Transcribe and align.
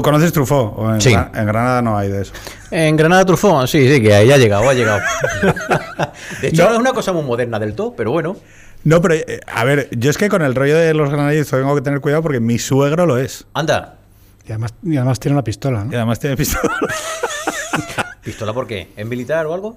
¿Tú 0.00 0.04
conoces 0.04 0.32
Truffaut? 0.32 0.72
¿O 0.78 0.94
en, 0.94 0.98
Sí. 1.02 1.12
En 1.12 1.44
Granada 1.46 1.82
no 1.82 1.98
hay 1.98 2.08
de 2.08 2.22
eso. 2.22 2.32
En 2.70 2.96
Granada 2.96 3.22
Truffaut, 3.26 3.66
sí, 3.66 3.86
sí, 3.92 4.00
que 4.00 4.14
ahí 4.14 4.32
ha 4.32 4.38
llegado, 4.38 4.66
ha 4.66 4.72
llegado. 4.72 4.98
De 6.40 6.48
hecho, 6.48 6.62
No. 6.62 6.68
no 6.70 6.74
es 6.76 6.80
una 6.80 6.92
cosa 6.94 7.12
muy 7.12 7.22
moderna 7.22 7.58
del 7.58 7.74
todo, 7.74 7.92
pero 7.94 8.10
bueno. 8.10 8.34
No, 8.82 9.02
pero 9.02 9.12
eh, 9.16 9.40
a 9.46 9.62
ver, 9.64 9.88
yo 9.90 10.10
es 10.10 10.16
que 10.16 10.30
con 10.30 10.40
el 10.40 10.54
rollo 10.54 10.74
de 10.78 10.94
los 10.94 11.10
granadillos 11.10 11.48
tengo 11.50 11.74
que 11.74 11.82
tener 11.82 12.00
cuidado 12.00 12.22
porque 12.22 12.40
mi 12.40 12.58
suegro 12.58 13.04
lo 13.04 13.18
es. 13.18 13.44
Anda, 13.52 13.96
Y 14.46 14.52
además, 14.52 14.72
y 14.82 14.96
además 14.96 15.20
tiene 15.20 15.34
una 15.34 15.44
pistola, 15.44 15.82
Y 15.84 15.88
¿no? 15.90 15.96
además 15.98 16.18
tiene 16.18 16.34
pistola. 16.38 16.74
¿pistola 18.24 18.54
por 18.54 18.66
qué? 18.66 18.88
¿Es 18.96 19.06
militar 19.06 19.44
o 19.44 19.52
algo? 19.52 19.76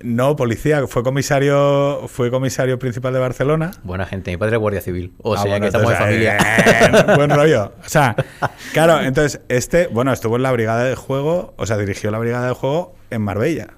No, 0.00 0.34
policía, 0.36 0.86
fue 0.88 1.02
comisario, 1.04 2.08
fue 2.08 2.30
comisario 2.30 2.78
principal 2.78 3.12
de 3.12 3.20
Barcelona. 3.20 3.70
Buena 3.84 4.06
gente, 4.06 4.30
mi 4.32 4.36
padre 4.36 4.56
es 4.56 4.60
guardia 4.60 4.80
civil. 4.80 5.12
O 5.22 5.34
Ah, 5.34 5.42
sea 5.42 5.50
bueno, 5.50 5.62
que 5.62 5.66
estamos 5.68 5.92
en 5.92 5.96
entonces, 5.96 6.38
familia. 6.88 7.12
eh, 7.12 7.16
buen 7.16 7.30
rollo. 7.30 7.72
O 7.84 7.88
sea, 7.88 8.16
claro, 8.72 9.00
entonces 9.02 9.40
este, 9.48 9.86
bueno, 9.88 10.12
estuvo 10.12 10.36
en 10.36 10.42
la 10.42 10.50
brigada 10.52 10.84
de 10.84 10.96
juego, 10.96 11.54
o 11.56 11.66
sea, 11.66 11.76
dirigió 11.76 12.10
la 12.10 12.18
brigada 12.18 12.48
de 12.48 12.54
juego 12.54 12.96
en 13.10 13.22
Marbella. 13.22 13.68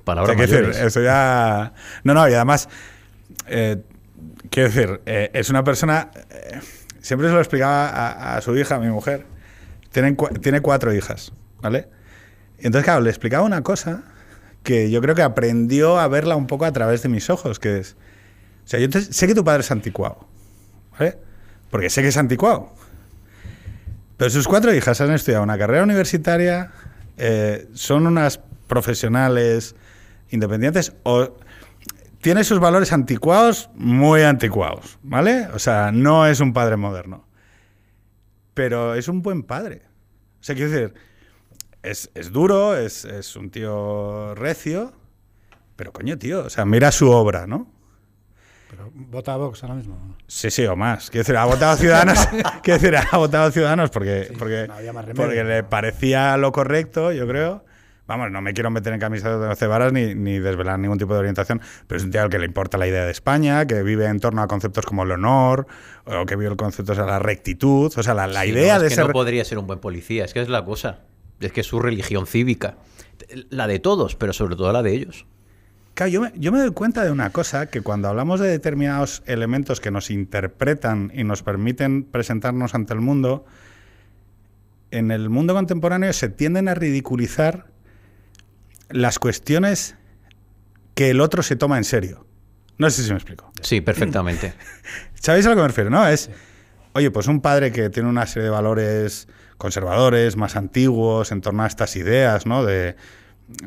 O 0.00 0.04
Palabras 0.04 0.34
sea, 0.34 0.36
quiero 0.46 0.52
mayores. 0.62 0.76
decir, 0.76 0.86
eso 0.88 1.02
ya. 1.02 1.72
No, 2.04 2.14
no, 2.14 2.26
y 2.28 2.32
además, 2.32 2.68
eh, 3.48 3.82
quiero 4.50 4.68
decir, 4.70 5.00
eh, 5.04 5.30
es 5.34 5.50
una 5.50 5.62
persona. 5.62 6.10
eh, 6.30 6.58
siempre 7.00 7.28
se 7.28 7.34
lo 7.34 7.40
explicaba 7.40 7.88
a, 7.88 8.36
a 8.36 8.40
su 8.40 8.56
hija, 8.56 8.76
a 8.76 8.78
mi 8.80 8.88
mujer. 8.88 9.26
Tienen, 9.92 10.16
tiene 10.40 10.60
cuatro 10.62 10.94
hijas, 10.94 11.32
¿vale? 11.60 11.88
Y 12.58 12.66
entonces, 12.66 12.84
claro, 12.84 13.00
le 13.02 13.10
explicaba 13.10 13.44
una 13.44 13.62
cosa 13.62 14.04
que 14.62 14.90
yo 14.90 15.00
creo 15.00 15.14
que 15.14 15.22
aprendió 15.22 15.98
a 15.98 16.08
verla 16.08 16.36
un 16.36 16.46
poco 16.46 16.64
a 16.64 16.72
través 16.72 17.02
de 17.02 17.08
mis 17.08 17.30
ojos, 17.30 17.58
que 17.58 17.78
es. 17.78 17.96
O 18.64 18.68
sea, 18.68 18.80
yo 18.80 18.88
sé 19.00 19.26
que 19.26 19.34
tu 19.34 19.44
padre 19.44 19.60
es 19.60 19.70
anticuado, 19.70 20.28
¿vale? 20.92 21.18
Porque 21.70 21.90
sé 21.90 22.02
que 22.02 22.08
es 22.08 22.16
anticuado. 22.16 22.72
Pero 24.16 24.30
sus 24.30 24.46
cuatro 24.46 24.74
hijas 24.74 25.00
han 25.00 25.12
estudiado 25.12 25.42
una 25.42 25.56
carrera 25.56 25.82
universitaria, 25.82 26.72
eh, 27.16 27.68
son 27.72 28.06
unas 28.06 28.40
profesionales 28.66 29.74
independientes 30.30 30.92
o 31.02 31.36
tiene 32.20 32.44
sus 32.44 32.60
valores 32.60 32.92
anticuados, 32.92 33.70
muy 33.74 34.22
anticuados, 34.22 34.98
¿vale? 35.02 35.48
O 35.54 35.58
sea, 35.58 35.90
no 35.90 36.26
es 36.26 36.40
un 36.40 36.52
padre 36.52 36.76
moderno. 36.76 37.26
Pero 38.52 38.94
es 38.94 39.08
un 39.08 39.22
buen 39.22 39.42
padre. 39.42 39.82
O 40.40 40.44
sea, 40.44 40.54
quiero 40.54 40.70
decir, 40.70 40.94
es, 41.82 42.10
es 42.14 42.30
duro, 42.32 42.76
es, 42.76 43.04
es 43.04 43.36
un 43.36 43.50
tío 43.50 44.34
recio, 44.34 44.92
pero 45.76 45.92
coño, 45.92 46.18
tío, 46.18 46.44
o 46.44 46.50
sea, 46.50 46.64
mira 46.64 46.92
su 46.92 47.10
obra, 47.10 47.46
¿no? 47.46 47.70
Pero 48.68 48.90
vota 48.94 49.34
a 49.34 49.36
Vox 49.36 49.62
ahora 49.64 49.74
mismo. 49.74 50.16
Sí, 50.28 50.50
sí, 50.50 50.64
o 50.66 50.76
más. 50.76 51.10
Quiero 51.10 51.22
decir, 51.22 51.36
ha 51.36 51.44
votado 51.44 51.76
Ciudadanos. 51.76 52.28
quiero 52.62 52.78
decir, 52.80 52.96
ha 52.96 53.16
votado 53.16 53.50
Ciudadanos 53.50 53.90
porque, 53.90 54.32
porque, 54.38 54.66
no 54.68 54.74
había 54.74 54.92
más 54.92 55.04
remedio. 55.06 55.24
porque 55.26 55.42
le 55.44 55.62
parecía 55.64 56.36
lo 56.36 56.52
correcto, 56.52 57.10
yo 57.12 57.26
creo. 57.26 57.64
Vamos, 58.06 58.30
no 58.32 58.40
me 58.42 58.52
quiero 58.54 58.70
meter 58.70 58.92
en 58.92 58.98
camisas 58.98 59.40
de 59.40 59.46
once 59.46 59.66
varas 59.68 59.92
ni, 59.92 60.16
ni 60.16 60.40
desvelar 60.40 60.78
ningún 60.80 60.98
tipo 60.98 61.12
de 61.14 61.20
orientación, 61.20 61.60
pero 61.86 61.96
es 61.98 62.04
un 62.04 62.10
tío 62.10 62.22
al 62.22 62.28
que 62.28 62.40
le 62.40 62.46
importa 62.46 62.76
la 62.76 62.88
idea 62.88 63.04
de 63.04 63.10
España, 63.12 63.66
que 63.66 63.82
vive 63.84 64.06
en 64.06 64.18
torno 64.18 64.42
a 64.42 64.48
conceptos 64.48 64.84
como 64.84 65.04
el 65.04 65.12
honor, 65.12 65.66
o 66.06 66.26
que 66.26 66.34
vive 66.34 66.50
el 66.50 66.56
concepto 66.56 66.92
de 66.94 67.06
la 67.06 67.20
rectitud, 67.20 67.92
o 67.96 68.02
sea, 68.02 68.14
la, 68.14 68.26
la 68.26 68.42
Sí, 68.42 68.48
idea 68.50 68.74
no, 68.74 68.80
de 68.80 68.86
es 68.88 68.90
que 68.92 68.96
ser... 68.96 69.06
no 69.06 69.12
podría 69.12 69.44
ser 69.44 69.58
un 69.58 69.66
buen 69.68 69.78
policía, 69.78 70.24
es 70.24 70.32
que 70.34 70.40
es 70.40 70.48
la 70.48 70.64
cosa. 70.64 71.00
Es 71.40 71.52
que 71.52 71.62
es 71.62 71.66
su 71.66 71.80
religión 71.80 72.26
cívica. 72.26 72.76
La 73.50 73.66
de 73.66 73.78
todos, 73.78 74.16
pero 74.16 74.32
sobre 74.32 74.56
todo 74.56 74.72
la 74.72 74.82
de 74.82 74.94
ellos. 74.94 75.26
Claro, 75.94 76.12
yo 76.12 76.20
me, 76.20 76.32
yo 76.36 76.52
me 76.52 76.58
doy 76.58 76.70
cuenta 76.70 77.04
de 77.04 77.10
una 77.10 77.30
cosa, 77.30 77.66
que 77.66 77.80
cuando 77.80 78.08
hablamos 78.08 78.40
de 78.40 78.48
determinados 78.48 79.22
elementos 79.26 79.80
que 79.80 79.90
nos 79.90 80.10
interpretan 80.10 81.10
y 81.14 81.24
nos 81.24 81.42
permiten 81.42 82.04
presentarnos 82.04 82.74
ante 82.74 82.94
el 82.94 83.00
mundo, 83.00 83.44
en 84.90 85.10
el 85.10 85.28
mundo 85.28 85.54
contemporáneo 85.54 86.12
se 86.12 86.28
tienden 86.28 86.68
a 86.68 86.74
ridiculizar 86.74 87.66
las 88.88 89.18
cuestiones 89.18 89.96
que 90.94 91.10
el 91.10 91.20
otro 91.20 91.42
se 91.42 91.56
toma 91.56 91.78
en 91.78 91.84
serio. 91.84 92.26
No 92.78 92.90
sé 92.90 93.02
si 93.02 93.10
me 93.10 93.16
explico. 93.16 93.52
Sí, 93.62 93.80
perfectamente. 93.80 94.54
¿Sabéis 95.14 95.46
a 95.46 95.50
lo 95.50 95.56
que 95.56 95.62
me 95.62 95.68
refiero? 95.68 95.90
No, 95.90 96.06
es, 96.06 96.30
oye, 96.94 97.10
pues 97.10 97.26
un 97.26 97.40
padre 97.40 97.72
que 97.72 97.90
tiene 97.90 98.08
una 98.08 98.26
serie 98.26 98.44
de 98.44 98.50
valores 98.50 99.28
conservadores, 99.60 100.36
más 100.36 100.56
antiguos, 100.56 101.30
en 101.30 101.40
torno 101.40 101.62
a 101.62 101.68
estas 101.68 101.94
ideas, 101.94 102.46
¿no? 102.46 102.64
De, 102.64 102.96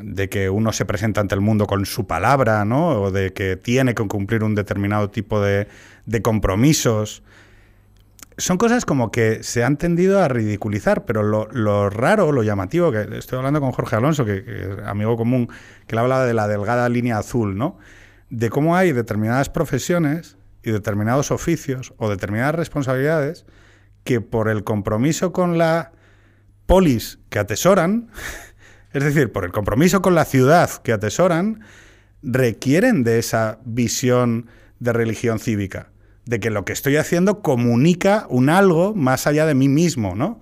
de 0.02 0.28
que 0.28 0.50
uno 0.50 0.72
se 0.72 0.84
presenta 0.84 1.20
ante 1.20 1.34
el 1.34 1.40
mundo 1.40 1.66
con 1.66 1.86
su 1.86 2.06
palabra, 2.06 2.64
¿no? 2.64 3.02
O 3.02 3.10
de 3.10 3.32
que 3.32 3.56
tiene 3.56 3.94
que 3.94 4.06
cumplir 4.06 4.42
un 4.42 4.54
determinado 4.54 5.10
tipo 5.10 5.40
de, 5.40 5.68
compromisos. 6.22 7.22
Son 8.36 8.58
cosas 8.58 8.84
como 8.84 9.12
que 9.12 9.42
se 9.42 9.62
han 9.62 9.76
tendido 9.76 10.20
a 10.20 10.28
ridiculizar, 10.28 11.04
pero 11.04 11.22
lo, 11.22 11.90
raro, 11.90 12.32
lo 12.32 12.42
llamativo, 12.42 12.90
que 12.90 13.06
estoy 13.16 13.38
hablando 13.38 13.60
con 13.60 13.72
Jorge 13.72 13.96
Alonso, 13.96 14.24
que, 14.24 14.38
es 14.38 14.86
amigo 14.86 15.16
común, 15.16 15.48
que 15.86 15.94
le 15.94 16.00
hablaba 16.00 16.24
de 16.24 16.34
la 16.34 16.48
delgada 16.48 16.88
línea 16.88 17.18
azul, 17.18 17.56
¿no? 17.56 17.78
De 18.30 18.50
cómo 18.50 18.76
hay 18.76 18.92
determinadas 18.92 19.50
profesiones 19.50 20.36
y 20.62 20.70
determinados 20.70 21.30
oficios 21.30 21.94
o 21.98 22.08
determinadas 22.08 22.54
responsabilidades 22.54 23.44
que 24.04 24.20
por 24.20 24.48
el 24.48 24.64
compromiso 24.64 25.32
con 25.32 25.58
la 25.58 25.92
polis 26.66 27.18
que 27.30 27.38
atesoran, 27.38 28.08
es 28.92 29.02
decir, 29.04 29.32
por 29.32 29.44
el 29.44 29.52
compromiso 29.52 30.02
con 30.02 30.14
la 30.14 30.24
ciudad 30.24 30.70
que 30.82 30.92
atesoran, 30.92 31.60
requieren 32.22 33.04
de 33.04 33.18
esa 33.18 33.58
visión 33.64 34.46
de 34.78 34.92
religión 34.92 35.38
cívica, 35.38 35.90
de 36.24 36.40
que 36.40 36.50
lo 36.50 36.64
que 36.64 36.72
estoy 36.72 36.96
haciendo 36.96 37.42
comunica 37.42 38.26
un 38.30 38.48
algo 38.48 38.94
más 38.94 39.26
allá 39.26 39.46
de 39.46 39.54
mí 39.54 39.68
mismo, 39.68 40.14
¿no? 40.14 40.40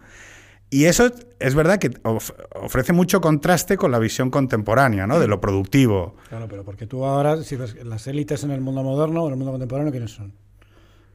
Y 0.70 0.86
eso 0.86 1.10
es 1.38 1.54
verdad 1.54 1.78
que 1.78 1.90
of- 2.02 2.30
ofrece 2.54 2.94
mucho 2.94 3.20
contraste 3.20 3.76
con 3.76 3.90
la 3.90 3.98
visión 3.98 4.30
contemporánea, 4.30 5.06
¿no? 5.06 5.18
De 5.20 5.26
lo 5.28 5.38
productivo. 5.40 6.16
Claro, 6.30 6.46
pero 6.48 6.64
porque 6.64 6.86
tú 6.86 7.04
ahora, 7.04 7.42
si 7.42 7.56
ves 7.56 7.76
las 7.84 8.06
élites 8.06 8.42
en 8.44 8.52
el 8.52 8.62
mundo 8.62 8.82
moderno 8.82 9.26
en 9.26 9.32
el 9.32 9.36
mundo 9.36 9.52
contemporáneo, 9.52 9.90
¿quiénes 9.92 10.12
son? 10.12 10.32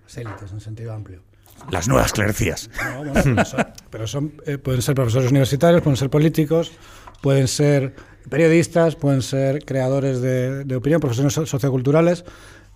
Las 0.04 0.16
élites 0.18 0.52
en 0.52 0.60
sentido 0.62 0.94
amplio. 0.94 1.22
Las 1.72 1.88
nuevas 1.88 2.14
clericías. 2.14 2.70
No, 2.84 2.98
bueno, 3.12 3.14
pero 3.24 3.46
son, 3.46 3.68
pero 3.90 4.08
son, 4.08 4.34
eh, 4.46 4.58
pueden 4.58 4.82
ser 4.82 4.96
profesores 4.96 5.32
universitarios, 5.32 5.82
pueden 5.82 5.98
ser 5.98 6.10
políticos, 6.10 6.72
pueden 7.22 7.48
ser 7.48 7.96
periodistas, 8.30 8.96
pueden 8.96 9.22
ser 9.22 9.64
creadores 9.66 10.22
de, 10.22 10.64
de 10.64 10.76
opinión, 10.76 11.00
profesores 11.02 11.34
so- 11.34 11.46
socioculturales. 11.46 12.24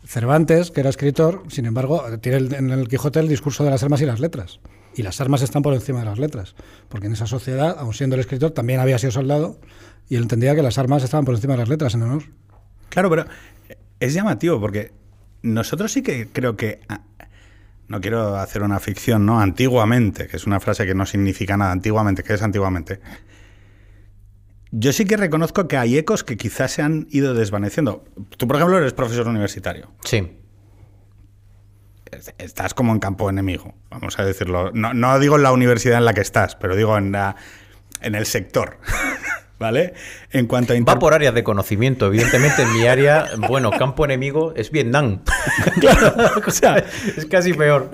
Cervantes, 0.06 0.72
que 0.72 0.80
era 0.80 0.90
escritor, 0.90 1.44
sin 1.50 1.66
embargo, 1.68 2.04
tiene 2.22 2.40
el- 2.40 2.54
en 2.56 2.70
el 2.72 2.88
Quijote 2.88 3.20
el 3.20 3.28
discurso 3.28 3.64
de 3.64 3.70
las 3.70 3.84
armas 3.84 4.02
y 4.02 4.06
las 4.06 4.20
letras. 4.20 4.60
Y 4.96 5.04
las 5.04 5.22
armas 5.22 5.42
están 5.42 5.62
por 5.62 5.74
encima 5.74 6.00
de 6.00 6.06
las 6.06 6.20
letras. 6.20 6.56
Porque 6.90 7.08
en 7.08 7.14
esa 7.14 7.28
sociedad, 7.28 7.78
aun 7.80 7.94
siendo 7.94 8.16
el 8.16 8.20
escritor, 8.20 8.52
también 8.52 8.80
había 8.80 8.98
sido 8.98 9.12
soldado 9.12 9.60
y 10.10 10.16
él 10.16 10.24
entendía 10.24 10.56
que 10.56 10.64
las 10.64 10.78
armas 10.78 11.04
estaban 11.04 11.24
por 11.24 11.36
encima 11.36 11.54
de 11.54 11.60
las 11.60 11.70
letras 11.70 11.94
en 11.94 12.02
honor. 12.04 12.24
Claro, 12.90 13.10
pero 13.10 13.26
es 14.00 14.14
llamativo 14.14 14.60
porque 14.60 14.92
nosotros 15.44 15.92
sí 15.94 16.02
que 16.02 16.28
creo 16.28 16.58
que. 16.58 16.82
No 17.92 18.00
quiero 18.00 18.38
hacer 18.38 18.64
una 18.64 18.80
ficción, 18.80 19.26
¿no? 19.26 19.42
Antiguamente, 19.42 20.28
que 20.28 20.38
es 20.38 20.48
una 20.48 20.62
frase 20.62 20.86
que 20.86 20.96
no 20.96 21.06
significa 21.06 21.58
nada. 21.58 21.74
Antiguamente, 21.74 22.24
¿qué 22.24 22.36
es 22.36 22.42
antiguamente? 22.42 23.02
Yo 24.72 24.94
sí 24.94 25.04
que 25.04 25.18
reconozco 25.18 25.68
que 25.68 25.76
hay 25.76 25.98
ecos 25.98 26.24
que 26.24 26.38
quizás 26.38 26.72
se 26.72 26.84
han 26.84 27.08
ido 27.10 27.34
desvaneciendo. 27.34 28.06
Tú, 28.38 28.48
por 28.48 28.56
ejemplo, 28.56 28.78
eres 28.78 28.94
profesor 28.94 29.28
universitario. 29.28 29.92
Sí. 30.06 30.38
Estás 32.38 32.74
como 32.74 32.94
en 32.94 33.00
campo 33.00 33.30
enemigo, 33.30 33.76
vamos 33.90 34.18
a 34.20 34.24
decirlo. 34.24 34.72
No, 34.74 34.94
no 34.94 35.20
digo 35.20 35.36
en 35.36 35.44
la 35.44 35.52
universidad 35.52 35.98
en 35.98 36.06
la 36.06 36.14
que 36.14 36.22
estás, 36.22 36.56
pero 36.56 36.78
digo 36.78 36.98
en, 36.98 37.12
la, 37.12 37.36
en 38.00 38.16
el 38.16 38.26
sector. 38.26 38.78
¿Vale? 39.62 39.94
En 40.32 40.48
cuanto 40.48 40.74
a 40.74 40.76
Va 40.82 40.98
por 40.98 41.14
áreas 41.14 41.36
de 41.36 41.44
conocimiento. 41.44 42.08
Evidentemente, 42.08 42.64
en 42.64 42.74
mi 42.74 42.88
área, 42.88 43.28
bueno, 43.48 43.70
campo 43.70 44.04
enemigo 44.04 44.54
es 44.56 44.72
Vietnam. 44.72 45.22
o 46.48 46.52
sea, 46.52 46.84
es 47.16 47.26
casi 47.28 47.54
peor. 47.54 47.92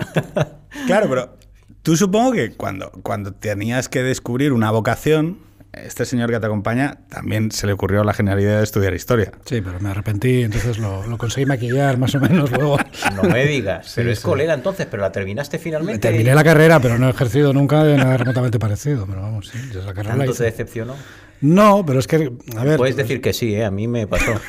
Claro, 0.86 1.08
pero 1.10 1.36
tú 1.82 1.94
supongo 1.96 2.32
que 2.32 2.52
cuando, 2.52 2.90
cuando 3.02 3.32
tenías 3.34 3.88
que 3.90 4.02
descubrir 4.02 4.52
una 4.54 4.70
vocación, 4.70 5.38
este 5.74 6.06
señor 6.06 6.30
que 6.30 6.40
te 6.40 6.46
acompaña 6.46 7.00
también 7.10 7.52
se 7.52 7.66
le 7.66 7.74
ocurrió 7.74 8.02
la 8.02 8.14
genialidad 8.14 8.56
de 8.58 8.64
estudiar 8.64 8.94
historia. 8.94 9.32
Sí, 9.44 9.60
pero 9.60 9.78
me 9.80 9.90
arrepentí, 9.90 10.42
entonces 10.42 10.78
lo, 10.78 11.06
lo 11.06 11.18
conseguí 11.18 11.44
maquillar 11.44 11.98
más 11.98 12.14
o 12.14 12.20
menos 12.20 12.50
luego. 12.50 12.78
No 13.14 13.24
me 13.24 13.44
digas. 13.44 13.92
Pero 13.94 14.08
Sí, 14.08 14.12
es 14.14 14.18
sí. 14.20 14.24
colega 14.24 14.54
entonces, 14.54 14.86
pero 14.90 15.02
la 15.02 15.12
terminaste 15.12 15.58
finalmente. 15.58 16.08
Terminé 16.08 16.34
la 16.34 16.42
carrera, 16.42 16.80
pero 16.80 16.98
no 16.98 17.06
he 17.06 17.10
ejercido 17.10 17.52
nunca 17.52 17.84
de 17.84 17.96
nada 17.98 18.16
remotamente 18.16 18.58
parecido. 18.58 19.06
Pero 19.06 19.20
vamos, 19.20 19.48
sí, 19.48 19.58
la 19.74 19.92
carrera 19.92 20.14
la 20.16 20.24
¿Tanto 20.24 20.32
hice. 20.32 20.44
te 20.44 20.50
decepcionó? 20.50 20.94
No, 21.40 21.84
pero 21.86 22.00
es 22.00 22.06
que, 22.06 22.32
a 22.56 22.64
ver. 22.64 22.76
Puedes 22.78 22.96
decir 22.96 23.20
que 23.20 23.32
sí, 23.32 23.54
¿eh? 23.54 23.64
a 23.64 23.70
mí 23.70 23.86
me 23.88 24.06
pasó. 24.06 24.32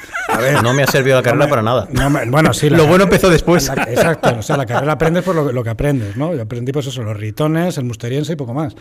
No 0.64 0.74
me 0.74 0.84
ha 0.84 0.88
servido 0.88 1.18
la 1.18 1.24
carrera 1.24 1.50
para 1.50 1.62
nada. 1.62 1.88
no 1.92 2.10
me- 2.10 2.24
bueno, 2.30 2.54
sí. 2.54 2.70
la- 2.70 2.78
Lo 2.80 2.88
bueno 2.88 3.04
empezó 3.06 3.30
después. 3.30 3.68
la- 3.68 3.84
exacto, 3.84 4.38
o 4.40 4.42
sea, 4.42 4.56
la 4.58 4.66
carrera 4.66 4.94
aprendes 4.94 5.24
por 5.24 5.36
lo, 5.36 5.48
que- 5.48 5.54
lo 5.54 5.64
que 5.64 5.70
aprendes, 5.72 6.16
¿no? 6.16 6.34
Yo 6.34 6.42
aprendí, 6.44 6.72
pues 6.72 6.88
eso, 6.88 7.02
los 7.04 7.18
ritones, 7.18 7.78
el 7.78 7.84
musteriense 7.86 8.34
y 8.34 8.36
poco 8.36 8.54
más. 8.54 8.76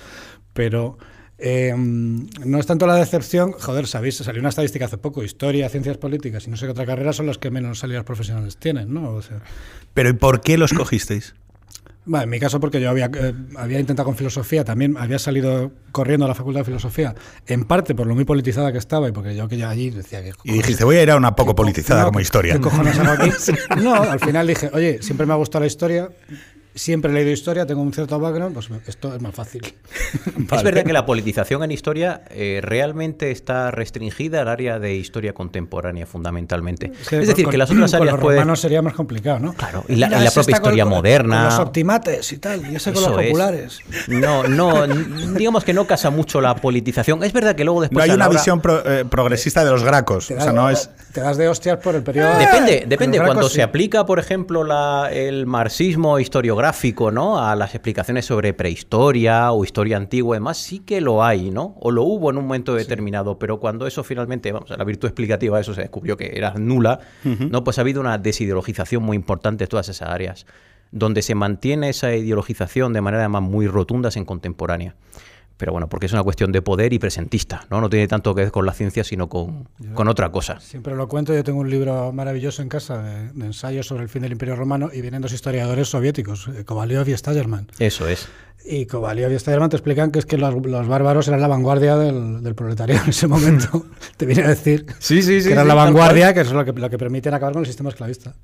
Pero 0.52 0.98
eh, 1.38 1.74
no 1.76 2.58
es 2.60 2.66
tanto 2.66 2.86
la 2.86 2.94
decepción, 2.94 3.52
joder, 3.52 3.86
sabéis, 3.86 4.16
salió 4.18 4.40
una 4.40 4.50
estadística 4.50 4.84
hace 4.84 4.98
poco, 4.98 5.24
historia, 5.24 5.68
ciencias 5.68 5.96
políticas 5.96 6.46
y 6.46 6.50
no 6.50 6.56
sé 6.56 6.66
qué 6.66 6.72
otra 6.72 6.86
carrera 6.86 7.12
son 7.12 7.26
las 7.26 7.38
que 7.38 7.50
menos 7.50 7.78
salidas 7.80 8.04
profesionales 8.04 8.56
tienen, 8.58 8.92
¿no? 8.92 9.10
O 9.14 9.22
sea, 9.22 9.40
Pero 9.94 10.10
¿y 10.10 10.12
por 10.14 10.40
qué 10.42 10.58
los 10.58 10.72
cogisteis? 10.72 11.34
Bueno, 12.08 12.24
en 12.24 12.30
mi 12.30 12.40
caso, 12.40 12.58
porque 12.58 12.80
yo 12.80 12.88
había, 12.88 13.10
eh, 13.14 13.34
había 13.56 13.78
intentado 13.78 14.06
con 14.06 14.16
filosofía, 14.16 14.64
también 14.64 14.96
había 14.96 15.18
salido 15.18 15.72
corriendo 15.92 16.24
a 16.24 16.28
la 16.28 16.34
facultad 16.34 16.60
de 16.60 16.64
filosofía, 16.64 17.14
en 17.46 17.64
parte 17.64 17.94
por 17.94 18.06
lo 18.06 18.14
muy 18.14 18.24
politizada 18.24 18.72
que 18.72 18.78
estaba 18.78 19.10
y 19.10 19.12
porque 19.12 19.36
yo 19.36 19.46
que 19.46 19.58
ya 19.58 19.68
allí 19.68 19.90
decía 19.90 20.22
que. 20.22 20.32
Y 20.42 20.52
dijiste, 20.52 20.84
voy 20.84 20.96
a 20.96 21.02
ir 21.02 21.10
a 21.10 21.16
una 21.16 21.36
poco 21.36 21.54
politizada 21.54 22.00
No, 22.00 22.06
como 22.06 22.20
historia. 22.20 22.54
¿Qué 22.54 22.60
cojones 22.60 22.98
hago 22.98 23.22
aquí? 23.22 23.30
No, 23.82 23.94
al 23.94 24.20
final 24.20 24.46
dije, 24.46 24.70
oye, 24.72 25.02
siempre 25.02 25.26
me 25.26 25.34
ha 25.34 25.36
gustado 25.36 25.60
la 25.60 25.66
historia, 25.66 26.08
siempre 26.74 27.10
he 27.10 27.14
leído 27.14 27.30
historia, 27.32 27.66
tengo 27.66 27.82
un 27.82 27.92
cierto 27.92 28.18
background, 28.20 28.54
pues 28.54 28.68
esto 28.86 29.14
es 29.14 29.20
más 29.20 29.34
fácil. 29.34 29.62
Es 30.52 30.62
verdad 30.62 30.84
que 30.84 30.92
la 30.92 31.04
politización 31.06 31.62
en 31.62 31.70
historia 31.70 32.22
eh, 32.30 32.60
realmente 32.62 33.30
está 33.30 33.70
restringida 33.70 34.42
al 34.42 34.48
área 34.48 34.78
de 34.78 34.94
historia 34.94 35.32
contemporánea, 35.34 36.06
fundamentalmente. 36.06 36.92
Es, 37.00 37.08
que 37.08 37.16
decir, 37.18 37.44
con- 37.44 37.50
que 37.52 37.58
las 37.58 37.70
otras 37.70 37.90
con 37.92 38.00
áreas 38.02 38.14
los 38.14 38.22
pueden... 38.22 38.56
sería 38.56 38.80
más 38.82 38.94
complicado, 38.94 39.38
¿no? 39.40 39.52
Claro, 39.54 39.84
y 39.88 39.96
la, 39.96 40.06
y 40.06 40.10
propia 40.10 40.30
con- 40.42 40.50
historia 40.54 40.84
con- 40.84 40.92
moderna... 40.92 41.36
Con 41.36 41.44
los 41.44 41.58
optimates 41.58 42.32
y 42.32 42.38
tal, 42.38 42.72
y 42.72 42.76
ese 42.76 42.92
con 42.92 43.02
los 43.02 43.10
Eso 43.12 43.20
es. 43.20 43.26
populares. 43.26 43.78
No, 44.08 44.44
no, 44.48 44.86
digamos 44.86 45.64
que 45.64 45.74
no 45.74 45.86
casa 45.86 46.10
mucho 46.10 46.40
la 46.40 46.54
politización. 46.56 47.22
Es 47.24 47.32
verdad 47.32 47.54
que 47.54 47.64
luego 47.64 47.80
después... 47.82 47.98
No 47.98 48.02
hay 48.04 48.16
una 48.16 48.26
hora- 48.28 48.38
visión 48.38 48.60
pro- 48.60 48.82
eh, 48.90 49.04
progresista 49.04 49.64
de 49.64 49.70
los 49.70 49.84
gracos. 49.84 50.28
Te 50.28 50.36
O 50.36 50.40
sea, 50.40 50.52
no 50.52 50.70
es. 50.70 50.90
te 51.12 51.20
das 51.20 51.36
de 51.36 51.48
hostias 51.48 51.78
por 51.78 51.94
el 51.94 52.02
periodo. 52.02 52.36
Depende, 52.38 52.80
Con 52.80 52.88
depende. 52.88 53.18
los 53.18 53.26
Cuando 53.26 53.40
gracos, 53.40 53.52
se 53.52 53.56
sí. 53.56 53.60
aplica, 53.62 54.06
por 54.06 54.18
ejemplo, 54.18 54.64
la- 54.64 55.10
el 55.12 55.46
marxismo 55.46 56.18
historiográfico, 56.18 56.57
¿no? 57.10 57.42
A 57.42 57.56
las 57.56 57.74
explicaciones 57.74 58.26
sobre 58.26 58.52
prehistoria 58.52 59.52
o 59.52 59.64
historia 59.64 59.96
antigua 59.96 60.36
y 60.36 60.38
demás, 60.38 60.58
sí 60.58 60.80
que 60.80 61.00
lo 61.00 61.24
hay, 61.24 61.50
¿no? 61.50 61.76
O 61.80 61.90
lo 61.90 62.02
hubo 62.02 62.30
en 62.30 62.38
un 62.38 62.44
momento 62.44 62.74
determinado, 62.74 63.38
pero 63.38 63.60
cuando 63.60 63.86
eso 63.86 64.04
finalmente, 64.04 64.52
vamos, 64.52 64.70
la 64.70 64.84
virtud 64.84 65.08
explicativa 65.08 65.56
de 65.56 65.62
eso 65.62 65.74
se 65.74 65.82
descubrió 65.82 66.16
que 66.16 66.32
era 66.34 66.54
nula, 66.54 67.00
¿no? 67.24 67.64
Pues 67.64 67.78
ha 67.78 67.82
habido 67.82 68.00
una 68.00 68.18
desideologización 68.18 69.02
muy 69.02 69.16
importante 69.16 69.64
de 69.64 69.68
todas 69.68 69.88
esas 69.88 70.08
áreas, 70.08 70.46
donde 70.90 71.22
se 71.22 71.34
mantiene 71.34 71.90
esa 71.90 72.14
ideologización 72.14 72.92
de 72.92 73.00
manera 73.00 73.22
además 73.22 73.42
muy 73.42 73.66
rotundas 73.66 74.16
en 74.16 74.24
contemporánea. 74.24 74.94
Pero 75.58 75.72
bueno, 75.72 75.88
porque 75.88 76.06
es 76.06 76.12
una 76.12 76.22
cuestión 76.22 76.52
de 76.52 76.62
poder 76.62 76.92
y 76.92 77.00
presentista, 77.00 77.66
¿no? 77.68 77.80
No 77.80 77.90
tiene 77.90 78.06
tanto 78.06 78.34
que 78.34 78.42
ver 78.42 78.52
con 78.52 78.64
la 78.64 78.72
ciencia, 78.72 79.02
sino 79.02 79.28
con, 79.28 79.68
con 79.92 80.06
otra 80.06 80.30
cosa. 80.30 80.60
Siempre 80.60 80.94
lo 80.94 81.08
cuento, 81.08 81.34
yo 81.34 81.42
tengo 81.42 81.58
un 81.58 81.68
libro 81.68 82.12
maravilloso 82.12 82.62
en 82.62 82.68
casa 82.68 83.02
de, 83.02 83.32
de 83.32 83.46
ensayos 83.46 83.86
sobre 83.86 84.04
el 84.04 84.08
fin 84.08 84.22
del 84.22 84.32
Imperio 84.32 84.54
Romano 84.54 84.88
y 84.92 85.00
vienen 85.00 85.20
dos 85.20 85.32
historiadores 85.32 85.88
soviéticos, 85.88 86.48
eh, 86.48 86.64
Kovalyov 86.64 87.08
y 87.08 87.16
Stagerman. 87.16 87.68
Eso 87.80 88.08
es. 88.08 88.28
Y 88.64 88.86
Kovalyov 88.86 89.32
y 89.32 89.38
Stagerman 89.38 89.68
te 89.70 89.76
explican 89.76 90.12
que 90.12 90.20
es 90.20 90.26
que 90.26 90.38
los, 90.38 90.54
los 90.54 90.86
bárbaros 90.86 91.26
eran 91.26 91.40
la 91.40 91.48
vanguardia 91.48 91.96
del, 91.96 92.42
del 92.42 92.54
proletariado 92.54 93.02
en 93.02 93.10
ese 93.10 93.26
momento. 93.26 93.84
te 94.16 94.26
viene 94.26 94.44
a 94.44 94.48
decir 94.48 94.86
Sí, 95.00 95.22
sí, 95.22 95.42
que 95.42 95.52
eran 95.52 95.66
la 95.66 95.74
vanguardia, 95.74 96.32
que 96.34 96.40
es 96.40 96.52
lo 96.52 96.64
que, 96.64 96.72
lo 96.72 96.88
que 96.88 96.98
permiten 96.98 97.34
acabar 97.34 97.52
con 97.52 97.62
el 97.62 97.66
sistema 97.66 97.90
esclavista. 97.90 98.34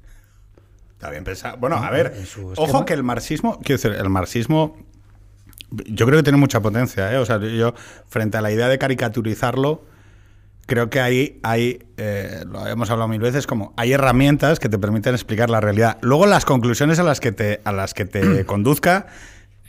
Está 0.94 1.11
bien 1.11 1.22
pensado. 1.22 1.58
Bueno, 1.58 1.76
a 1.76 1.90
ver, 1.90 2.12
ojo 2.56 2.84
que 2.84 2.94
el 2.94 3.05
marxismo, 3.05 3.61
quiero 3.61 3.81
decir, 3.81 3.93
el 3.93 4.08
marxismo, 4.08 4.76
yo 5.87 6.06
creo 6.06 6.19
que 6.19 6.23
tiene 6.23 6.38
mucha 6.38 6.61
potencia, 6.61 7.12
¿eh? 7.12 7.19
O 7.19 7.26
sea, 7.26 7.38
yo, 7.38 7.75
frente 8.06 8.37
a 8.37 8.41
la 8.41 8.50
idea 8.50 8.69
de 8.69 8.79
caricaturizarlo, 8.79 9.85
creo 10.67 10.91
que 10.91 11.00
ahí 11.00 11.41
hay, 11.43 11.81
eh, 11.97 12.44
lo 12.47 12.67
hemos 12.67 12.91
hablado 12.91 13.09
mil 13.09 13.21
veces, 13.21 13.47
como 13.47 13.75
hay 13.76 13.93
herramientas 13.93 14.59
que 14.59 14.69
te 14.69 14.79
permiten 14.79 15.15
explicar 15.15 15.50
la 15.50 15.61
realidad. 15.61 15.99
Luego 16.00 16.26
las 16.26 16.44
conclusiones 16.44 16.99
a 16.99 17.03
las 17.03 17.21
que 17.21 17.32
te, 17.32 17.61
a 17.65 17.73
las 17.73 17.94
que 17.94 18.05
te 18.05 18.44
conduzca, 18.47 19.06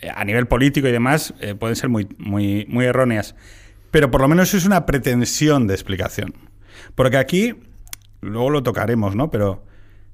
eh, 0.01 0.09
a 0.13 0.23
nivel 0.25 0.47
político 0.47 0.87
y 0.87 0.91
demás, 0.91 1.33
eh, 1.39 1.55
pueden 1.55 1.75
ser 1.75 1.89
muy, 1.89 2.07
muy, 2.17 2.65
muy 2.69 2.85
erróneas. 2.85 3.35
Pero 3.91 4.11
por 4.11 4.21
lo 4.21 4.27
menos 4.27 4.53
es 4.53 4.65
una 4.65 4.85
pretensión 4.85 5.67
de 5.67 5.73
explicación. 5.73 6.33
Porque 6.95 7.17
aquí, 7.17 7.55
luego 8.21 8.49
lo 8.49 8.63
tocaremos, 8.63 9.15
¿no? 9.15 9.31
Pero 9.31 9.65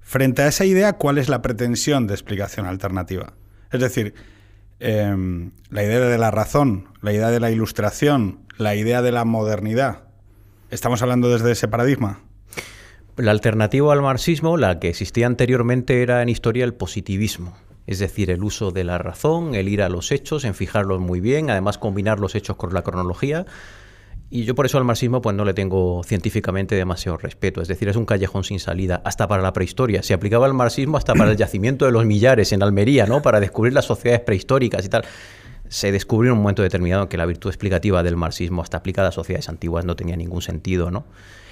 frente 0.02 0.44
a 0.44 0.48
esa 0.48 0.66
idea, 0.66 0.94
¿cuál 0.94 1.18
es 1.18 1.30
la 1.30 1.42
pretensión 1.42 2.08
de 2.08 2.14
explicación 2.14 2.68
alternativa? 2.68 3.34
Es 3.72 3.80
decir, 3.80 4.14
em, 4.82 5.52
la 5.70 5.84
idea 5.84 6.00
de 6.00 6.18
la 6.18 6.32
razón, 6.32 6.90
la 7.02 7.14
idea 7.14 7.30
de 7.30 7.40
la 7.40 7.52
ilustración, 7.52 8.40
la 8.58 8.76
idea 8.76 9.02
de 9.02 9.12
la 9.12 9.26
modernidad. 9.26 10.04
¿Estamos 10.70 11.02
hablando 11.02 11.30
desde 11.30 11.52
ese 11.52 11.68
paradigma? 11.68 12.20
La 13.18 13.32
alternativa 13.32 13.94
al 13.94 14.02
marxismo, 14.02 14.58
la 14.58 14.80
que 14.80 14.90
existía 14.90 15.28
anteriormente, 15.28 16.02
era 16.02 16.22
en 16.22 16.30
historia 16.30 16.64
el 16.64 16.74
positivismo. 16.74 17.56
Es 17.88 18.00
decir, 18.00 18.32
el 18.32 18.44
uso 18.44 18.72
de 18.72 18.84
la 18.84 18.98
razón, 18.98 19.54
el 19.54 19.68
ir 19.68 19.82
a 19.82 19.90
los 19.90 20.12
hechos, 20.12 20.46
en 20.46 20.54
fijarlos 20.54 21.00
muy 21.00 21.20
bien, 21.20 21.50
además 21.50 21.78
combinar 21.78 22.20
los 22.20 22.36
hechos 22.36 22.56
con 22.56 22.74
la 22.74 22.84
cronología. 22.84 23.46
Y 24.34 24.46
yo 24.46 24.56
por 24.56 24.66
eso 24.66 24.78
al 24.78 24.86
marxismo 24.86 25.22
pues 25.22 25.36
no 25.36 25.44
le 25.44 25.54
tengo 25.54 26.04
científicamente 26.06 26.76
demasiado 26.76 27.18
respeto. 27.18 27.62
Es 27.62 27.68
decir, 27.68 27.90
es 27.90 27.98
un 27.98 28.06
callejón 28.06 28.46
sin 28.46 28.62
salida, 28.62 29.02
hasta 29.04 29.28
para 29.28 29.44
la 29.44 29.52
prehistoria. 29.52 30.04
Se 30.04 30.14
aplicaba 30.14 30.48
el 30.48 30.54
marxismo 30.54 30.96
hasta 30.96 31.14
para 31.14 31.32
el 31.32 31.38
yacimiento 31.38 31.86
de 31.86 31.92
los 31.92 32.06
millares 32.06 32.54
en 32.54 32.64
Almería, 32.64 33.06
¿no? 33.06 33.22
Para 33.22 33.42
descubrir 33.42 33.74
las 33.74 33.84
sociedades 33.84 34.24
prehistóricas 34.24 34.86
y 34.86 34.90
tal. 34.90 35.04
Se 35.68 35.92
descubrió 35.92 36.32
en 36.32 36.38
un 36.38 36.44
momento 36.44 36.62
determinado 36.64 37.10
que 37.10 37.18
la 37.18 37.26
virtud 37.26 37.50
explicativa 37.50 38.04
del 38.04 38.16
marxismo, 38.16 38.62
hasta 38.62 38.78
aplicada 38.78 39.10
a 39.10 39.12
sociedades 39.12 39.50
antiguas, 39.50 39.84
no 39.84 39.98
tenía 39.98 40.16
ningún 40.16 40.42
sentido, 40.42 40.92
¿no? 40.92 41.04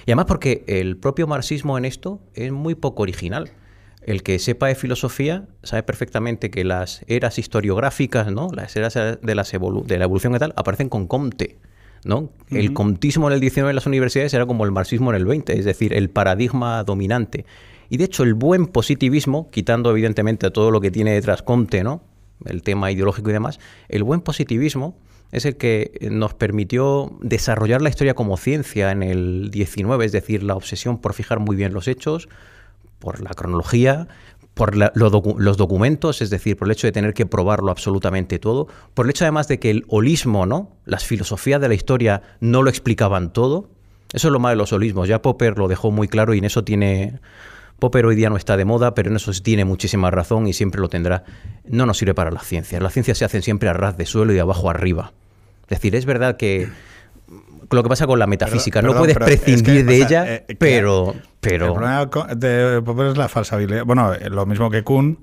Y 0.06 0.12
además 0.12 0.24
porque 0.24 0.64
el 0.66 0.96
propio 0.96 1.26
marxismo 1.26 1.76
en 1.76 1.84
esto 1.84 2.18
es 2.32 2.50
muy 2.50 2.74
poco 2.74 3.02
original. 3.02 3.50
El 4.00 4.22
que 4.22 4.38
sepa 4.38 4.68
de 4.68 4.74
filosofía 4.74 5.44
sabe 5.62 5.82
perfectamente 5.82 6.50
que 6.50 6.64
las 6.64 7.04
eras 7.08 7.38
historiográficas, 7.38 8.32
¿no? 8.32 8.48
Las 8.54 8.74
eras 8.74 8.94
de, 8.94 9.16
de 9.16 9.34
la 9.34 9.44
evolución 9.52 10.34
y 10.34 10.38
tal, 10.38 10.54
aparecen 10.56 10.88
con 10.88 11.06
Comte. 11.06 11.58
¿No? 12.04 12.30
El 12.50 12.72
comtismo 12.72 13.28
en 13.28 13.34
el 13.34 13.40
19 13.40 13.70
en 13.70 13.76
las 13.76 13.86
universidades 13.86 14.34
era 14.34 14.46
como 14.46 14.64
el 14.64 14.72
marxismo 14.72 15.10
en 15.10 15.16
el 15.16 15.26
20, 15.26 15.58
es 15.58 15.64
decir, 15.64 15.92
el 15.92 16.10
paradigma 16.10 16.82
dominante. 16.84 17.44
Y 17.88 17.96
de 17.96 18.04
hecho, 18.04 18.22
el 18.22 18.34
buen 18.34 18.66
positivismo, 18.66 19.50
quitando 19.50 19.90
evidentemente 19.90 20.50
todo 20.50 20.70
lo 20.70 20.80
que 20.80 20.90
tiene 20.90 21.12
detrás 21.12 21.42
Comte, 21.42 21.82
¿no? 21.82 22.02
el 22.46 22.62
tema 22.62 22.90
ideológico 22.90 23.30
y 23.30 23.32
demás, 23.32 23.60
el 23.88 24.02
buen 24.02 24.20
positivismo 24.20 24.96
es 25.32 25.44
el 25.44 25.56
que 25.56 26.08
nos 26.10 26.34
permitió 26.34 27.16
desarrollar 27.20 27.82
la 27.82 27.88
historia 27.88 28.14
como 28.14 28.36
ciencia 28.36 28.90
en 28.90 29.02
el 29.02 29.50
19, 29.50 30.04
es 30.04 30.12
decir, 30.12 30.42
la 30.42 30.56
obsesión 30.56 30.98
por 30.98 31.14
fijar 31.14 31.38
muy 31.38 31.56
bien 31.56 31.72
los 31.72 31.86
hechos, 31.86 32.28
por 32.98 33.20
la 33.20 33.30
cronología, 33.30 34.08
por 34.54 34.76
la- 34.76 34.92
los 34.94 35.56
documentos, 35.56 36.20
es 36.22 36.30
decir, 36.30 36.56
por 36.56 36.68
el 36.68 36.72
hecho 36.72 36.86
de 36.86 36.92
tener 36.92 37.14
que 37.14 37.24
probarlo 37.26 37.70
absolutamente 37.70 38.38
todo, 38.38 38.66
por 38.94 39.06
el 39.06 39.10
hecho 39.10 39.24
además 39.24 39.48
de 39.48 39.58
que 39.58 39.70
el 39.70 39.84
holismo, 39.88 40.44
¿no? 40.46 40.70
Las 40.84 41.04
filosofías 41.04 41.60
de 41.60 41.68
la 41.68 41.74
historia 41.74 42.22
no 42.40 42.62
lo 42.62 42.68
explicaban 42.70 43.32
todo. 43.32 43.70
Eso 44.12 44.28
es 44.28 44.32
lo 44.32 44.40
malo 44.40 44.50
de 44.50 44.56
los 44.56 44.72
holismos. 44.72 45.08
Ya 45.08 45.22
Popper 45.22 45.56
lo 45.56 45.68
dejó 45.68 45.90
muy 45.92 46.08
claro 46.08 46.34
y 46.34 46.38
en 46.38 46.44
eso 46.44 46.64
tiene. 46.64 47.20
Popper 47.78 48.04
hoy 48.04 48.16
día 48.16 48.28
no 48.28 48.36
está 48.36 48.56
de 48.58 48.64
moda, 48.66 48.92
pero 48.92 49.08
en 49.08 49.16
eso 49.16 49.32
tiene 49.42 49.64
muchísima 49.64 50.10
razón 50.10 50.46
y 50.46 50.52
siempre 50.52 50.80
lo 50.82 50.88
tendrá. 50.90 51.24
No 51.64 51.86
nos 51.86 51.96
sirve 51.96 52.12
para 52.12 52.30
las 52.30 52.44
ciencias. 52.44 52.82
Las 52.82 52.92
ciencias 52.92 53.16
se 53.16 53.24
hacen 53.24 53.40
siempre 53.42 53.68
a 53.70 53.72
ras 53.72 53.96
de 53.96 54.04
suelo 54.04 54.32
y 54.32 54.34
de 54.34 54.40
abajo 54.42 54.68
arriba. 54.68 55.12
Es 55.62 55.78
decir, 55.78 55.94
es 55.94 56.04
verdad 56.04 56.36
que 56.36 56.68
lo 57.76 57.82
que 57.82 57.88
pasa 57.88 58.06
con 58.06 58.18
la 58.18 58.26
metafísica, 58.26 58.82
no 58.82 58.94
puedes 58.94 59.14
pero 59.14 59.26
es 59.26 59.40
que 59.40 59.44
prescindir 59.44 59.84
de 59.84 60.00
pasa, 60.00 60.06
ella, 60.06 60.34
eh, 60.34 60.44
que 60.48 60.56
pero, 60.56 61.12
El 61.12 61.22
pero 61.40 61.74
problema 61.74 62.06
de 62.34 62.82
Popper 62.82 63.06
es 63.06 63.16
la 63.16 63.28
falsa 63.28 63.56
habilidad. 63.56 63.84
Bueno, 63.84 64.12
eh, 64.12 64.28
lo 64.30 64.46
mismo 64.46 64.70
que 64.70 64.82
Kuhn. 64.82 65.18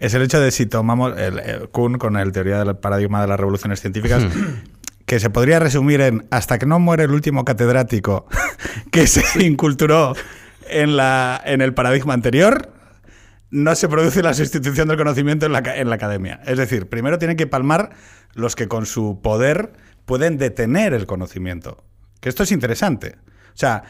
Es 0.00 0.12
el 0.12 0.22
hecho 0.22 0.40
de 0.40 0.50
si 0.50 0.66
tomamos 0.66 1.16
el, 1.16 1.38
el 1.38 1.68
Kuhn 1.68 1.98
con 1.98 2.16
el 2.16 2.32
teoría 2.32 2.62
del 2.64 2.76
paradigma 2.76 3.20
de 3.22 3.28
las 3.28 3.38
revoluciones 3.38 3.80
científicas, 3.80 4.24
que 5.06 5.20
se 5.20 5.30
podría 5.30 5.58
resumir 5.58 6.00
en 6.00 6.26
hasta 6.30 6.58
que 6.58 6.66
no 6.66 6.78
muere 6.78 7.04
el 7.04 7.12
último 7.12 7.44
catedrático 7.44 8.26
que 8.90 9.06
se 9.06 9.44
inculturó 9.44 10.14
en, 10.68 10.96
la, 10.96 11.40
en 11.44 11.60
el 11.60 11.74
paradigma 11.74 12.14
anterior, 12.14 12.70
no 13.50 13.74
se 13.74 13.88
produce 13.88 14.22
la 14.22 14.34
sustitución 14.34 14.88
del 14.88 14.96
conocimiento 14.96 15.46
en 15.46 15.52
la, 15.52 15.60
en 15.60 15.88
la 15.88 15.94
academia. 15.94 16.40
Es 16.46 16.58
decir, 16.58 16.88
primero 16.88 17.18
tienen 17.18 17.36
que 17.36 17.46
palmar 17.46 17.90
los 18.34 18.56
que 18.56 18.66
con 18.68 18.86
su 18.86 19.20
poder 19.22 19.72
pueden 20.04 20.38
detener 20.38 20.94
el 20.94 21.06
conocimiento. 21.06 21.84
Que 22.20 22.28
esto 22.28 22.42
es 22.42 22.52
interesante. 22.52 23.16
O 23.48 23.56
sea, 23.56 23.84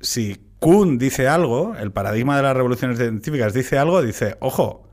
si 0.00 0.40
Kuhn 0.58 0.98
dice 0.98 1.28
algo, 1.28 1.74
el 1.76 1.92
paradigma 1.92 2.36
de 2.36 2.42
las 2.42 2.56
revoluciones 2.56 2.98
científicas 2.98 3.54
dice 3.54 3.78
algo, 3.78 4.02
dice, 4.02 4.36
ojo, 4.40 4.88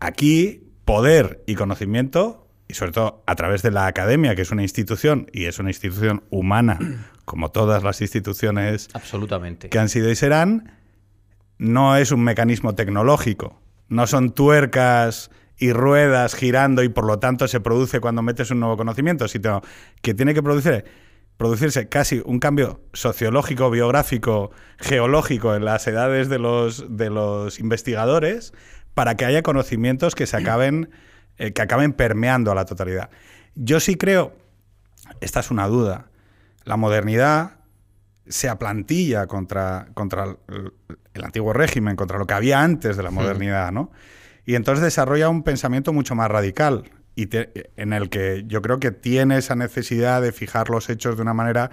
aquí 0.00 0.72
poder 0.84 1.42
y 1.46 1.54
conocimiento, 1.54 2.46
y 2.68 2.74
sobre 2.74 2.92
todo 2.92 3.22
a 3.26 3.34
través 3.34 3.62
de 3.62 3.70
la 3.70 3.86
academia, 3.86 4.34
que 4.34 4.42
es 4.42 4.50
una 4.50 4.62
institución, 4.62 5.28
y 5.32 5.46
es 5.46 5.58
una 5.58 5.70
institución 5.70 6.22
humana, 6.30 6.78
como 7.24 7.50
todas 7.50 7.82
las 7.82 8.00
instituciones 8.00 8.88
absolutamente. 8.92 9.68
que 9.68 9.78
han 9.78 9.88
sido 9.88 10.10
y 10.10 10.16
serán, 10.16 10.72
no 11.58 11.96
es 11.96 12.12
un 12.12 12.22
mecanismo 12.22 12.74
tecnológico. 12.74 13.60
No 13.88 14.06
son 14.06 14.32
tuercas 14.32 15.30
y 15.58 15.72
ruedas 15.72 16.34
girando 16.34 16.82
y 16.82 16.88
por 16.88 17.06
lo 17.06 17.18
tanto 17.18 17.48
se 17.48 17.60
produce 17.60 18.00
cuando 18.00 18.22
metes 18.22 18.50
un 18.50 18.60
nuevo 18.60 18.76
conocimiento, 18.76 19.28
sino 19.28 19.62
que 20.02 20.14
tiene 20.14 20.34
que 20.34 20.42
producir, 20.42 20.84
producirse 21.36 21.88
casi 21.88 22.22
un 22.24 22.40
cambio 22.40 22.80
sociológico, 22.92 23.70
biográfico, 23.70 24.50
geológico 24.78 25.54
en 25.54 25.64
las 25.64 25.86
edades 25.86 26.28
de 26.28 26.38
los, 26.38 26.96
de 26.96 27.10
los 27.10 27.60
investigadores 27.60 28.52
para 28.94 29.16
que 29.16 29.24
haya 29.24 29.42
conocimientos 29.42 30.14
que 30.14 30.26
se 30.26 30.36
acaben, 30.36 30.90
eh, 31.38 31.52
que 31.52 31.62
acaben 31.62 31.92
permeando 31.92 32.52
a 32.52 32.54
la 32.54 32.64
totalidad. 32.64 33.10
Yo 33.54 33.80
sí 33.80 33.96
creo, 33.96 34.36
esta 35.20 35.40
es 35.40 35.50
una 35.50 35.66
duda, 35.68 36.06
la 36.64 36.76
modernidad 36.76 37.58
se 38.26 38.48
aplantilla 38.48 39.26
contra, 39.26 39.88
contra 39.94 40.24
el, 40.24 40.72
el 41.12 41.24
antiguo 41.24 41.52
régimen, 41.52 41.94
contra 41.94 42.18
lo 42.18 42.26
que 42.26 42.34
había 42.34 42.62
antes 42.62 42.96
de 42.96 43.02
la 43.02 43.10
modernidad, 43.10 43.70
¿no? 43.70 43.90
Y 44.46 44.54
entonces 44.54 44.82
desarrolla 44.82 45.28
un 45.28 45.42
pensamiento 45.42 45.92
mucho 45.92 46.14
más 46.14 46.30
radical 46.30 46.84
y 47.16 47.28
en 47.76 47.92
el 47.92 48.10
que 48.10 48.44
yo 48.46 48.60
creo 48.60 48.80
que 48.80 48.90
tiene 48.90 49.38
esa 49.38 49.54
necesidad 49.54 50.20
de 50.20 50.32
fijar 50.32 50.68
los 50.68 50.90
hechos 50.90 51.16
de 51.16 51.22
una 51.22 51.34
manera 51.34 51.70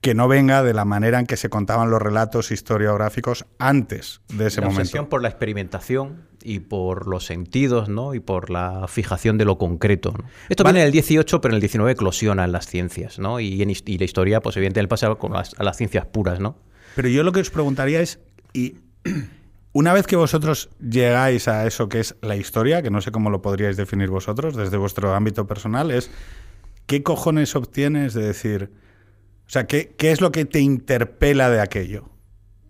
que 0.00 0.14
no 0.14 0.28
venga 0.28 0.62
de 0.62 0.74
la 0.74 0.84
manera 0.84 1.18
en 1.18 1.26
que 1.26 1.36
se 1.36 1.50
contaban 1.50 1.90
los 1.90 2.00
relatos 2.00 2.52
historiográficos 2.52 3.46
antes 3.58 4.20
de 4.28 4.46
ese 4.46 4.60
la 4.60 4.68
momento. 4.68 5.08
por 5.08 5.22
la 5.22 5.28
experimentación 5.28 6.28
y 6.42 6.60
por 6.60 7.08
los 7.08 7.26
sentidos, 7.26 7.88
¿no? 7.88 8.14
Y 8.14 8.20
por 8.20 8.48
la 8.48 8.86
fijación 8.86 9.38
de 9.38 9.44
lo 9.44 9.58
concreto. 9.58 10.14
Esto 10.48 10.62
viene 10.62 10.80
en 10.80 10.86
el 10.86 10.92
18, 10.92 11.40
pero 11.40 11.52
en 11.52 11.56
el 11.56 11.60
19 11.60 11.92
eclosiona 11.92 12.44
en 12.44 12.52
las 12.52 12.68
ciencias, 12.68 13.18
¿no? 13.18 13.40
Y, 13.40 13.60
en, 13.60 13.68
la 13.70 14.04
historia, 14.04 14.40
pues 14.40 14.56
evidentemente, 14.56 14.88
pasado 14.88 15.18
con 15.18 15.32
las, 15.32 15.58
a 15.58 15.64
las 15.64 15.76
ciencias 15.76 16.06
puras, 16.06 16.38
¿no? 16.38 16.56
Pero 16.94 17.08
yo 17.08 17.24
lo 17.24 17.32
que 17.32 17.40
os 17.40 17.50
preguntaría 17.50 18.00
es, 18.00 18.20
y 18.52 18.76
una 19.78 19.92
vez 19.92 20.08
que 20.08 20.16
vosotros 20.16 20.70
llegáis 20.80 21.46
a 21.46 21.64
eso 21.64 21.88
que 21.88 22.00
es 22.00 22.16
la 22.20 22.34
historia, 22.34 22.82
que 22.82 22.90
no 22.90 23.00
sé 23.00 23.12
cómo 23.12 23.30
lo 23.30 23.42
podríais 23.42 23.76
definir 23.76 24.10
vosotros 24.10 24.56
desde 24.56 24.76
vuestro 24.76 25.14
ámbito 25.14 25.46
personal, 25.46 25.92
es 25.92 26.10
¿qué 26.86 27.04
cojones 27.04 27.54
obtienes 27.54 28.12
de 28.12 28.22
decir 28.22 28.72
o 29.46 29.50
sea, 29.50 29.68
¿qué, 29.68 29.94
¿qué, 29.96 30.10
es 30.10 30.20
lo 30.20 30.32
que 30.32 30.44
te 30.44 30.58
interpela 30.58 31.48
de 31.48 31.60
aquello? 31.60 32.10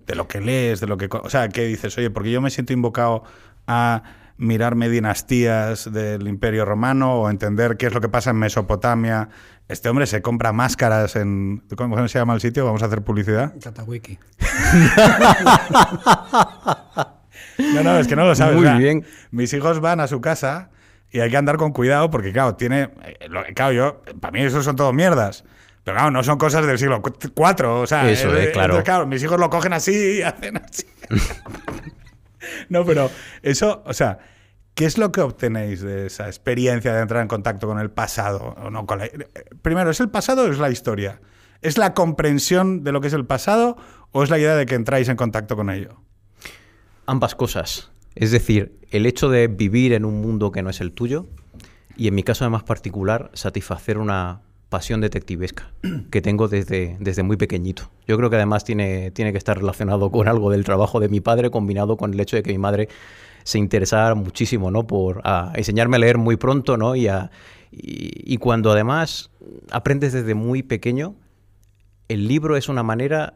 De 0.06 0.14
lo 0.14 0.28
que 0.28 0.40
lees, 0.40 0.80
de 0.80 0.86
lo 0.86 0.96
que... 0.98 1.08
O 1.10 1.30
sea, 1.30 1.48
¿qué 1.48 1.64
dices? 1.64 1.96
Oye, 1.98 2.10
porque 2.10 2.30
yo 2.30 2.40
me 2.40 2.50
siento 2.50 2.72
invocado 2.72 3.24
a 3.66 4.04
mirarme 4.36 4.88
dinastías 4.88 5.92
del 5.92 6.28
Imperio 6.28 6.64
Romano 6.64 7.14
o 7.14 7.30
entender 7.30 7.78
qué 7.78 7.86
es 7.86 7.94
lo 7.94 8.00
que 8.00 8.08
pasa 8.08 8.30
en 8.30 8.36
Mesopotamia. 8.36 9.28
Este 9.68 9.88
hombre 9.90 10.06
se 10.06 10.22
compra 10.22 10.52
máscaras 10.52 11.14
en... 11.16 11.62
¿Cómo 11.76 12.08
se 12.08 12.18
llama 12.18 12.32
el 12.32 12.40
sitio? 12.40 12.64
Vamos 12.64 12.82
a 12.82 12.86
hacer 12.86 13.02
publicidad. 13.02 13.52
Catawiki. 13.62 14.18
no, 17.74 17.82
no, 17.82 17.98
es 17.98 18.08
que 18.08 18.16
no 18.16 18.24
lo 18.24 18.34
sabes. 18.34 18.56
Muy 18.56 18.78
bien. 18.78 19.04
Mis 19.30 19.52
hijos 19.52 19.80
van 19.80 20.00
a 20.00 20.06
su 20.06 20.22
casa 20.22 20.70
y 21.10 21.20
hay 21.20 21.30
que 21.30 21.36
andar 21.36 21.58
con 21.58 21.72
cuidado 21.72 22.08
porque, 22.08 22.32
claro, 22.32 22.54
tiene... 22.54 22.88
Eh, 23.04 23.28
claro, 23.54 23.72
yo... 23.72 24.02
Para 24.20 24.32
mí 24.32 24.40
eso 24.40 24.62
son 24.62 24.74
todo 24.74 24.94
mierdas. 24.94 25.44
Pero 25.84 25.96
claro, 25.96 26.10
no 26.10 26.22
son 26.22 26.38
cosas 26.38 26.66
del 26.66 26.78
siglo 26.78 27.02
IV, 27.02 27.66
o 27.66 27.86
sea, 27.86 28.10
Eso, 28.10 28.34
eh, 28.36 28.52
claro. 28.52 29.06
mis 29.06 29.22
hijos 29.22 29.38
lo 29.38 29.50
cogen 29.50 29.74
así 29.74 30.18
y 30.18 30.22
hacen 30.22 30.58
así. 30.58 30.86
no, 32.68 32.84
pero 32.84 33.10
eso, 33.42 33.82
o 33.84 33.92
sea, 33.92 34.18
¿qué 34.78 34.84
es 34.84 34.96
lo 34.96 35.10
que 35.10 35.20
obtenéis 35.22 35.80
de 35.80 36.06
esa 36.06 36.28
experiencia 36.28 36.94
de 36.94 37.02
entrar 37.02 37.20
en 37.20 37.26
contacto 37.26 37.66
con 37.66 37.80
el 37.80 37.90
pasado? 37.90 38.54
¿O 38.62 38.70
no 38.70 38.86
con 38.86 39.00
Primero, 39.60 39.90
¿es 39.90 39.98
el 39.98 40.08
pasado 40.08 40.44
o 40.44 40.52
es 40.52 40.60
la 40.60 40.70
historia? 40.70 41.20
¿Es 41.62 41.78
la 41.78 41.94
comprensión 41.94 42.84
de 42.84 42.92
lo 42.92 43.00
que 43.00 43.08
es 43.08 43.12
el 43.12 43.26
pasado 43.26 43.76
o 44.12 44.22
es 44.22 44.30
la 44.30 44.38
idea 44.38 44.54
de 44.54 44.66
que 44.66 44.76
entráis 44.76 45.08
en 45.08 45.16
contacto 45.16 45.56
con 45.56 45.68
ello? 45.68 46.00
Ambas 47.06 47.34
cosas. 47.34 47.90
Es 48.14 48.30
decir, 48.30 48.78
el 48.92 49.06
hecho 49.06 49.28
de 49.28 49.48
vivir 49.48 49.94
en 49.94 50.04
un 50.04 50.20
mundo 50.20 50.52
que 50.52 50.62
no 50.62 50.70
es 50.70 50.80
el 50.80 50.92
tuyo 50.92 51.26
y 51.96 52.06
en 52.06 52.14
mi 52.14 52.22
caso 52.22 52.44
además 52.44 52.62
particular, 52.62 53.32
satisfacer 53.34 53.98
una 53.98 54.42
pasión 54.68 55.00
detectivesca 55.00 55.72
que 56.10 56.20
tengo 56.20 56.48
desde, 56.48 56.96
desde 57.00 57.22
muy 57.22 57.36
pequeñito. 57.36 57.90
Yo 58.06 58.16
creo 58.16 58.30
que 58.30 58.36
además 58.36 58.64
tiene, 58.64 59.10
tiene 59.10 59.32
que 59.32 59.38
estar 59.38 59.58
relacionado 59.58 60.10
con 60.10 60.28
algo 60.28 60.50
del 60.50 60.64
trabajo 60.64 61.00
de 61.00 61.08
mi 61.08 61.20
padre, 61.20 61.50
combinado 61.50 61.96
con 61.96 62.12
el 62.14 62.20
hecho 62.20 62.36
de 62.36 62.42
que 62.42 62.52
mi 62.52 62.58
madre 62.58 62.88
se 63.44 63.58
interesara 63.58 64.14
muchísimo 64.14 64.70
¿no? 64.70 64.86
por 64.86 65.22
enseñarme 65.54 65.96
a 65.96 66.00
leer 66.00 66.18
muy 66.18 66.36
pronto 66.36 66.76
¿no? 66.76 66.96
y, 66.96 67.08
y, 67.70 68.36
cuando 68.36 68.72
además 68.72 69.30
aprendes 69.70 70.12
desde 70.12 70.34
muy 70.34 70.62
pequeño, 70.62 71.14
el 72.08 72.28
libro 72.28 72.56
es 72.56 72.68
una 72.68 72.82
manera 72.82 73.34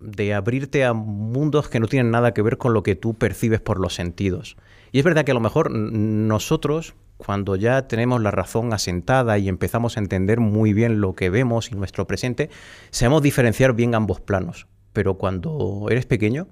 de 0.00 0.34
abrirte 0.34 0.84
a 0.84 0.92
mundos 0.94 1.68
que 1.68 1.78
no 1.78 1.86
tienen 1.86 2.10
nada 2.10 2.34
que 2.34 2.42
ver 2.42 2.58
con 2.58 2.74
lo 2.74 2.82
que 2.82 2.96
tú 2.96 3.14
percibes 3.14 3.60
por 3.60 3.78
los 3.78 3.94
sentidos. 3.94 4.56
Y 4.90 4.98
es 4.98 5.04
verdad 5.04 5.24
que 5.24 5.30
a 5.30 5.34
lo 5.34 5.40
mejor 5.40 5.70
nosotros, 5.70 6.94
cuando 7.24 7.54
ya 7.54 7.86
tenemos 7.86 8.20
la 8.20 8.32
razón 8.32 8.72
asentada 8.72 9.38
y 9.38 9.48
empezamos 9.48 9.96
a 9.96 10.00
entender 10.00 10.40
muy 10.40 10.72
bien 10.72 11.00
lo 11.00 11.14
que 11.14 11.30
vemos 11.30 11.70
y 11.70 11.76
nuestro 11.76 12.04
presente, 12.04 12.50
sabemos 12.90 13.22
diferenciar 13.22 13.74
bien 13.74 13.94
ambos 13.94 14.20
planos. 14.20 14.66
Pero 14.92 15.14
cuando 15.14 15.86
eres 15.88 16.04
pequeño, 16.04 16.48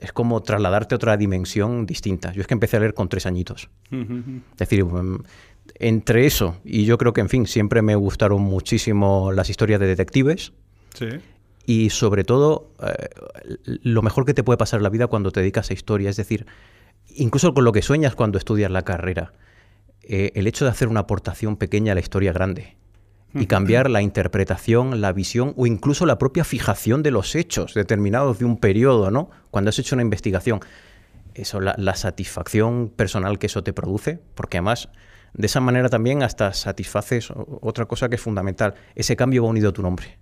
es 0.00 0.12
como 0.12 0.42
trasladarte 0.42 0.94
a 0.94 0.96
otra 0.96 1.16
dimensión 1.16 1.86
distinta. 1.86 2.32
Yo 2.32 2.40
es 2.40 2.48
que 2.48 2.54
empecé 2.54 2.76
a 2.76 2.80
leer 2.80 2.94
con 2.94 3.08
tres 3.08 3.26
añitos. 3.26 3.70
es 3.92 4.56
decir, 4.56 4.84
mm, 4.84 5.22
entre 5.76 6.26
eso 6.26 6.56
y 6.64 6.84
yo 6.84 6.98
creo 6.98 7.12
que, 7.12 7.20
en 7.20 7.28
fin, 7.28 7.46
siempre 7.46 7.80
me 7.82 7.94
gustaron 7.94 8.42
muchísimo 8.42 9.30
las 9.30 9.50
historias 9.50 9.78
de 9.78 9.86
detectives. 9.86 10.52
Sí. 10.94 11.08
Y 11.64 11.90
sobre 11.90 12.24
todo, 12.24 12.72
eh, 12.82 13.08
lo 13.64 14.02
mejor 14.02 14.24
que 14.24 14.34
te 14.34 14.42
puede 14.42 14.56
pasar 14.56 14.78
en 14.78 14.84
la 14.84 14.90
vida 14.90 15.06
cuando 15.06 15.30
te 15.30 15.40
dedicas 15.40 15.70
a 15.70 15.74
historia, 15.74 16.10
es 16.10 16.16
decir, 16.16 16.46
incluso 17.14 17.54
con 17.54 17.64
lo 17.64 17.70
que 17.70 17.82
sueñas 17.82 18.16
cuando 18.16 18.36
estudias 18.36 18.70
la 18.72 18.82
carrera 18.82 19.32
eh, 20.10 20.32
el 20.34 20.46
hecho 20.46 20.64
de 20.64 20.70
hacer 20.70 20.88
una 20.88 21.00
aportación 21.00 21.56
pequeña 21.56 21.92
a 21.92 21.94
la 21.94 22.00
historia 22.00 22.32
grande 22.32 22.78
y 23.34 23.44
cambiar 23.46 23.90
la 23.90 24.00
interpretación, 24.00 25.02
la 25.02 25.12
visión 25.12 25.52
o 25.58 25.66
incluso 25.66 26.06
la 26.06 26.16
propia 26.16 26.44
fijación 26.44 27.02
de 27.02 27.10
los 27.10 27.34
hechos 27.34 27.74
determinados 27.74 28.38
de 28.38 28.46
un 28.46 28.56
periodo, 28.56 29.10
¿no? 29.10 29.30
Cuando 29.50 29.68
has 29.68 29.78
hecho 29.78 29.94
una 29.94 30.02
investigación. 30.02 30.60
Eso, 31.34 31.60
la, 31.60 31.94
satisfacción 31.94 32.88
personal 32.88 33.38
que 33.38 33.46
eso 33.46 33.62
te 33.62 33.74
produce, 33.74 34.18
porque 34.34 34.56
además 34.56 34.88
de 35.34 35.46
esa 35.46 35.60
manera 35.60 35.90
también 35.90 36.22
hasta 36.22 36.54
satisfaces 36.54 37.28
otra 37.60 37.84
cosa 37.84 38.08
que 38.08 38.14
es 38.16 38.22
fundamental. 38.22 38.74
Ese 38.94 39.14
cambio 39.14 39.44
va 39.44 39.50
unido 39.50 39.68
a 39.68 39.72
tu 39.72 39.82
nombre. 39.82 40.18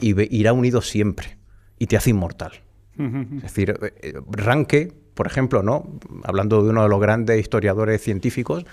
Y 0.00 0.14
irá 0.36 0.52
unido 0.52 0.82
siempre. 0.82 1.38
Y 1.78 1.86
te 1.86 1.96
hace 1.96 2.10
inmortal. 2.10 2.52
Es 2.98 3.42
decir, 3.42 3.70
eh, 3.82 3.94
eh, 4.02 4.14
Ranke, 4.30 4.92
por 5.14 5.26
ejemplo, 5.26 5.62
¿no? 5.62 5.98
Hablando 6.22 6.62
de 6.62 6.68
uno 6.68 6.82
de 6.82 6.88
los 6.90 7.00
grandes 7.00 7.40
historiadores 7.40 8.02
científicos, 8.02 8.64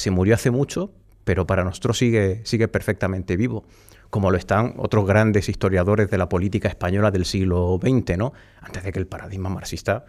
se 0.00 0.10
murió 0.10 0.34
hace 0.34 0.50
mucho, 0.50 0.92
pero 1.24 1.46
para 1.46 1.62
nosotros 1.62 1.98
sigue, 1.98 2.40
sigue 2.44 2.68
perfectamente 2.68 3.36
vivo, 3.36 3.64
como 4.08 4.30
lo 4.30 4.38
están 4.38 4.74
otros 4.78 5.06
grandes 5.06 5.48
historiadores 5.48 6.10
de 6.10 6.18
la 6.18 6.28
política 6.28 6.68
española 6.68 7.10
del 7.10 7.24
siglo 7.24 7.78
XX, 7.80 8.16
¿no? 8.16 8.32
Antes 8.60 8.82
de 8.82 8.92
que 8.92 8.98
el 8.98 9.06
paradigma 9.06 9.50
marxista 9.50 10.06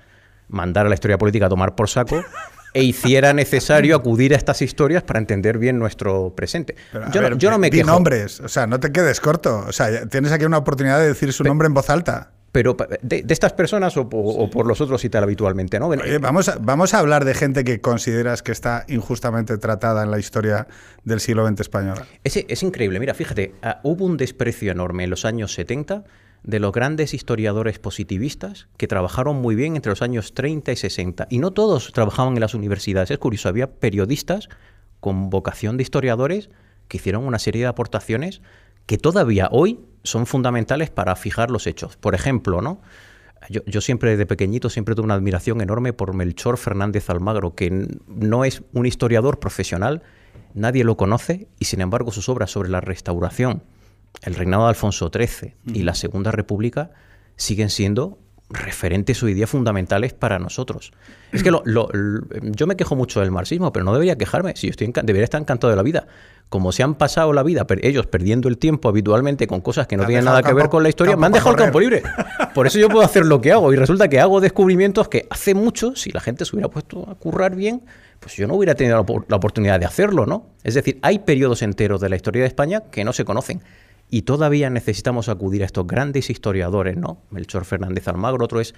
mandara 0.48 0.90
la 0.90 0.96
historia 0.96 1.18
política 1.18 1.48
a 1.48 1.50
tomar 1.50 1.76
por 1.76 1.90
saco 1.90 2.24
e 2.74 2.84
hiciera 2.84 3.34
necesario 3.34 3.96
acudir 3.96 4.34
a 4.34 4.38
estas 4.38 4.62
historias 4.62 5.04
para 5.04 5.20
entender 5.20 5.58
bien 5.58 5.78
nuestro 5.78 6.34
presente. 6.36 6.76
yo, 7.12 7.22
no, 7.22 7.36
yo, 7.36 7.52
no, 7.52 7.58
me 7.58 7.70
quejo. 7.70 7.88
nombres, 7.88 8.40
o 8.40 8.48
sea, 8.48 8.66
no 8.66 8.80
te 8.80 8.94
quedes 8.94 9.20
corto. 9.20 9.66
O 9.68 9.74
sea, 9.74 10.08
tienes 10.08 10.32
aquí 10.32 10.46
una 10.46 10.58
oportunidad 10.58 11.00
de 11.00 11.10
decir 11.10 11.34
su 11.34 11.44
nombre 11.44 11.68
en 11.68 11.74
voz 11.74 11.90
alta 11.90 12.32
pero 12.52 12.76
de, 13.02 13.26
estas 13.30 13.54
personas 13.54 13.96
o, 13.98 14.10
por 14.10 14.68
los 14.68 14.82
otros 14.82 15.04
y 15.06 15.10
tal 15.10 15.24
habitualmente, 15.24 15.80
¿no? 15.80 15.90
vamos, 16.20 16.50
a, 16.50 16.58
vamos 16.60 16.94
a 16.94 17.00
hablar 17.00 17.26
de 17.26 17.34
gente 17.34 17.64
que 17.64 17.80
consideras 17.80 18.44
que 18.44 18.52
está 18.52 18.86
injustamente 18.88 19.58
tratada 19.58 20.04
en 20.04 20.12
la 20.12 20.20
historia 20.20 20.68
del 21.04 21.20
siglo 21.20 21.48
XX 21.48 21.62
español. 21.62 21.98
Es, 22.24 22.38
es 22.38 22.64
increíble, 22.64 23.00
mira, 23.00 23.14
fíjate, 23.14 23.54
ah, 23.62 23.80
hubo 23.84 24.06
un 24.06 24.18
desprecio 24.18 24.72
enorme 24.72 25.06
en 25.06 25.10
los 25.10 25.24
años 25.24 25.54
70 25.54 26.04
de 26.44 26.60
los 26.60 26.72
grandes 26.72 27.14
historiadores 27.14 27.80
positivistas 27.80 28.68
que 28.78 28.88
trabajaron 28.88 29.38
muy 29.38 29.56
bien 29.56 29.76
entre 29.76 29.92
los 29.92 30.02
años 30.02 30.34
30 30.34 30.72
y 30.72 30.76
60. 30.76 31.28
Y 31.30 31.38
no 31.38 31.52
todos 31.52 31.92
trabajaban 31.94 32.34
en 32.34 32.40
las 32.40 32.54
universidades, 32.54 33.12
es 33.12 33.18
curioso, 33.20 33.48
había 33.48 33.72
periodistas 33.72 34.50
con 35.00 35.30
vocación 35.30 35.78
de 35.78 35.84
historiadores 35.84 36.50
que 36.88 36.98
hicieron 36.98 37.26
una 37.26 37.40
serie 37.40 37.62
de 37.62 37.68
aportaciones 37.68 38.42
que 38.86 38.98
todavía 38.98 39.50
hoy 39.52 39.80
son 40.04 40.26
fundamentales 40.26 40.90
para 40.90 41.16
fijar 41.16 41.52
los 41.52 41.68
hechos. 41.68 41.98
Por 41.98 42.16
ejemplo, 42.16 42.62
¿no? 42.62 42.82
Yo, 43.50 43.82
siempre 43.82 44.18
de 44.18 44.26
pequeñito 44.28 44.70
siempre 44.70 44.94
tuve 44.94 45.06
una 45.06 45.16
admiración 45.16 45.62
enorme 45.62 45.94
por 45.94 46.14
Melchor 46.14 46.58
Fernández 46.58 47.10
Almagro, 47.10 47.56
que 47.56 47.88
no 48.08 48.46
es 48.46 48.62
un 48.74 48.86
historiador 48.86 49.40
profesional, 49.40 50.04
nadie 50.54 50.84
lo 50.84 50.96
conoce 50.96 51.48
y 51.58 51.66
sin 51.66 51.82
embargo 51.82 52.12
sus 52.12 52.30
obras 52.30 52.52
sobre 52.52 52.70
la 52.70 52.82
restauración, 52.82 53.64
el 54.22 54.36
reinado 54.36 54.64
de 54.64 54.70
Alfonso 54.70 55.10
XIII 55.12 55.56
y 55.74 55.82
la 55.82 55.96
Segunda 55.96 56.32
República 56.32 56.92
siguen 57.36 57.72
siendo 57.72 58.20
referentes 58.52 59.22
hoy 59.24 59.34
día 59.34 59.48
fundamentales 59.48 60.14
para 60.14 60.40
nosotros. 60.40 60.92
Es 61.32 61.44
que 61.44 61.52
yo 61.52 62.68
me 62.68 62.76
quejo 62.76 62.96
mucho 62.96 63.22
del 63.22 63.32
marxismo, 63.32 63.72
pero 63.72 63.86
no 63.86 63.94
debería 63.94 64.18
quejarme, 64.18 64.54
si 64.56 64.68
yo 64.68 64.72
estoy 64.72 64.92
debería 64.92 65.24
estar 65.24 65.42
encantado 65.42 65.70
de 65.70 65.78
la 65.78 65.84
vida 65.84 66.08
como 66.52 66.74
se 66.74 66.84
han 66.84 66.96
pasado 66.96 67.32
la 67.32 67.44
vida 67.44 67.66
ellos 67.82 68.08
perdiendo 68.08 68.50
el 68.50 68.58
tiempo 68.58 68.90
habitualmente 68.90 69.48
con 69.48 69.62
cosas 69.62 69.88
que 69.88 69.96
no 69.96 70.06
tienen 70.06 70.26
nada 70.26 70.44
que 70.44 70.54
ver 70.54 70.68
con 70.68 70.84
la 70.84 70.90
historia, 70.90 71.16
me 71.16 71.28
han 71.28 71.32
dejado 71.32 71.52
el 71.52 71.56
campo 71.56 71.80
libre. 71.80 72.04
Por 72.54 72.68
eso 72.68 72.78
yo 72.78 72.90
puedo 72.90 73.06
hacer 73.06 73.26
lo 73.26 73.40
que 73.40 73.54
hago. 73.54 73.72
Y 73.72 73.78
resulta 73.78 74.10
que 74.10 74.20
hago 74.20 74.42
descubrimientos 74.42 75.08
que 75.08 75.28
hace 75.30 75.56
mucho, 75.56 75.96
si 75.96 76.12
la 76.12 76.20
gente 76.20 76.44
se 76.44 76.54
hubiera 76.54 76.68
puesto 76.68 77.10
a 77.10 77.16
currar 77.16 77.56
bien, 77.56 77.84
pues 78.20 78.36
yo 78.36 78.48
no 78.48 78.56
hubiera 78.56 78.76
tenido 78.76 79.06
la, 79.30 79.36
oportunidad 79.38 79.80
de 79.80 79.86
hacerlo, 79.86 80.26
¿no? 80.26 80.48
Es 80.66 80.74
decir, 80.74 81.00
hay 81.04 81.20
periodos 81.20 81.62
enteros 81.62 82.02
de 82.02 82.10
la 82.10 82.18
historia 82.18 82.42
de 82.42 82.50
España 82.50 82.84
que 82.92 83.06
no 83.06 83.14
se 83.14 83.24
conocen. 83.24 83.62
Y 84.14 84.24
todavía 84.24 84.70
necesitamos 84.70 85.30
acudir 85.30 85.64
a 85.64 85.66
estos 85.66 85.88
grandes 85.88 86.30
historiadores, 86.30 86.98
¿no? 86.98 87.24
Melchor 87.32 87.64
Fernández 87.64 88.10
Almagro, 88.10 88.44
otro 88.44 88.60
es 88.60 88.76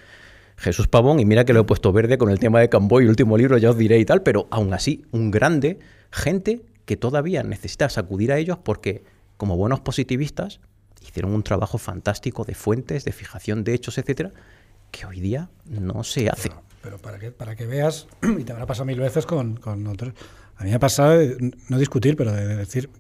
Jesús 0.58 0.88
Pavón, 0.88 1.20
y 1.20 1.25
mira 1.25 1.44
que 1.44 1.54
lo 1.54 1.62
he 1.62 1.63
puesto 1.63 1.92
verde 1.92 2.20
con 2.20 2.30
el 2.30 2.38
tema 2.38 2.60
de 2.60 2.70
Camboy, 2.70 3.08
último 3.08 3.36
libro, 3.36 3.58
ya 3.58 3.72
os 3.72 3.78
diré 3.78 3.98
y 3.98 4.06
tal, 4.06 4.22
pero 4.22 4.48
aún 4.52 4.75
así, 4.75 5.06
un 5.12 5.32
grande, 5.32 5.80
gente 6.12 6.62
que 6.86 6.98
todavía 6.98 7.42
necesitas 7.42 7.98
acudir 7.98 8.32
a 8.32 8.38
ellos 8.38 8.60
porque, 8.63 9.04
como 9.36 9.58
buenos 9.58 9.80
positivistas, 9.80 10.60
hicieron 11.02 11.34
un 11.34 11.42
trabajo 11.42 11.80
fantástico 11.80 12.46
de 12.46 12.54
fuentes, 12.54 13.04
de 13.04 13.12
fijación 13.12 13.63
de 13.63 13.74
hechos, 13.74 13.98
etcétera, 13.98 14.32
que 14.92 15.08
hoy 15.08 15.20
día 15.20 15.50
no 15.66 16.04
se 16.04 16.30
hace. 16.30 16.52
pero 16.84 17.00
para 17.00 17.18
que, 17.18 17.32
para 17.32 17.56
que 17.56 17.66
veas, 17.66 18.08
y 18.22 18.44
te 18.44 18.52
habrá 18.52 18.68
pasado 18.68 18.86
mil 18.86 19.00
veces 19.00 19.25
con, 19.25 19.56
con 19.56 19.88
otros. 19.88 20.13
A 20.58 20.63
mí 20.63 20.70
me 20.70 20.75
ha 20.75 20.80
pasado, 20.80 21.20
no 21.70 21.80
discutir, 21.80 22.16
pero 22.16 22.32
de 22.32 22.56
decir, 22.56 22.92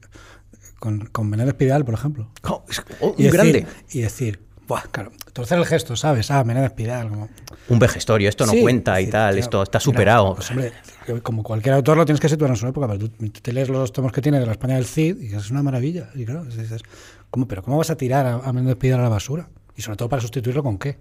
con, 0.83 1.05
con 1.07 1.29
Menéndez 1.29 1.55
Pidal, 1.55 1.85
por 1.85 1.93
ejemplo. 1.93 2.29
Oh, 2.43 2.61
es- 2.69 2.83
oh, 2.99 3.15
Y 3.17 3.25
un 3.25 3.31
decir, 3.31 3.31
grande. 3.31 3.67
Y 3.91 4.01
decir, 4.01 4.41
Buah, 4.67 4.83
claro, 4.91 5.11
torcer 5.31 5.57
el 5.59 5.65
gesto, 5.65 5.95
¿sabes? 5.95 6.29
Ah, 6.29 6.43
Menéndez 6.43 6.73
Pidal, 6.73 7.07
como... 7.09 7.29
Un 7.69 7.79
vejestorio, 7.79 8.27
esto 8.27 8.45
no 8.45 8.51
Sí, 8.51 8.61
cuenta 8.61 8.99
y 8.99 9.05
decir, 9.05 9.11
tal, 9.13 9.37
esto 9.37 9.63
está 9.63 9.77
mira, 9.77 9.83
superado. 9.85 10.35
pues, 10.35 10.51
hombre, 10.51 10.73
como 11.21 11.41
cualquier 11.43 11.75
autor 11.75 11.95
lo 11.97 12.05
tienes 12.05 12.19
que 12.19 12.27
situar 12.27 12.49
en 12.49 12.57
su 12.57 12.67
época, 12.67 12.87
pero 12.87 12.99
tú, 12.99 13.07
tú 13.09 13.29
te 13.41 13.53
lees 13.53 13.69
los 13.69 13.77
dos 13.79 13.93
tomos 13.93 14.11
que 14.11 14.21
tiene 14.21 14.39
de 14.39 14.45
la 14.45 14.51
España 14.51 14.75
del 14.75 14.85
Cid 14.85 15.21
y 15.21 15.33
es 15.33 15.51
una 15.51 15.63
maravilla. 15.63 16.09
Y 16.15 16.25
claro, 16.25 16.43
dices, 16.45 16.81
¿cómo, 17.29 17.47
pero 17.47 17.63
¿cómo 17.63 17.77
vas 17.77 17.89
a 17.89 17.95
tirar 17.95 18.25
a, 18.25 18.33
a 18.35 18.51
Menéndez 18.53 18.77
Pidal 18.77 18.99
a 18.99 19.03
la 19.03 19.09
basura? 19.09 19.47
Y 19.75 19.81
sobre 19.81 19.95
todo 19.97 20.09
para 20.09 20.21
sustituirlo 20.21 20.63
con 20.63 20.77
qué. 20.77 20.97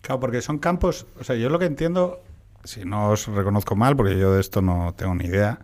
Claro, 0.00 0.20
porque 0.20 0.40
son 0.42 0.58
campos, 0.58 1.06
o 1.20 1.24
sea, 1.24 1.36
yo 1.36 1.48
lo 1.48 1.58
que 1.60 1.66
entiendo, 1.66 2.20
si 2.64 2.84
no 2.84 3.10
os 3.10 3.26
reconozco 3.28 3.74
mal, 3.76 3.96
porque 3.96 4.18
yo 4.18 4.32
de 4.34 4.40
esto 4.40 4.62
no 4.62 4.94
tengo 4.96 5.14
ni 5.14 5.24
idea, 5.26 5.58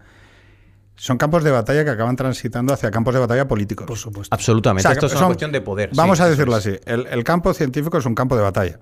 son 1.04 1.18
campos 1.18 1.42
de 1.42 1.50
batalla 1.50 1.84
que 1.84 1.90
acaban 1.90 2.14
transitando 2.14 2.72
hacia 2.72 2.90
campos 2.92 3.12
de 3.14 3.18
batalla 3.20 3.48
políticos. 3.48 3.86
Por 3.88 3.98
supuesto. 3.98 4.32
Absolutamente. 4.32 4.86
O 4.86 4.90
sea, 4.90 4.92
esto 4.92 5.06
es 5.06 5.12
una 5.12 5.18
son- 5.20 5.28
cuestión 5.30 5.50
de 5.50 5.60
poder. 5.60 5.90
Vamos 5.94 6.18
sí, 6.18 6.24
a 6.24 6.28
decirlo 6.28 6.56
es. 6.56 6.66
así. 6.66 6.78
El, 6.86 7.06
el 7.08 7.24
campo 7.24 7.52
científico 7.54 7.98
es 7.98 8.06
un 8.06 8.14
campo 8.14 8.36
de 8.36 8.42
batalla. 8.42 8.78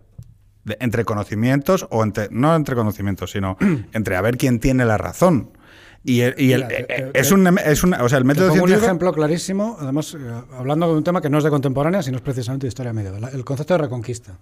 De- 0.64 0.76
entre 0.80 1.06
conocimientos, 1.06 1.86
o 1.90 2.02
entre, 2.02 2.28
no 2.30 2.54
entre 2.54 2.74
conocimientos, 2.76 3.30
sino 3.30 3.56
entre 3.94 4.16
a 4.16 4.20
ver 4.20 4.36
quién 4.36 4.60
tiene 4.60 4.84
la 4.84 4.98
razón. 4.98 5.50
Y, 6.04 6.20
el- 6.20 6.34
y 6.38 6.52
el- 6.52 6.64
Mira, 6.66 6.68
te- 6.68 6.84
te- 6.84 7.18
es, 7.18 7.32
un, 7.32 7.46
es 7.58 7.82
un- 7.84 7.94
o 7.94 8.08
sea, 8.10 8.18
el 8.18 8.24
Te 8.24 8.28
método 8.28 8.48
pongo 8.48 8.62
un 8.64 8.68
científico. 8.68 8.84
ejemplo 8.86 9.12
clarísimo, 9.14 9.76
además, 9.80 10.14
eh, 10.14 10.18
hablando 10.58 10.88
de 10.88 10.98
un 10.98 11.04
tema 11.04 11.22
que 11.22 11.30
no 11.30 11.38
es 11.38 11.44
de 11.44 11.50
contemporánea, 11.50 12.02
sino 12.02 12.16
es 12.18 12.22
precisamente 12.22 12.66
de 12.66 12.68
historia 12.68 12.92
medieval. 12.92 13.30
El 13.32 13.44
concepto 13.46 13.72
de 13.74 13.78
reconquista. 13.78 14.36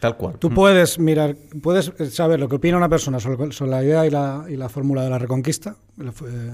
Tal 0.00 0.18
cual. 0.18 0.34
Tú 0.38 0.50
puedes 0.50 0.98
mirar, 0.98 1.34
puedes 1.62 1.90
saber 2.14 2.38
lo 2.38 2.46
que 2.50 2.56
opina 2.56 2.76
una 2.76 2.90
persona 2.90 3.18
sobre, 3.18 3.50
sobre 3.52 3.70
la 3.70 3.82
idea 3.82 4.04
y 4.06 4.10
la, 4.10 4.44
y 4.46 4.56
la 4.56 4.68
fórmula 4.68 5.02
de 5.02 5.08
la 5.08 5.18
reconquista, 5.18 5.76
eh, 5.98 6.50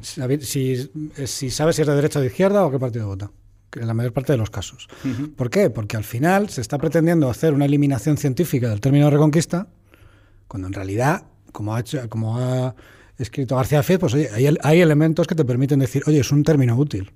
si, 0.00 0.40
si, 0.40 0.90
eh, 1.16 1.26
si 1.26 1.50
sabes 1.50 1.76
si 1.76 1.82
es 1.82 1.88
de 1.88 1.94
derecha 1.94 2.18
o 2.18 2.22
de 2.22 2.28
izquierda 2.28 2.64
o 2.64 2.70
qué 2.70 2.78
partido 2.78 3.06
vota, 3.06 3.30
en 3.72 3.86
la 3.86 3.94
mayor 3.94 4.12
parte 4.12 4.32
de 4.32 4.38
los 4.38 4.50
casos. 4.50 4.88
¿Por 5.36 5.50
qué? 5.50 5.70
Porque 5.70 5.96
al 5.96 6.04
final 6.04 6.48
se 6.48 6.60
está 6.60 6.78
pretendiendo 6.78 7.28
hacer 7.28 7.54
una 7.54 7.64
eliminación 7.64 8.16
científica 8.16 8.68
del 8.68 8.80
término 8.80 9.10
reconquista, 9.10 9.68
cuando 10.48 10.68
en 10.68 10.74
realidad, 10.74 11.24
como 11.52 11.74
ha, 11.74 11.80
hecho, 11.80 12.08
como 12.08 12.38
ha 12.38 12.74
escrito 13.18 13.56
García 13.56 13.82
Fez, 13.82 13.98
pues 13.98 14.14
oye, 14.14 14.28
hay, 14.32 14.56
hay 14.62 14.80
elementos 14.80 15.26
que 15.26 15.34
te 15.34 15.44
permiten 15.44 15.78
decir, 15.78 16.02
oye, 16.06 16.20
es 16.20 16.30
un 16.30 16.42
término 16.42 16.76
útil. 16.76 17.12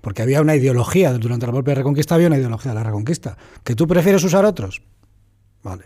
Porque 0.00 0.20
había 0.20 0.40
una 0.40 0.56
ideología, 0.56 1.12
durante 1.12 1.46
la 1.46 1.52
propia 1.52 1.76
reconquista 1.76 2.16
había 2.16 2.26
una 2.26 2.36
ideología 2.36 2.72
de 2.72 2.74
la 2.74 2.82
reconquista. 2.82 3.36
¿Que 3.62 3.76
tú 3.76 3.86
prefieres 3.86 4.24
usar 4.24 4.44
otros? 4.44 4.82
Vale. 5.62 5.84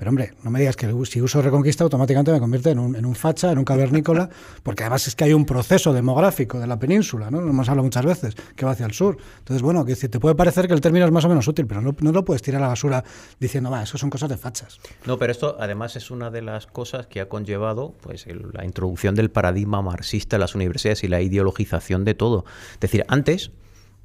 Pero 0.00 0.08
hombre, 0.08 0.32
no 0.44 0.50
me 0.50 0.60
digas 0.60 0.76
que 0.76 0.90
si 1.04 1.20
uso 1.20 1.42
Reconquista 1.42 1.84
automáticamente 1.84 2.32
me 2.32 2.40
convierte 2.40 2.70
en 2.70 2.78
un, 2.78 2.96
en 2.96 3.04
un 3.04 3.14
facha, 3.14 3.52
en 3.52 3.58
un 3.58 3.66
cavernícola, 3.66 4.30
porque 4.62 4.82
además 4.84 5.06
es 5.06 5.14
que 5.14 5.24
hay 5.24 5.34
un 5.34 5.44
proceso 5.44 5.92
demográfico 5.92 6.58
de 6.58 6.66
la 6.66 6.78
península, 6.78 7.30
¿no? 7.30 7.42
Lo 7.42 7.50
hemos 7.50 7.68
hablado 7.68 7.84
muchas 7.84 8.06
veces, 8.06 8.34
que 8.56 8.64
va 8.64 8.70
hacia 8.70 8.86
el 8.86 8.92
sur. 8.94 9.18
Entonces, 9.40 9.60
bueno, 9.60 9.84
que 9.84 9.94
te 9.96 10.18
puede 10.18 10.34
parecer 10.34 10.68
que 10.68 10.72
el 10.72 10.80
término 10.80 11.04
es 11.04 11.12
más 11.12 11.26
o 11.26 11.28
menos 11.28 11.46
útil, 11.46 11.66
pero 11.66 11.82
no, 11.82 11.94
no 12.00 12.12
lo 12.12 12.24
puedes 12.24 12.40
tirar 12.40 12.62
a 12.62 12.64
la 12.64 12.68
basura 12.68 13.04
diciendo, 13.38 13.70
va, 13.70 13.82
eso 13.82 13.98
son 13.98 14.08
cosas 14.08 14.30
de 14.30 14.38
fachas. 14.38 14.80
No, 15.04 15.18
pero 15.18 15.32
esto 15.32 15.56
además 15.60 15.94
es 15.96 16.10
una 16.10 16.30
de 16.30 16.40
las 16.40 16.66
cosas 16.66 17.06
que 17.06 17.20
ha 17.20 17.28
conllevado 17.28 17.92
pues, 18.00 18.26
el- 18.26 18.46
la 18.54 18.64
introducción 18.64 19.14
del 19.14 19.30
paradigma 19.30 19.82
marxista 19.82 20.36
en 20.36 20.40
las 20.40 20.54
universidades 20.54 21.04
y 21.04 21.08
la 21.08 21.20
ideologización 21.20 22.06
de 22.06 22.14
todo. 22.14 22.46
Es 22.72 22.80
decir, 22.80 23.04
antes, 23.08 23.50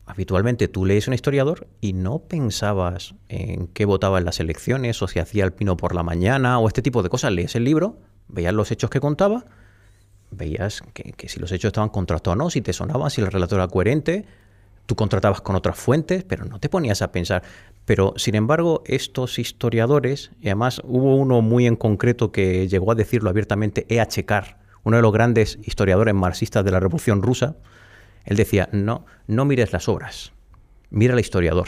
habitualmente 0.06 0.68
tú 0.68 0.86
lees 0.86 1.08
un 1.08 1.14
historiador 1.14 1.68
y 1.82 1.94
no 1.94 2.20
pensabas 2.20 3.16
en 3.28 3.68
qué 3.68 3.86
votaba 3.86 4.20
en 4.20 4.26
las 4.26 4.40
elecciones 4.40 5.02
o 5.02 5.08
si 5.08 5.20
hacía 5.20 5.44
el 5.44 5.54
pino 5.54 5.78
por 5.78 5.96
la 5.96 6.04
mañana 6.04 6.60
o 6.60 6.68
este 6.68 6.82
tipo 6.82 7.04
de 7.04 7.10
cosas. 7.10 7.32
Lees 7.32 7.56
el 7.56 7.64
libro, 7.64 7.98
veías 8.28 8.54
los 8.54 8.72
hechos 8.72 8.90
que 8.90 9.00
contaba, 9.00 9.46
veías 10.32 10.84
que, 10.94 11.30
si 11.30 11.40
los 11.40 11.52
hechos 11.52 11.70
estaban 11.70 11.90
contrastados 11.90 12.36
o 12.36 12.44
no, 12.44 12.50
si 12.50 12.62
te 12.62 12.74
sonaban, 12.74 13.10
si 13.10 13.22
el 13.22 13.32
relato 13.32 13.56
era 13.56 13.68
coherente, 13.68 14.26
tú 14.86 14.96
contratabas 14.96 15.42
con 15.42 15.56
otras 15.56 15.78
fuentes, 15.78 16.24
pero 16.24 16.46
no 16.46 16.60
te 16.60 16.70
ponías 16.70 17.02
a 17.02 17.12
pensar. 17.12 17.44
Pero, 17.86 18.14
sin 18.18 18.36
embargo, 18.36 18.84
estos 18.86 19.40
historiadores, 19.40 20.32
y 20.40 20.48
además 20.48 20.82
hubo 20.84 21.16
uno 21.16 21.42
muy 21.42 21.66
en 21.66 21.76
concreto 21.76 22.32
que 22.32 22.68
llegó 22.68 22.92
a 22.92 22.96
decirlo 22.96 23.30
abiertamente, 23.30 23.86
E.H. 23.90 24.26
Carr, 24.26 24.58
uno 24.84 24.98
de 24.98 25.02
los 25.02 25.12
grandes 25.12 25.58
historiadores 25.64 26.14
marxistas 26.14 26.64
de 26.64 26.72
la 26.72 26.80
Revolución 26.80 27.24
Rusa, 27.24 27.56
él 28.26 28.38
decía, 28.38 28.70
no, 28.72 29.06
no 29.28 29.46
mires 29.46 29.72
las 29.72 29.88
obras, 29.88 30.34
mira 30.90 31.14
al 31.14 31.20
historiador 31.20 31.68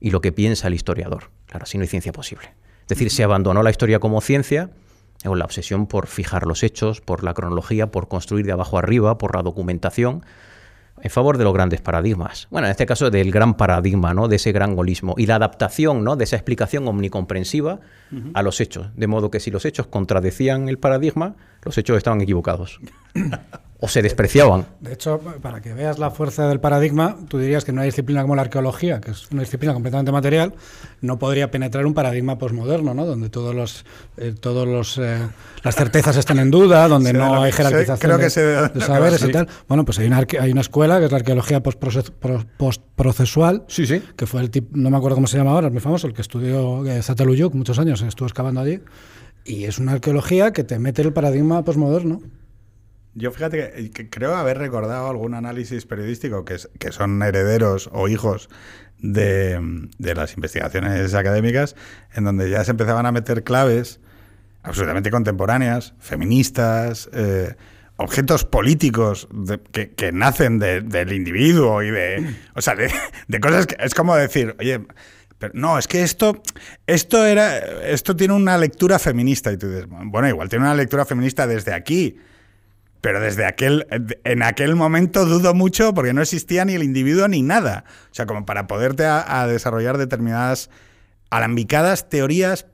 y 0.00 0.10
lo 0.10 0.20
que 0.20 0.32
piensa 0.32 0.68
el 0.68 0.74
historiador. 0.74 1.30
Claro, 1.46 1.64
así 1.64 1.78
no 1.78 1.82
hay 1.82 1.88
ciencia 1.88 2.12
posible. 2.12 2.54
Es 2.82 2.88
decir, 2.88 3.10
se 3.10 3.24
abandonó 3.24 3.62
la 3.62 3.70
historia 3.70 3.98
como 3.98 4.20
ciencia, 4.20 4.70
con 5.24 5.38
la 5.38 5.44
obsesión 5.44 5.86
por 5.86 6.06
fijar 6.06 6.46
los 6.46 6.62
hechos, 6.62 7.00
por 7.00 7.24
la 7.24 7.34
cronología, 7.34 7.90
por 7.90 8.08
construir 8.08 8.46
de 8.46 8.52
abajo 8.52 8.78
arriba, 8.78 9.18
por 9.18 9.34
la 9.34 9.42
documentación, 9.42 10.24
en 11.02 11.10
favor 11.10 11.36
de 11.36 11.44
los 11.44 11.52
grandes 11.52 11.80
paradigmas. 11.80 12.48
Bueno, 12.50 12.68
en 12.68 12.70
este 12.70 12.86
caso 12.86 13.10
del 13.10 13.30
gran 13.30 13.54
paradigma, 13.54 14.14
¿no? 14.14 14.28
De 14.28 14.36
ese 14.36 14.52
gran 14.52 14.78
holismo. 14.78 15.14
Y 15.18 15.26
la 15.26 15.36
adaptación, 15.36 16.04
¿no? 16.04 16.16
De 16.16 16.24
esa 16.24 16.36
explicación 16.36 16.88
omnicomprensiva 16.88 17.80
a 18.32 18.42
los 18.42 18.60
hechos. 18.60 18.88
De 18.96 19.06
modo 19.06 19.30
que 19.30 19.40
si 19.40 19.50
los 19.50 19.64
hechos 19.64 19.88
contradecían 19.88 20.68
el 20.68 20.78
paradigma, 20.78 21.36
los 21.62 21.76
hechos 21.76 21.98
estaban 21.98 22.20
equivocados. 22.20 22.80
o 23.78 23.88
se 23.88 24.00
despreciaban. 24.00 24.66
De 24.80 24.94
hecho, 24.94 25.20
para 25.42 25.60
que 25.60 25.74
veas 25.74 25.98
la 25.98 26.10
fuerza 26.10 26.48
del 26.48 26.60
paradigma, 26.60 27.16
tú 27.28 27.38
dirías 27.38 27.64
que 27.64 27.72
en 27.72 27.76
una 27.76 27.84
disciplina 27.84 28.22
como 28.22 28.34
la 28.34 28.42
arqueología, 28.42 29.00
que 29.02 29.10
es 29.10 29.28
una 29.30 29.42
disciplina 29.42 29.74
completamente 29.74 30.12
material, 30.12 30.54
no 31.02 31.18
podría 31.18 31.50
penetrar 31.50 31.84
un 31.84 31.92
paradigma 31.92 32.38
posmoderno, 32.38 32.94
¿no? 32.94 33.04
Donde 33.04 33.28
todos 33.28 33.54
los, 33.54 33.84
eh, 34.16 34.34
todos 34.40 34.66
los, 34.66 34.96
eh, 34.98 35.18
las 35.62 35.74
certezas 35.76 36.16
están 36.16 36.38
en 36.38 36.50
duda, 36.50 36.88
donde 36.88 37.12
no 37.12 37.42
hay 37.42 37.52
jerarquización 37.52 37.98
creo 37.98 38.16
que 38.16 38.24
de, 38.24 38.30
sé 38.30 38.40
de 38.40 38.80
saberes 38.80 39.20
sí. 39.20 39.28
y 39.28 39.32
tal. 39.32 39.46
Bueno, 39.68 39.84
pues 39.84 39.98
hay 39.98 40.06
una, 40.06 40.24
hay 40.40 40.52
una 40.52 40.62
escuela 40.62 40.98
que 40.98 41.04
es 41.04 41.10
la 41.12 41.18
arqueología 41.18 41.62
postproce- 41.62 42.10
pro- 42.10 42.44
postprocesual, 42.56 43.64
Sí, 43.68 43.86
sí. 43.86 44.02
que 44.16 44.26
fue 44.26 44.40
el 44.40 44.50
tipo, 44.50 44.68
no 44.72 44.88
me 44.90 44.96
acuerdo 44.96 45.16
cómo 45.16 45.26
se 45.26 45.36
llama 45.36 45.50
ahora, 45.52 45.66
es 45.66 45.72
muy 45.72 45.82
famoso, 45.82 46.06
el 46.06 46.14
que 46.14 46.22
estudió 46.22 46.84
eh, 46.86 47.02
Zataluyuk 47.02 47.52
muchos 47.54 47.78
años, 47.78 48.00
estuvo 48.02 48.26
excavando 48.26 48.60
allí. 48.62 48.80
Y 49.44 49.64
es 49.64 49.78
una 49.78 49.92
arqueología 49.92 50.52
que 50.52 50.64
te 50.64 50.78
mete 50.78 51.02
el 51.02 51.12
paradigma 51.12 51.62
posmoderno. 51.62 52.20
Yo 53.18 53.30
fíjate 53.32 53.90
que, 53.92 54.10
creo 54.10 54.34
haber 54.36 54.58
recordado 54.58 55.08
algún 55.08 55.34
análisis 55.34 55.86
periodístico 55.86 56.44
que, 56.44 56.54
es- 56.54 56.68
que 56.78 56.92
son 56.92 57.22
herederos 57.22 57.88
o 57.92 58.08
hijos 58.08 58.48
de, 58.98 59.58
de 59.98 60.14
las 60.14 60.34
investigaciones 60.34 61.14
académicas, 61.14 61.76
en 62.14 62.24
donde 62.24 62.50
ya 62.50 62.62
se 62.64 62.70
empezaban 62.72 63.06
a 63.06 63.12
meter 63.12 63.42
claves 63.42 64.00
absolutamente 64.62 65.10
contemporáneas, 65.10 65.94
feministas, 65.98 67.08
eh, 67.12 67.54
objetos 67.96 68.44
políticos 68.44 69.28
de- 69.32 69.60
que, 69.60 69.90
que 69.92 70.12
nacen 70.12 70.58
de- 70.58 70.82
del 70.82 71.12
individuo 71.12 71.82
y 71.82 71.90
de. 71.90 72.34
O 72.54 72.60
sea, 72.60 72.74
de 72.74 73.40
cosas 73.40 73.66
que. 73.66 73.76
Es 73.80 73.94
como 73.94 74.14
decir, 74.16 74.54
oye. 74.60 74.80
Pero 75.38 75.52
no, 75.54 75.78
es 75.78 75.86
que 75.86 76.02
esto, 76.02 76.42
esto 76.86 77.26
era, 77.26 77.58
esto 77.58 78.16
tiene 78.16 78.32
una 78.32 78.56
lectura 78.56 78.98
feminista 78.98 79.52
y 79.52 79.58
tú 79.58 79.68
dices, 79.68 79.86
bueno, 79.86 80.26
igual 80.28 80.48
tiene 80.48 80.64
una 80.64 80.74
lectura 80.74 81.04
feminista 81.04 81.46
desde 81.46 81.74
aquí, 81.74 82.16
pero 83.06 83.20
desde 83.20 83.44
aquel, 83.44 83.86
en 84.24 84.42
aquel 84.42 84.74
momento 84.74 85.26
dudo 85.26 85.54
mucho 85.54 85.94
porque 85.94 86.12
no 86.12 86.22
existía 86.22 86.64
ni 86.64 86.74
el 86.74 86.82
individuo 86.82 87.28
ni 87.28 87.40
nada. 87.40 87.84
O 88.10 88.14
sea, 88.16 88.26
como 88.26 88.44
para 88.44 88.66
poderte 88.66 89.04
a, 89.04 89.42
a 89.42 89.46
desarrollar 89.46 89.96
determinadas 89.96 90.70
alambicadas 91.30 92.08
teorías 92.08 92.66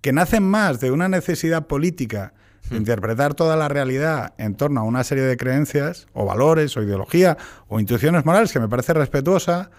que 0.00 0.12
nacen 0.12 0.42
más 0.42 0.80
de 0.80 0.90
una 0.90 1.08
necesidad 1.08 1.68
política 1.68 2.34
de 2.68 2.78
interpretar 2.78 3.34
toda 3.34 3.54
la 3.54 3.68
realidad 3.68 4.34
en 4.38 4.56
torno 4.56 4.80
a 4.80 4.82
una 4.82 5.04
serie 5.04 5.22
de 5.22 5.36
creencias 5.36 6.08
o 6.14 6.26
valores 6.26 6.76
o 6.76 6.82
ideología 6.82 7.38
o 7.68 7.78
intuiciones 7.78 8.24
morales 8.24 8.52
que 8.52 8.58
me 8.58 8.68
parece 8.68 8.92
respetuosa. 8.92 9.70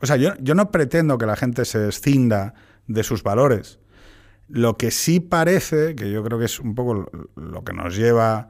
O 0.00 0.06
sea, 0.06 0.16
yo, 0.16 0.30
yo 0.40 0.56
no 0.56 0.72
pretendo 0.72 1.16
que 1.16 1.26
la 1.26 1.36
gente 1.36 1.64
se 1.64 1.90
escinda 1.90 2.54
de 2.88 3.04
sus 3.04 3.22
valores. 3.22 3.78
Lo 4.48 4.76
que 4.76 4.90
sí 4.90 5.20
parece, 5.20 5.94
que 5.94 6.10
yo 6.10 6.24
creo 6.24 6.40
que 6.40 6.46
es 6.46 6.58
un 6.58 6.74
poco 6.74 7.08
lo 7.36 7.62
que 7.62 7.72
nos 7.72 7.94
lleva 7.94 8.48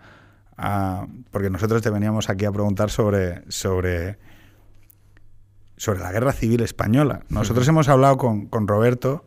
a... 0.56 1.06
Porque 1.30 1.50
nosotros 1.50 1.82
te 1.82 1.90
veníamos 1.90 2.30
aquí 2.30 2.44
a 2.44 2.52
preguntar 2.52 2.90
sobre, 2.90 3.42
sobre, 3.50 4.18
sobre 5.76 6.00
la 6.00 6.12
guerra 6.12 6.32
civil 6.32 6.62
española. 6.62 7.22
Nosotros 7.28 7.66
hemos 7.68 7.88
hablado 7.88 8.16
con, 8.16 8.46
con 8.46 8.68
Roberto 8.68 9.24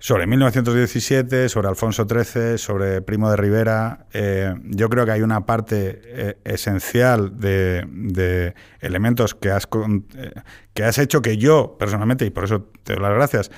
sobre 0.00 0.26
1917, 0.26 1.50
sobre 1.50 1.68
Alfonso 1.68 2.06
XIII, 2.08 2.56
sobre 2.56 3.02
Primo 3.02 3.30
de 3.30 3.36
Rivera. 3.36 4.06
Eh, 4.12 4.54
yo 4.64 4.88
creo 4.88 5.04
que 5.04 5.12
hay 5.12 5.20
una 5.20 5.44
parte 5.44 6.00
eh, 6.04 6.38
esencial 6.44 7.38
de, 7.38 7.84
de 7.86 8.54
elementos 8.80 9.34
que 9.34 9.50
has, 9.50 9.68
eh, 10.16 10.32
que 10.72 10.84
has 10.84 10.98
hecho 10.98 11.20
que 11.20 11.36
yo, 11.36 11.76
personalmente, 11.78 12.24
y 12.24 12.30
por 12.30 12.44
eso 12.44 12.70
te 12.82 12.94
doy 12.94 13.02
las 13.02 13.12
gracias, 13.12 13.50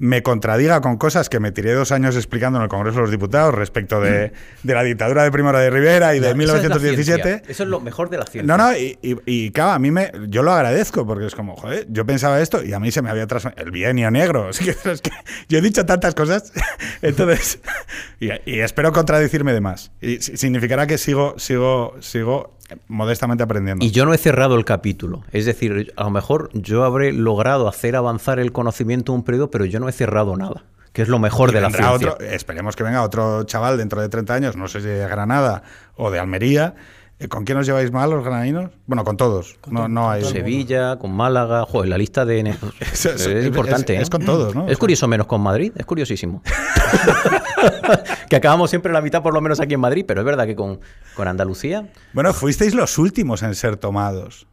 me 0.00 0.22
contradiga 0.22 0.80
con 0.80 0.96
cosas 0.96 1.28
que 1.28 1.40
me 1.40 1.50
tiré 1.52 1.72
dos 1.72 1.90
años 1.92 2.14
explicando 2.14 2.58
en 2.58 2.62
el 2.62 2.68
Congreso 2.68 2.96
de 2.96 3.02
los 3.02 3.10
Diputados 3.10 3.52
respecto 3.54 4.00
de, 4.00 4.32
de 4.62 4.74
la 4.74 4.82
dictadura 4.84 5.24
de 5.24 5.30
Primo 5.32 5.52
de 5.52 5.70
Rivera 5.70 6.14
y 6.14 6.20
de 6.20 6.26
Esa 6.28 6.30
es 6.30 6.36
la 6.36 6.38
1917. 6.38 7.22
ciencia. 7.22 7.50
Eso 7.50 7.62
es 7.64 7.68
lo 7.68 7.80
mejor 7.80 8.08
de 8.08 8.18
la 8.18 8.24
ciencia. 8.26 8.56
No, 8.56 8.62
no, 8.62 8.76
y, 8.76 8.96
y, 9.02 9.16
y, 9.26 9.50
claro, 9.50 9.72
a 9.72 9.78
mí 9.78 9.90
me, 9.90 10.12
yo 10.28 10.42
lo 10.44 10.52
agradezco 10.52 11.04
porque 11.06 11.26
es 11.26 11.34
como, 11.34 11.56
joder, 11.56 11.86
yo 11.90 12.06
pensaba 12.06 12.40
esto 12.40 12.62
y 12.62 12.72
a 12.74 12.78
mí 12.80 12.92
se 12.92 13.02
me 13.02 13.10
había 13.10 13.26
trasformado 13.26 13.64
el 13.64 13.70
bienio 13.72 14.10
negro. 14.10 14.50
Es 14.58 14.58
que, 14.60 14.70
es 14.70 15.00
que 15.02 15.10
yo 15.48 15.58
he 15.58 15.62
dicho 15.62 15.84
tantas 15.84 16.14
cosas, 16.14 16.52
entonces, 17.02 17.58
y, 18.20 18.28
y 18.44 18.60
espero 18.60 18.92
contradecirme 18.92 19.52
de 19.52 19.60
más. 19.60 19.90
Y 20.00 20.18
si- 20.18 20.36
significará 20.36 20.86
que 20.86 20.98
sigo, 20.98 21.34
sigo, 21.38 21.96
sigo 22.00 22.56
modestamente 22.86 23.42
aprendiendo. 23.42 23.84
Y 23.84 23.90
yo 23.90 24.04
no 24.04 24.12
he 24.14 24.18
cerrado 24.18 24.56
el 24.56 24.64
capítulo. 24.64 25.22
Es 25.32 25.46
decir, 25.46 25.92
a 25.96 26.04
lo 26.04 26.10
mejor 26.10 26.50
yo 26.52 26.84
habré 26.84 27.12
logrado 27.12 27.68
hacer 27.68 27.96
avanzar 27.96 28.38
el 28.38 28.52
conocimiento 28.52 29.12
un 29.12 29.22
periodo, 29.24 29.50
pero 29.50 29.64
yo 29.64 29.80
no 29.80 29.88
he 29.88 29.92
cerrado 29.92 30.36
nada, 30.36 30.64
que 30.92 31.02
es 31.02 31.08
lo 31.08 31.18
mejor 31.18 31.50
Y 31.50 31.54
de 31.54 31.60
la 31.62 31.70
ciencia. 31.70 32.12
otro- 32.12 32.20
esperemos 32.26 32.76
que 32.76 32.84
venga 32.84 33.02
otro 33.02 33.44
chaval 33.44 33.78
dentro 33.78 34.00
de 34.00 34.08
30 34.08 34.34
años, 34.34 34.56
no 34.56 34.68
sé 34.68 34.80
si 34.80 34.86
de 34.88 35.08
Granada 35.08 35.62
o 35.96 36.10
de 36.10 36.18
Almería. 36.18 36.74
Eh, 37.20 37.26
¿Con 37.26 37.44
quién 37.44 37.58
os 37.58 37.66
lleváis 37.66 37.90
mal 37.90 38.08
los 38.10 38.24
granadinos? 38.24 38.70
Bueno, 38.86 39.02
con 39.04 39.16
todos. 39.16 39.56
no, 39.68 39.88
no 39.88 40.08
hay. 40.08 40.22
Sevilla, 40.24 40.96
con 40.98 41.12
Málaga, 41.12 41.64
joder, 41.66 41.88
la 41.88 41.98
lista 41.98 42.24
de... 42.24 42.40
Es, 42.92 43.26
importante, 43.44 43.94
es- 43.94 43.98
¿eh? 43.98 44.02
es 44.02 44.10
con 44.10 44.24
todos, 44.24 44.54
¿no? 44.54 44.68
Es 44.68 44.78
curioso 44.78 45.08
menos 45.08 45.26
con 45.26 45.40
Madrid, 45.40 45.72
es 45.76 45.84
curiosísimo. 45.84 46.42
que 48.30 48.36
acabamos 48.36 48.70
siempre 48.70 48.92
la 48.92 49.00
mitad 49.00 49.22
por 49.22 49.34
lo 49.34 49.40
menos 49.40 49.58
aquí 49.60 49.74
en 49.74 49.80
Madrid, 49.80 50.04
pero 50.06 50.20
es 50.20 50.24
verdad 50.26 50.46
que 50.46 50.54
con, 50.54 50.80
con 51.16 51.26
Andalucía... 51.26 51.88
Bueno, 52.12 52.32
fuisteis 52.32 52.74
los 52.74 52.98
últimos 52.98 53.42
en 53.42 53.54
ser 53.56 53.76
tomados. 53.76 54.46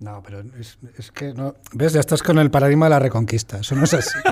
No, 0.00 0.22
pero 0.22 0.42
es, 0.60 0.78
es 0.96 1.10
que 1.10 1.32
no. 1.32 1.56
¿Ves? 1.72 1.92
Ya 1.94 2.00
estás 2.00 2.22
con 2.22 2.38
el 2.38 2.50
paradigma 2.50 2.86
de 2.86 2.90
la 2.90 2.98
reconquista. 3.00 3.58
Eso 3.58 3.74
no 3.74 3.84
es 3.84 3.94
así. 3.94 4.18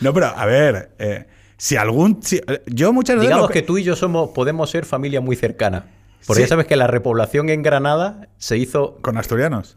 No, 0.00 0.14
pero 0.14 0.26
a 0.26 0.46
ver, 0.46 0.92
eh, 0.98 1.26
si 1.56 1.76
algún. 1.76 2.22
si- 2.22 2.40
yo 2.66 2.92
muchas 2.92 3.16
veces. 3.16 3.28
Digamos 3.28 3.48
lo 3.48 3.52
que 3.52 3.62
tú 3.62 3.76
y 3.78 3.82
yo 3.82 3.96
somos, 3.96 4.30
podemos 4.30 4.70
ser 4.70 4.84
familia 4.86 5.20
muy 5.20 5.34
cercana. 5.36 5.84
Porque 6.26 6.42
Sí. 6.42 6.46
ya 6.46 6.48
sabes 6.48 6.66
que 6.66 6.76
la 6.76 6.86
repoblación 6.86 7.48
en 7.48 7.62
Granada 7.62 8.28
se 8.38 8.56
hizo 8.58 8.96
Con 9.00 9.16
asturianos. 9.18 9.76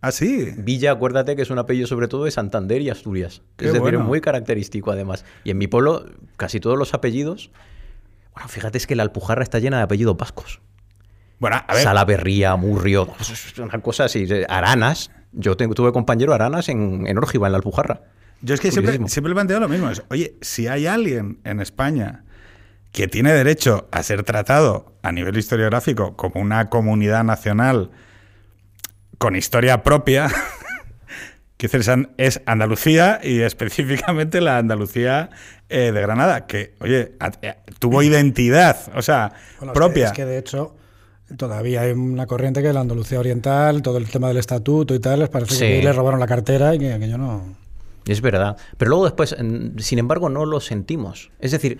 Ah, 0.00 0.12
sí. 0.12 0.52
Villa, 0.58 0.92
acuérdate 0.92 1.34
que 1.34 1.42
es 1.42 1.50
un 1.50 1.58
apellido 1.58 1.86
sobre 1.88 2.06
todo 2.06 2.24
de 2.24 2.30
Santander 2.30 2.80
y 2.82 2.90
Asturias. 2.90 3.42
Qué 3.56 3.64
es 3.66 3.72
decir, 3.72 3.80
bueno. 3.80 3.98
es 4.00 4.04
muy 4.04 4.20
característico 4.20 4.92
además. 4.92 5.24
Y 5.42 5.50
en 5.50 5.58
mi 5.58 5.66
pueblo, 5.66 6.06
casi 6.36 6.60
todos 6.60 6.78
los 6.78 6.94
apellidos. 6.94 7.50
Bueno, 8.32 8.48
fíjate, 8.48 8.78
es 8.78 8.86
que 8.86 8.94
la 8.94 9.02
Alpujarra 9.02 9.42
está 9.42 9.58
llena 9.58 9.78
de 9.78 9.82
apellidos 9.82 10.16
vascos. 10.16 10.60
Bueno, 11.40 11.56
a 11.66 11.72
ver. 11.74 11.82
Salaverría, 11.82 12.54
Murrio, 12.56 13.08
una 13.60 13.80
cosa 13.80 14.04
así. 14.04 14.28
Aranas. 14.48 15.10
Yo 15.32 15.56
tengo- 15.56 15.74
tuve 15.74 15.92
compañero 15.92 16.32
Aranas 16.32 16.68
en, 16.68 17.06
en 17.06 17.18
Órgiva, 17.18 17.48
en 17.48 17.52
la 17.52 17.56
Alpujarra. 17.58 18.02
Yo 18.40 18.54
es 18.54 18.60
que 18.60 18.70
siempre, 18.70 18.98
siempre 19.08 19.32
planteo 19.34 19.58
lo 19.58 19.68
mismo. 19.68 19.90
Es, 19.90 20.02
oye, 20.10 20.36
si 20.40 20.68
hay 20.68 20.86
alguien 20.86 21.40
en 21.42 21.60
España 21.60 22.24
que 22.92 23.06
tiene 23.08 23.32
derecho 23.32 23.88
a 23.92 24.02
ser 24.02 24.22
tratado 24.24 24.94
a 25.02 25.12
nivel 25.12 25.36
historiográfico 25.36 26.16
como 26.16 26.40
una 26.40 26.68
comunidad 26.70 27.22
nacional 27.24 27.90
con 29.18 29.36
historia 29.36 29.82
propia, 29.82 30.28
que 31.56 31.66
es 31.66 31.88
An- 31.88 32.10
es 32.18 32.40
Andalucía 32.46 33.20
y 33.22 33.40
específicamente 33.40 34.40
la 34.40 34.58
Andalucía 34.58 35.30
eh, 35.68 35.92
de 35.92 36.00
Granada, 36.00 36.46
que, 36.46 36.74
oye, 36.80 37.12
eh, 37.42 37.54
tuvo 37.78 38.02
identidad, 38.02 38.76
o 38.94 39.02
sea, 39.02 39.32
Bueno, 39.58 39.72
es 39.72 39.74
que- 39.74 39.80
propia. 39.80 40.06
Es 40.06 40.12
que, 40.12 40.24
de 40.24 40.38
hecho 40.38 40.74
todavía 41.36 41.82
hay 41.82 41.92
una 41.92 42.26
corriente 42.26 42.62
que 42.62 42.72
la 42.72 42.80
Andalucía 42.80 43.20
Oriental, 43.20 43.82
todo 43.82 43.98
el 43.98 44.08
tema 44.08 44.28
del 44.28 44.38
estatuto 44.38 44.94
y 44.94 44.98
tal, 44.98 45.18
les 45.20 45.28
parece 45.28 45.54
Sí. 45.54 45.60
que 45.60 45.82
les 45.82 45.94
robaron 45.94 46.18
la 46.20 46.26
cartera 46.26 46.74
y 46.74 46.78
que 46.78 46.90
aquello 46.94 47.18
no. 47.18 47.54
Es 48.06 48.22
verdad. 48.22 48.56
Pero 48.78 48.88
luego 48.88 49.04
después, 49.04 49.36
sin 49.78 49.98
embargo, 49.98 50.30
no 50.30 50.46
lo 50.46 50.60
sentimos. 50.60 51.30
Es 51.40 51.50
decir, 51.50 51.78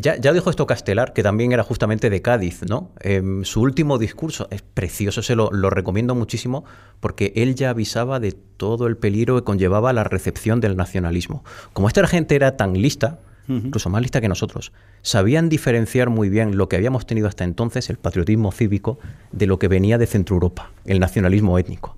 ya, 0.00 0.16
ya 0.16 0.32
dijo 0.32 0.50
esto 0.50 0.66
Castelar, 0.66 1.12
que 1.12 1.22
también 1.22 1.52
era 1.52 1.62
justamente 1.62 2.10
de 2.10 2.22
Cádiz, 2.22 2.62
¿no? 2.68 2.90
Em, 3.00 3.44
su 3.44 3.60
último 3.62 3.98
discurso 3.98 4.48
es 4.50 4.62
precioso, 4.62 5.22
se 5.22 5.36
lo, 5.36 5.50
lo 5.52 5.70
recomiendo 5.70 6.14
muchísimo, 6.14 6.64
porque 7.00 7.32
él 7.36 7.54
ya 7.54 7.70
avisaba 7.70 8.20
de 8.20 8.32
todo 8.32 8.86
el 8.86 8.96
peligro 8.96 9.36
que 9.36 9.44
conllevaba 9.44 9.92
la 9.92 10.04
recepción 10.04 10.60
del 10.60 10.76
nacionalismo. 10.76 11.44
Como 11.72 11.88
esta 11.88 12.06
gente 12.06 12.34
era 12.34 12.56
tan 12.56 12.74
lista, 12.74 13.20
incluso 13.48 13.88
más 13.90 14.02
lista 14.02 14.20
que 14.20 14.28
nosotros, 14.28 14.72
sabían 15.02 15.48
diferenciar 15.48 16.10
muy 16.10 16.28
bien 16.28 16.56
lo 16.56 16.68
que 16.68 16.74
habíamos 16.76 17.06
tenido 17.06 17.28
hasta 17.28 17.44
entonces, 17.44 17.88
el 17.90 17.96
patriotismo 17.96 18.50
cívico, 18.50 18.98
de 19.30 19.46
lo 19.46 19.58
que 19.60 19.68
venía 19.68 19.98
de 19.98 20.06
Centro 20.06 20.34
Europa, 20.34 20.72
el 20.84 20.98
nacionalismo 20.98 21.56
étnico 21.58 21.96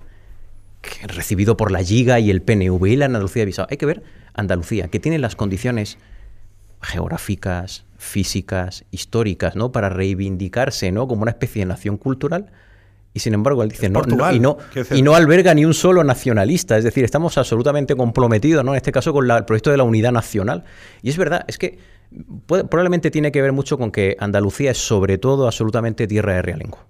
que- 0.81 1.07
recibido 1.07 1.57
por 1.57 1.71
la 1.71 1.81
Liga 1.81 2.19
y 2.19 2.29
el 2.29 2.41
PNV 2.41 2.85
y 2.85 2.95
la 2.97 3.05
Andalucía 3.05 3.43
avisado. 3.43 3.67
Hay 3.71 3.77
que 3.77 3.85
ver 3.87 4.03
Andalucía, 4.35 4.89
que 4.89 4.99
tiene 4.99 5.17
las 5.17 5.35
condiciones 5.35 5.97
geográficas, 6.81 7.85
físicas, 7.97 8.85
históricas, 8.91 9.55
¿no? 9.55 9.71
Para 9.71 9.89
reivindicarse, 9.89 10.91
¿no? 10.91 11.07
Como 11.07 11.21
una 11.23 11.31
especie 11.31 11.61
de 11.61 11.65
nación 11.67 11.97
cultural. 11.97 12.51
Y 13.13 13.19
sin 13.21 13.33
embargo, 13.33 13.63
él 13.63 13.69
dice, 13.69 13.87
Es 13.87 13.91
no, 13.91 14.01
y, 14.35 14.39
no, 14.39 14.57
y 14.97 15.01
no 15.01 15.15
alberga 15.15 15.53
ni 15.53 15.65
un 15.65 15.73
solo 15.73 16.03
nacionalista. 16.03 16.77
Es 16.77 16.83
decir, 16.83 17.03
estamos 17.03 17.37
absolutamente 17.37 17.95
comprometidos, 17.95 18.63
¿no? 18.63 18.71
En 18.73 18.77
este 18.77 18.91
caso, 18.91 19.11
con 19.13 19.27
la- 19.27 19.37
el 19.39 19.45
proyecto 19.45 19.71
de 19.71 19.77
la 19.77 19.83
unidad 19.83 20.11
nacional. 20.11 20.63
Y 21.01 21.09
es 21.09 21.17
verdad, 21.17 21.43
es 21.47 21.57
que 21.57 21.79
puede- 22.45 22.65
probablemente 22.65 23.09
tiene 23.11 23.31
que 23.31 23.41
ver 23.41 23.51
mucho 23.51 23.77
con 23.77 23.91
que 23.91 24.15
Andalucía 24.19 24.71
es 24.71 24.77
sobre 24.77 25.17
todo 25.17 25.47
absolutamente 25.47 26.07
tierra 26.07 26.35
de 26.35 26.41
realengo. 26.43 26.85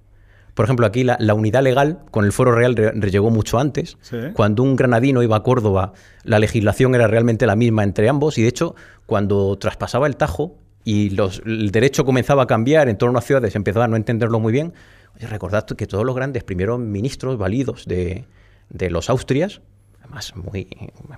Por 0.53 0.65
ejemplo, 0.65 0.85
aquí 0.85 1.03
la, 1.03 1.15
la 1.19 1.33
unidad 1.33 1.63
legal 1.63 1.99
con 2.11 2.25
el 2.25 2.31
foro 2.33 2.51
real 2.53 2.75
re- 2.75 2.91
re- 2.91 3.11
llegó 3.11 3.29
mucho 3.29 3.59
antes. 3.59 3.97
Sí. 4.01 4.17
Cuando 4.33 4.63
un 4.63 4.75
granadino 4.75 5.23
iba 5.23 5.37
a 5.37 5.43
Córdoba, 5.43 5.93
la 6.23 6.39
legislación 6.39 6.95
era 6.95 7.07
realmente 7.07 7.45
la 7.45 7.55
misma 7.55 7.83
entre 7.83 8.09
ambos. 8.09 8.37
Y 8.37 8.41
de 8.43 8.49
hecho, 8.49 8.75
cuando 9.05 9.57
traspasaba 9.57 10.07
el 10.07 10.15
Tajo 10.17 10.57
y 10.83 11.11
los- 11.11 11.41
el 11.45 11.71
derecho 11.71 12.03
comenzaba 12.05 12.43
a 12.43 12.47
cambiar 12.47 12.89
en 12.89 12.97
torno 12.97 13.17
a 13.19 13.21
ciudades, 13.21 13.55
empezaba 13.55 13.85
a 13.85 13.87
no 13.87 13.95
entenderlo 13.95 14.39
muy 14.39 14.51
bien. 14.51 14.73
Oye, 15.15 15.27
recordad 15.27 15.65
que 15.65 15.87
todos 15.87 16.05
los 16.05 16.15
grandes 16.15 16.43
primeros 16.43 16.79
ministros 16.79 17.37
válidos 17.37 17.85
de, 17.85 18.25
de 18.69 18.89
los 18.89 19.09
Austrias, 19.09 19.61
además 20.01 20.33
muy, 20.35 20.67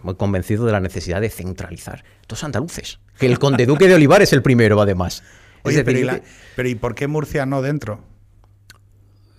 muy 0.03 0.15
convencidos 0.15 0.65
de 0.65 0.71
la 0.71 0.79
necesidad 0.79 1.21
de 1.21 1.29
centralizar. 1.29 2.03
Todos 2.27 2.43
andaluces. 2.43 2.99
Que 3.17 3.25
el 3.27 3.39
conde 3.39 3.65
duque 3.65 3.87
de 3.87 3.95
Olivar 3.95 4.21
es 4.21 4.33
el 4.33 4.41
primero, 4.41 4.81
además. 4.81 5.23
Oye, 5.63 5.83
pero, 5.83 5.97
¿y 5.99 6.01
decir, 6.03 6.21
la- 6.21 6.27
pero 6.55 6.69
¿y 6.69 6.75
por 6.75 6.95
qué 6.95 7.07
Murcia 7.07 7.45
no 7.45 7.61
dentro? 7.61 8.01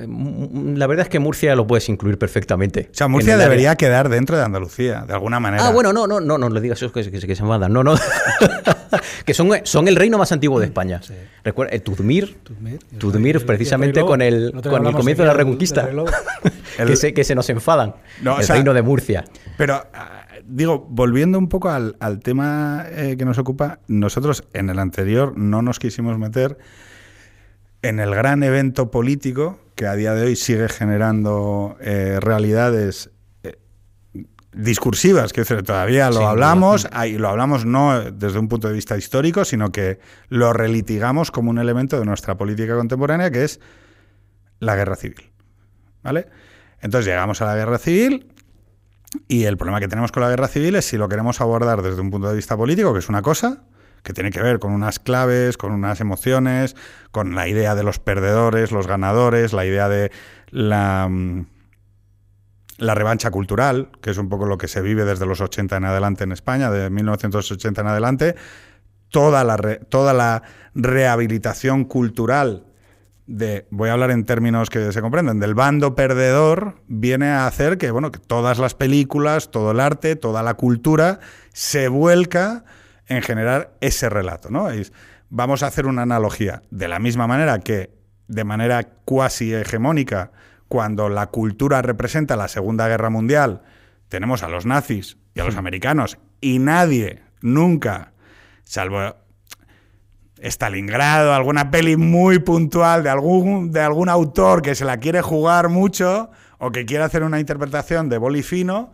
Eh, 0.03 0.49
La 0.77 0.87
verdad 0.87 1.05
es 1.05 1.09
que 1.11 1.19
Murcia 1.19 1.55
lo 1.57 1.67
puedes 1.67 1.89
incluir 1.89 2.19
perfectamente. 2.19 2.89
O 2.91 2.95
sea, 2.95 3.09
Murcia 3.09 3.35
el 3.35 3.41
área. 3.41 3.49
debería 3.51 3.77
quedar 3.77 4.09
dentro 4.09 4.37
de 4.37 4.43
Andalucía, 4.43 5.05
de 5.07 5.13
alguna 5.15 5.41
manera. 5.41 5.67
Ah, 5.67 5.71
bueno, 5.73 5.93
no, 5.93 6.07
no, 6.07 6.21
no, 6.21 6.39
no 6.39 6.49
le 6.51 6.61
digas 6.61 6.79
eso 6.83 6.93
que, 6.93 7.11
que, 7.11 7.21
que 7.21 7.37
se 7.37 7.43
mandan. 7.43 7.73
No, 7.73 7.83
no. 7.85 7.95
que 9.25 9.35
son, 9.35 9.51
son 9.65 9.89
el 9.89 9.97
reino 9.97 10.19
más 10.19 10.33
antiguo 10.33 10.59
de 10.61 10.67
España. 10.67 11.01
Recuerda, 11.45 11.73
el 11.75 11.83
Tudmir. 11.83 12.39
Tudmir, 12.43 12.79
el 12.93 12.99
Tudmir, 12.99 13.35
y 13.37 13.39
el 13.39 13.45
precisamente 13.47 14.01
lobo. 14.01 14.11
con 14.11 14.23
el, 14.23 14.35
El 14.35 14.53
día 14.63 14.71
con 14.71 14.87
el 14.87 14.93
comienzo 14.93 15.23
de 15.23 15.29
la 15.29 15.35
Reconquista. 15.35 15.89
El- 16.79 16.87
que, 16.89 16.97
se, 16.97 17.13
que 17.13 17.23
se 17.25 17.35
nos 17.35 17.49
enfadan. 17.51 17.95
No, 18.23 18.35
o 18.37 18.39
el 18.39 18.45
sea- 18.45 18.55
reino 18.57 18.73
de 18.73 18.81
Murcia. 18.83 19.25
Pero, 19.59 19.75
ah, 19.93 20.23
digo, 20.47 20.87
volviendo 20.89 21.39
un 21.39 21.49
poco 21.49 21.69
al, 21.69 21.97
al 22.01 22.21
tema 22.21 22.87
eh, 22.89 23.17
que 23.19 23.25
nos 23.27 23.37
ocupa, 23.39 23.79
nosotros 23.89 24.45
en 24.55 24.71
el 24.71 24.79
anterior 24.79 25.37
no 25.37 25.61
nos 25.61 25.79
quisimos 25.79 26.19
meter 26.19 26.57
en 27.83 28.01
el 28.01 28.15
gran 28.15 28.43
evento 28.43 28.91
político 28.91 29.59
que 29.83 29.89
a 29.89 29.97
día 29.97 30.15
de 30.15 30.27
hoy 30.27 30.37
sigue 30.37 30.69
generando 30.69 31.77
eh, 31.81 32.21
realidades 32.21 33.11
eh, 33.43 33.59
discursivas, 34.53 35.33
que 35.33 35.45
todavía 35.45 36.09
lo 36.09 36.29
hablamos, 36.29 36.87
ahí 36.93 37.19
lo 37.19 37.29
hablamos 37.29 37.65
no 37.67 38.13
desde 38.13 38.39
un 38.39 38.47
punto 38.47 38.69
de 38.69 38.75
vista 38.75 38.97
histórico, 38.97 39.45
sino 39.45 39.73
que 39.73 39.99
lo 40.29 40.53
relitigamos 40.53 41.33
como 41.33 41.51
un 41.51 41.59
elemento 41.59 41.99
de 41.99 42.05
nuestra 42.05 42.37
política 42.37 42.77
contemporánea, 42.77 43.33
que 43.33 43.43
es 43.43 43.59
la 44.61 44.77
guerra 44.77 44.95
civil. 44.95 45.33
¿Vale? 46.05 46.29
Entonces 46.81 47.07
llegamos 47.07 47.43
a 47.43 47.47
la 47.47 47.57
guerra 47.57 47.79
civil 47.79 48.33
y 49.27 49.47
el 49.47 49.57
problema 49.57 49.81
que 49.81 49.89
tenemos 49.89 50.13
con 50.13 50.23
la 50.23 50.29
guerra 50.29 50.47
civil 50.47 50.77
es 50.77 50.85
si 50.85 50.97
lo 50.97 51.09
queremos 51.09 51.41
abordar 51.41 51.83
desde 51.83 52.01
un 52.01 52.13
punto 52.13 52.29
de 52.29 52.37
vista 52.37 52.57
político, 52.57 52.93
que 52.93 53.01
es 53.01 53.09
una 53.09 53.23
cosa, 53.23 53.65
que 54.03 54.13
tiene 54.13 54.31
que 54.31 54.43
ver 54.43 54.59
con 54.59 54.73
unas 54.73 54.99
claves, 54.99 55.57
con 55.57 55.73
unas 55.73 56.01
emociones, 56.01 56.77
con 57.11 57.35
la 57.35 57.49
idea 57.49 57.75
de 57.75 57.83
los 57.83 57.99
perdedores, 57.99 58.73
los 58.73 58.87
ganadores, 58.87 59.53
la 59.53 59.65
idea 59.65 59.89
de 59.89 60.11
la, 60.51 61.09
mm, 61.11 61.47
la 62.79 62.95
revancha 62.95 63.31
cultural, 63.31 63.91
que 64.01 64.11
es 64.11 64.19
un 64.19 64.29
poco 64.29 64.47
lo 64.47 64.59
que 64.59 64.69
se 64.69 64.83
vive 64.83 65.05
desde 65.05 65.27
los 65.27 65.41
80 65.41 65.77
en 65.77 65.85
adelante 65.85 66.25
en 66.25 66.33
España, 66.33 66.71
de 66.71 66.91
1980 66.91 67.81
en 67.81 67.87
adelante, 67.87 68.35
toda 69.09 69.45
la, 69.45 69.57
toda 69.89 70.13
la 70.13 70.43
rehabilitación 70.75 71.85
cultural 71.85 72.67
de, 73.27 73.67
voy 73.71 73.89
a 73.89 73.93
hablar 73.93 74.11
en 74.11 74.25
términos 74.25 74.69
que 74.69 74.93
se 74.93 75.01
comprenden, 75.01 75.39
del 75.39 75.55
bando 75.55 75.95
perdedor, 75.95 76.83
viene 76.89 77.29
a 77.29 77.47
hacer 77.47 77.79
que, 77.79 77.91
bueno, 77.91 78.11
que 78.11 78.19
todas 78.19 78.59
las 78.59 78.75
películas, 78.75 79.51
todo 79.51 79.71
el 79.71 79.81
arte, 79.81 80.17
toda 80.17 80.43
la 80.43 80.55
cultura 80.55 81.21
se 81.53 81.89
vuelca 81.89 82.65
en 83.07 83.23
generar 83.23 83.75
ese 83.81 84.09
relato, 84.09 84.51
¿no? 84.51 84.71
Es- 84.71 84.93
vamos 85.29 85.63
a 85.63 85.67
hacer 85.69 85.87
una 85.87 86.03
analogía. 86.03 86.63
De 86.71 86.89
la 86.89 86.99
misma 86.99 87.27
manera 87.27 87.59
que, 87.61 87.91
de 88.29 88.45
manera 88.45 88.83
cuasi 89.05 89.53
hegemónica, 89.55 90.33
cuando 90.69 91.09
la 91.09 91.27
cultura 91.27 91.83
representa 91.83 92.37
la 92.37 92.49
Segunda 92.49 92.89
Guerra 92.89 93.11
Mundial, 93.11 93.63
tenemos 94.09 94.43
a 94.43 94.49
los 94.49 94.67
nazis 94.67 95.17
y 95.35 95.41
a 95.41 95.45
los 95.45 95.57
americanos 95.57 96.19
y 96.41 96.59
nadie, 96.59 97.23
nunca, 97.41 98.13
salvo 98.63 99.17
Stalingrado, 100.43 101.35
alguna 101.35 101.71
peli 101.71 101.97
muy 101.97 102.39
puntual 102.41 103.03
de 103.05 103.11
algún, 103.11 103.71
de 103.71 103.81
algún 103.81 104.09
autor 104.09 104.61
que 104.63 104.75
se 104.75 104.85
la 104.85 104.97
quiere 104.99 105.23
jugar 105.23 105.69
mucho 105.69 106.31
o 106.59 106.73
que 106.73 106.85
quiere 106.85 107.05
hacer 107.05 107.23
una 107.23 107.39
interpretación 107.39 108.09
de 108.09 108.19
bolifino, 108.19 108.93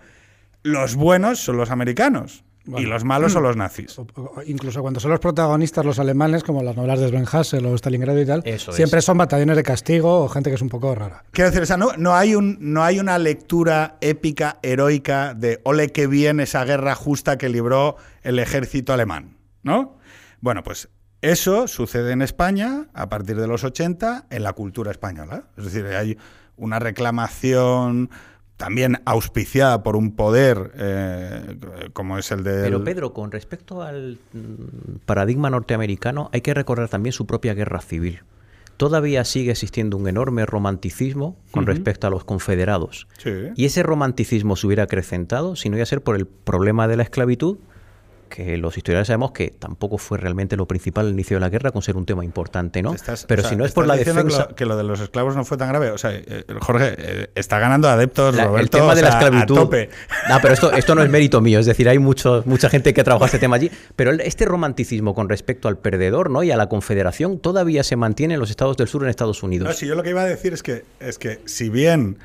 los 0.62 0.94
buenos 0.94 1.38
son 1.38 1.56
los 1.56 1.70
americanos. 1.70 2.44
Y 2.76 2.82
los 2.82 3.04
malos 3.04 3.32
son 3.32 3.42
los 3.42 3.56
nazis. 3.56 3.96
incluso 4.46 4.82
cuando 4.82 5.00
son 5.00 5.10
los 5.10 5.20
protagonistas 5.20 5.84
los 5.84 5.98
alemanes, 5.98 6.42
como 6.42 6.62
las 6.62 6.76
novelas 6.76 7.00
de 7.00 7.08
Sven 7.08 7.26
Hassel 7.30 7.64
o 7.66 7.74
Stalingrado 7.74 8.20
y 8.20 8.26
tal, 8.26 8.44
siempre 8.58 9.00
son 9.00 9.16
batallones 9.18 9.56
de 9.56 9.62
castigo 9.62 10.24
o 10.24 10.28
gente 10.28 10.50
que 10.50 10.56
es 10.56 10.62
un 10.62 10.68
poco 10.68 10.94
rara. 10.94 11.24
Quiero 11.30 11.50
decir, 11.50 11.62
o 11.62 11.66
sea, 11.66 11.76
no, 11.76 11.92
no, 11.96 12.14
hay 12.14 12.34
un, 12.34 12.58
no 12.60 12.84
hay 12.84 13.00
una 13.00 13.18
lectura 13.18 13.96
épica, 14.00 14.58
heroica 14.62 15.34
de 15.34 15.60
ole 15.64 15.90
que 15.90 16.06
bien 16.06 16.40
esa 16.40 16.64
guerra 16.64 16.94
justa 16.94 17.38
que 17.38 17.48
libró 17.48 17.96
el 18.22 18.38
ejército 18.38 18.92
alemán, 18.92 19.36
¿no? 19.62 19.96
Bueno, 20.40 20.62
pues 20.62 20.88
eso 21.20 21.66
sucede 21.66 22.12
en 22.12 22.22
España 22.22 22.86
a 22.94 23.08
partir 23.08 23.36
de 23.36 23.46
los 23.48 23.64
80 23.64 24.26
en 24.30 24.42
la 24.42 24.52
cultura 24.52 24.90
española. 24.90 25.44
Es 25.56 25.64
decir, 25.64 25.86
hay 25.86 26.16
una 26.56 26.78
reclamación 26.78 28.10
también 28.58 29.00
auspiciada 29.04 29.82
por 29.82 29.96
un 29.96 30.14
poder 30.14 30.72
eh, 30.76 31.56
como 31.92 32.18
es 32.18 32.30
el 32.32 32.42
de... 32.42 32.62
Pero 32.62 32.84
Pedro, 32.84 33.14
con 33.14 33.30
respecto 33.30 33.82
al 33.82 34.18
mm, 34.32 34.96
paradigma 35.06 35.48
norteamericano, 35.48 36.28
hay 36.32 36.40
que 36.40 36.52
recordar 36.52 36.88
también 36.88 37.12
su 37.12 37.24
propia 37.24 37.54
guerra 37.54 37.80
civil. 37.80 38.20
Todavía 38.76 39.24
sigue 39.24 39.52
existiendo 39.52 39.96
un 39.96 40.08
enorme 40.08 40.44
romanticismo 40.44 41.36
con 41.50 41.66
respecto 41.66 42.06
a 42.06 42.10
los 42.10 42.24
confederados. 42.24 43.08
Y 43.56 43.64
ese 43.64 43.82
romanticismo 43.82 44.54
se 44.54 44.66
hubiera 44.68 44.84
acrecentado 44.84 45.56
si 45.56 45.68
no 45.68 45.76
iba 45.76 45.82
a 45.82 45.86
ser 45.86 46.02
por 46.02 46.14
el 46.14 46.26
problema 46.26 46.86
de 46.86 46.96
la 46.96 47.02
esclavitud 47.02 47.58
que 48.28 48.56
los 48.56 48.76
historiadores 48.76 49.08
sabemos 49.08 49.32
que 49.32 49.50
tampoco 49.50 49.98
fue 49.98 50.18
realmente 50.18 50.56
lo 50.56 50.66
principal 50.66 51.06
al 51.06 51.12
inicio 51.12 51.36
de 51.36 51.40
la 51.40 51.48
guerra, 51.48 51.70
con 51.70 51.82
ser 51.82 51.96
un 51.96 52.06
tema 52.06 52.24
importante, 52.24 52.82
¿no? 52.82 52.94
Pero 53.26 53.42
si 53.42 53.56
no 53.56 53.64
es 53.64 53.72
por 53.72 53.86
la 53.86 53.96
defensa... 53.96 54.48
Que 54.56 54.66
lo, 54.66 54.76
de 54.76 54.84
los 54.84 55.00
esclavos 55.00 55.36
no 55.36 55.44
fue 55.44 55.56
tan 55.56 55.68
grave. 55.68 55.90
O 55.90 55.98
sea, 55.98 56.12
eh, 56.12 56.44
Jorge, 56.60 56.94
eh, 56.96 57.30
está 57.34 57.58
ganando 57.58 57.88
adeptos, 57.88 58.36
Roberto, 58.36 58.58
El 58.58 58.70
tema 58.70 58.94
de 58.94 59.02
la 59.02 59.08
esclavitud... 59.08 59.56
No, 59.56 60.40
pero 60.40 60.54
esto, 60.54 60.72
esto 60.72 60.94
no 60.94 61.02
es 61.02 61.10
mérito 61.10 61.40
mío. 61.40 61.58
Es 61.58 61.66
decir, 61.66 61.88
hay 61.88 61.98
mucho, 61.98 62.42
mucha 62.46 62.68
gente 62.70 62.94
que 62.94 63.00
ha 63.00 63.04
trabajado 63.04 63.26
este 63.26 63.38
tema 63.38 63.56
allí. 63.56 63.70
Pero 63.96 64.12
este 64.12 64.44
romanticismo 64.44 65.14
con 65.14 65.28
respecto 65.28 65.68
al 65.68 65.78
perdedor 65.78 66.30
¿no? 66.30 66.42
y 66.42 66.50
a 66.50 66.56
la 66.56 66.68
confederación 66.68 67.38
todavía 67.38 67.82
se 67.82 67.96
mantiene 67.96 68.34
en 68.34 68.40
los 68.40 68.50
estados 68.50 68.76
del 68.76 68.88
sur 68.88 69.02
en 69.02 69.10
Estados 69.10 69.42
Unidos. 69.42 69.68
No, 69.68 69.74
si 69.74 69.86
yo 69.86 69.94
lo 69.94 70.02
que 70.02 70.10
iba 70.10 70.22
a 70.22 70.26
decir 70.26 70.52
es 70.52 70.62
que, 70.62 70.84
es 71.00 71.18
que 71.18 71.40
si 71.46 71.68
bien 71.68 72.18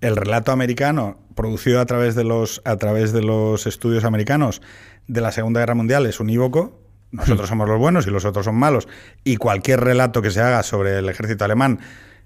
el 0.00 0.16
relato 0.16 0.52
americano 0.52 1.18
producido 1.34 1.80
a 1.80 1.86
través 1.86 2.14
de 2.14 2.24
los, 2.24 2.62
a 2.64 2.76
través 2.76 3.12
de 3.12 3.22
los 3.22 3.66
estudios 3.66 4.04
americanos 4.04 4.62
de 5.06 5.20
la 5.20 5.32
Segunda 5.32 5.60
Guerra 5.60 5.74
Mundial 5.74 6.06
es 6.06 6.20
unívoco. 6.20 6.80
Nosotros 7.12 7.48
somos 7.48 7.68
los 7.68 7.78
buenos 7.78 8.06
y 8.06 8.10
los 8.10 8.24
otros 8.24 8.44
son 8.44 8.56
malos. 8.56 8.88
Y 9.24 9.36
cualquier 9.36 9.80
relato 9.80 10.22
que 10.22 10.30
se 10.30 10.40
haga 10.40 10.62
sobre 10.62 10.98
el 10.98 11.08
ejército 11.08 11.44
alemán 11.44 11.80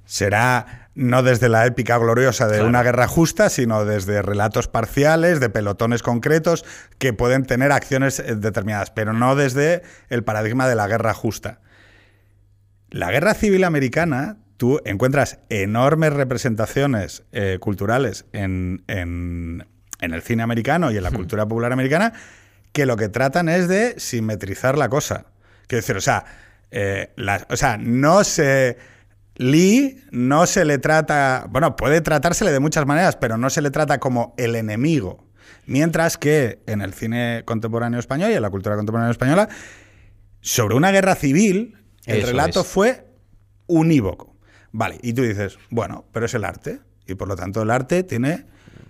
será 0.05 0.91
no 0.95 1.23
desde 1.23 1.49
la 1.49 1.67
épica 1.67 1.97
gloriosa 1.99 2.49
de 2.49 2.63
una 2.63 2.83
guerra 2.83 3.07
justa, 3.07 3.49
sino 3.49 3.85
desde 3.85 4.23
relatos 4.23 4.67
parciales, 4.67 5.39
de 5.39 5.49
pelotones 5.49 6.03
concretos, 6.03 6.65
que 6.99 7.13
pueden 7.13 7.45
tener 7.45 7.71
acciones 7.71 8.19
eh, 8.19 8.35
determinadas, 8.35 8.91
pero 8.91 9.13
no 9.13 9.37
desde 9.37 9.83
el 10.09 10.25
paradigma 10.25 10.69
de 10.69 10.75
la 10.75 10.89
guerra 10.89 11.15
justa. 11.15 11.61
La 12.91 13.13
guerra 13.13 13.35
civil 13.35 13.63
americana, 13.63 14.39
tú 14.57 14.81
encuentras 14.85 15.39
enormes 15.49 16.13
representaciones 16.13 17.23
eh, 17.31 17.59
culturales 17.61 18.25
en, 18.33 18.83
en, 18.89 19.65
el 20.01 20.23
cine 20.23 20.43
americano 20.43 20.91
y 20.91 20.97
en 20.97 21.05
la 21.05 21.13
cultura 21.13 21.47
popular 21.47 21.73
americana 21.73 22.15
que 22.73 22.87
lo 22.87 22.97
que 22.97 23.09
tratan 23.09 23.49
es 23.49 23.69
de 23.69 23.99
simetrizar 23.99 24.79
la 24.79 24.89
cosa. 24.89 25.27
Quiero 25.67 25.83
decir, 25.83 25.97
o 25.97 26.01
sea, 26.01 26.25
eh, 26.71 27.13
o 27.49 27.57
sea, 27.57 27.77
no 27.77 28.25
se... 28.25 28.77
Lee 29.37 30.05
no 30.11 30.45
se 30.45 30.67
le 30.67 30.77
trata, 30.77 31.47
bueno, 31.49 31.75
puede 31.75 32.03
tratársele 32.03 32.53
de 32.53 32.61
muchas 32.61 32.85
maneras, 32.85 33.17
pero 33.17 33.39
no 33.39 33.49
se 33.49 33.63
le 33.63 33.71
trata 33.71 33.99
como 33.99 34.35
el 34.37 34.55
enemigo. 34.55 35.27
Mientras 35.65 36.19
que 36.19 36.63
en 36.67 36.83
el 36.83 36.93
cine 36.93 37.43
contemporáneo 37.47 37.99
español 37.99 38.33
y 38.33 38.35
en 38.35 38.43
la 38.43 38.51
cultura 38.51 38.77
contemporánea 38.77 39.13
española, 39.13 39.49
sobre 40.43 40.75
una 40.75 40.91
guerra 40.91 41.15
civil, 41.15 41.79
el 42.05 42.23
relato 42.23 42.65
fue 42.65 43.07
unívoco. 43.67 44.37
Vale, 44.73 44.99
y 45.03 45.15
tú 45.15 45.23
dices, 45.23 45.59
bueno, 45.71 46.05
pero 46.13 46.27
es 46.27 46.35
el 46.35 46.45
arte, 46.45 46.81
y 47.07 47.15
por 47.15 47.27
lo 47.27 47.35
tanto 47.35 47.63
el 47.63 47.71
arte 47.71 48.03
tiene 48.03 48.45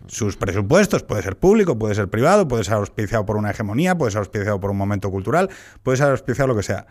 sus 0.07 0.37
presupuestos. 0.37 1.03
Puede 1.03 1.23
ser 1.23 1.39
público, 1.39 1.79
puede 1.79 1.95
ser 1.95 2.09
privado, 2.09 2.49
puede 2.49 2.65
ser 2.65 2.75
auspiciado 2.75 3.27
por 3.27 3.37
una 3.37 3.51
hegemonía, 3.51 3.97
puede 3.97 4.13
ser 4.13 4.21
auspiciado 4.21 4.61
por 4.61 4.71
un 4.71 4.77
momento 4.77 5.11
cultural, 5.11 5.51
puede 5.83 5.99
ser 5.99 6.09
auspiciado 6.09 6.49
lo 6.49 6.57
que 6.57 6.63
sea. 6.63 6.87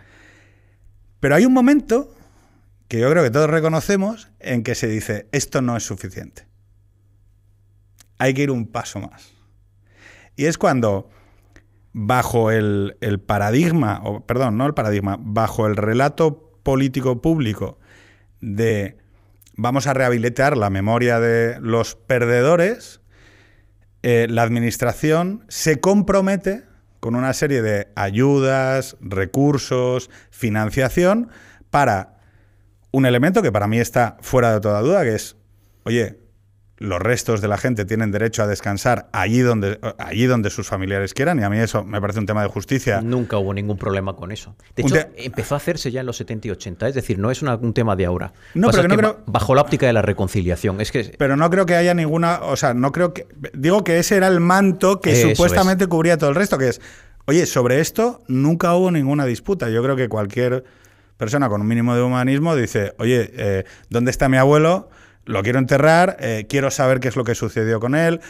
Pero 1.19 1.35
hay 1.35 1.45
un 1.45 1.53
momento 1.53 2.13
que 2.87 2.99
yo 2.99 3.09
creo 3.11 3.23
que 3.23 3.31
todos 3.31 3.49
reconocemos 3.49 4.29
en 4.39 4.63
que 4.63 4.75
se 4.75 4.87
dice, 4.87 5.27
esto 5.31 5.61
no 5.61 5.77
es 5.77 5.83
suficiente. 5.83 6.47
Hay 8.17 8.33
que 8.33 8.43
ir 8.43 8.51
un 8.51 8.67
paso 8.67 8.99
más. 8.99 9.33
Y 10.35 10.45
es 10.45 10.57
cuando, 10.57 11.09
bajo 11.93 12.49
el, 12.49 12.95
paradigma, 13.25 14.01
o 14.03 14.25
perdón, 14.25 14.57
no 14.57 14.65
el 14.65 14.73
paradigma, 14.73 15.17
bajo 15.19 15.67
el 15.67 15.75
relato 15.75 16.51
político 16.63 17.21
público 17.21 17.77
de 18.41 18.97
vamos 19.55 19.85
a 19.87 19.93
rehabilitar 19.93 20.55
la 20.55 20.69
memoria 20.69 21.19
de 21.19 21.59
los 21.59 21.95
perdedores, 21.95 22.98
eh, 24.03 24.27
la 24.29 24.43
administración 24.43 25.45
se 25.47 25.79
compromete 25.79 26.63
con 26.99 27.15
una 27.15 27.33
serie 27.33 27.61
de 27.61 27.87
ayudas, 27.95 28.97
recursos, 29.01 30.09
financiación 30.31 31.29
para 31.69 32.19
un 32.91 33.05
elemento 33.05 33.41
que 33.41 33.51
para 33.51 33.67
mí 33.67 33.79
está 33.79 34.17
fuera 34.21 34.53
de 34.53 34.59
toda 34.59 34.81
duda, 34.81 35.03
que 35.03 35.15
es, 35.15 35.35
oye, 35.83 36.18
los 36.79 36.99
restos 36.99 37.41
de 37.41 37.47
la 37.47 37.57
gente 37.57 37.85
tienen 37.85 38.11
derecho 38.11 38.41
a 38.41 38.47
descansar 38.47 39.09
allí 39.11 39.39
donde, 39.39 39.79
allí 39.97 40.25
donde 40.25 40.49
sus 40.49 40.67
familiares 40.67 41.13
quieran, 41.13 41.39
y 41.39 41.43
a 41.43 41.49
mí 41.49 41.59
eso 41.59 41.83
me 41.83 41.99
parece 42.01 42.19
un 42.19 42.25
tema 42.25 42.41
de 42.41 42.47
justicia. 42.47 43.01
Nunca 43.01 43.37
hubo 43.37 43.53
ningún 43.53 43.77
problema 43.77 44.15
con 44.15 44.31
eso. 44.31 44.55
De 44.75 44.83
hecho, 44.83 44.95
empezó 45.15 45.55
a 45.55 45.57
hacerse 45.57 45.91
ya 45.91 45.99
en 45.99 46.05
los 46.05 46.17
70 46.17 46.47
y 46.47 46.51
80, 46.51 46.87
es 46.87 46.95
decir, 46.95 47.19
no 47.19 47.31
es 47.31 47.41
un 47.41 47.73
tema 47.73 47.95
de 47.95 48.05
ahora. 48.05 48.33
No, 48.53 48.69
pero 48.69 48.87
no 48.87 48.97
creo... 48.97 49.19
Bajo 49.25 49.53
la 49.55 49.61
óptica 49.61 49.87
de 49.87 49.93
la 49.93 50.01
reconciliación. 50.01 50.79
Es 50.81 50.91
que... 50.91 51.13
Pero 51.17 51.35
no 51.35 51.49
creo 51.49 51.65
que 51.65 51.75
haya 51.75 51.93
ninguna. 51.93 52.39
O 52.43 52.55
sea, 52.55 52.73
no 52.73 52.91
creo 52.91 53.13
que. 53.13 53.27
Digo 53.53 53.83
que 53.83 53.99
ese 53.99 54.17
era 54.17 54.27
el 54.27 54.39
manto 54.39 55.01
que 55.01 55.15
supuestamente 55.15 55.87
cubría 55.87 56.17
todo 56.17 56.29
el 56.29 56.35
resto, 56.35 56.57
que 56.57 56.69
es. 56.69 56.81
Oye, 57.25 57.45
sobre 57.45 57.79
esto 57.79 58.23
nunca 58.27 58.73
hubo 58.73 58.91
ninguna 58.91 59.25
disputa. 59.25 59.69
Yo 59.69 59.83
creo 59.83 59.95
que 59.95 60.09
cualquier 60.09 60.63
persona 61.17 61.49
con 61.49 61.61
un 61.61 61.67
mínimo 61.67 61.93
de 61.95 62.01
humanismo 62.01 62.55
dice, 62.55 62.93
oye, 62.97 63.31
eh, 63.35 63.65
¿dónde 63.89 64.09
está 64.09 64.29
mi 64.29 64.37
abuelo? 64.37 64.89
Lo 65.25 65.43
quiero 65.43 65.59
enterrar, 65.59 66.17
eh, 66.19 66.45
quiero 66.49 66.71
saber 66.71 66.99
qué 66.99 67.07
es 67.07 67.15
lo 67.15 67.23
que 67.23 67.35
sucedió 67.35 67.79
con 67.79 67.95
él, 67.95 68.21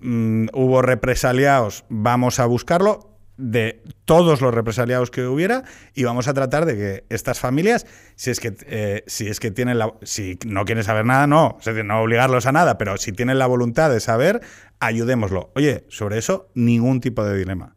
mm, 0.00 0.48
hubo 0.52 0.82
represaliados, 0.82 1.84
vamos 1.88 2.38
a 2.38 2.46
buscarlo 2.46 3.16
de 3.36 3.82
todos 4.04 4.40
los 4.40 4.54
represaliados 4.54 5.10
que 5.10 5.26
hubiera 5.26 5.64
y 5.94 6.04
vamos 6.04 6.26
a 6.26 6.34
tratar 6.34 6.64
de 6.64 6.74
que 6.74 7.04
estas 7.10 7.38
familias, 7.38 7.86
si 8.14 8.30
es 8.30 8.40
que, 8.40 8.54
eh, 8.66 9.04
si 9.06 9.28
es 9.28 9.40
que 9.40 9.50
tienen 9.50 9.78
la, 9.78 9.92
si 10.02 10.38
no 10.46 10.64
quieren 10.64 10.84
saber 10.84 11.04
nada, 11.04 11.26
no, 11.26 11.58
no 11.84 12.00
obligarlos 12.00 12.46
a 12.46 12.52
nada, 12.52 12.78
pero 12.78 12.96
si 12.96 13.12
tienen 13.12 13.38
la 13.38 13.46
voluntad 13.46 13.90
de 13.90 14.00
saber, 14.00 14.40
ayudémoslo. 14.80 15.50
Oye, 15.54 15.84
sobre 15.88 16.18
eso 16.18 16.48
ningún 16.54 17.00
tipo 17.00 17.24
de 17.24 17.36
dilema. 17.36 17.76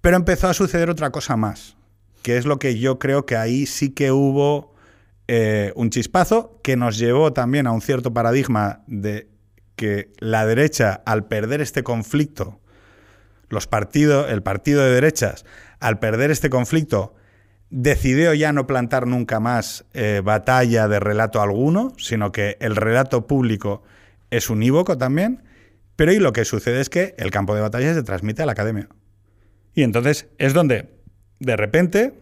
Pero 0.00 0.16
empezó 0.16 0.48
a 0.48 0.54
suceder 0.54 0.90
otra 0.90 1.10
cosa 1.10 1.36
más, 1.36 1.76
que 2.22 2.36
es 2.36 2.46
lo 2.46 2.58
que 2.58 2.78
yo 2.78 2.98
creo 2.98 3.26
que 3.26 3.36
ahí 3.36 3.66
sí 3.66 3.90
que 3.90 4.10
hubo 4.10 4.74
eh, 5.28 5.72
un 5.76 5.90
chispazo 5.90 6.58
que 6.62 6.76
nos 6.76 6.98
llevó 6.98 7.34
también 7.34 7.66
a 7.66 7.72
un 7.72 7.82
cierto 7.82 8.14
paradigma 8.14 8.82
de 8.86 9.28
que 9.76 10.10
la 10.18 10.46
derecha, 10.46 11.02
al 11.04 11.26
perder 11.26 11.60
este 11.60 11.82
conflicto, 11.82 12.60
los 13.50 13.66
partidos, 13.66 14.30
el 14.30 14.42
partido 14.42 14.82
de 14.82 14.90
derechas, 14.90 15.44
al 15.80 15.98
perder 15.98 16.30
este 16.30 16.48
conflicto, 16.50 17.14
decidió 17.70 18.32
ya 18.32 18.52
no 18.52 18.66
plantar 18.66 19.06
nunca 19.06 19.38
más 19.38 19.84
eh, 19.92 20.22
batalla 20.24 20.88
de 20.88 20.98
relato 20.98 21.42
alguno, 21.42 21.92
sino 21.98 22.32
que 22.32 22.56
el 22.60 22.74
relato 22.74 23.26
público 23.26 23.82
es 24.30 24.48
unívoco 24.48 24.96
también, 24.96 25.42
pero 25.94 26.12
y 26.12 26.20
lo 26.20 26.32
que 26.32 26.46
sucede 26.46 26.80
es 26.80 26.88
que 26.88 27.14
el 27.18 27.30
campo 27.30 27.54
de 27.54 27.60
batalla 27.60 27.92
se 27.92 28.02
transmite 28.02 28.42
a 28.42 28.46
la 28.46 28.52
academia. 28.52 28.88
Y 29.74 29.82
entonces 29.82 30.28
es 30.38 30.54
donde, 30.54 30.88
de 31.38 31.56
repente, 31.56 32.14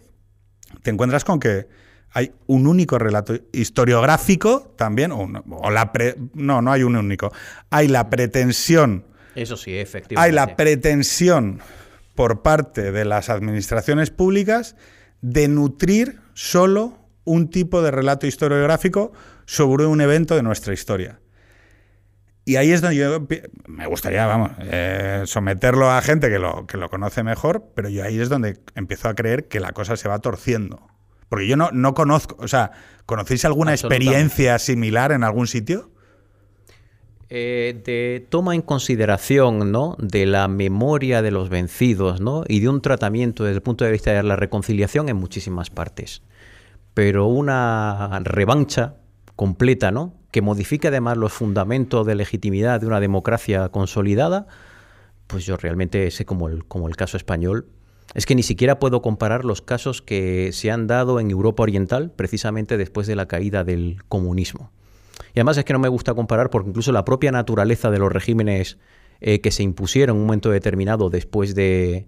te 0.83 0.91
encuentras 0.91 1.25
con 1.25 1.39
que 1.39 1.69
hay 2.17 2.33
un 2.47 2.67
único 2.67 2.99
relato 2.99 3.35
historiográfico 3.53 4.73
también, 4.75 5.13
o, 5.13 5.29
la 5.71 5.93
no, 6.33 6.63
no 6.63 6.73
hay 6.73 6.83
un 6.83 6.97
único. 6.97 7.31
Hay 7.69 7.89
la 7.89 8.09
pretensión. 8.09 9.05
Eso 9.35 9.59
sí, 9.59 9.77
efectivamente. 9.77 10.27
Hay 10.27 10.33
la 10.33 10.57
pretensión 10.57 11.61
por 12.15 12.41
parte 12.41 12.91
de 12.91 13.05
las 13.05 13.29
administraciones 13.29 14.09
públicas 14.09 14.77
de 15.21 15.49
nutrir 15.49 16.21
solo 16.33 16.97
un 17.25 17.51
tipo 17.51 17.83
de 17.83 17.91
relato 17.91 18.27
historiográfico 18.27 19.13
sobre 19.45 19.85
un 19.85 20.01
evento 20.01 20.37
de 20.37 20.43
nuestra 20.43 20.73
historia. 20.73 21.21
Y 22.47 22.57
ahí 22.57 22.73
es 22.73 22.81
donde 22.81 22.97
yo 22.97 23.27
me 23.67 23.87
gustaría, 23.87 24.25
vamos, 24.25 24.53
eh, 24.61 25.25
someterlo 25.27 25.91
a 25.91 26.01
gente 26.01 26.31
que 26.31 26.39
lo, 26.39 26.67
que 26.67 26.79
lo 26.79 26.89
conoce 26.89 27.23
mejor, 27.23 27.73
pero 27.75 27.91
yo 27.91 28.03
ahí 28.05 28.19
es 28.19 28.31
donde 28.31 28.59
empiezo 28.75 29.11
a 29.11 29.15
creer 29.15 29.49
que 29.49 29.61
la 29.61 29.73
cosa 29.73 29.99
se 29.99 30.09
va 30.09 30.19
torciendo. 30.21 30.96
Porque 31.29 31.47
yo 31.47 31.57
no, 31.57 31.71
no 31.73 31.95
conozco, 31.95 32.37
o 32.39 32.49
sea, 32.49 32.73
¿conocéis 33.05 33.45
alguna 33.45 33.73
experiencia 33.73 34.59
similar 34.59 35.13
en 35.13 35.25
algún 35.25 35.47
sitio? 35.47 35.91
Eh, 37.29 37.83
de 37.85 38.25
toma 38.29 38.55
en 38.55 38.63
consideración 38.63 39.73
¿no? 39.73 39.97
de 39.99 40.27
la 40.27 40.47
memoria 40.47 41.23
de 41.23 41.33
los 41.33 41.49
vencidos 41.49 42.21
¿no? 42.21 42.45
y 42.47 42.61
de 42.61 42.69
un 42.69 42.81
tratamiento 42.81 43.43
desde 43.43 43.57
el 43.57 43.63
punto 43.63 43.85
de 43.85 43.91
vista 43.91 44.13
de 44.13 44.23
la 44.23 44.37
reconciliación 44.37 45.09
en 45.09 45.17
muchísimas 45.17 45.69
partes. 45.69 46.23
Pero 46.95 47.27
una 47.27 48.21
revancha 48.23 48.95
completa, 49.35 49.91
¿no? 49.91 50.15
que 50.31 50.41
modifique 50.41 50.89
además 50.89 51.17
los 51.17 51.33
fundamentos 51.33 52.07
de 52.07 52.15
legitimidad 52.15 52.81
de 52.81 52.87
una 52.87 53.01
democracia 53.01 53.71
consolidada, 53.71 54.47
pues 55.27 55.45
yo 55.45 55.57
realmente 55.57 56.09
sé 56.13 56.25
como 56.25 56.49
el, 56.49 56.65
como 56.65 56.87
el 56.89 56.95
caso 56.95 57.17
español. 57.17 57.67
Es 58.15 58.27
que 58.27 58.35
ni 58.35 58.43
siquiera 58.43 58.79
puedo 58.79 59.03
comparar 59.03 59.45
los 59.45 59.63
casos 59.63 60.01
que 60.01 60.51
se 60.53 60.71
han 60.71 60.87
dado 60.87 61.21
en 61.21 61.31
Europa 61.31 61.63
Oriental 61.63 62.11
precisamente 62.15 62.77
después 62.77 63.07
de 63.07 63.17
la 63.17 63.27
caída 63.27 63.65
del 63.65 63.99
comunismo. 64.09 64.71
Y 65.35 65.41
además 65.41 65.59
es 65.59 65.65
que 65.65 65.73
no 65.73 65.79
me 65.79 65.89
gusta 65.89 66.15
comparar 66.15 66.51
porque 66.51 66.71
incluso 66.71 66.93
la 66.93 67.05
propia 67.05 67.33
naturaleza 67.33 67.91
de 67.91 67.99
los 67.99 68.13
regímenes 68.13 68.79
eh, 69.21 69.41
que 69.41 69.51
se 69.51 69.63
impusieron 69.63 70.17
en 70.17 70.21
un 70.21 70.27
momento 70.27 70.51
determinado 70.51 71.11
después 71.11 71.55
de... 71.55 72.07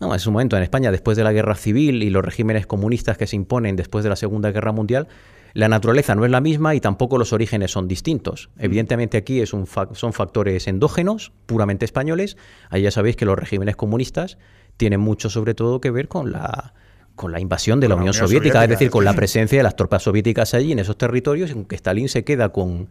No, 0.00 0.14
es 0.14 0.26
un 0.26 0.32
momento 0.32 0.56
en 0.56 0.62
España 0.64 0.90
después 0.90 1.16
de 1.16 1.22
la 1.22 1.32
guerra 1.32 1.54
civil 1.54 2.02
y 2.02 2.10
los 2.10 2.24
regímenes 2.24 2.66
comunistas 2.66 3.16
que 3.16 3.26
se 3.28 3.36
imponen 3.36 3.76
después 3.76 4.02
de 4.02 4.10
la 4.10 4.16
Segunda 4.16 4.50
Guerra 4.50 4.72
Mundial, 4.72 5.06
la 5.54 5.68
naturaleza 5.68 6.16
no 6.16 6.24
es 6.24 6.32
la 6.32 6.40
misma 6.40 6.74
y 6.74 6.80
tampoco 6.80 7.16
los 7.16 7.32
orígenes 7.32 7.70
son 7.70 7.86
distintos. 7.86 8.50
Mm. 8.56 8.64
Evidentemente 8.64 9.16
aquí 9.16 9.40
es 9.40 9.52
un 9.52 9.66
son 9.92 10.12
factores 10.12 10.66
endógenos, 10.66 11.32
puramente 11.46 11.84
españoles. 11.84 12.36
Ahí 12.70 12.82
ya 12.82 12.90
sabéis 12.90 13.14
que 13.14 13.24
los 13.24 13.38
regímenes 13.38 13.76
comunistas 13.76 14.36
tienen 14.76 15.00
mucho 15.00 15.30
sobre 15.30 15.54
todo 15.54 15.80
que 15.80 15.90
ver 15.90 16.08
con 16.08 16.32
la 16.32 16.74
con 17.14 17.30
la 17.30 17.38
invasión 17.38 17.78
de 17.78 17.88
la, 17.88 17.94
Unión, 17.94 18.12
Soviética, 18.12 18.64
es 18.64 18.70
decir, 18.70 18.90
con 18.90 19.04
la 19.04 19.12
presencia 19.12 19.58
de 19.58 19.62
las 19.62 19.76
tropas 19.76 20.02
soviéticas 20.02 20.52
allí 20.52 20.72
en 20.72 20.80
esos 20.80 20.98
territorios, 20.98 21.52
en 21.52 21.64
que 21.64 21.76
Stalin 21.76 22.08
se 22.08 22.24
queda 22.24 22.48
con, 22.48 22.88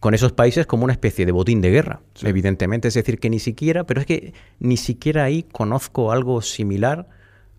con 0.00 0.12
esos 0.12 0.32
países 0.32 0.66
como 0.66 0.82
una 0.82 0.92
especie 0.92 1.24
de 1.24 1.30
botín 1.30 1.60
de 1.60 1.70
guerra, 1.70 2.00
evidentemente. 2.22 2.88
Es 2.88 2.94
decir, 2.94 3.20
que 3.20 3.30
ni 3.30 3.38
siquiera, 3.38 3.84
pero 3.84 4.00
es 4.00 4.06
que 4.06 4.34
ni 4.58 4.76
siquiera 4.76 5.22
ahí 5.22 5.44
conozco 5.44 6.10
algo 6.10 6.42
similar 6.42 7.08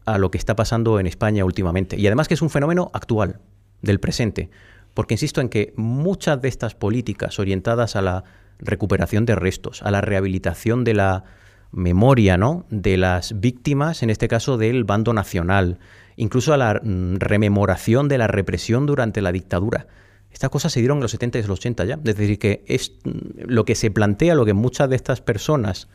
a 0.04 0.18
lo 0.18 0.32
que 0.32 0.38
está 0.38 0.54
pasando 0.54 1.00
en 1.00 1.08
España 1.08 1.46
últimamente. 1.46 1.98
Y 1.98 2.06
además 2.08 2.28
que 2.28 2.34
es 2.34 2.42
un 2.42 2.50
fenómeno 2.50 2.92
actual, 2.94 3.40
del 3.82 4.00
presente. 4.00 4.50
Porque 4.94 5.14
insisto 5.14 5.42
en 5.42 5.50
que 5.50 5.74
muchas 5.76 6.42
de 6.42 6.50
estas 6.50 6.76
políticas 6.76 7.40
orientadas 7.40 7.96
a 7.96 8.02
la 8.02 8.24
recuperación 8.60 9.26
de 9.26 9.36
restos, 9.36 9.82
a 9.84 9.92
la 9.92 10.02
rehabilitación 10.02 10.84
de 10.84 10.94
la 10.94 11.24
memoria 11.72 12.38
¿no? 12.38 12.66
de 12.70 12.98
las 12.98 13.40
víctimas, 13.40 14.04
en 14.04 14.10
este 14.10 14.28
caso 14.28 14.58
del 14.58 14.84
bando 14.84 15.14
nacional, 15.14 15.80
incluso 16.16 16.54
a 16.54 16.58
la 16.58 16.80
mm, 16.84 17.16
rememoración 17.18 18.08
de 18.08 18.18
la 18.18 18.28
represión 18.28 18.86
durante 18.86 19.22
la 19.22 19.32
dictadura. 19.32 19.88
Estas 20.32 20.50
cosas 20.50 20.72
se 20.72 20.80
dieron 20.80 20.98
en 20.98 21.04
los 21.04 21.12
70 21.12 21.40
y 21.40 21.42
los 21.42 21.60
80 21.60 21.86
ya. 21.86 21.96
Es 21.96 22.16
decir, 22.16 22.40
que 22.40 22.64
es 22.68 22.94
mm, 23.04 23.10
lo 23.48 23.66
que 23.66 23.76
se 23.76 23.92
plantea, 23.92 24.36
lo 24.36 24.46
que 24.46 24.54
muchas 24.54 24.90
de 24.90 24.96
estas 24.96 25.22
personas 25.22 25.88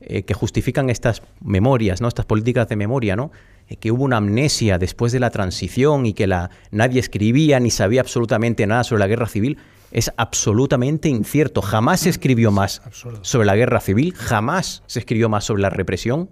eh, 0.00 0.24
que 0.24 0.34
justifican 0.34 0.90
estas 0.90 1.22
memorias, 1.40 2.02
¿no? 2.02 2.08
estas 2.08 2.26
políticas 2.26 2.68
de 2.68 2.76
memoria, 2.76 3.16
¿no? 3.16 3.32
Eh, 3.68 3.76
que 3.76 3.90
hubo 3.90 4.04
una 4.04 4.18
amnesia 4.18 4.76
después 4.78 5.10
de 5.10 5.20
la 5.20 5.30
transición 5.30 6.04
y 6.04 6.12
que 6.12 6.26
la, 6.26 6.50
nadie 6.70 7.00
escribía 7.00 7.58
ni 7.60 7.70
sabía 7.70 8.02
absolutamente 8.02 8.66
nada 8.66 8.84
sobre 8.84 9.00
la 9.00 9.06
guerra 9.06 9.26
civil, 9.26 9.56
es 9.90 10.12
absolutamente 10.16 11.08
incierto. 11.08 11.62
Jamás 11.62 12.00
se 12.00 12.10
escribió 12.10 12.50
más 12.50 12.82
sobre 13.22 13.46
la 13.46 13.56
guerra 13.56 13.80
civil, 13.80 14.14
jamás 14.14 14.82
se 14.86 14.98
escribió 14.98 15.28
más 15.28 15.44
sobre 15.44 15.62
la 15.62 15.70
represión 15.70 16.28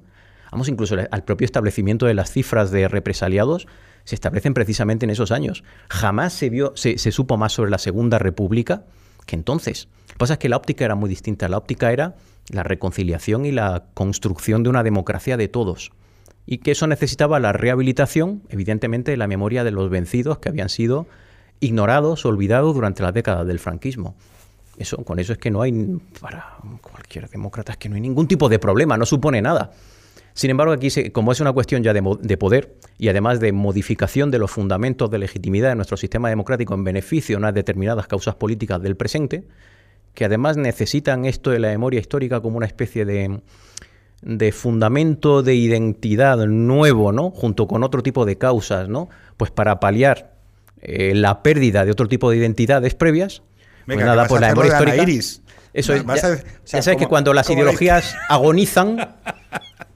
vamos 0.54 0.68
incluso 0.68 0.94
al 1.10 1.24
propio 1.24 1.44
establecimiento 1.44 2.06
de 2.06 2.14
las 2.14 2.30
cifras 2.30 2.70
de 2.70 2.86
represaliados, 2.86 3.66
se 4.04 4.14
establecen 4.14 4.54
precisamente 4.54 5.04
en 5.04 5.10
esos 5.10 5.32
años. 5.32 5.64
Jamás 5.88 6.32
se, 6.32 6.48
vio, 6.48 6.74
se, 6.76 6.96
supo 6.96 7.36
más 7.36 7.52
sobre 7.52 7.72
la 7.72 7.78
Segunda 7.78 8.20
República 8.20 8.84
que 9.26 9.34
entonces. 9.34 9.88
Lo 10.08 10.12
que 10.12 10.18
pasa 10.18 10.34
es 10.34 10.38
que 10.38 10.48
la 10.48 10.56
óptica 10.56 10.84
era 10.84 10.94
muy 10.94 11.08
distinta. 11.08 11.48
La 11.48 11.58
óptica 11.58 11.90
era 11.90 12.14
la 12.50 12.62
reconciliación 12.62 13.46
y 13.46 13.50
la 13.50 13.86
construcción 13.94 14.62
de 14.62 14.68
una 14.68 14.84
democracia 14.84 15.36
de 15.36 15.48
todos. 15.48 15.90
Y 16.46 16.58
que 16.58 16.70
eso 16.70 16.86
necesitaba 16.86 17.40
la 17.40 17.52
rehabilitación, 17.52 18.42
evidentemente, 18.48 19.10
de 19.10 19.16
la 19.16 19.26
memoria 19.26 19.64
de 19.64 19.72
los 19.72 19.90
vencidos 19.90 20.38
que 20.38 20.50
habían 20.50 20.68
sido 20.68 21.08
ignorados, 21.60 22.24
olvidados 22.26 22.74
durante 22.74 23.02
la 23.02 23.12
década 23.12 23.44
del 23.44 23.58
franquismo. 23.58 24.14
Eso, 24.76 24.98
con 25.04 25.18
eso 25.18 25.32
es 25.32 25.38
que 25.38 25.50
no 25.50 25.62
hay, 25.62 25.72
para 26.20 26.56
cualquier 26.80 27.28
demócrata, 27.28 27.72
es 27.72 27.78
que 27.78 27.88
no 27.88 27.94
hay 27.94 28.00
ningún 28.00 28.26
tipo 28.26 28.48
de 28.48 28.58
problema, 28.58 28.96
no 28.96 29.06
supone 29.06 29.40
nada. 29.40 29.72
Sin 30.34 30.50
embargo, 30.50 30.72
aquí, 30.72 30.90
como 31.10 31.30
es 31.30 31.40
una 31.40 31.52
cuestión 31.52 31.84
ya 31.84 31.92
de, 31.92 32.36
poder 32.36 32.74
y 32.98 33.08
además 33.08 33.38
de 33.38 33.52
modificación 33.52 34.32
de 34.32 34.40
los 34.40 34.50
fundamentos 34.50 35.08
de 35.08 35.18
legitimidad 35.18 35.68
de 35.68 35.76
nuestro 35.76 35.96
sistema 35.96 36.28
democrático 36.28 36.74
en 36.74 36.82
beneficio 36.82 37.34
de 37.34 37.38
unas 37.38 37.54
determinadas 37.54 38.08
causas 38.08 38.34
políticas 38.34 38.82
del 38.82 38.96
presente, 38.96 39.44
que 40.12 40.24
además 40.24 40.56
necesitan 40.56 41.24
esto 41.24 41.50
de 41.50 41.60
la 41.60 41.68
memoria 41.68 42.00
histórica 42.00 42.40
como 42.40 42.56
una 42.56 42.66
especie 42.66 43.04
de, 43.04 44.52
fundamento 44.52 45.44
de 45.44 45.54
identidad 45.54 46.44
nuevo, 46.46 47.12
¿no? 47.12 47.30
Junto 47.30 47.68
con 47.68 47.84
otro 47.84 48.02
tipo 48.02 48.24
de 48.24 48.36
causas, 48.36 48.88
¿no? 48.88 49.08
Pues 49.36 49.52
para 49.52 49.78
paliar 49.78 50.33
eh, 50.84 51.14
la 51.14 51.42
pérdida 51.42 51.84
de 51.84 51.90
otro 51.90 52.08
tipo 52.08 52.30
de 52.30 52.36
identidades 52.36 52.94
previas. 52.94 53.42
pues 53.86 53.98
nada, 53.98 54.26
pues 54.26 54.40
la 54.40 54.48
memoria 54.48 54.72
histórica. 54.72 55.04
Eso 55.72 55.92
es, 55.92 56.04
ya, 56.04 56.82
sabes 56.82 56.98
que 56.98 57.08
cuando 57.08 57.34
las 57.34 57.50
ideologías 57.50 58.14
agonizan, 58.28 59.16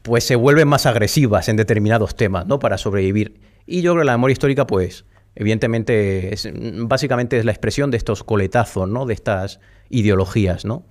pues 0.02 0.24
se 0.24 0.34
vuelven 0.34 0.66
más 0.66 0.86
agresivas 0.86 1.48
en 1.48 1.56
determinados 1.56 2.16
temas, 2.16 2.46
¿no? 2.46 2.58
Para 2.58 2.78
sobrevivir. 2.78 3.38
Y 3.64 3.82
yo 3.82 3.92
creo 3.92 4.02
que 4.02 4.06
la 4.06 4.12
memoria 4.12 4.32
histórica, 4.32 4.66
pues, 4.66 5.04
evidentemente, 5.36 6.34
es, 6.34 6.48
básicamente 6.52 7.38
es 7.38 7.44
la 7.44 7.52
expresión 7.52 7.92
de 7.92 7.96
estos 7.96 8.24
coletazos, 8.24 8.88
¿no? 8.88 9.06
De 9.06 9.14
estas 9.14 9.60
ideologías, 9.88 10.64
¿no? 10.64 10.84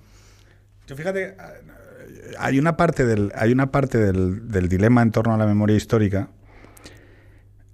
Yo 0.86 0.96
fíjate, 0.96 1.36
hay 2.38 2.58
una 2.58 2.78
parte 2.78 3.04
del, 3.04 3.30
hay 3.34 3.52
una 3.52 3.70
parte 3.70 3.98
del, 3.98 4.48
del 4.48 4.68
dilema 4.70 5.02
en 5.02 5.10
torno 5.10 5.34
a 5.34 5.36
la 5.36 5.46
memoria 5.46 5.76
histórica 5.76 6.30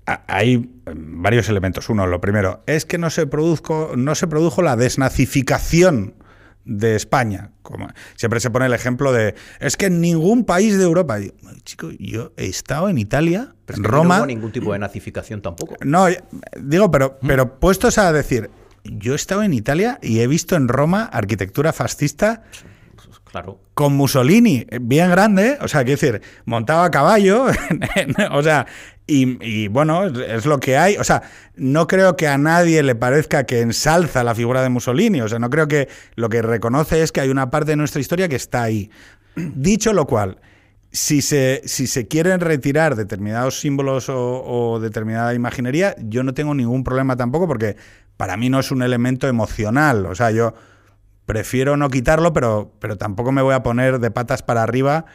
hay 0.06 0.70
varios 0.94 1.48
elementos. 1.48 1.88
Uno, 1.88 2.06
lo 2.06 2.20
primero, 2.20 2.62
es 2.66 2.84
que 2.84 2.98
no 2.98 3.10
se, 3.10 3.26
produzco, 3.26 3.92
no 3.96 4.14
se 4.14 4.26
produjo 4.26 4.62
la 4.62 4.76
desnazificación 4.76 6.14
de 6.64 6.96
España. 6.96 7.50
Como 7.62 7.88
siempre 8.16 8.40
se 8.40 8.50
pone 8.50 8.66
el 8.66 8.72
ejemplo 8.72 9.12
de 9.12 9.34
es 9.60 9.76
que 9.76 9.86
en 9.86 10.00
ningún 10.00 10.44
país 10.44 10.76
de 10.78 10.84
Europa. 10.84 11.18
chico, 11.64 11.90
yo 11.98 12.32
he 12.36 12.46
estado 12.46 12.88
en 12.88 12.98
Italia, 12.98 13.54
en 13.68 13.84
Roma. 13.84 14.16
No 14.16 14.20
hubo 14.22 14.26
ningún 14.26 14.52
tipo 14.52 14.72
de 14.72 14.78
nazificación 14.78 15.42
tampoco. 15.42 15.76
No, 15.84 16.06
digo, 16.60 16.90
pero, 16.90 17.18
¿Mm? 17.20 17.26
pero 17.26 17.60
puestos 17.60 17.98
a 17.98 18.12
decir, 18.12 18.50
yo 18.84 19.12
he 19.12 19.16
estado 19.16 19.42
en 19.42 19.52
Italia 19.52 19.98
y 20.02 20.20
he 20.20 20.26
visto 20.26 20.56
en 20.56 20.68
Roma 20.68 21.04
arquitectura 21.04 21.72
fascista. 21.72 22.42
Con 23.74 23.96
Mussolini, 23.96 24.66
bien 24.80 25.10
grande, 25.10 25.58
o 25.60 25.68
sea, 25.68 25.84
quiero 25.84 26.00
decir, 26.00 26.22
montaba 26.44 26.84
a 26.84 26.90
caballo, 26.90 27.46
o 28.32 28.42
sea, 28.42 28.66
y, 29.06 29.68
bueno, 29.68 30.06
es 30.06 30.46
lo 30.46 30.58
que 30.60 30.78
hay. 30.78 30.96
O 30.96 31.04
sea, 31.04 31.22
no 31.56 31.86
creo 31.86 32.16
que 32.16 32.26
a 32.26 32.38
nadie 32.38 32.82
le 32.82 32.94
parezca 32.94 33.44
que 33.44 33.60
ensalza 33.60 34.24
la 34.24 34.34
figura 34.34 34.62
de 34.62 34.70
Mussolini. 34.70 35.20
O 35.20 35.28
sea, 35.28 35.38
no 35.38 35.50
creo 35.50 35.68
que 35.68 35.88
lo 36.16 36.30
que 36.30 36.40
reconoce 36.40 37.02
es 37.02 37.12
que 37.12 37.20
hay 37.20 37.28
una 37.28 37.50
parte 37.50 37.72
de 37.72 37.76
nuestra 37.76 38.00
historia 38.00 38.28
que 38.28 38.36
está 38.36 38.62
ahí. 38.62 38.90
Dicho 39.36 39.92
lo 39.92 40.06
cual, 40.06 40.38
si 40.90 41.20
se, 41.20 41.60
si 41.66 41.86
se 41.86 42.08
quieren 42.08 42.40
retirar 42.40 42.96
determinados 42.96 43.60
símbolos 43.60 44.06
o, 44.08 44.78
determinada 44.80 45.34
imaginería, 45.34 45.94
yo 45.98 46.22
no 46.22 46.32
tengo 46.32 46.54
ningún 46.54 46.82
problema 46.82 47.14
tampoco 47.14 47.46
porque 47.46 47.76
para 48.16 48.38
mí 48.38 48.48
no 48.48 48.58
es 48.58 48.70
un 48.70 48.82
elemento 48.82 49.28
emocional. 49.28 50.06
O 50.06 50.14
sea, 50.14 50.30
yo 50.30 50.54
prefiero 51.26 51.76
no 51.76 51.88
quitarlo, 51.90 52.32
pero, 52.32 52.72
pero 52.78 52.96
tampoco 52.96 53.32
me 53.32 53.42
voy 53.42 53.54
a 53.54 53.62
poner 53.62 53.98
de 53.98 54.10
patas 54.10 54.42
para 54.42 54.62
arriba 54.62 55.06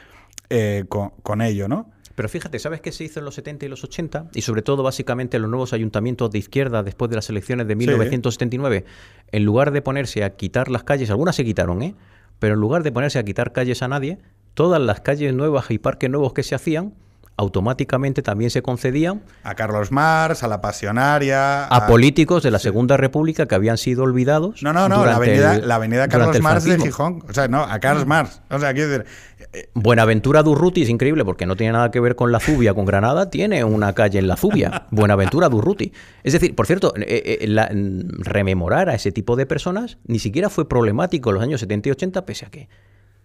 eh, 0.49 0.85
con, 0.89 1.11
con 1.23 1.41
ello, 1.41 1.67
¿no? 1.67 1.91
Pero 2.19 2.27
fíjate, 2.27 2.59
¿sabes 2.59 2.81
qué 2.81 2.91
se 2.91 3.05
hizo 3.05 3.19
en 3.19 3.25
los 3.25 3.35
70 3.35 3.65
y 3.65 3.69
los 3.69 3.81
80? 3.85 4.31
Y 4.33 4.41
sobre 4.41 4.61
todo, 4.61 4.83
básicamente, 4.83 5.37
en 5.37 5.43
los 5.43 5.49
nuevos 5.49 5.71
ayuntamientos 5.71 6.29
de 6.31 6.37
izquierda 6.37 6.83
después 6.83 7.09
de 7.09 7.15
las 7.15 7.29
elecciones 7.29 7.65
de 7.65 7.77
1979. 7.77 8.83
En 9.31 9.45
lugar 9.45 9.71
de 9.71 9.81
ponerse 9.81 10.25
a 10.25 10.35
quitar 10.35 10.69
las 10.69 10.83
calles, 10.83 11.09
algunas 11.11 11.37
se 11.37 11.45
quitaron, 11.45 11.81
¿eh? 11.81 11.95
Pero 12.39 12.55
en 12.55 12.59
lugar 12.59 12.83
de 12.83 12.91
ponerse 12.91 13.19
a 13.19 13.23
quitar 13.23 13.53
calles 13.53 13.81
a 13.83 13.87
nadie, 13.87 14.17
todas 14.53 14.81
las 14.81 14.99
calles 14.99 15.33
nuevas 15.33 15.71
y 15.71 15.77
parques 15.77 16.09
nuevos 16.09 16.33
que 16.33 16.43
se 16.43 16.55
hacían, 16.55 16.93
automáticamente 17.39 18.21
también 18.21 18.51
se 18.51 18.61
concedían 18.61 19.21
a 19.43 19.55
Carlos 19.55 19.93
Marx, 19.93 20.43
a 20.43 20.47
la 20.49 20.59
Pasionaria, 20.59 21.67
a, 21.67 21.87
políticos 21.87 22.43
de 22.43 22.51
la 22.51 22.59
Segunda 22.59 22.97
República 22.97 23.45
que 23.45 23.55
habían 23.55 23.77
sido 23.77 24.03
olvidados. 24.03 24.61
No, 24.61 24.73
no, 24.73 24.89
no, 24.89 25.05
la 25.05 25.15
avenida, 25.15 25.57
la 25.57 25.75
avenida 25.75 26.09
Carlos 26.09 26.41
Marx 26.41 26.65
de 26.65 26.77
Gijón. 26.77 27.23
O 27.29 27.33
sea, 27.33 27.47
no, 27.47 27.63
a 27.63 27.79
Carlos 27.79 28.05
Marx. 28.05 28.41
O 28.49 28.59
sea, 28.59 28.73
quiero 28.73 28.89
decir. 28.89 29.05
Eh, 29.53 29.69
Buenaventura 29.73 30.43
Durruti 30.43 30.81
es 30.81 30.89
increíble 30.89 31.23
porque 31.23 31.45
no 31.45 31.55
tiene 31.55 31.71
nada 31.71 31.91
que 31.91 32.01
ver 32.01 32.17
con 32.17 32.33
la 32.33 32.41
Zubia, 32.41 32.73
con 32.73 32.83
Granada, 32.83 33.29
tiene 33.29 33.63
una 33.63 33.93
calle 33.93 34.19
en 34.19 34.27
la 34.27 34.35
Zubia. 34.35 34.87
Buenaventura 34.91 35.47
Durruti. 35.47 35.93
Es 36.23 36.33
decir, 36.33 36.55
por 36.55 36.67
cierto, 36.67 36.93
eh, 36.97 37.39
eh, 37.41 38.03
rememorar 38.19 38.89
a 38.89 38.95
ese 38.95 39.13
tipo 39.13 39.37
de 39.37 39.45
personas 39.45 39.97
ni 40.05 40.19
siquiera 40.19 40.49
fue 40.49 40.67
problemático 40.67 41.29
en 41.29 41.35
los 41.35 41.43
años 41.43 41.61
70 41.61 41.87
y 41.87 41.91
80, 41.93 42.25
pese 42.25 42.45
a 42.45 42.49
que 42.49 42.67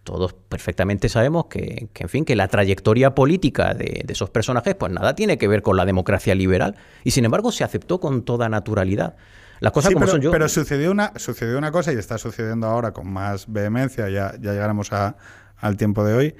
todos 0.05 0.35
perfectamente 0.35 1.09
sabemos 1.09 1.47
que, 1.47 1.89
en 1.93 2.09
fin, 2.09 2.25
que 2.25 2.37
la 2.37 2.47
trayectoria 2.49 3.15
política 3.15 3.75
de, 3.75 4.05
esos 4.07 4.31
personajes, 4.31 4.75
pues 4.75 4.93
nada 4.93 5.15
tiene 5.17 5.39
que 5.39 5.49
ver 5.49 5.63
con 5.63 5.77
la 5.77 5.85
democracia 5.85 6.35
liberal. 6.35 6.77
Y 7.03 7.11
sin 7.11 7.25
embargo 7.25 7.51
se 7.51 7.65
aceptó 7.65 7.99
con 7.99 8.23
toda 8.23 8.49
naturalidad. 8.49 9.17
Las 9.61 9.73
cosas 9.73 9.93
como 9.93 10.05
pero, 10.05 10.13
son 10.13 10.21
yo. 10.21 10.31
Pero 10.31 10.49
sucedió 10.49 10.91
una, 10.91 11.13
sucedió 11.17 11.59
una 11.59 11.73
cosa 11.73 11.93
y 11.93 11.97
está 11.97 12.19
sucediendo 12.19 12.67
ahora 12.67 12.93
con 12.93 13.11
más 13.11 13.51
vehemencia, 13.51 14.09
ya, 14.11 14.35
ya 14.41 14.53
llegaremos 14.53 14.91
al 14.93 15.77
tiempo 15.77 16.05
de 16.05 16.15
hoy. 16.15 16.35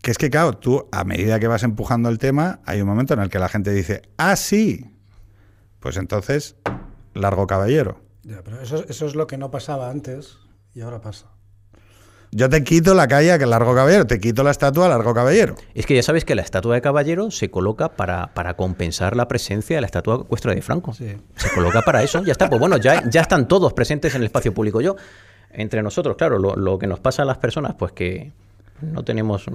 Que 0.00 0.10
es 0.10 0.18
que, 0.18 0.30
claro, 0.30 0.54
tú, 0.54 0.88
a 0.92 1.04
medida 1.04 1.38
que 1.38 1.46
vas 1.46 1.62
empujando 1.62 2.08
el 2.08 2.18
tema, 2.18 2.60
hay 2.66 2.80
un 2.80 2.88
momento 2.88 3.14
en 3.14 3.20
el 3.20 3.28
que 3.28 3.38
la 3.38 3.48
gente 3.48 3.70
dice, 3.70 4.02
ah, 4.16 4.36
sí. 4.36 4.90
Pues 5.80 5.98
entonces, 5.98 6.56
largo 7.12 7.46
caballero. 7.46 8.00
Ya, 8.22 8.42
pero 8.42 8.60
eso, 8.60 8.84
eso 8.88 9.06
es 9.06 9.14
lo 9.14 9.26
que 9.26 9.36
no 9.36 9.50
pasaba 9.50 9.90
antes 9.90 10.38
y 10.74 10.80
ahora 10.80 11.00
pasa. 11.00 11.33
Yo 12.36 12.48
te 12.48 12.64
quito 12.64 12.94
la 12.94 13.06
calle 13.06 13.38
que 13.38 13.46
largo 13.46 13.76
caballero, 13.76 14.08
te 14.08 14.18
quito 14.18 14.42
la 14.42 14.50
estatua 14.50 14.88
largo 14.88 15.14
caballero. 15.14 15.54
Es 15.72 15.86
que 15.86 15.94
ya 15.94 16.02
sabes 16.02 16.24
que 16.24 16.34
la 16.34 16.42
estatua 16.42 16.74
de 16.74 16.82
caballero 16.82 17.30
se 17.30 17.48
coloca 17.48 17.90
para, 17.90 18.34
para 18.34 18.54
compensar 18.54 19.14
la 19.14 19.28
presencia 19.28 19.76
de 19.76 19.80
la 19.80 19.86
estatua 19.86 20.24
cuestra 20.24 20.52
de 20.52 20.60
Franco. 20.60 20.92
Se 20.94 21.16
coloca 21.54 21.82
para 21.82 22.02
eso, 22.02 22.24
ya 22.24 22.32
está. 22.32 22.48
Pues 22.48 22.58
bueno, 22.58 22.76
ya, 22.76 23.08
ya 23.08 23.20
están 23.20 23.46
todos 23.46 23.72
presentes 23.72 24.16
en 24.16 24.22
el 24.22 24.26
espacio 24.26 24.52
público. 24.52 24.80
Yo, 24.80 24.96
entre 25.52 25.80
nosotros, 25.80 26.16
claro, 26.16 26.40
lo, 26.40 26.76
que 26.76 26.88
nos 26.88 26.98
pasa 26.98 27.22
a 27.22 27.24
las 27.24 27.38
personas, 27.38 27.76
pues 27.76 27.92
que 27.92 28.32
no 28.82 29.04
tenemos 29.04 29.46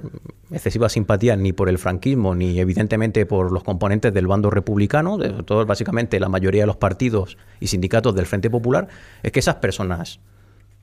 excesiva 0.49 0.87
simpatía 0.87 1.35
ni 1.35 1.51
por 1.51 1.67
el 1.67 1.79
franquismo, 1.79 2.33
ni 2.33 2.61
evidentemente 2.61 3.25
por 3.25 3.51
los 3.51 3.65
componentes 3.65 4.13
del 4.13 4.25
bando 4.25 4.51
republicano, 4.51 5.17
de 5.17 5.43
todos 5.43 5.67
básicamente 5.67 6.17
la 6.17 6.29
mayoría 6.29 6.61
de 6.61 6.67
los 6.67 6.77
partidos 6.77 7.37
y 7.59 7.67
sindicatos 7.67 8.15
del 8.15 8.25
Frente 8.25 8.49
Popular, 8.49 8.87
es 9.21 9.33
que 9.33 9.41
esas 9.41 9.55
personas 9.55 10.21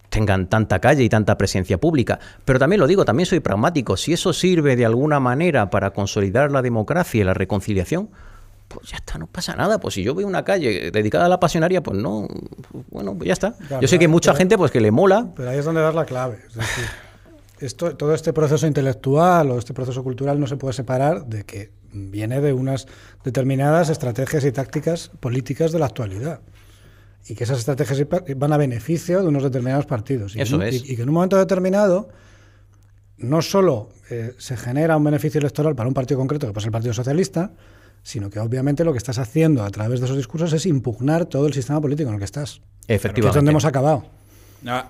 tengan 0.09 0.49
tanta 0.49 0.79
calle 0.81 1.03
y 1.03 1.09
tanta 1.09 1.37
presencia 1.39 1.79
pública. 1.79 2.19
Pero 2.45 2.59
también 2.59 2.81
lo 2.81 2.87
digo, 2.87 3.05
también 3.05 3.27
soy 3.27 3.41
pragmático. 3.41 3.97
Si 3.97 4.13
eso 4.13 4.33
sirve 4.33 4.77
de 4.77 4.87
alguna 4.87 5.21
manera 5.21 5.71
para 5.71 5.91
consolidar 5.91 6.51
la 6.51 6.63
democracia 6.63 7.21
y 7.21 7.25
la 7.25 7.35
reconciliación, 7.35 8.11
pues 8.69 8.91
ya 8.91 8.97
está, 8.97 9.19
no 9.19 9.27
pasa 9.27 9.55
nada. 9.57 9.79
Pues 9.79 9.95
si 9.95 10.03
yo 10.03 10.15
veo 10.15 10.27
una 10.27 10.45
calle 10.45 10.91
dedicada 10.91 11.27
a 11.27 11.29
la 11.29 11.41
pasionaria, 11.41 11.83
pues 11.83 11.99
no, 11.99 12.29
bueno, 12.91 13.17
pues 13.17 13.29
ya 13.29 13.33
está. 13.33 13.55
yo 13.81 13.89
sé 13.89 13.99
que 13.99 14.05
hay 14.05 14.11
mucha 14.11 14.35
gente 14.35 14.57
pues 14.59 14.71
que 14.71 14.81
le 14.81 14.91
mola. 14.91 15.29
Pero 15.37 15.51
ahí 15.51 15.59
es 15.59 15.65
donde 15.65 15.81
das 15.81 15.95
la 15.95 16.05
clave. 16.05 16.39
Es 16.49 16.55
decir, 16.55 16.85
esto, 17.61 17.97
todo 17.97 18.15
este 18.15 18.33
proceso 18.33 18.67
intelectual 18.67 19.51
o 19.51 19.59
este 19.59 19.73
proceso 19.73 20.03
cultural 20.03 20.39
no 20.41 20.47
se 20.47 20.57
puede 20.57 20.75
separar 20.75 21.27
de 21.27 21.45
que 21.45 21.71
viene 21.93 22.41
de 22.41 22.53
unas 22.53 22.87
determinadas 23.25 23.89
estrategias 23.89 24.45
y 24.45 24.53
tácticas 24.53 25.11
políticas 25.21 25.73
de 25.73 25.79
la 25.79 25.87
actualidad 25.87 26.41
y 27.29 27.35
que 27.35 27.45
esas 27.45 27.59
estrategias 27.59 28.07
van 28.37 28.53
a 28.53 28.57
beneficio 28.57 29.21
de 29.23 29.29
unos 29.29 29.43
determinados 29.43 29.87
partidos. 29.87 30.37
Y 30.37 30.41
Eso 30.41 30.59
que, 30.59 30.69
es. 30.69 30.89
Y, 30.89 30.97
que 30.97 31.03
en 31.03 31.09
un 31.09 31.15
momento 31.15 31.37
determinado 31.37 32.09
no 33.19 33.43
solo 33.43 33.89
eh, 34.11 34.35
se 34.39 34.57
genera 34.57 34.97
un 34.97 35.05
beneficio 35.05 35.39
electoral 35.39 35.75
para 35.75 35.89
un 35.89 35.95
partido 35.95 36.19
concreto, 36.19 36.53
que 36.53 36.61
ser 36.61 36.69
el 36.69 36.73
Partido 36.73 36.95
Socialista, 36.95 37.53
sino 38.03 38.31
que 38.31 38.39
obviamente 38.39 38.85
lo 38.85 38.93
que 38.93 38.99
estás 38.99 39.19
haciendo 39.19 39.65
a 39.65 39.71
través 39.71 40.01
de 40.01 40.07
esos 40.07 40.17
discursos 40.17 40.53
es 40.53 40.67
impugnar 40.67 41.25
todo 41.25 41.47
el 41.47 41.55
sistema 41.55 41.81
político 41.81 42.09
en 42.09 42.15
el 42.15 42.19
que 42.21 42.25
estás. 42.25 42.61
Efectivamente. 42.87 43.21
Que 43.21 43.29
es 43.29 43.35
donde 43.35 43.51
hemos 43.51 43.65
acabado. 43.65 44.05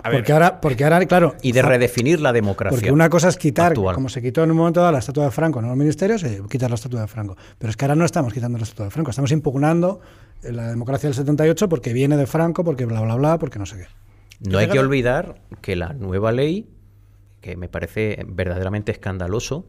porque, 0.03 0.33
ahora, 0.33 0.61
porque 0.61 0.83
ahora, 0.83 1.03
claro. 1.05 1.35
Y 1.41 1.51
de 1.51 1.61
redefinir 1.63 2.19
la 2.19 2.31
democracia. 2.31 2.77
Porque 2.77 2.91
una 2.91 3.09
cosa 3.09 3.29
es 3.29 3.37
quitar, 3.37 3.73
como 3.73 4.09
se 4.09 4.21
quitó 4.21 4.43
en 4.43 4.51
un 4.51 4.57
momento 4.57 4.81
dado 4.81 4.91
la 4.91 4.99
estatua 4.99 5.25
de 5.25 5.31
Franco 5.31 5.59
en 5.59 5.67
los 5.67 5.77
ministerios, 5.77 6.23
eh, 6.23 6.41
quitar 6.49 6.69
la 6.69 6.75
estatua 6.75 7.01
de 7.01 7.07
Franco. 7.07 7.35
Pero 7.57 7.71
es 7.71 7.77
que 7.77 7.85
ahora 7.85 7.95
no 7.95 8.05
estamos 8.05 8.31
quitando 8.33 8.57
la 8.57 8.65
estatua 8.65 8.85
de 8.85 8.91
Franco, 8.91 9.09
estamos 9.09 9.31
impugnando 9.31 9.99
la 10.43 10.69
democracia 10.69 11.07
del 11.07 11.15
78 11.15 11.69
porque 11.69 11.93
viene 11.93 12.17
de 12.17 12.27
Franco, 12.27 12.63
porque 12.63 12.85
bla, 12.85 13.01
bla, 13.01 13.15
bla, 13.15 13.37
porque 13.37 13.59
no 13.59 13.65
sé 13.65 13.77
qué. 13.77 13.87
No 14.49 14.59
hay 14.59 14.67
que 14.67 14.79
olvidar 14.79 15.41
que 15.61 15.75
la 15.75 15.93
nueva 15.93 16.31
ley, 16.31 16.69
que 17.41 17.57
me 17.57 17.69
parece 17.69 18.23
verdaderamente 18.27 18.91
escandaloso, 18.91 19.65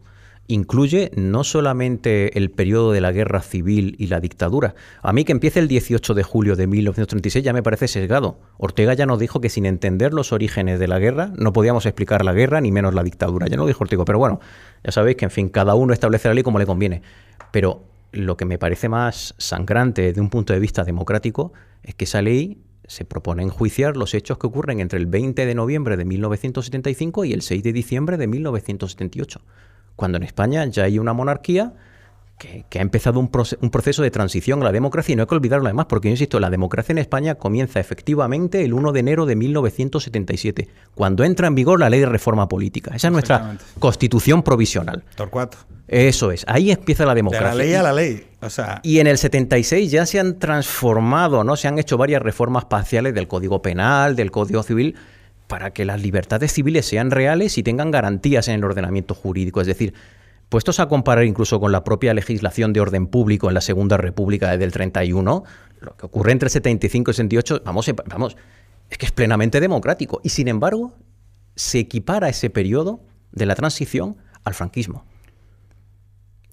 incluye 0.48 1.10
no 1.14 1.44
solamente 1.44 2.36
el 2.38 2.50
periodo 2.50 2.92
de 2.92 3.02
la 3.02 3.12
guerra 3.12 3.40
civil 3.42 3.94
y 3.98 4.08
la 4.08 4.18
dictadura. 4.18 4.74
A 5.02 5.12
mí 5.12 5.24
que 5.24 5.32
empiece 5.32 5.60
el 5.60 5.68
18 5.68 6.14
de 6.14 6.22
julio 6.22 6.56
de 6.56 6.66
1936 6.66 7.44
ya 7.44 7.52
me 7.52 7.62
parece 7.62 7.86
sesgado. 7.86 8.40
Ortega 8.56 8.94
ya 8.94 9.06
nos 9.06 9.18
dijo 9.18 9.40
que 9.40 9.50
sin 9.50 9.66
entender 9.66 10.14
los 10.14 10.32
orígenes 10.32 10.80
de 10.80 10.88
la 10.88 10.98
guerra 10.98 11.30
no 11.36 11.52
podíamos 11.52 11.84
explicar 11.86 12.24
la 12.24 12.32
guerra 12.32 12.60
ni 12.60 12.72
menos 12.72 12.94
la 12.94 13.02
dictadura. 13.02 13.46
Ya 13.46 13.56
no 13.56 13.66
dijo 13.66 13.84
Ortega, 13.84 14.04
pero 14.06 14.18
bueno, 14.18 14.40
ya 14.82 14.90
sabéis 14.90 15.18
que 15.18 15.26
en 15.26 15.30
fin, 15.30 15.48
cada 15.50 15.74
uno 15.74 15.92
establece 15.92 16.28
la 16.28 16.34
ley 16.34 16.42
como 16.42 16.58
le 16.58 16.66
conviene. 16.66 17.02
Pero 17.52 17.84
lo 18.12 18.36
que 18.36 18.44
me 18.44 18.58
parece 18.58 18.88
más 18.88 19.34
sangrante 19.38 20.12
de 20.12 20.20
un 20.20 20.30
punto 20.30 20.52
de 20.52 20.60
vista 20.60 20.84
democrático 20.84 21.52
es 21.82 21.94
que 21.94 22.04
esa 22.04 22.22
ley 22.22 22.62
se 22.86 23.04
propone 23.04 23.42
enjuiciar 23.42 23.96
los 23.96 24.14
hechos 24.14 24.38
que 24.38 24.46
ocurren 24.46 24.80
entre 24.80 24.98
el 24.98 25.06
20 25.06 25.44
de 25.44 25.54
noviembre 25.54 25.96
de 25.96 26.04
1975 26.04 27.24
y 27.26 27.32
el 27.34 27.42
6 27.42 27.62
de 27.62 27.72
diciembre 27.72 28.16
de 28.16 28.26
1978, 28.26 29.40
cuando 29.94 30.16
en 30.16 30.24
España 30.24 30.64
ya 30.66 30.84
hay 30.84 30.98
una 30.98 31.12
monarquía 31.12 31.74
que, 32.38 32.78
ha 32.78 32.82
empezado 32.82 33.18
un, 33.20 33.28
proceso 33.28 34.02
de 34.02 34.10
transición 34.10 34.62
a 34.62 34.66
la 34.66 34.72
democracia 34.72 35.12
y 35.12 35.16
no 35.16 35.22
hay 35.22 35.26
que 35.26 35.34
olvidarlo 35.34 35.66
además, 35.66 35.86
porque 35.86 36.08
yo 36.08 36.12
insisto, 36.12 36.38
la 36.40 36.50
democracia 36.50 36.92
en 36.92 36.98
España 36.98 37.34
comienza 37.34 37.80
efectivamente 37.80 38.64
el 38.64 38.72
1 38.72 38.92
de 38.92 39.00
enero 39.00 39.26
de 39.26 39.36
1977, 39.36 40.68
cuando 40.94 41.24
entra 41.24 41.48
en 41.48 41.54
vigor 41.54 41.80
la 41.80 41.90
ley 41.90 42.00
de 42.00 42.06
reforma 42.06 42.48
política. 42.48 42.92
Esa 42.94 43.08
es 43.08 43.12
nuestra 43.12 43.58
constitución 43.78 44.42
provisional. 44.42 45.02
Torcuato. 45.16 45.58
Eso 45.88 46.30
es, 46.30 46.44
ahí 46.46 46.70
empieza 46.70 47.06
la 47.06 47.14
democracia. 47.14 47.48
De 47.48 47.56
la 47.56 47.64
ley 47.64 47.74
a 47.74 47.82
la 47.82 47.92
ley. 47.92 48.26
O 48.40 48.50
sea... 48.50 48.80
Y 48.82 49.00
en 49.00 49.06
el 49.06 49.18
76 49.18 49.90
ya 49.90 50.06
se 50.06 50.20
han 50.20 50.38
transformado, 50.38 51.44
¿no? 51.44 51.56
Se 51.56 51.66
han 51.66 51.78
hecho 51.78 51.96
varias 51.96 52.22
reformas 52.22 52.66
parciales 52.66 53.14
del 53.14 53.26
Código 53.26 53.62
Penal, 53.62 54.14
del 54.14 54.30
Código 54.30 54.62
Civil, 54.62 54.96
para 55.46 55.70
que 55.70 55.86
las 55.86 56.02
libertades 56.02 56.52
civiles 56.52 56.86
sean 56.86 57.10
reales 57.10 57.56
y 57.56 57.62
tengan 57.62 57.90
garantías 57.90 58.48
en 58.48 58.56
el 58.56 58.64
ordenamiento 58.64 59.14
jurídico. 59.14 59.62
Es 59.62 59.66
decir, 59.66 59.94
puestos 60.48 60.80
a 60.80 60.88
comparar 60.88 61.24
incluso 61.24 61.60
con 61.60 61.72
la 61.72 61.84
propia 61.84 62.14
legislación 62.14 62.72
de 62.72 62.80
orden 62.80 63.06
público 63.06 63.48
en 63.48 63.54
la 63.54 63.60
Segunda 63.60 63.96
República 63.96 64.50
desde 64.50 64.64
el 64.64 64.72
31, 64.72 65.44
lo 65.80 65.96
que 65.96 66.06
ocurre 66.06 66.32
entre 66.32 66.48
75 66.48 67.10
y 67.10 67.14
78, 67.14 67.62
vamos, 67.64 67.90
vamos, 68.06 68.36
es 68.90 68.98
que 68.98 69.06
es 69.06 69.12
plenamente 69.12 69.60
democrático. 69.60 70.20
Y 70.24 70.30
sin 70.30 70.48
embargo, 70.48 70.94
se 71.54 71.78
equipara 71.78 72.28
ese 72.28 72.50
periodo 72.50 73.00
de 73.32 73.46
la 73.46 73.54
transición 73.54 74.16
al 74.44 74.54
franquismo. 74.54 75.04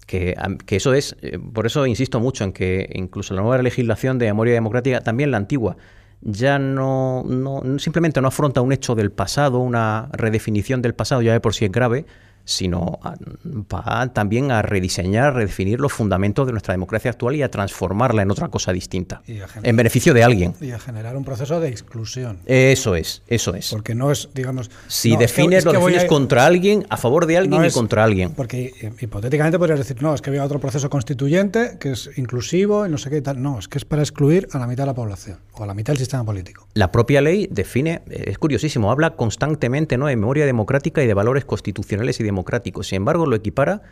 Que, 0.06 0.36
eso 0.68 0.94
es, 0.94 1.16
eh, 1.20 1.38
por 1.38 1.66
eso 1.66 1.84
insisto 1.84 2.20
mucho 2.20 2.44
en 2.44 2.52
que 2.52 2.88
incluso 2.94 3.34
la 3.34 3.42
nueva 3.42 3.60
legislación 3.60 4.18
de 4.18 4.26
memoria 4.26 4.54
democrática, 4.54 5.00
también 5.00 5.32
la 5.32 5.36
antigua, 5.36 5.76
ya 6.20 6.58
no, 6.58 7.24
no 7.24 7.62
simplemente 7.78 8.20
no 8.20 8.28
afronta 8.28 8.60
un 8.60 8.72
hecho 8.72 8.94
del 8.94 9.10
pasado, 9.10 9.58
una 9.58 10.08
redefinición 10.12 10.80
del 10.80 10.94
pasado, 10.94 11.22
ya 11.22 11.32
de 11.32 11.40
por 11.40 11.54
sí 11.54 11.64
es 11.64 11.72
grave, 11.72 12.06
sino 12.46 13.00
va 13.44 14.08
también 14.14 14.52
a 14.52 14.62
rediseñar, 14.62 15.24
a 15.24 15.30
redefinir 15.32 15.80
los 15.80 15.92
fundamentos 15.92 16.46
de 16.46 16.52
nuestra 16.52 16.72
democracia 16.72 17.10
actual 17.10 17.34
y 17.34 17.42
a 17.42 17.50
transformarla 17.50 18.22
en 18.22 18.30
otra 18.30 18.48
cosa 18.48 18.72
distinta, 18.72 19.20
en 19.26 19.76
beneficio 19.76 20.14
de 20.14 20.22
alguien. 20.22 20.54
Y 20.60 20.70
a 20.70 20.78
generar 20.78 21.16
un 21.16 21.24
proceso 21.24 21.60
de 21.60 21.68
exclusión. 21.68 22.38
Eso 22.46 22.94
es, 22.94 23.22
eso 23.26 23.54
es. 23.54 23.70
Porque 23.70 23.94
no 23.94 24.12
es, 24.12 24.30
digamos... 24.32 24.70
Si 24.86 25.16
defines, 25.16 25.64
lo 25.64 25.72
defines 25.72 26.04
contra 26.04 26.46
alguien, 26.46 26.86
a 26.88 26.96
favor 26.96 27.26
de 27.26 27.36
alguien 27.36 27.64
y 27.64 27.70
contra 27.70 28.04
alguien. 28.04 28.30
Porque 28.30 28.72
eh, 28.80 28.92
hipotéticamente 29.00 29.58
podrías 29.58 29.80
decir, 29.80 30.00
no, 30.00 30.14
es 30.14 30.22
que 30.22 30.30
había 30.30 30.44
otro 30.44 30.60
proceso 30.60 30.88
constituyente 30.88 31.78
que 31.80 31.92
es 31.92 32.10
inclusivo 32.16 32.86
y 32.86 32.90
no 32.90 32.96
sé 32.98 33.10
qué 33.10 33.20
tal. 33.22 33.42
No, 33.42 33.58
es 33.58 33.66
que 33.66 33.78
es 33.78 33.84
para 33.84 34.02
excluir 34.02 34.46
a 34.52 34.58
la 34.58 34.68
mitad 34.68 34.84
de 34.84 34.88
la 34.88 34.94
población 34.94 35.38
o 35.52 35.64
a 35.64 35.66
la 35.66 35.74
mitad 35.74 35.92
del 35.92 35.98
sistema 35.98 36.24
político. 36.24 36.68
La 36.74 36.92
propia 36.92 37.20
ley 37.20 37.48
define, 37.50 38.02
es 38.08 38.38
curiosísimo, 38.38 38.92
habla 38.92 39.16
constantemente 39.16 39.98
¿no? 39.98 40.06
de 40.06 40.14
memoria 40.14 40.46
democrática 40.46 41.02
y 41.02 41.08
de 41.08 41.14
valores 41.14 41.44
constitucionales 41.44 42.20
y 42.20 42.22
democráticos 42.22 42.35
democrático. 42.36 42.82
Sin 42.82 42.96
embargo, 42.96 43.24
lo 43.26 43.34
equipara 43.34 43.82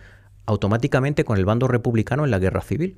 automáticamente 0.46 1.24
con 1.24 1.38
el 1.38 1.44
bando 1.44 1.66
republicano 1.66 2.24
en 2.24 2.30
la 2.30 2.38
guerra 2.38 2.60
civil. 2.60 2.96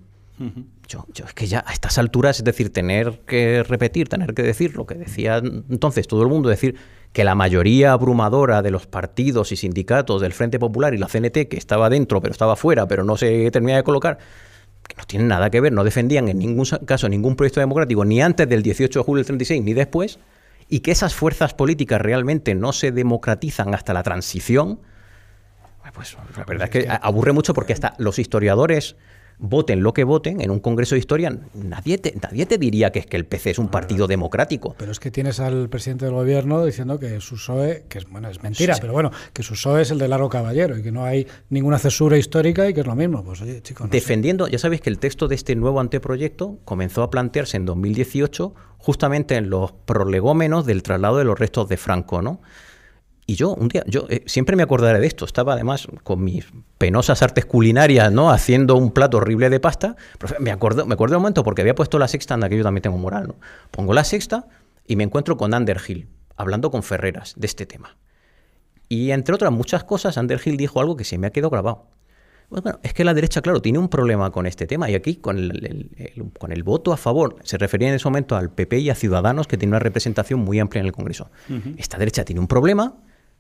yo, 0.89 1.07
es 1.15 1.33
que 1.33 1.47
ya 1.47 1.65
a 1.67 1.73
estas 1.73 1.97
alturas, 1.99 2.39
es 2.39 2.45
decir, 2.45 2.73
tener 2.73 3.21
que 3.21 3.63
repetir, 3.63 4.09
tener 4.09 4.35
que 4.35 4.43
decir 4.43 4.77
lo 4.77 4.85
que 4.85 4.97
decía 4.97 5.39
entonces 5.39 6.07
todo 6.09 6.23
el 6.23 6.29
mundo, 6.29 6.49
decir 6.49 6.77
que 7.13 7.25
la 7.25 7.35
mayoría 7.35 7.93
abrumadora 7.93 8.61
de 8.61 8.71
los 8.71 8.87
partidos 8.87 9.53
y 9.53 9.57
sindicatos 9.57 10.21
del 10.21 10.33
Frente 10.35 10.59
Popular 10.59 10.93
y 10.93 10.99
la 10.99 11.07
CNT, 11.07 11.49
que 11.49 11.57
estaba 11.57 11.89
dentro 11.89 12.21
pero 12.21 12.33
estaba 12.33 12.57
fuera, 12.57 12.87
pero 12.87 13.05
no 13.05 13.17
se 13.17 13.51
terminaba 13.51 13.79
de 13.79 13.85
colocar, 13.85 14.19
que 14.87 14.97
no 14.97 15.05
tienen 15.05 15.29
nada 15.29 15.49
que 15.49 15.61
ver, 15.61 15.73
no 15.73 15.85
defendían 15.85 16.29
en 16.29 16.39
ningún 16.39 16.67
caso 16.85 17.09
ningún 17.09 17.37
proyecto 17.37 17.61
democrático, 17.61 18.05
ni 18.05 18.21
antes 18.21 18.47
del 18.49 18.63
18 18.63 18.99
de 18.99 19.05
julio 19.05 19.21
del 19.21 19.27
36, 19.27 19.63
ni 19.63 19.73
después, 19.73 20.19
y 20.69 20.81
que 20.81 20.91
esas 20.91 21.15
fuerzas 21.15 21.55
políticas 21.55 22.01
realmente 22.01 22.55
no 22.55 22.73
se 22.73 22.93
democratizan 22.93 23.75
hasta 23.75 23.95
la 23.95 24.03
transición, 24.03 24.81
Pues 25.93 26.17
la 26.37 26.45
verdad 26.45 26.65
es 26.65 26.71
que 26.71 26.89
aburre 26.89 27.33
mucho 27.33 27.55
porque 27.55 27.73
hasta 27.73 27.95
los 27.99 28.19
historiadores 28.19 28.97
voten 29.39 29.83
lo 29.83 29.93
que 29.93 30.05
voten 30.05 30.41
en 30.41 30.51
un 30.51 30.61
congreso 30.61 30.95
de 30.95 31.01
historia, 31.01 31.37
nadie 31.55 31.99
te, 31.99 32.15
nadie 32.23 32.47
te 32.47 32.59
diría 32.59 32.91
que 32.91 33.01
es 33.01 33.07
que 33.07 33.17
el 33.17 33.27
PC 33.27 33.51
es 33.51 33.59
un 33.59 33.69
partido 33.69 34.07
democrático. 34.07 34.75
Pero 34.79 34.93
es 34.93 35.01
que 35.01 35.11
tienes 35.11 35.41
al 35.41 35.69
presidente 35.69 36.07
del 36.07 36.15
gobierno 36.15 36.65
diciendo 36.65 36.99
que 36.99 37.21
su 37.21 37.35
PSOE, 37.35 37.85
que 37.89 37.99
es, 37.99 38.09
bueno, 38.09 38.29
es 38.29 38.43
mentira, 38.43 38.77
pero 38.81 38.93
bueno, 38.93 39.11
que 39.33 39.43
su 39.43 39.55
PSOE 39.55 39.83
es 39.83 39.91
el 39.91 39.99
de 39.99 40.09
largo 40.09 40.29
caballero 40.29 40.77
y 40.79 40.83
que 40.83 40.93
no 40.93 41.05
hay 41.05 41.27
ninguna 41.51 41.79
cesura 41.79 42.17
histórica 42.17 42.69
y 42.69 42.75
que 42.75 42.81
es 42.81 42.87
lo 42.87 42.95
mismo. 42.95 43.23
Pues 43.25 43.43
oye, 43.43 43.61
chicos. 43.63 43.91
Defendiendo, 43.91 44.49
ya 44.49 44.59
sabéis 44.59 44.81
que 44.81 44.91
el 44.91 44.99
texto 44.99 45.29
de 45.29 45.35
este 45.35 45.55
nuevo 45.55 45.81
anteproyecto 45.81 46.59
comenzó 46.65 47.03
a 47.03 47.11
plantearse 47.11 47.57
en 47.57 47.67
2018 47.67 48.55
justamente 48.79 49.37
en 49.37 49.51
los 49.51 49.73
prolegómenos 49.73 50.65
del 50.65 50.83
traslado 50.83 51.19
de 51.19 51.25
los 51.25 51.39
restos 51.39 51.69
de 51.69 51.77
Franco, 51.77 52.23
¿no? 52.23 52.41
Y 53.29 53.35
yo, 53.35 53.55
un 53.55 53.67
día, 53.69 53.83
yo 53.87 54.07
eh, 54.09 54.23
siempre 54.27 54.55
me 54.55 54.63
acordaré 54.63 55.01
de 55.01 55.07
esto. 55.07 55.25
Estaba 55.25 55.55
además 55.55 55.89
con 56.05 56.23
mis 56.23 56.47
penosas 56.79 57.23
artes 57.23 57.45
culinarias, 57.45 58.13
¿no? 58.13 58.31
Haciendo 58.31 58.77
un 58.77 58.93
plato 58.93 59.17
horrible 59.17 59.51
de 59.51 59.59
pasta. 59.59 59.97
me 60.39 60.53
acuerdo, 60.53 60.87
me 60.87 60.95
acuerdo 60.95 61.15
de 61.15 61.17
un 61.17 61.23
momento 61.23 61.43
porque 61.43 61.63
había 61.63 61.75
puesto 61.75 61.99
la 61.99 62.07
sexta, 62.07 62.35
en 62.35 62.49
que 62.49 62.57
yo 62.57 62.63
también 62.63 62.83
tengo 62.83 62.99
moral, 62.99 63.27
¿no? 63.27 63.37
Pongo 63.73 63.95
la 63.95 64.05
sexta 64.05 64.47
y 64.87 64.95
me 64.95 65.03
encuentro 65.03 65.37
con 65.37 65.53
Underhill, 65.53 66.09
hablando 66.37 66.71
con 66.71 66.85
Ferreras 66.85 67.35
de 67.37 67.47
este 67.47 67.67
tema. 67.67 67.97
Y 68.89 69.11
entre 69.11 69.35
otras 69.35 69.51
muchas 69.51 69.83
cosas, 69.83 70.17
Underhill 70.17 70.57
dijo 70.57 70.81
algo 70.81 70.97
que 70.97 71.03
se 71.03 71.19
me 71.19 71.27
ha 71.27 71.31
quedado 71.31 71.51
grabado. 71.51 71.89
Pues 72.49 72.63
bueno, 72.63 72.79
es 72.85 72.95
que 72.95 73.03
la 73.03 73.13
derecha, 73.13 73.43
claro, 73.43 73.61
tiene 73.61 73.81
un 73.81 73.89
problema 73.89 74.31
con 74.31 74.47
este 74.47 74.69
tema. 74.69 74.89
Y 74.89 74.95
aquí, 74.95 75.17
con 75.17 75.37
el, 75.37 75.91
con 76.39 76.53
el 76.53 76.63
voto 76.63 76.93
a 76.93 76.97
favor, 76.97 77.35
se 77.43 77.59
refería 77.59 77.89
en 77.89 77.95
ese 77.95 78.05
momento 78.07 78.37
al 78.37 78.53
PP 78.53 78.79
y 78.79 78.91
a 78.91 78.95
Ciudadanos, 78.95 79.49
que 79.49 79.57
tiene 79.57 79.73
una 79.73 79.81
representación 79.81 80.39
muy 80.39 80.61
amplia 80.61 80.79
en 80.79 80.87
el 80.87 80.93
Congreso. 80.93 81.29
Esta 81.77 81.99
derecha 81.99 82.25
tiene 82.25 82.39
un 82.41 82.47
problema 82.47 82.95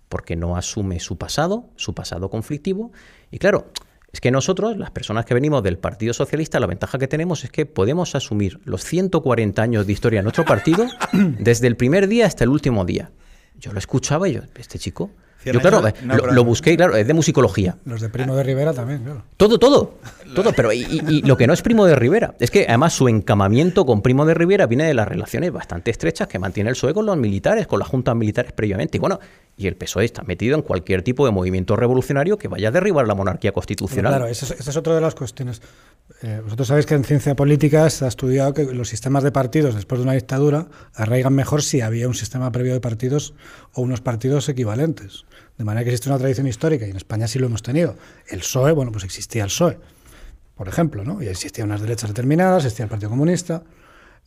porque 0.09 0.37
no 0.37 0.57
asume 0.57 1.01
su 1.01 1.17
pasado, 1.17 1.71
su 1.77 1.95
pasado 1.95 2.31
conflictivo. 2.31 2.93
Y 3.31 3.39
claro, 3.39 3.71
es 4.13 4.21
que 4.21 4.31
nosotros, 4.31 4.77
las 4.77 4.91
personas 4.91 5.25
que 5.25 5.35
venimos 5.35 5.63
del 5.63 5.79
Partido 5.79 6.15
Socialista, 6.15 6.61
la 6.61 6.67
ventaja 6.67 6.99
que 6.99 7.09
tenemos 7.09 7.45
es 7.45 7.51
que 7.51 7.67
podemos 7.67 8.15
asumir 8.15 8.61
los 8.65 8.85
140 8.85 9.61
años 9.61 9.87
de 9.87 9.93
historia 9.93 10.21
de 10.21 10.25
nuestro 10.25 10.45
partido 10.45 10.87
desde 11.13 11.67
el 11.67 11.77
primer 11.77 12.09
día 12.09 12.27
hasta 12.27 12.45
el 12.45 12.51
último 12.51 12.85
día. 12.85 13.11
Yo 13.59 13.73
lo 13.73 13.79
escuchaba 13.79 14.29
y 14.29 14.35
yo, 14.35 14.43
este 14.57 14.79
chico 14.79 15.11
yo, 15.45 15.61
claro, 15.61 15.82
lo, 16.32 16.45
busqué, 16.45 16.76
claro, 16.76 16.97
es 16.97 17.07
de 17.07 17.14
musicología. 17.14 17.76
Los 17.84 18.01
de 18.01 18.09
Primo 18.09 18.34
de 18.34 18.43
Rivera 18.43 18.72
también, 18.72 19.05
claro. 19.05 19.22
Todo, 19.37 19.59
todo, 19.59 19.95
todo, 20.34 20.53
pero 20.53 20.72
y, 20.72 21.22
lo 21.22 21.37
que 21.37 21.47
no 21.47 21.53
es 21.53 21.62
Primo 21.62 21.87
de 21.87 21.95
Rivera, 21.95 22.34
es 22.41 22.51
que 22.51 22.66
además 22.68 22.95
su 22.95 23.09
encamamiento 23.09 23.87
con 23.87 24.03
Primo 24.03 24.26
de 24.26 24.34
Rivera 24.34 24.66
viene 24.66 24.84
de 24.84 24.95
las 24.95 25.07
relaciones 25.07 25.53
bastante 25.53 25.91
estrechas 25.91 26.26
que 26.26 26.39
mantiene 26.39 26.70
el 26.70 26.74
PSOE 26.74 26.95
con 26.95 27.07
los 27.07 27.16
militares, 27.16 27.66
con 27.66 27.78
las 27.78 27.89
juntas 27.89 28.16
militares 28.16 28.53
previamente. 28.53 28.97
Y 28.97 29.01
bueno, 29.01 29.20
y 29.57 29.66
el 29.68 29.76
PSOE 29.76 30.05
está 30.05 30.22
metido 30.22 30.57
en 30.57 30.62
cualquier 30.62 31.03
tipo 31.03 31.24
de 31.24 31.32
movimiento 31.32 31.76
revolucionario 31.76 32.37
que 32.37 32.49
vaya 32.49 32.68
a 32.68 32.70
derribar 32.70 33.07
la 33.07 33.14
monarquía 33.14 33.53
constitucional. 33.53 34.12
claro, 34.12 34.26
esa 34.26 34.53
es, 34.53 34.76
otra 34.76 34.95
de 34.95 35.01
las 35.01 35.14
cuestiones. 35.14 35.62
Eh, 36.22 36.41
vosotros 36.43 36.68
sabéis 36.68 36.87
que 36.87 36.95
en 36.95 37.05
ciencia 37.05 37.34
política 37.34 37.89
se 37.91 38.05
ha 38.05 38.09
estudiado 38.09 38.53
que 38.53 38.64
los 38.64 38.89
sistemas 38.89 39.22
de 39.22 39.32
partidos 39.32 39.74
después 39.74 39.99
de 39.99 40.05
una 40.05 40.12
dictadura 40.12 40.66
arraigan 40.95 41.34
mejor 41.34 41.62
si 41.62 41.80
había 41.80 42.07
un 42.07 42.14
sistema 42.14 42.53
previo 42.53 42.74
de 42.74 42.80
partidos 42.80 43.34
o 43.72 43.82
unos 43.82 44.01
partidos 44.01 44.49
equivalentes. 44.49 45.24
De 45.59 45.65
manera 45.65 45.85
que 45.85 45.91
existe 45.91 46.09
una 46.09 46.19
tradición 46.19 46.47
histórica 46.47 46.87
y 46.87 46.91
en 46.91 46.97
España 46.97 47.27
sí 47.27 47.39
lo 47.39 47.47
hemos 47.47 47.63
tenido. 47.63 47.97
El 48.29 48.41
PSOE, 48.41 48.73
bueno, 48.73 48.93
pues 48.93 49.05
existía 49.05 49.43
el 49.45 49.49
PSOE, 49.49 49.79
por 50.55 50.69
ejemplo, 50.69 51.05
¿no? 51.05 51.23
Y 51.23 51.29
existían 51.29 51.69
unas 51.69 51.81
derechas 51.81 52.11
determinadas, 52.11 52.65
existía 52.65 52.85
el 52.85 52.91
Partido 52.91 53.11
Comunista, 53.11 53.63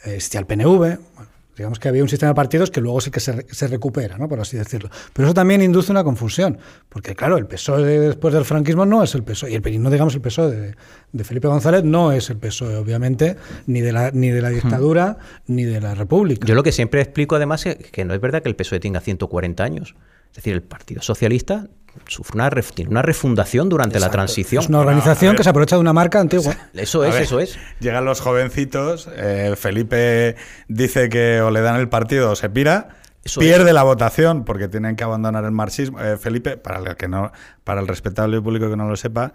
eh, 0.06 0.16
existía 0.16 0.40
el 0.40 0.46
PNV, 0.48 0.78
bueno, 0.78 1.30
Digamos 1.60 1.78
que 1.78 1.90
había 1.90 2.02
un 2.02 2.08
sistema 2.08 2.30
de 2.30 2.36
partidos 2.36 2.72
que 2.72 2.80
luego 2.80 3.02
sí 3.02 3.12
que 3.12 3.20
se, 3.20 3.46
se, 3.54 3.68
recupera, 3.68 4.18
¿no? 4.18 4.30
por 4.30 4.40
así 4.40 4.56
decirlo. 4.56 4.90
Pero 5.12 5.28
eso 5.28 5.34
también 5.34 5.62
induce 5.62 5.92
una 5.92 6.06
confusión, 6.06 6.58
porque 6.88 7.16
claro, 7.16 7.38
el 7.38 7.48
PSOE 7.48 8.00
después 8.00 8.34
del 8.34 8.46
franquismo 8.46 8.86
no 8.86 9.04
es 9.04 9.14
el 9.14 9.24
PSOE, 9.24 9.52
y 9.52 9.56
el, 9.56 9.84
no 9.84 9.90
digamos 9.90 10.16
el 10.16 10.22
PSOE 10.22 10.74
de, 11.12 11.24
Felipe 11.26 11.50
González 11.50 11.84
no 11.84 12.14
es 12.14 12.30
el 12.30 12.38
PSOE, 12.38 12.78
obviamente, 12.78 13.36
ni 13.68 13.82
de 13.82 13.92
la, 13.92 14.10
ni 14.12 14.30
de 14.30 14.42
la 14.42 14.52
dictadura 14.52 15.18
ni 15.48 15.66
de 15.66 15.82
la 15.82 15.96
República. 15.96 16.48
Yo 16.48 16.56
lo 16.56 16.64
que 16.64 16.72
siempre 16.72 17.02
explico 17.02 17.36
además 17.36 17.66
es 17.66 17.76
que 17.76 18.06
no 18.06 18.14
es 18.14 18.22
verdad 18.22 18.42
que 18.42 18.48
el 18.48 18.56
PSOE 18.56 18.80
tenga 18.80 19.02
140 19.02 19.62
años. 19.62 19.96
Es 20.30 20.36
decir, 20.36 20.54
el 20.54 20.62
Partido 20.62 21.02
Socialista 21.02 21.68
sufre 22.08 22.36
una, 22.36 22.50
tiene 22.50 22.92
una 22.92 23.02
refundación 23.02 23.70
durante 23.70 24.00
la 24.00 24.10
transición. 24.10 24.64
Es 24.64 24.70
una 24.70 24.80
organización 24.80 25.36
que 25.36 25.44
se 25.44 25.50
aprovecha 25.50 25.76
de 25.76 25.82
una 25.82 25.94
marca 25.94 26.20
antigua. 26.20 26.56
Eso 26.74 27.04
es, 27.04 27.16
eso 27.16 27.40
es. 27.40 27.58
Llegan 27.80 28.06
los 28.06 28.22
jovencitos, 28.22 29.10
eh, 29.16 29.56
Felipe 29.58 30.36
dice 30.68 31.10
que 31.10 31.42
o 31.42 31.52
le 31.52 31.62
dan 31.62 31.76
el 31.78 31.90
partido 31.90 32.32
o 32.32 32.36
se 32.36 32.50
pira. 32.50 32.90
pierde 33.38 33.74
la 33.74 33.84
votación 33.84 34.46
porque 34.46 34.68
tienen 34.68 34.96
que 34.96 35.04
abandonar 35.04 35.44
el 35.44 35.52
marxismo. 35.52 36.00
Eh, 36.00 36.18
Felipe, 36.18 36.58
para 36.58 36.80
el 36.80 36.96
que 36.96 37.08
no, 37.08 37.32
para 37.64 37.82
el 37.82 37.88
respetable 37.88 38.42
público 38.42 38.70
que 38.70 38.78
no 38.78 38.88
lo 38.88 38.96
sepa, 38.96 39.34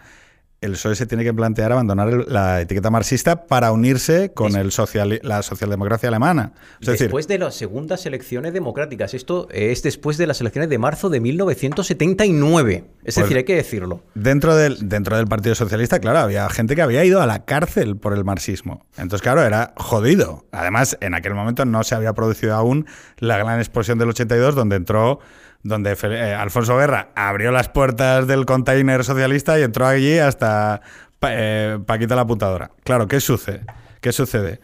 el 0.61 0.73
PSOE 0.73 0.97
se 0.97 1.07
tiene 1.07 1.25
que 1.25 1.35
plantear 1.35 1.73
abandonar 1.73 2.27
la 2.27 2.61
etiqueta 2.61 2.91
marxista 2.91 3.47
para 3.47 3.71
unirse 3.73 4.33
con 4.33 4.57
el 4.57 4.73
social, 4.73 5.21
la 5.23 5.43
socialdemocracia 5.43 6.09
alemana. 6.09 6.53
después 6.81 7.29
de 7.29 7.39
las 7.39 7.55
segundas 7.55 8.07
elecciones 8.07 8.53
democráticas. 8.53 9.15
Esto 9.15 9.49
es 9.51 9.83
después 9.83 10.17
de 10.17 10.27
las 10.27 10.41
elecciones 10.41 10.71
de 10.71 10.79
marzo 10.79 11.11
de 11.11 11.21
1979. 11.21 12.85
Es 13.05 13.15
decir, 13.17 13.25
pues 13.25 13.37
hay 13.37 13.45
que 13.45 13.57
decirlo. 13.57 14.03
Dentro 14.15 14.57
del, 14.57 14.89
dentro 14.89 15.17
del 15.17 15.27
Partido 15.27 15.55
Socialista, 15.55 16.01
claro, 16.01 16.21
había 16.21 16.49
gente 16.49 16.75
que 16.75 16.83
había 16.83 17.05
ido 17.05 17.21
a 17.21 17.27
la 17.27 17.45
cárcel 17.45 17.97
por 17.97 18.15
el 18.15 18.25
marxismo. 18.25 18.87
Entonces, 18.97 19.23
claro, 19.23 19.43
era 19.43 19.75
jodido. 19.77 20.47
Además, 20.53 20.97
en 21.01 21.15
aquel 21.15 21.35
momento 21.35 21.65
no 21.67 21.85
se 21.85 21.95
había 21.95 22.15
producido 22.15 22.55
aún 22.55 22.87
la 23.19 23.37
gran 23.37 23.59
explosión 23.59 23.99
del 23.99 24.09
82, 24.09 24.55
donde 24.55 24.77
entró 24.77 25.21
donde 25.65 25.97
eh, 26.01 26.35
Alfonso 26.35 26.77
Guerra 26.77 27.09
abrió 27.17 27.51
las 27.51 27.71
puertas 27.71 28.29
del 28.29 28.47
container 28.47 29.03
socialista 29.03 29.59
y 29.59 29.63
entró 29.63 29.87
allí 29.87 30.19
hasta 30.19 30.83
eh, 31.23 31.79
Paquita 31.85 32.15
la 32.15 32.23
apuntadora. 32.23 32.71
Claro, 32.85 33.09
¿qué 33.09 33.19
sucede? 33.19 33.65
¿Qué 34.01 34.13
sucede? 34.13 34.61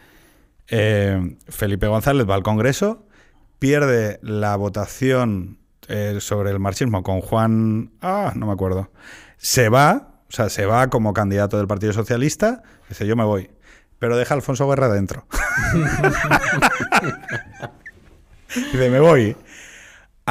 Eh, 0.67 1.37
Felipe 1.49 1.87
González 1.87 2.29
va 2.29 2.35
al 2.35 2.43
Congreso, 2.43 3.07
pierde 3.59 4.19
la 4.21 4.55
votación 4.55 5.57
sobre 6.19 6.51
el 6.51 6.59
marxismo 6.59 7.03
con 7.03 7.19
Juan... 7.19 7.91
Ah, 8.01 8.31
no 8.35 8.45
me 8.45 8.53
acuerdo. 8.53 8.91
Se 9.35 9.67
va, 9.67 10.13
o 10.29 10.31
sea, 10.31 10.47
se 10.47 10.65
va 10.65 10.87
como 10.87 11.11
candidato 11.11 11.57
del 11.57 11.67
Partido 11.67 11.91
Socialista, 11.91 12.63
dice 12.87 13.05
yo 13.05 13.17
me 13.17 13.25
voy, 13.25 13.49
pero 13.99 14.15
deja 14.15 14.33
Alfonso 14.33 14.69
Guerra 14.69 14.87
dentro. 14.87 15.25
dice, 18.71 18.89
me 18.89 19.01
voy. 19.01 19.35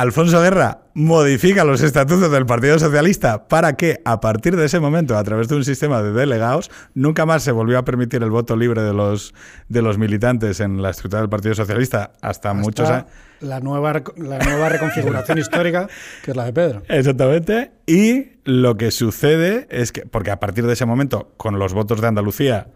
Alfonso 0.00 0.40
Guerra 0.40 0.78
modifica 0.94 1.62
los 1.62 1.82
estatutos 1.82 2.32
del 2.32 2.46
Partido 2.46 2.78
Socialista 2.78 3.48
para 3.48 3.74
que 3.74 4.00
a 4.06 4.18
partir 4.18 4.56
de 4.56 4.64
ese 4.64 4.80
momento, 4.80 5.14
a 5.14 5.22
través 5.24 5.48
de 5.48 5.56
un 5.56 5.62
sistema 5.62 6.02
de 6.02 6.12
delegados, 6.12 6.70
nunca 6.94 7.26
más 7.26 7.42
se 7.42 7.52
volvió 7.52 7.76
a 7.76 7.84
permitir 7.84 8.22
el 8.22 8.30
voto 8.30 8.56
libre 8.56 8.80
de 8.80 8.94
los, 8.94 9.34
de 9.68 9.82
los 9.82 9.98
militantes 9.98 10.60
en 10.60 10.80
la 10.80 10.88
estructura 10.88 11.20
del 11.20 11.28
Partido 11.28 11.54
Socialista 11.54 12.12
hasta, 12.22 12.54
muchos 12.54 12.88
años. 12.88 13.10
La 13.40 13.60
nueva, 13.60 14.02
la 14.16 14.38
nueva 14.38 14.70
reconfiguración 14.70 15.36
histórica, 15.38 15.86
que 16.24 16.30
es 16.30 16.36
la 16.36 16.46
de 16.46 16.54
Pedro. 16.54 16.82
Exactamente. 16.88 17.72
Y 17.84 18.38
lo 18.44 18.78
que 18.78 18.92
sucede 18.92 19.66
es 19.68 19.92
que, 19.92 20.06
porque 20.06 20.30
a 20.30 20.40
partir 20.40 20.66
de 20.66 20.72
ese 20.72 20.86
momento, 20.86 21.34
con 21.36 21.58
los 21.58 21.74
votos 21.74 22.00
de 22.00 22.08
Andalucía, 22.08 22.68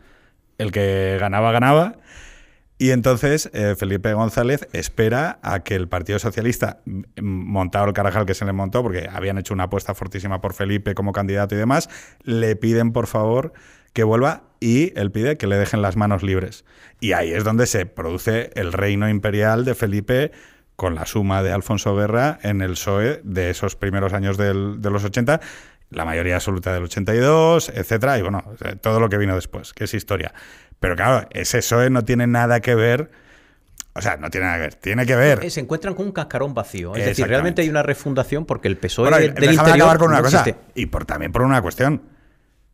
el 0.59 0.73
que 0.73 1.17
ganaba, 1.19 1.53
ganaba. 1.53 1.97
Y 2.85 2.91
entonces 2.91 3.49
eh, 3.55 3.77
Felipe 3.79 4.13
González 4.13 4.69
espera 4.75 5.39
a 5.41 5.61
que 5.61 5.75
el 5.75 5.89
Partido 5.89 6.19
Socialista, 6.19 6.81
montado 7.19 7.87
el 7.87 7.95
carajal 7.95 8.27
que 8.27 8.35
se 8.35 8.45
le 8.45 8.53
montó, 8.53 8.83
porque 8.83 9.09
habían 9.11 9.39
hecho 9.39 9.55
una 9.55 9.65
apuesta 9.65 9.95
fortísima 9.95 10.43
por 10.43 10.53
Felipe 10.53 10.95
como 10.95 11.13
candidato 11.13 11.55
y 11.55 11.59
demás, 11.59 11.89
le 12.25 12.57
piden 12.57 12.93
por 12.93 13.07
favor 13.07 13.55
que 13.95 14.05
vuelva 14.05 14.43
y 14.61 14.93
él 15.01 15.11
pide 15.11 15.39
que 15.39 15.47
le 15.47 15.57
dejen 15.57 15.81
las 15.81 15.97
manos 15.97 16.23
libres. 16.23 16.67
Y 17.01 17.13
ahí 17.13 17.33
es 17.33 17.43
donde 17.43 17.67
se 17.67 17.87
produce 17.87 18.51
el 18.55 18.75
reino 18.75 19.09
imperial 19.09 19.65
de 19.65 19.75
Felipe 19.75 20.33
con 20.77 20.95
la 20.95 21.07
suma 21.07 21.43
de 21.43 21.53
Alfonso 21.53 21.97
Guerra 21.97 22.39
en 22.43 22.61
el 22.61 22.73
PSOE 22.73 23.23
de 23.25 23.49
esos 23.49 23.77
primeros 23.77 24.13
años 24.13 24.37
de 24.37 24.53
los 24.53 25.05
80 25.05 25.41
la 25.91 26.05
mayoría 26.05 26.37
absoluta 26.37 26.73
del 26.73 26.85
82, 26.85 27.71
etcétera, 27.71 28.19
y 28.19 28.23
bueno, 28.23 28.43
todo 28.81 29.01
lo 29.01 29.09
que 29.09 29.19
vino 29.19 29.35
después, 29.35 29.73
que 29.73 29.85
es 29.85 29.95
historia. 29.95 30.35
Pero 30.85 30.97
claro, 30.97 31.27
ese 31.31 31.61
PSOE 31.61 31.89
no 31.89 32.05
tiene 32.05 32.27
nada 32.27 32.61
que 32.61 32.75
ver. 32.75 33.11
O 33.95 34.03
sea, 34.03 34.19
no 34.19 34.29
tiene 34.29 34.49
nada 34.49 34.59
que 34.59 34.63
ver. 34.65 34.75
Tiene 34.75 35.07
que 35.07 35.17
ver. 35.17 35.51
Se 35.51 35.61
encuentran 35.61 35.95
con 35.95 36.05
un 36.05 36.13
cascarón 36.13 36.53
vacío. 36.53 36.95
Es 36.95 37.07
decir, 37.07 37.27
realmente 37.27 37.63
hay 37.63 37.71
una 37.71 37.83
refundación 37.83 38.45
porque 38.45 38.69
el 38.69 38.77
PSOE 38.77 39.09
bueno, 39.09 39.17
del 39.17 39.29
interior 39.31 39.77
acabar 39.77 39.97
con 39.97 40.11
una 40.11 40.21
cosa. 40.21 40.45
Y 40.75 40.85
por, 40.85 41.07
también 41.07 41.33
por 41.33 41.41
una 41.41 41.63
cuestión. 41.63 42.03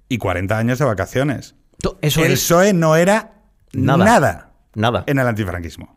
Y 0.09 0.19
40 0.19 0.59
años 0.59 0.81
de 0.81 0.87
vacaciones. 0.87 1.55
Eso 2.01 2.25
el 2.25 2.33
PSOE 2.33 2.73
no 2.73 2.97
era 2.97 3.45
nada, 3.75 4.05
nada, 4.05 4.53
nada 4.75 5.05
en 5.07 5.17
el 5.17 5.29
antifranquismo. 5.29 5.97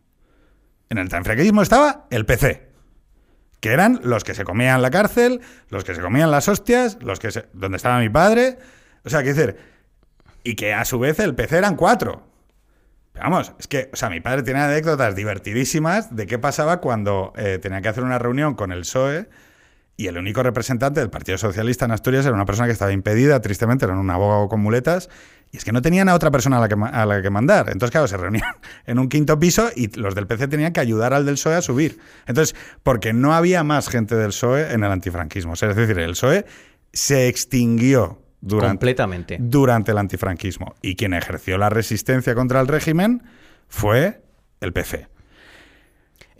En 0.92 1.00
el 1.00 1.12
antifranquismo 1.12 1.64
estaba 1.64 2.06
el 2.12 2.28
PC 2.28 2.70
que 3.60 3.72
eran 3.72 4.02
los 4.04 4.24
que 4.24 4.36
se 4.36 4.44
comían 4.44 4.84
la 4.84 4.92
cárcel, 4.92 5.42
los 5.70 5.84
que 5.84 5.96
se 5.96 6.02
comían 6.02 6.30
las 6.30 6.48
hostias, 6.48 7.00
los 7.02 7.18
que 7.20 7.32
se, 7.32 7.48
donde 7.54 7.78
estaba 7.78 7.98
mi 7.98 8.10
padre. 8.10 8.60
O 9.04 9.10
sea, 9.10 9.24
quiero 9.24 9.36
decir, 9.36 9.73
y 10.44 10.56
que 10.56 10.74
a 10.74 10.86
su 10.86 11.00
vez 11.00 11.20
el 11.20 11.36
PC 11.36 11.58
eran 11.58 11.76
cuatro. 11.76 12.24
Pero 13.14 13.30
vamos, 13.30 13.54
es 13.60 13.68
que, 13.68 13.90
o 13.94 13.96
sea, 13.96 14.10
mi 14.10 14.20
padre 14.22 14.44
tiene 14.44 14.60
anécdotas 14.60 15.16
divertidísimas 15.16 16.16
de 16.16 16.26
qué 16.26 16.40
pasaba 16.40 16.82
cuando 16.82 17.32
eh, 17.38 17.60
tenía 17.62 17.82
que 17.82 17.90
hacer 17.90 18.04
una 18.04 18.18
reunión 18.18 18.56
con 18.56 18.72
el 18.72 18.82
PSOE 18.82 19.30
y 19.96 20.08
el 20.08 20.18
único 20.18 20.42
representante 20.42 21.00
del 21.00 21.12
Partido 21.12 21.38
Socialista 21.38 21.86
en 21.86 21.92
Asturias 21.92 22.26
era 22.26 22.34
una 22.34 22.46
persona 22.46 22.68
que 22.68 22.74
estaba 22.74 22.92
impedida, 22.92 23.40
tristemente, 23.42 23.86
era 23.86 23.94
un 23.94 24.10
abogado 24.10 24.50
con 24.50 24.60
muletas, 24.60 25.10
y 25.52 25.58
es 25.58 25.64
que 25.64 25.72
no 25.72 25.84
tenían 25.84 26.10
a 26.10 26.16
otra 26.16 26.32
persona 26.32 26.58
a 26.58 26.62
la 26.62 26.68
que, 26.68 26.76
a 26.76 27.06
la 27.06 27.22
que 27.22 27.30
mandar. 27.30 27.68
Entonces, 27.68 27.92
claro, 27.92 28.08
se 28.08 28.18
reunían 28.18 28.56
en 28.88 28.98
un 28.98 29.08
quinto 29.08 29.38
piso 29.38 29.70
y 29.76 29.96
los 30.00 30.16
del 30.16 30.26
PC 30.26 30.48
tenían 30.48 30.74
que 30.74 30.80
ayudar 30.80 31.14
al 31.14 31.28
del 31.28 31.36
PSOE 31.36 31.56
a 31.56 31.62
subir. 31.62 32.00
Entonces, 32.26 32.56
porque 32.82 33.14
no 33.14 33.36
había 33.36 33.64
más 33.64 33.88
gente 33.88 34.16
del 34.16 34.30
PSOE 34.30 34.74
en 34.74 34.84
el 34.84 34.92
antifranquismo. 34.92 35.54
Es 35.54 35.60
decir, 35.60 36.00
el 36.00 36.14
PSOE 36.14 36.46
se 36.92 37.28
extinguió 37.28 38.23
durante, 38.46 38.72
Completamente. 38.74 39.38
durante 39.40 39.92
el 39.92 39.98
antifranquismo. 39.98 40.76
Y 40.82 40.96
quien 40.96 41.14
ejerció 41.14 41.58
la 41.58 41.70
resistencia 41.70 42.36
contra 42.36 42.60
el 42.60 42.68
régimen 42.68 43.24
fue 43.70 44.22
el 44.60 44.74
PC. 44.74 45.08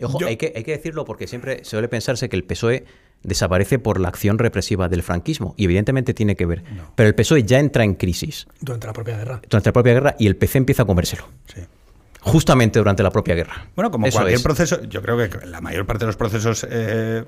Ojo, 0.02 0.18
Yo- 0.20 0.26
hay, 0.26 0.36
que, 0.36 0.52
hay 0.54 0.64
que 0.64 0.72
decirlo 0.72 1.04
porque 1.04 1.26
siempre 1.26 1.64
suele 1.64 1.88
pensarse 1.88 2.28
que 2.28 2.36
el 2.36 2.44
PSOE 2.44 2.84
desaparece 3.22 3.78
por 3.78 4.00
la 4.00 4.08
acción 4.08 4.38
represiva 4.38 4.88
del 4.88 5.02
franquismo. 5.02 5.54
Y 5.56 5.64
evidentemente 5.64 6.12
tiene 6.12 6.36
que 6.36 6.44
ver. 6.44 6.62
Pero 6.94 7.08
el 7.08 7.14
PSOE 7.14 7.44
ya 7.44 7.58
entra 7.58 7.84
en 7.84 7.94
crisis 7.94 8.46
Durante 8.60 8.86
la 8.86 8.92
propia 8.92 9.16
guerra. 9.16 9.40
durante 9.48 9.68
la 9.68 9.72
propia 9.72 9.92
guerra 9.94 10.16
y 10.18 10.26
el 10.26 10.36
PC 10.36 10.58
empieza 10.58 10.82
a 10.82 10.86
comérselo. 10.86 11.24
Sí. 11.46 11.62
Justamente 12.20 12.78
durante 12.78 13.02
la 13.02 13.10
propia 13.10 13.34
guerra. 13.34 13.66
Bueno, 13.76 13.90
como 13.90 14.06
Eso 14.06 14.16
cualquier 14.18 14.36
es. 14.38 14.42
proceso, 14.42 14.82
yo 14.84 15.00
creo 15.00 15.16
que 15.16 15.46
la 15.46 15.60
mayor 15.60 15.86
parte 15.86 16.00
de 16.04 16.06
los 16.08 16.16
procesos 16.16 16.66
eh, 16.70 17.24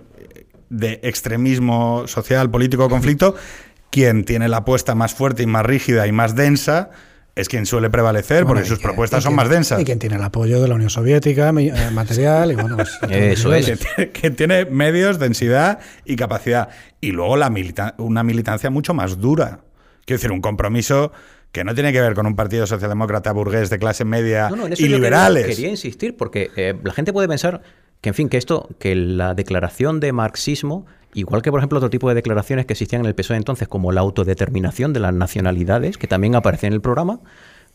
de 0.68 1.00
extremismo 1.02 2.06
social, 2.08 2.50
político, 2.50 2.88
conflicto, 2.88 3.34
quien 3.96 4.24
tiene 4.24 4.46
la 4.48 4.58
apuesta 4.58 4.94
más 4.94 5.14
fuerte 5.14 5.42
y 5.42 5.46
más 5.46 5.64
rígida 5.64 6.06
y 6.06 6.12
más 6.12 6.36
densa 6.36 6.90
es 7.34 7.48
quien 7.48 7.64
suele 7.64 7.88
prevalecer 7.88 8.44
Bueno, 8.44 8.56
porque 8.60 8.68
sus 8.68 8.78
propuestas 8.78 9.22
son 9.22 9.30
quien- 9.32 9.36
más 9.36 9.48
densas. 9.48 9.80
Y 9.80 9.86
quien 9.86 9.98
tiene 9.98 10.16
el 10.16 10.22
apoyo 10.22 10.60
de 10.60 10.68
la 10.68 10.74
Unión 10.74 10.90
Soviética, 10.90 11.48
eh, 11.48 11.72
material, 11.94 12.52
y 12.52 12.56
bueno, 12.56 12.76
pues, 12.76 12.90
Eso 13.10 13.54
es. 13.54 13.72
que 14.12 14.30
tiene, 14.30 14.66
medios, 14.66 15.18
densidad 15.18 15.78
y 16.04 16.16
capacidad. 16.16 16.68
Y 17.00 17.12
luego 17.12 17.38
la 17.38 17.48
milita- 17.48 17.94
una 17.96 18.22
militancia 18.22 18.68
mucho 18.68 18.92
más 18.92 19.18
dura. 19.18 19.60
Quiero 20.04 20.18
decir, 20.18 20.30
un 20.30 20.42
compromiso 20.42 21.10
que 21.52 21.64
no 21.64 21.74
tiene 21.74 21.90
que 21.90 22.02
ver 22.02 22.12
con 22.12 22.26
un 22.26 22.36
partido 22.36 22.66
socialdemócrata 22.66 23.32
burgués 23.32 23.70
de 23.70 23.78
clase 23.78 24.04
media 24.04 24.50
No, 24.50 24.56
no, 24.56 24.66
en 24.66 24.74
eso 24.74 24.82
y 24.82 24.84
quería- 24.84 24.96
liberales. 24.98 25.46
Quería, 25.46 25.68
insistir 25.70 26.16
porque 26.18 26.50
eh, 26.56 26.74
la 26.84 26.92
gente 26.92 27.14
puede 27.14 27.28
pensar 27.28 27.62
que, 28.02 28.10
en 28.10 28.14
fin, 28.14 28.28
que 28.28 28.36
esto, 28.36 28.68
que 28.78 28.94
la 28.94 29.32
declaración 29.32 30.00
de 30.00 30.12
marxismo, 30.12 30.84
igual 31.16 31.42
que 31.42 31.50
por 31.50 31.60
ejemplo 31.60 31.78
otro 31.78 31.90
tipo 31.90 32.08
de 32.08 32.14
declaraciones 32.14 32.66
que 32.66 32.74
existían 32.74 33.00
en 33.00 33.06
el 33.06 33.14
PSOE 33.14 33.36
entonces, 33.36 33.68
como 33.68 33.92
la 33.92 34.02
autodeterminación 34.02 34.92
de 34.92 35.00
las 35.00 35.14
nacionalidades, 35.14 35.98
que 35.98 36.06
también 36.06 36.34
aparece 36.34 36.66
en 36.66 36.72
el 36.72 36.80
programa, 36.80 37.20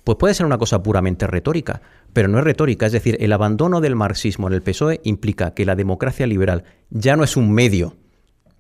pues 0.04 0.18
puede 0.18 0.34
ser 0.34 0.46
una 0.46 0.58
cosa 0.58 0.82
puramente 0.82 1.28
retórica, 1.28 1.82
pero 2.14 2.28
no 2.28 2.40
es 2.40 2.44
retórica. 2.44 2.86
Es 2.86 2.92
decir, 2.92 3.18
el 3.20 3.34
abandono 3.34 3.82
del 3.82 3.96
marxismo 3.96 4.48
en 4.48 4.54
el 4.54 4.62
PSOE 4.62 5.02
implica 5.04 5.54
que 5.54 5.66
la 5.66 5.76
democracia 5.76 6.26
liberal 6.28 6.64
ya 6.90 7.16
no 7.16 7.24
es 7.24 7.38
un 7.38 7.52
medio 7.52 7.96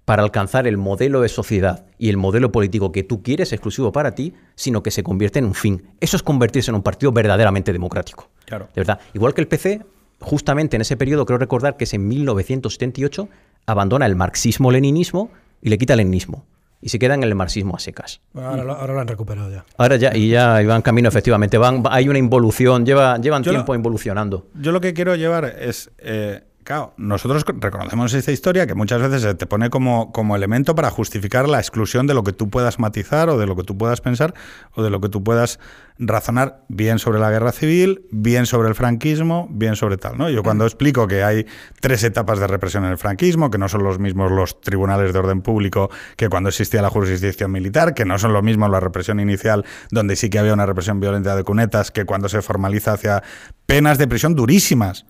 para 0.05 0.23
alcanzar 0.23 0.67
el 0.67 0.77
modelo 0.77 1.21
de 1.21 1.29
sociedad 1.29 1.85
y 1.97 2.09
el 2.09 2.17
modelo 2.17 2.51
político 2.51 2.91
que 2.91 3.03
tú 3.03 3.21
quieres 3.21 3.53
exclusivo 3.53 3.91
para 3.91 4.13
ti, 4.13 4.33
sino 4.55 4.83
que 4.83 4.91
se 4.91 5.03
convierte 5.03 5.39
en 5.39 5.45
un 5.45 5.53
fin. 5.53 5.83
Eso 5.99 6.17
es 6.17 6.23
convertirse 6.23 6.71
en 6.71 6.75
un 6.75 6.83
partido 6.83 7.11
verdaderamente 7.11 7.71
democrático. 7.71 8.29
Claro. 8.45 8.67
De 8.73 8.81
verdad. 8.81 8.99
Igual 9.13 9.33
que 9.33 9.41
el 9.41 9.47
PC, 9.47 9.85
justamente 10.19 10.75
en 10.75 10.81
ese 10.81 10.97
periodo, 10.97 11.25
creo 11.25 11.37
recordar 11.37 11.77
que 11.77 11.85
es 11.85 11.93
en 11.93 12.07
1978, 12.07 13.29
abandona 13.65 14.05
el 14.05 14.15
marxismo-leninismo 14.15 15.31
y 15.61 15.69
le 15.69 15.77
quita 15.77 15.93
el 15.93 15.97
leninismo. 15.97 16.45
Y 16.83 16.89
se 16.89 16.97
queda 16.97 17.13
en 17.13 17.21
el 17.21 17.35
marxismo 17.35 17.75
a 17.75 17.79
secas. 17.79 18.21
Bueno, 18.33 18.49
ahora, 18.49 18.63
lo, 18.63 18.73
ahora 18.73 18.93
lo 18.95 18.99
han 19.01 19.07
recuperado 19.07 19.51
ya. 19.51 19.63
Ahora 19.77 19.97
ya, 19.97 20.15
y 20.17 20.29
ya 20.29 20.59
van 20.63 20.81
camino, 20.81 21.09
efectivamente. 21.09 21.59
Van, 21.59 21.83
hay 21.89 22.09
una 22.09 22.17
involución, 22.17 22.85
lleva, 22.87 23.19
llevan 23.19 23.43
Yo 23.43 23.51
lo- 23.51 23.59
tiempo 23.59 23.75
involucionando. 23.75 24.47
Yo 24.55 24.71
lo 24.71 24.81
que 24.81 24.93
quiero 24.95 25.15
llevar 25.15 25.45
es, 25.45 25.91
eh, 25.99 26.41
claro, 26.63 26.93
nosotros 26.97 27.45
reconocemos 27.47 28.13
esta 28.13 28.31
historia 28.31 28.67
que 28.67 28.75
muchas 28.75 29.01
veces 29.01 29.21
se 29.21 29.33
te 29.35 29.45
pone 29.45 29.69
como, 29.69 30.11
como 30.11 30.35
elemento 30.35 30.75
para 30.75 30.89
justificar 30.89 31.47
la 31.47 31.59
exclusión 31.59 32.07
de 32.07 32.13
lo 32.13 32.23
que 32.23 32.33
tú 32.33 32.49
puedas 32.49 32.79
matizar 32.79 33.29
o 33.29 33.37
de 33.37 33.47
lo 33.47 33.55
que 33.55 33.63
tú 33.63 33.77
puedas 33.77 34.01
pensar 34.01 34.33
o 34.73 34.83
de 34.83 34.89
lo 34.89 35.01
que 35.01 35.09
tú 35.09 35.23
puedas 35.23 35.59
razonar 35.97 36.63
bien 36.67 36.99
sobre 36.99 37.19
la 37.19 37.29
guerra 37.29 37.51
civil, 37.51 38.05
bien 38.11 38.45
sobre 38.45 38.69
el 38.69 38.75
franquismo, 38.75 39.47
bien 39.51 39.75
sobre 39.75 39.97
tal. 39.97 40.17
¿no? 40.17 40.29
Yo 40.29 40.43
cuando 40.43 40.65
explico 40.65 41.07
que 41.07 41.23
hay 41.23 41.45
tres 41.79 42.03
etapas 42.03 42.39
de 42.39 42.47
represión 42.47 42.85
en 42.85 42.91
el 42.91 42.97
franquismo, 42.97 43.51
que 43.51 43.57
no 43.57 43.69
son 43.69 43.83
los 43.83 43.99
mismos 43.99 44.31
los 44.31 44.59
tribunales 44.61 45.13
de 45.13 45.19
orden 45.19 45.41
público 45.41 45.89
que 46.15 46.29
cuando 46.29 46.49
existía 46.49 46.81
la 46.81 46.89
jurisdicción 46.89 47.51
militar, 47.51 47.93
que 47.93 48.05
no 48.05 48.17
son 48.17 48.33
lo 48.33 48.41
mismo 48.41 48.67
la 48.67 48.79
represión 48.79 49.19
inicial, 49.19 49.65
donde 49.91 50.15
sí 50.15 50.29
que 50.29 50.39
había 50.39 50.53
una 50.53 50.65
represión 50.65 50.99
violenta 50.99 51.35
de 51.35 51.43
cunetas, 51.43 51.91
que 51.91 52.05
cuando 52.05 52.29
se 52.29 52.41
formaliza 52.41 52.93
hacia 52.93 53.23
penas 53.65 53.97
de 53.97 54.07
prisión 54.07 54.35
durísimas 54.35 55.05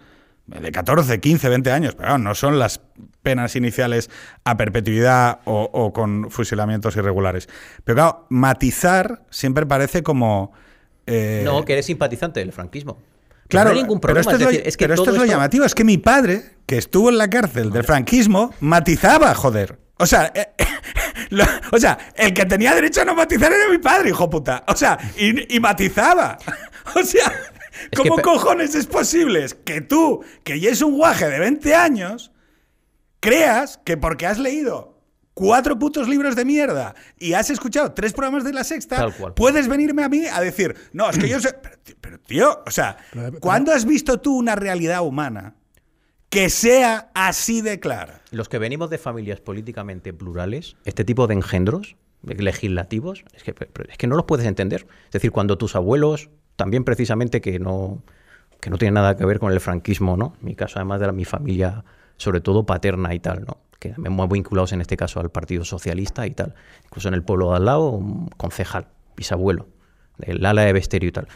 de 0.47 0.71
14, 0.71 1.19
15, 1.19 1.49
20 1.49 1.71
años, 1.71 1.95
pero 1.95 2.17
no 2.17 2.35
son 2.35 2.59
las 2.59 2.81
penas 3.21 3.55
iniciales 3.55 4.09
a 4.43 4.57
perpetuidad 4.57 5.39
o, 5.45 5.69
o 5.71 5.93
con 5.93 6.29
fusilamientos 6.31 6.95
irregulares. 6.97 7.47
Pero 7.83 7.95
claro, 7.95 8.25
matizar 8.29 9.23
siempre 9.29 9.65
parece 9.65 10.03
como... 10.03 10.51
eh, 11.05 11.41
No, 11.45 11.63
que 11.63 11.73
eres 11.73 11.85
simpatizante 11.85 12.39
del 12.41 12.51
franquismo. 12.51 12.95
Pero 12.97 13.47
Claro, 13.47 13.69
no 13.69 13.75
hay 13.75 13.81
ningún 13.83 13.99
pero 13.99 14.13
problema. 14.13 14.31
esto 14.31 14.35
es, 14.35 14.41
lo, 14.41 14.47
decir, 14.51 14.67
es 14.67 14.77
que 14.77 14.85
pero 14.85 14.93
esto 14.95 15.09
es 15.11 15.17
lo 15.17 15.23
esto- 15.23 15.33
llamativo, 15.33 15.65
es 15.65 15.75
que 15.75 15.83
mi 15.83 15.97
padre, 15.97 16.41
que 16.65 16.77
estuvo 16.77 17.09
en 17.09 17.17
la 17.17 17.29
cárcel 17.29 17.69
del 17.71 17.83
franquismo, 17.83 18.53
matizaba, 18.61 19.33
joder. 19.35 19.77
O 19.97 20.05
sea, 20.05 20.31
eh, 20.33 20.47
lo- 21.29 21.43
o 21.71 21.77
sea, 21.77 21.97
el 22.15 22.33
que 22.33 22.45
tenía 22.45 22.73
derecho 22.73 23.01
a 23.01 23.05
no 23.05 23.13
matizar 23.15 23.51
era 23.53 23.69
mi 23.69 23.77
padre, 23.77 24.09
hijo 24.09 24.29
puta. 24.29 24.63
O 24.67 24.75
sea, 24.75 24.97
y, 25.17 25.55
y 25.55 25.59
matizaba. 25.59 26.37
O 26.95 27.03
sea, 27.03 27.31
Es 27.89 27.97
¿cómo 27.97 28.17
que 28.17 28.21
cojones 28.21 28.75
es 28.75 28.85
posible 28.85 29.45
que 29.65 29.81
tú, 29.81 30.23
que 30.43 30.59
ya 30.59 30.69
es 30.69 30.81
un 30.81 30.97
guaje 30.97 31.27
de 31.27 31.39
20 31.39 31.73
años, 31.73 32.31
creas 33.19 33.79
que 33.83 33.97
porque 33.97 34.25
has 34.25 34.37
leído 34.37 34.91
cuatro 35.33 35.79
putos 35.79 36.07
libros 36.07 36.35
de 36.35 36.45
mierda 36.45 36.93
y 37.17 37.33
has 37.33 37.49
escuchado 37.49 37.93
tres 37.93 38.13
programas 38.13 38.43
de 38.43 38.53
la 38.53 38.63
sexta, 38.63 38.97
Tal 38.97 39.15
cual. 39.15 39.33
puedes 39.33 39.67
venirme 39.67 40.03
a 40.03 40.09
mí 40.09 40.25
a 40.25 40.41
decir, 40.41 40.75
no, 40.93 41.09
es 41.09 41.17
que 41.17 41.29
yo 41.29 41.39
sé. 41.41 41.55
Pero, 41.99 42.19
tío, 42.19 42.63
o 42.65 42.71
sea, 42.71 42.97
¿cuándo 43.39 43.71
has 43.71 43.85
visto 43.85 44.19
tú 44.19 44.37
una 44.37 44.55
realidad 44.55 45.01
humana 45.01 45.55
que 46.29 46.49
sea 46.49 47.09
así 47.13 47.61
de 47.61 47.79
clara? 47.79 48.21
Los 48.31 48.49
que 48.49 48.57
venimos 48.57 48.89
de 48.89 48.97
familias 48.97 49.39
políticamente 49.41 50.13
plurales, 50.13 50.75
este 50.85 51.03
tipo 51.05 51.27
de 51.27 51.35
engendros 51.35 51.95
legislativos, 52.23 53.23
es 53.33 53.43
que, 53.43 53.55
es 53.89 53.97
que 53.97 54.07
no 54.07 54.15
los 54.15 54.25
puedes 54.25 54.45
entender. 54.45 54.85
Es 55.05 55.11
decir, 55.11 55.31
cuando 55.31 55.57
tus 55.57 55.75
abuelos, 55.75 56.29
también 56.55 56.83
precisamente 56.83 57.41
que 57.41 57.59
no, 57.59 58.01
que 58.59 58.69
no 58.69 58.77
tienen 58.77 58.95
nada 58.95 59.15
que 59.15 59.25
ver 59.25 59.39
con 59.39 59.51
el 59.51 59.59
franquismo, 59.59 60.17
¿no? 60.17 60.33
En 60.39 60.45
mi 60.45 60.55
caso, 60.55 60.79
además 60.79 60.99
de 60.99 61.07
la, 61.07 61.11
mi 61.11 61.25
familia, 61.25 61.83
sobre 62.17 62.41
todo 62.41 62.65
paterna 62.65 63.13
y 63.13 63.19
tal, 63.19 63.45
¿no? 63.45 63.57
Que 63.79 63.93
me 63.97 64.09
muy 64.09 64.27
vinculados 64.27 64.73
en 64.73 64.81
este 64.81 64.95
caso 64.95 65.19
al 65.19 65.31
Partido 65.31 65.65
Socialista 65.65 66.27
y 66.27 66.31
tal. 66.31 66.53
Incluso 66.85 67.07
en 67.07 67.15
el 67.15 67.23
pueblo 67.23 67.49
de 67.49 67.57
al 67.57 67.65
lado, 67.65 67.89
un 67.89 68.27
concejal, 68.37 68.87
bisabuelo, 69.17 69.67
del 70.17 70.45
ala 70.45 70.61
de 70.61 70.73
Besterio 70.73 71.09
y 71.09 71.11
tal 71.11 71.27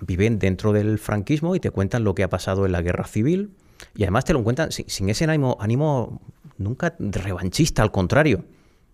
viven 0.00 0.38
dentro 0.38 0.72
del 0.72 0.98
franquismo 0.98 1.54
y 1.54 1.60
te 1.60 1.70
cuentan 1.70 2.04
lo 2.04 2.14
que 2.14 2.22
ha 2.22 2.28
pasado 2.28 2.66
en 2.66 2.72
la 2.72 2.82
guerra 2.82 3.04
civil 3.04 3.50
y 3.94 4.02
además 4.04 4.24
te 4.24 4.32
lo 4.32 4.42
cuentan 4.42 4.72
sin, 4.72 4.88
sin 4.88 5.08
ese 5.08 5.24
ánimo, 5.24 5.56
ánimo 5.60 6.20
nunca 6.56 6.94
revanchista, 6.98 7.82
al 7.82 7.90
contrario. 7.90 8.44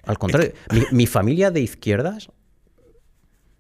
Al 0.05 0.19
contrario, 0.19 0.53
mi, 0.71 0.83
mi 0.93 1.07
familia 1.07 1.51
de 1.51 1.61
izquierdas 1.61 2.31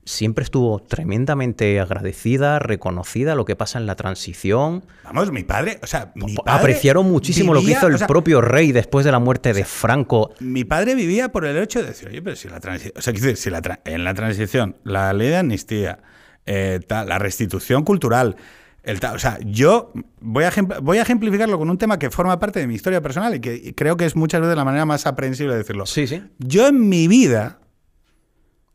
siempre 0.04 0.44
estuvo 0.44 0.80
tremendamente 0.80 1.80
agradecida, 1.80 2.58
reconocida 2.58 3.34
lo 3.34 3.44
que 3.44 3.56
pasa 3.56 3.78
en 3.78 3.86
la 3.86 3.94
transición. 3.96 4.84
Vamos, 5.04 5.32
mi 5.32 5.44
padre, 5.44 5.78
o 5.82 5.86
sea, 5.86 6.12
mi 6.14 6.34
padre 6.34 6.58
Apreciaron 6.60 7.10
muchísimo 7.10 7.54
lo 7.54 7.62
que 7.62 7.72
hizo 7.72 7.86
el 7.86 7.94
o 7.94 7.98
sea, 7.98 8.06
propio 8.06 8.40
rey 8.40 8.72
después 8.72 9.04
de 9.04 9.12
la 9.12 9.18
muerte 9.18 9.52
de 9.52 9.64
Franco. 9.64 10.32
Mi 10.40 10.64
padre 10.64 10.94
vivía 10.94 11.30
por 11.30 11.44
el 11.44 11.56
hecho 11.56 11.80
de 11.80 11.88
decir, 11.88 12.08
oye, 12.08 12.22
pero 12.22 12.36
si 12.36 12.48
la 12.48 12.60
transición, 12.60 12.92
o 12.96 13.00
sea, 13.02 13.14
si 13.36 13.50
la 13.50 13.62
tra- 13.62 13.80
en 13.84 14.04
la 14.04 14.14
transición, 14.14 14.76
la 14.84 15.12
ley 15.12 15.28
de 15.28 15.36
amnistía, 15.36 15.98
eh, 16.46 16.80
tal, 16.86 17.08
la 17.08 17.18
restitución 17.18 17.84
cultural, 17.84 18.36
el 18.82 18.98
o 19.02 19.18
sea, 19.18 19.38
yo 19.42 19.92
voy 20.20 20.44
a, 20.44 20.52
voy 20.82 20.98
a 20.98 21.02
ejemplificarlo 21.02 21.58
con 21.58 21.70
un 21.70 21.78
tema 21.78 21.98
que 21.98 22.10
forma 22.10 22.38
parte 22.38 22.60
de 22.60 22.66
mi 22.66 22.74
historia 22.74 23.00
personal 23.00 23.34
y 23.34 23.40
que 23.40 23.74
creo 23.74 23.96
que 23.96 24.04
es 24.04 24.14
muchas 24.14 24.42
veces 24.42 24.54
la 24.54 24.64
manera 24.64 24.84
más 24.84 25.06
aprehensible 25.06 25.52
de 25.54 25.58
decirlo. 25.60 25.86
Sí, 25.86 26.06
sí. 26.06 26.22
Yo 26.38 26.68
en 26.68 26.86
mi 26.90 27.08
vida 27.08 27.60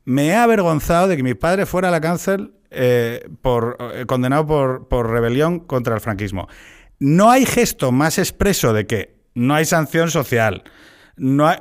me 0.10 0.28
he 0.30 0.36
avergonzado 0.36 1.08
de 1.08 1.18
que 1.18 1.24
mi 1.24 1.36
padre 1.36 1.66
fuera 1.68 1.90
a 1.90 1.92
la 1.92 2.02
cárcel 2.02 2.54
eh, 2.72 3.30
por, 3.44 3.78
eh, 3.94 4.06
condenado 4.08 4.46
por, 4.48 4.88
por 4.88 5.10
rebelión 5.12 5.60
contra 5.60 5.94
el 5.94 6.02
franquismo. 6.02 6.48
No 6.98 7.30
hay 7.30 7.46
gesto 7.46 7.92
más 7.92 8.18
expreso 8.18 8.74
de 8.74 8.88
que 8.88 9.16
no 9.36 9.54
hay 9.54 9.66
sanción 9.66 10.10
social. 10.10 10.64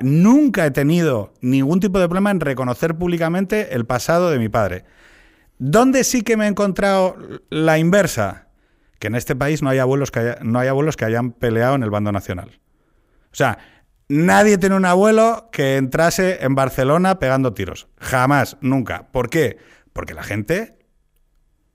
Nunca 0.00 0.64
he 0.66 0.70
tenido 0.70 1.34
ningún 1.40 1.80
tipo 1.80 1.98
de 1.98 2.08
problema 2.08 2.30
en 2.30 2.40
reconocer 2.40 2.96
públicamente 2.96 3.74
el 3.74 3.84
pasado 3.84 4.30
de 4.30 4.38
mi 4.38 4.48
padre. 4.48 4.84
¿Dónde 5.58 6.04
sí 6.04 6.22
que 6.22 6.36
me 6.36 6.44
he 6.46 6.48
encontrado 6.48 7.16
la 7.50 7.78
inversa? 7.78 8.46
Que 8.98 9.08
en 9.08 9.14
este 9.14 9.36
país 9.36 9.62
no 9.62 9.68
hay 9.70 9.78
abuelos 9.78 10.10
que, 10.10 10.20
haya- 10.20 10.38
no 10.42 10.58
hay 10.58 10.68
abuelos 10.68 10.96
que 10.96 11.04
hayan 11.04 11.32
peleado 11.32 11.74
en 11.74 11.82
el 11.82 11.90
bando 11.90 12.12
nacional. 12.12 12.60
O 13.30 13.36
sea, 13.36 13.58
nadie 14.08 14.58
tiene 14.58 14.76
un 14.76 14.84
abuelo 14.84 15.48
que 15.52 15.76
entrase 15.76 16.38
en 16.44 16.54
Barcelona 16.54 17.18
pegando 17.18 17.52
tiros. 17.54 17.88
Jamás, 17.98 18.56
nunca. 18.60 19.08
¿Por 19.12 19.30
qué? 19.30 19.58
Porque 19.92 20.14
la 20.14 20.22
gente 20.22 20.78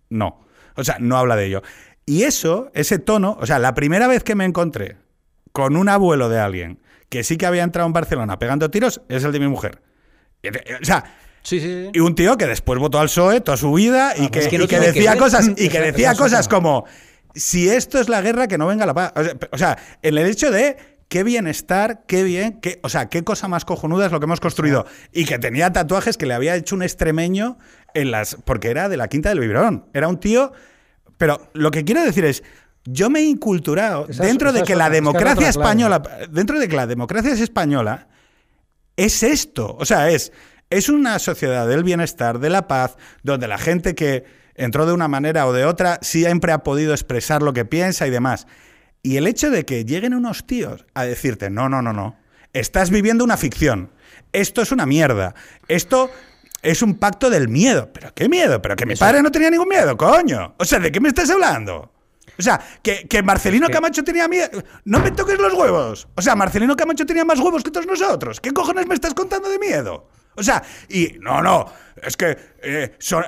no. 0.10 0.46
O 0.76 0.84
sea, 0.84 0.98
no 1.00 1.18
habla 1.18 1.36
de 1.36 1.46
ello. 1.46 1.62
Y 2.06 2.24
eso, 2.24 2.70
ese 2.74 3.00
tono, 3.00 3.38
o 3.40 3.46
sea, 3.46 3.60
la 3.60 3.74
primera 3.74 4.08
vez 4.08 4.24
que 4.24 4.36
me 4.36 4.46
encontré 4.46 4.98
con 5.52 5.78
un 5.78 5.88
abuelo 5.90 6.30
de 6.30 6.40
alguien 6.40 6.80
que 7.10 7.24
sí 7.24 7.38
que 7.38 7.46
había 7.46 7.64
entrado 7.64 7.88
en 7.88 7.94
Barcelona 7.94 8.40
pegando 8.40 8.70
tiros 8.72 9.02
es 9.08 9.24
el 9.24 9.32
de 9.32 9.40
mi 9.40 9.48
mujer. 9.48 9.82
O 10.82 10.86
sea, 10.86 11.04
Sí, 11.44 11.60
sí, 11.60 11.68
sí. 11.68 11.90
y 11.94 12.00
un 12.00 12.16
tío 12.16 12.38
que 12.38 12.48
después 12.48 12.80
votó 12.80 13.00
al 13.00 13.08
PSOE 13.08 13.42
toda 13.42 13.58
su 13.58 13.74
vida 13.74 14.14
y 14.18 14.26
Ah, 14.26 14.32
que, 14.32 14.40
pues 14.40 14.46
es 14.46 14.48
que 14.50 14.58
no 14.58 14.64
y 14.64 14.68
que 14.68 14.78
tiene 14.78 14.94
que 14.94 15.00
decía 15.00 15.18
cosas 15.18 15.50
y 15.58 15.70
que 15.70 15.80
decía 15.82 16.16
cosas 16.16 16.48
como 16.48 16.86
si 17.36 17.70
esto 17.70 18.00
es 18.00 18.08
la 18.10 18.22
guerra 18.22 18.48
que 18.48 18.58
no 18.58 18.66
venga 18.66 18.86
la 18.86 18.94
paz. 18.94 19.14
O 19.52 19.58
sea, 19.58 19.78
en 20.02 20.18
el 20.18 20.26
hecho 20.28 20.52
de 20.52 20.78
qué 21.14 21.24
bienestar, 21.24 22.06
qué 22.08 22.24
bien, 22.24 22.60
qué, 22.60 22.80
o 22.82 22.90
sea, 22.90 23.08
qué 23.08 23.24
cosa 23.24 23.48
más 23.48 23.66
cojonuda 23.66 24.08
es 24.08 24.12
lo 24.12 24.20
que 24.20 24.24
hemos 24.24 24.40
construido 24.40 24.88
y 25.12 25.26
que 25.26 25.38
tenía 25.38 25.72
tatuajes 25.72 26.18
que 26.18 26.26
le 26.26 26.34
había 26.34 26.56
hecho 26.56 26.74
un 26.74 26.82
extremeño 26.82 27.60
en 27.94 28.10
las 28.10 28.36
porque 28.46 28.72
era 28.72 28.90
de 28.90 28.98
la 28.98 29.08
Quinta 29.10 29.30
del 29.30 29.40
Biberón. 29.40 29.86
Era 29.94 30.08
un 30.08 30.20
tío, 30.20 30.54
pero 31.20 31.52
lo 31.54 31.70
que 31.70 31.86
quiero 31.86 32.02
decir 32.04 32.26
es 32.26 32.42
yo 32.86 33.12
me 33.12 33.20
he 33.20 33.26
inculturado 33.26 34.08
dentro 34.08 34.52
de 34.54 34.64
que 34.64 34.76
la 34.76 34.86
es 34.86 34.90
que 34.90 34.96
democracia 34.96 35.36
clave. 35.36 35.50
española, 35.52 36.02
dentro 36.32 36.60
de 36.60 36.68
que 36.68 36.76
la 36.76 36.88
democracia 36.88 37.32
es 37.32 37.42
española, 37.42 38.08
es 38.98 39.22
esto. 39.22 39.76
O 39.80 39.86
sea, 39.86 40.10
es, 40.10 40.32
es 40.72 40.90
una 40.90 41.20
sociedad 41.20 41.68
del 41.68 41.84
bienestar, 41.84 42.40
de 42.40 42.50
la 42.50 42.68
paz, 42.68 42.98
donde 43.22 43.48
la 43.48 43.60
gente 43.60 43.94
que 43.94 44.24
entró 44.56 44.88
de 44.88 44.94
una 44.94 45.08
manera 45.08 45.46
o 45.46 45.54
de 45.54 45.66
otra 45.66 46.00
siempre 46.02 46.54
ha 46.54 46.64
podido 46.64 46.92
expresar 46.92 47.44
lo 47.44 47.54
que 47.54 47.66
piensa 47.66 48.08
y 48.08 48.10
demás. 48.10 48.48
Y 49.06 49.18
el 49.18 49.28
hecho 49.28 49.52
de 49.52 49.66
que 49.66 49.84
lleguen 49.84 50.14
unos 50.14 50.48
tíos 50.48 50.86
a 50.94 51.04
decirte, 51.04 51.50
no, 51.50 51.68
no, 51.68 51.82
no, 51.82 51.92
no, 51.92 52.16
estás 52.54 52.90
viviendo 52.90 53.26
una 53.26 53.36
ficción, 53.36 53.92
esto 54.32 54.62
es 54.62 54.72
una 54.72 54.86
mierda, 54.86 55.36
esto 55.68 56.10
es 56.62 56.82
un 56.82 56.96
pacto 56.96 57.30
del 57.30 57.50
miedo. 57.50 57.92
¿Pero 57.92 58.14
qué 58.16 58.30
miedo? 58.30 58.62
Pero 58.62 58.78
que 58.78 58.86
mi 58.86 58.96
padre 58.96 59.22
no 59.22 59.30
tenía 59.30 59.50
ningún 59.50 59.68
miedo, 59.68 59.98
coño. 59.98 60.56
O 60.58 60.64
sea, 60.64 60.80
¿de 60.80 60.90
qué 60.90 61.02
me 61.02 61.10
estás 61.10 61.30
hablando? 61.30 61.92
O 62.40 62.42
sea, 62.42 62.60
que, 62.82 63.06
que 63.10 63.22
Marcelino 63.22 63.68
Camacho 63.70 64.06
tenía 64.06 64.30
miedo. 64.30 64.64
No 64.86 65.00
me 65.00 65.12
toques 65.12 65.38
los 65.38 65.54
huevos. 65.54 66.08
O 66.16 66.22
sea, 66.22 66.36
Marcelino 66.36 66.78
Camacho 66.78 67.06
tenía 67.06 67.26
más 67.26 67.40
huevos 67.40 67.62
que 67.62 67.72
todos 67.72 67.86
nosotros. 67.86 68.40
¿Qué 68.40 68.52
cojones 68.52 68.88
me 68.88 68.96
estás 68.96 69.14
contando 69.14 69.50
de 69.50 69.60
miedo? 69.60 70.08
O 70.36 70.42
sea, 70.42 70.64
y 70.88 71.18
no, 71.20 71.42
no, 71.42 71.66
es 72.02 72.16
que 72.16 72.38
eh, 72.64 72.96
son- 73.00 73.26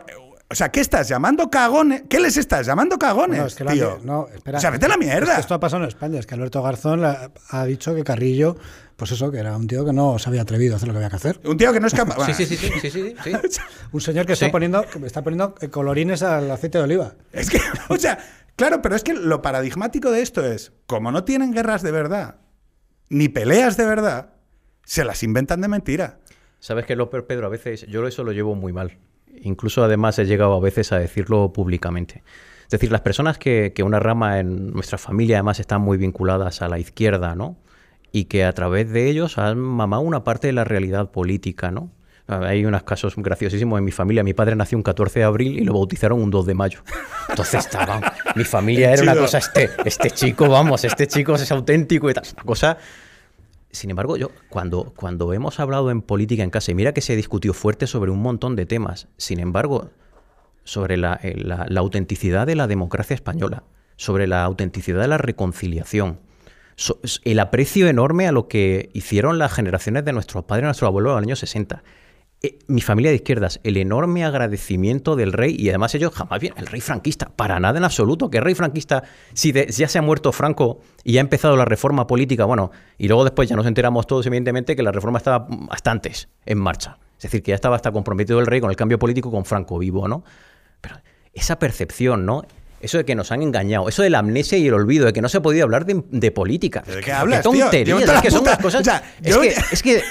o 0.49 0.55
sea, 0.55 0.69
¿qué 0.69 0.79
estás 0.79 1.07
llamando 1.09 1.49
cagones? 1.49 2.03
¿Qué 2.09 2.19
les 2.19 2.37
estás 2.37 2.65
llamando 2.67 2.97
cagones, 2.99 3.39
No, 3.39 3.45
es 3.47 3.55
que 3.55 3.65
tío? 3.65 3.95
han- 3.95 4.05
no, 4.05 4.27
espera. 4.33 4.57
o 4.57 4.61
sea, 4.61 4.69
vete 4.69 4.85
a 4.85 4.89
la 4.89 4.93
Es 4.95 4.99
mierda. 4.99 5.35
que 5.35 5.41
esto 5.41 5.53
ha 5.55 5.59
pasado 5.59 5.83
en 5.83 5.89
España. 5.89 6.19
Es 6.19 6.27
que 6.27 6.35
Alberto 6.35 6.61
Garzón 6.61 7.01
la- 7.01 7.31
ha 7.49 7.65
dicho 7.65 7.95
que 7.95 8.03
Carrillo, 8.03 8.55
pues 8.95 9.11
eso, 9.11 9.31
que 9.31 9.39
era 9.39 9.57
un 9.57 9.67
tío 9.67 9.83
que 9.83 9.91
no 9.93 10.19
se 10.19 10.29
había 10.29 10.43
atrevido 10.43 10.73
a 10.73 10.77
hacer 10.77 10.87
lo 10.87 10.93
que 10.93 10.97
había 10.97 11.09
que 11.09 11.15
hacer. 11.15 11.41
Un 11.45 11.57
tío 11.57 11.73
que 11.73 11.79
no 11.79 11.87
es 11.87 11.93
capaz. 11.93 12.25
Sí, 12.27 12.33
sí, 12.33 12.45
sí, 12.45 12.57
sí, 12.57 12.69
sí, 12.79 12.89
sí, 12.91 13.15
sí. 13.23 13.31
Un 13.91 14.01
señor 14.01 14.25
que 14.25 14.35
Sí. 14.35 14.45
está 14.45 14.51
poniendo, 14.51 14.83
que 14.87 15.05
está 15.05 15.23
poniendo 15.23 15.55
eh, 15.61 15.69
colorines 15.69 16.21
al 16.23 16.49
aceite 16.51 16.77
de 16.77 16.83
oliva. 16.83 17.13
Es 17.31 17.49
que, 17.49 17.59
o 17.89 17.97
sea, 17.97 18.19
claro, 18.55 18.81
pero 18.81 18.95
es 18.95 19.03
que 19.03 19.13
lo 19.13 19.41
paradigmático 19.41 20.11
de 20.11 20.21
esto 20.21 20.45
es, 20.45 20.71
como 20.85 21.11
no 21.11 21.23
tienen 21.23 21.51
guerras 21.53 21.81
de 21.81 21.91
verdad, 21.91 22.35
ni 23.09 23.29
peleas 23.29 23.77
de 23.77 23.85
verdad, 23.85 24.29
se 24.85 25.03
las 25.03 25.23
inventan 25.23 25.61
de 25.61 25.67
mentira. 25.67 26.19
¿Sabes 26.59 26.85
qué, 26.85 26.95
López 26.95 27.23
Pedro? 27.27 27.47
A 27.47 27.49
veces 27.49 27.85
yo 27.87 28.05
eso 28.07 28.23
lo 28.23 28.31
llevo 28.31 28.55
muy 28.55 28.71
mal. 28.73 28.97
Incluso 29.41 29.83
además 29.83 30.17
he 30.19 30.25
llegado 30.25 30.53
a 30.53 30.59
veces 30.59 30.91
a 30.91 30.99
decirlo 30.99 31.53
públicamente. 31.53 32.23
Es 32.63 32.71
decir, 32.71 32.91
las 32.91 33.01
personas 33.01 33.37
que, 33.37 33.73
que 33.75 33.83
una 33.83 33.99
rama 33.99 34.39
en 34.39 34.71
nuestra 34.71 34.97
familia 34.97 35.37
además 35.37 35.59
están 35.59 35.81
muy 35.81 35.97
vinculadas 35.97 36.61
a 36.61 36.67
la 36.67 36.79
izquierda, 36.79 37.35
¿no? 37.35 37.57
Y 38.11 38.25
que 38.25 38.43
a 38.43 38.53
través 38.53 38.91
de 38.91 39.09
ellos 39.09 39.37
han 39.37 39.59
mamado 39.59 40.01
una 40.01 40.23
parte 40.23 40.47
de 40.47 40.53
la 40.53 40.63
realidad 40.63 41.11
política, 41.11 41.71
¿no? 41.71 41.91
Hay 42.27 42.65
unos 42.65 42.81
casos 42.83 43.13
graciosísimos 43.17 43.77
en 43.77 43.85
mi 43.85 43.91
familia. 43.91 44.23
Mi 44.23 44.33
padre 44.33 44.55
nació 44.55 44.77
un 44.79 44.83
14 44.83 45.19
de 45.19 45.25
abril 45.25 45.59
y 45.59 45.63
lo 45.63 45.73
bautizaron 45.73 46.19
un 46.19 46.31
2 46.31 46.45
de 46.47 46.53
mayo. 46.55 46.79
Entonces 47.29 47.65
estaba. 47.65 48.01
Mi 48.35 48.43
familia 48.43 48.91
era 48.93 49.03
una 49.03 49.15
cosa. 49.15 49.37
Este, 49.37 49.69
este 49.85 50.09
chico, 50.09 50.49
vamos, 50.49 50.83
este 50.85 51.05
chico 51.05 51.35
es 51.35 51.51
auténtico 51.51 52.09
y 52.09 52.13
tal. 52.13 52.23
Una 52.33 52.43
cosa. 52.43 52.77
Sin 53.75 53.89
embargo, 53.91 54.17
yo, 54.17 54.29
cuando, 54.49 54.93
cuando 54.95 55.31
hemos 55.33 55.59
hablado 55.59 55.91
en 55.91 56.01
política 56.01 56.43
en 56.43 56.49
casa, 56.49 56.71
y 56.71 56.75
mira 56.75 56.93
que 56.93 57.01
se 57.01 57.15
discutió 57.15 57.53
fuerte 57.53 57.87
sobre 57.87 58.11
un 58.11 58.21
montón 58.21 58.55
de 58.55 58.65
temas, 58.65 59.07
sin 59.17 59.39
embargo, 59.39 59.91
sobre 60.63 60.97
la, 60.97 61.19
eh, 61.21 61.35
la- 61.37 61.67
autenticidad 61.79 62.47
de 62.47 62.55
la 62.55 62.67
democracia 62.67 63.13
española, 63.13 63.63
sobre 63.97 64.27
la 64.27 64.43
autenticidad 64.43 65.01
de 65.01 65.07
la 65.07 65.17
reconciliación, 65.17 66.19
el 67.23 67.39
aprecio 67.39 67.87
enorme 67.87 68.27
a 68.27 68.31
lo 68.33 68.47
que 68.49 68.89
hicieron 68.93 69.37
las 69.39 69.53
generaciones 69.53 70.03
de 70.03 70.11
nuestros 70.11 70.43
padres 70.43 70.63
y 70.63 70.65
nuestros 70.65 70.87
abuelos 70.89 71.11
en 71.11 71.15
los 71.15 71.21
años 71.23 71.39
60. 71.39 71.83
Eh, 72.45 72.59
mi 72.67 72.81
familia 72.81 73.09
de 73.11 73.15
izquierdas, 73.15 73.59
el 73.63 73.77
enorme 73.77 74.23
agradecimiento 74.23 75.15
del 75.15 75.33
rey, 75.33 75.55
y 75.57 75.69
además 75.69 75.95
ellos 75.95 76.13
jamás 76.13 76.39
bien, 76.39 76.53
el 76.57 76.67
rey 76.67 76.81
franquista, 76.81 77.29
para 77.35 77.59
nada 77.59 77.77
en 77.77 77.83
absoluto, 77.83 78.29
que 78.29 78.37
el 78.37 78.43
rey 78.43 78.53
franquista, 78.55 79.03
si 79.33 79.51
de- 79.51 79.67
ya 79.71 79.87
se 79.87 79.97
ha 79.97 80.01
muerto 80.01 80.31
Franco 80.31 80.79
y 81.03 81.17
ha 81.17 81.21
empezado 81.21 81.55
la 81.57 81.65
reforma 81.65 82.05
política, 82.07 82.45
bueno, 82.45 82.71
y 82.97 83.07
luego 83.07 83.23
después 83.23 83.49
ya 83.49 83.55
nos 83.55 83.65
enteramos 83.65 84.05
todos 84.05 84.25
evidentemente 84.27 84.75
que 84.75 84.83
la 84.83 84.91
reforma 84.91 85.17
estaba 85.17 85.47
hasta 85.69 85.91
antes 85.91 86.27
en 86.45 86.57
marcha. 86.59 86.97
Es 87.17 87.23
decir, 87.23 87.41
que 87.41 87.49
ya 87.51 87.55
estaba 87.55 87.77
hasta 87.77 87.91
comprometido 87.91 88.39
el 88.39 88.45
rey 88.45 88.59
con 88.61 88.69
el 88.69 88.75
cambio 88.75 88.99
político 88.99 89.31
con 89.31 89.45
Franco 89.45 89.79
vivo, 89.79 90.07
¿no? 90.07 90.23
Pero 90.81 90.97
esa 91.33 91.57
percepción, 91.57 92.25
¿no? 92.25 92.43
Eso 92.81 92.97
de 92.97 93.05
que 93.05 93.15
nos 93.15 93.31
han 93.31 93.41
engañado, 93.41 93.89
eso 93.89 94.03
de 94.03 94.09
la 94.11 94.19
amnesia 94.19 94.57
y 94.59 94.67
el 94.67 94.73
olvido, 94.73 95.05
de 95.07 95.13
que 95.13 95.21
no 95.21 95.29
se 95.29 95.37
ha 95.37 95.41
podido 95.41 95.63
hablar 95.63 95.85
de, 95.85 96.03
de 96.11 96.31
política. 96.31 96.83
¿De 96.85 96.99
qué 97.01 97.11
hablas, 97.13 97.41
tío? 97.41 97.51
tonterías, 97.61 98.01
es 98.03 98.21
que 98.21 98.29
son 98.31 98.43
cosas. 98.61 98.81
o 98.81 98.83
sea, 98.83 99.01
es, 99.23 99.33
yo- 99.33 99.41
que, 99.41 99.47
es 99.71 99.81
que 99.81 100.01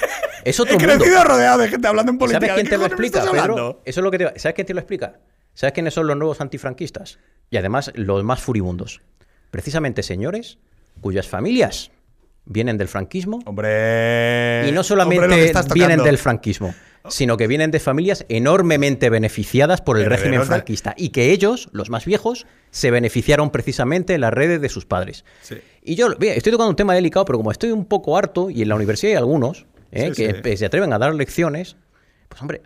es 0.45 0.59
otro 0.59 0.75
He 0.75 0.79
mundo. 0.79 0.95
crecido 1.03 1.23
rodeado 1.23 1.59
de 1.59 1.67
gente 1.69 1.87
hablando 1.87 2.11
en 2.11 2.17
política. 2.17 2.39
¿Sabes 2.47 2.53
quién 2.55 2.65
¿De 2.65 2.69
te 2.71 2.77
lo 2.77 2.85
explica, 2.85 3.31
Pedro? 3.31 3.81
Eso 3.83 3.99
es 3.99 4.03
lo 4.03 4.11
que 4.11 4.17
te- 4.19 4.39
¿Sabes 4.39 4.55
quién 4.55 4.67
te 4.67 4.73
lo 4.73 4.79
explica? 4.79 5.19
¿Sabes 5.53 5.73
quiénes 5.73 5.93
son 5.93 6.07
los 6.07 6.15
nuevos 6.17 6.39
antifranquistas? 6.41 7.19
Y 7.49 7.57
además 7.57 7.91
los 7.95 8.23
más 8.23 8.39
furibundos. 8.41 9.01
Precisamente 9.51 10.03
señores 10.03 10.57
cuyas 11.01 11.27
familias 11.27 11.91
vienen 12.45 12.77
del 12.77 12.87
franquismo 12.87 13.39
Hombre. 13.45 14.67
y 14.67 14.71
no 14.71 14.83
solamente 14.83 15.51
vienen 15.73 16.03
del 16.03 16.17
franquismo, 16.17 16.73
sino 17.09 17.37
que 17.37 17.47
vienen 17.47 17.71
de 17.71 17.79
familias 17.79 18.25
enormemente 18.29 19.09
beneficiadas 19.09 19.81
por 19.81 19.97
el 19.97 20.05
régimen 20.05 20.41
de- 20.41 20.45
franquista 20.45 20.93
y 20.97 21.09
que 21.09 21.31
ellos, 21.31 21.69
los 21.71 21.89
más 21.89 22.05
viejos, 22.05 22.45
se 22.71 22.91
beneficiaron 22.91 23.49
precisamente 23.49 24.13
en 24.13 24.21
las 24.21 24.33
redes 24.33 24.61
de 24.61 24.69
sus 24.69 24.85
padres. 24.85 25.25
Sí. 25.41 25.55
Y 25.81 25.95
yo 25.95 26.15
bien, 26.17 26.33
estoy 26.37 26.51
tocando 26.51 26.69
un 26.69 26.75
tema 26.75 26.93
delicado, 26.93 27.25
pero 27.25 27.37
como 27.39 27.51
estoy 27.51 27.71
un 27.71 27.85
poco 27.85 28.17
harto, 28.17 28.49
y 28.49 28.61
en 28.61 28.69
la 28.69 28.75
universidad 28.75 29.11
hay 29.13 29.17
algunos 29.17 29.65
¿eh? 29.95 30.13
Sí, 30.13 30.23
que 30.23 30.41
sí. 30.43 30.57
se 30.57 30.65
atreven 30.65 30.93
a 30.93 30.99
dar 30.99 31.13
lecciones, 31.15 31.77
pues 32.29 32.41
hombre, 32.41 32.61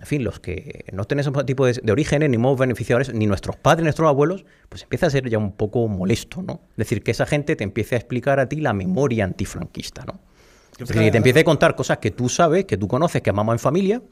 en 0.00 0.06
fin, 0.06 0.24
los 0.24 0.40
que 0.40 0.84
no 0.92 1.04
tenemos 1.04 1.34
ese 1.34 1.44
tipo 1.44 1.64
de, 1.64 1.80
de 1.82 1.92
orígenes, 1.92 2.28
ni 2.28 2.36
somos 2.36 2.58
beneficiarios, 2.58 3.14
ni 3.14 3.26
nuestros 3.26 3.56
padres, 3.56 3.82
ni 3.82 3.84
nuestros 3.84 4.08
abuelos, 4.08 4.44
pues 4.68 4.82
empieza 4.82 5.06
a 5.06 5.10
ser 5.10 5.28
ya 5.28 5.38
un 5.38 5.52
poco 5.52 5.88
molesto, 5.88 6.42
¿no? 6.42 6.60
Es 6.72 6.76
decir, 6.76 7.02
que 7.02 7.12
esa 7.12 7.24
gente 7.24 7.56
te 7.56 7.64
empiece 7.64 7.94
a 7.94 7.98
explicar 7.98 8.38
a 8.40 8.48
ti 8.48 8.60
la 8.60 8.74
memoria 8.74 9.24
antifranquista, 9.24 10.04
¿no? 10.04 10.20
Es 10.72 10.88
decir, 10.88 11.02
que 11.04 11.10
te 11.10 11.16
empiece 11.16 11.40
a 11.40 11.44
contar 11.44 11.74
cosas 11.74 11.98
que 11.98 12.10
tú 12.10 12.28
sabes, 12.28 12.66
que 12.66 12.76
tú 12.76 12.86
conoces, 12.86 13.22
que 13.22 13.30
amamos 13.30 13.54
en 13.54 13.58
familia, 13.58 14.02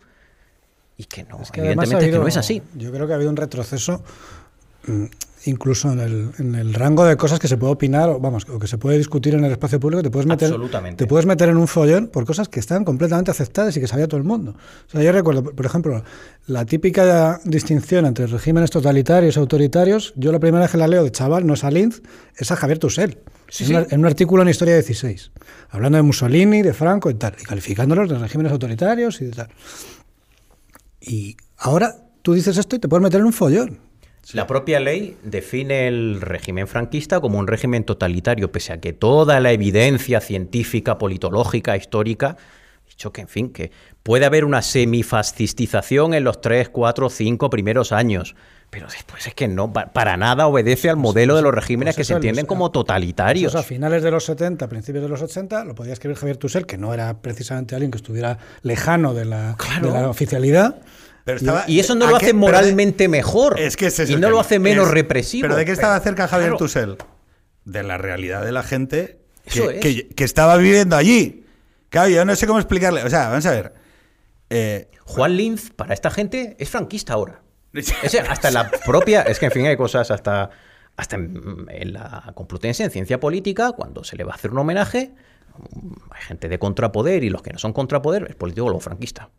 y 0.97 1.05
que 1.05 1.25
no, 1.25 1.41
Es 1.43 1.51
que 1.51 1.61
además 1.61 1.87
evidentemente 1.91 2.07
ha 2.07 2.19
que 2.19 2.19
no 2.19 2.29
es 2.29 2.37
así. 2.37 2.63
Yo 2.75 2.93
creo 2.93 3.07
que 3.07 3.13
ha 3.13 3.17
habido 3.17 3.31
un 3.31 3.37
retroceso 3.37 4.03
mm, 4.87 5.05
incluso 5.47 5.93
en 5.93 6.01
el, 6.01 6.31
en 6.39 6.55
el 6.55 6.75
rango 6.75 7.05
de 7.05 7.17
cosas 7.17 7.39
que 7.39 7.49
se 7.49 7.57
puede 7.57 7.73
opinar, 7.73 8.09
o 8.09 8.19
vamos, 8.21 8.47
o 8.49 8.59
que 8.59 8.67
se 8.67 8.79
puede 8.79 8.97
discutir 8.99 9.35
en 9.35 9.45
el 9.45 9.53
espacio 9.53 9.79
público, 9.81 10.03
te 10.03 10.11
puedes 10.11 10.27
meter, 10.27 10.49
Absolutamente. 10.49 11.05
te 11.05 11.09
puedes 11.09 11.27
meter 11.27 11.49
en 11.51 11.57
un 11.57 11.69
follón 11.69 12.09
por 12.09 12.25
cosas 12.25 12.49
que 12.49 12.61
están 12.61 12.85
completamente 12.85 13.31
aceptadas 13.31 13.77
y 13.77 13.81
que 13.81 13.87
sabía 13.87 14.09
todo 14.09 14.19
el 14.19 14.25
mundo. 14.25 14.57
O 14.89 14.91
sea, 14.91 15.03
yo 15.03 15.13
recuerdo, 15.13 15.43
por 15.45 15.67
ejemplo, 15.67 16.03
la 16.47 16.65
típica 16.65 17.41
distinción 17.45 18.07
entre 18.07 18.27
regímenes 18.27 18.71
totalitarios 18.71 19.37
y 19.37 19.39
autoritarios, 19.39 20.13
yo 20.17 20.33
la 20.33 20.39
primera 20.41 20.63
vez 20.65 20.71
que 20.73 20.79
la 20.79 20.89
leo 20.89 21.05
de 21.05 21.11
chaval 21.13 21.47
no 21.47 21.55
es 21.55 21.65
a 21.65 21.71
Linz, 21.71 22.01
es 22.37 22.51
a 22.51 22.57
Javier 22.57 22.79
Tusell. 22.79 23.19
Sí, 23.49 23.65
en, 23.65 23.69
sí. 23.69 23.75
una- 23.75 23.87
en 23.91 24.01
un 24.01 24.07
artículo 24.07 24.43
en 24.43 24.49
Historia 24.49 24.75
16, 24.75 25.31
hablando 25.71 25.97
de 25.97 26.03
Mussolini, 26.03 26.63
de 26.63 26.73
Franco 26.73 27.11
y 27.11 27.15
tal, 27.15 27.35
y 27.41 27.45
calificándolos 27.45 28.09
de 28.09 28.19
regímenes 28.19 28.51
autoritarios 28.53 29.21
y 29.21 29.27
de 29.27 29.31
tal. 29.33 29.49
Y 31.01 31.37
ahora 31.59 31.97
tú 32.23 32.33
dices 32.33 32.57
esto 32.57 32.77
y 32.77 32.79
te 32.79 32.89
puedes 32.89 33.03
meter 33.03 33.21
en 33.21 33.27
un 33.27 33.33
follón. 33.33 33.79
La 34.33 34.47
propia 34.47 34.81
ley 34.81 35.17
define 35.23 35.87
el 35.87 36.21
régimen 36.21 36.67
franquista 36.67 37.21
como 37.21 37.39
un 37.39 37.47
régimen 37.47 37.85
totalitario, 37.85 38.51
pese 38.51 38.73
a 38.73 38.81
que 38.81 38.93
toda 38.93 39.39
la 39.41 39.53
evidencia 39.53 40.21
científica, 40.21 40.99
politológica, 40.99 41.77
histórica, 41.77 42.37
dicho 42.89 43.13
que, 43.13 43.21
en 43.23 43.29
fin, 43.29 43.51
que 43.53 43.71
puede 44.03 44.25
haber 44.25 44.45
una 44.45 44.63
semifascistización 44.63 46.15
en 46.15 46.25
los 46.25 46.41
3, 46.41 46.69
4, 46.69 47.11
5 47.11 47.51
primeros 47.51 47.93
años, 47.93 48.35
pero 48.71 48.87
después 48.89 49.27
es 49.27 49.35
que 49.35 49.47
no, 49.49 49.73
pa- 49.73 49.87
para 49.93 50.17
nada 50.17 50.47
obedece 50.47 50.91
al 50.91 50.97
modelo 50.97 51.37
de 51.37 51.43
los 51.43 51.55
regímenes 51.55 51.95
Pues 51.95 52.07
que 52.09 52.13
se 52.13 52.15
entienden 52.15 52.47
como 52.47 52.71
totalitarios. 52.71 53.53
Pues 53.53 53.65
a 53.65 53.67
finales 53.67 54.03
de 54.03 54.11
los 54.11 54.25
70, 54.25 54.69
principios 54.69 55.03
de 55.03 55.09
los 55.09 55.23
80, 55.23 55.65
lo 55.65 55.75
podía 55.75 55.93
escribir 55.93 56.17
Javier 56.17 56.37
Tusell, 56.37 56.67
que 56.67 56.77
no 56.79 56.93
era 56.95 57.15
precisamente 57.19 57.75
alguien 57.75 57.91
que 57.91 57.99
estuviera 57.99 58.39
lejano 58.63 59.15
de 59.15 59.25
la, 59.27 59.57
Claro. 59.59 59.93
de 59.93 60.01
la 60.01 60.09
oficialidad. 60.09 60.77
Pero 61.25 61.39
estaba- 61.39 61.65
Y 61.67 61.81
eso 61.81 61.95
no 61.95 62.07
¿a 62.07 62.11
lo 62.11 62.19
qué- 62.19 62.27
hace 62.27 62.33
de- 62.35 62.39
moralmente 62.39 63.09
mejor. 63.09 63.59
Es 63.59 63.77
que 63.77 63.91
y 64.09 64.17
no 64.17 64.31
lo 64.31 64.41
hace 64.41 64.59
menos 64.59 64.87
Es- 64.89 64.93
represivo. 64.93 65.43
¿Pero 65.43 65.57
de 65.57 65.65
qué 65.65 65.73
estaba 65.73 65.99
cerca 66.01 66.29
Javier 66.29 66.51
claro. 66.51 66.59
Tusell? 66.59 66.97
De 67.65 67.83
la 67.83 67.97
realidad 67.99 68.45
de 68.45 68.53
la 68.53 68.63
gente 68.63 69.21
que, 69.51 69.65
es. 69.65 69.81
que- 69.81 70.09
que 70.09 70.25
estaba 70.25 70.57
viviendo 70.59 70.97
allí. 70.97 71.47
Claro, 71.89 72.09
yo 72.11 72.25
no 72.25 72.37
sé 72.37 72.47
cómo 72.47 72.59
explicarle. 72.59 73.03
O 73.05 73.11
sea, 73.11 73.29
vamos 73.29 73.47
a 73.47 73.51
ver. 73.53 73.75
Eh, 74.51 74.91
Juan 75.05 75.37
Linz, 75.37 75.71
para 75.71 75.95
esta 75.95 76.11
gente, 76.11 76.57
es 76.59 76.69
franquista 76.69 77.15
ahora. 77.15 77.41
Es 77.75 78.15
hasta 78.29 78.51
la 78.51 78.71
propia. 78.71 79.23
Es 79.23 79.39
que, 79.39 79.47
en 79.47 79.53
fin, 79.53 79.67
hay 79.67 79.77
cosas 79.77 80.11
hasta. 80.11 80.51
hasta 80.97 81.17
en, 81.17 81.67
en 81.71 81.93
la 81.95 82.31
Complutense, 82.35 82.85
en 82.85 82.91
ciencia 82.91 83.19
política, 83.19 83.73
cuando 83.73 84.05
se 84.05 84.17
le 84.17 84.25
va 84.25 84.33
a 84.33 84.35
hacer 84.37 84.51
un 84.51 84.59
homenaje, 84.59 85.13
hay 86.11 86.23
gente 86.23 86.49
de 86.49 86.59
contrapoder 86.59 87.25
y 87.25 87.31
los 87.31 87.43
que 87.43 87.53
no 87.53 87.59
son 87.59 87.73
contrapoder, 87.73 88.27
es 88.29 88.37
politólogo 88.37 88.79
franquista. 88.81 89.31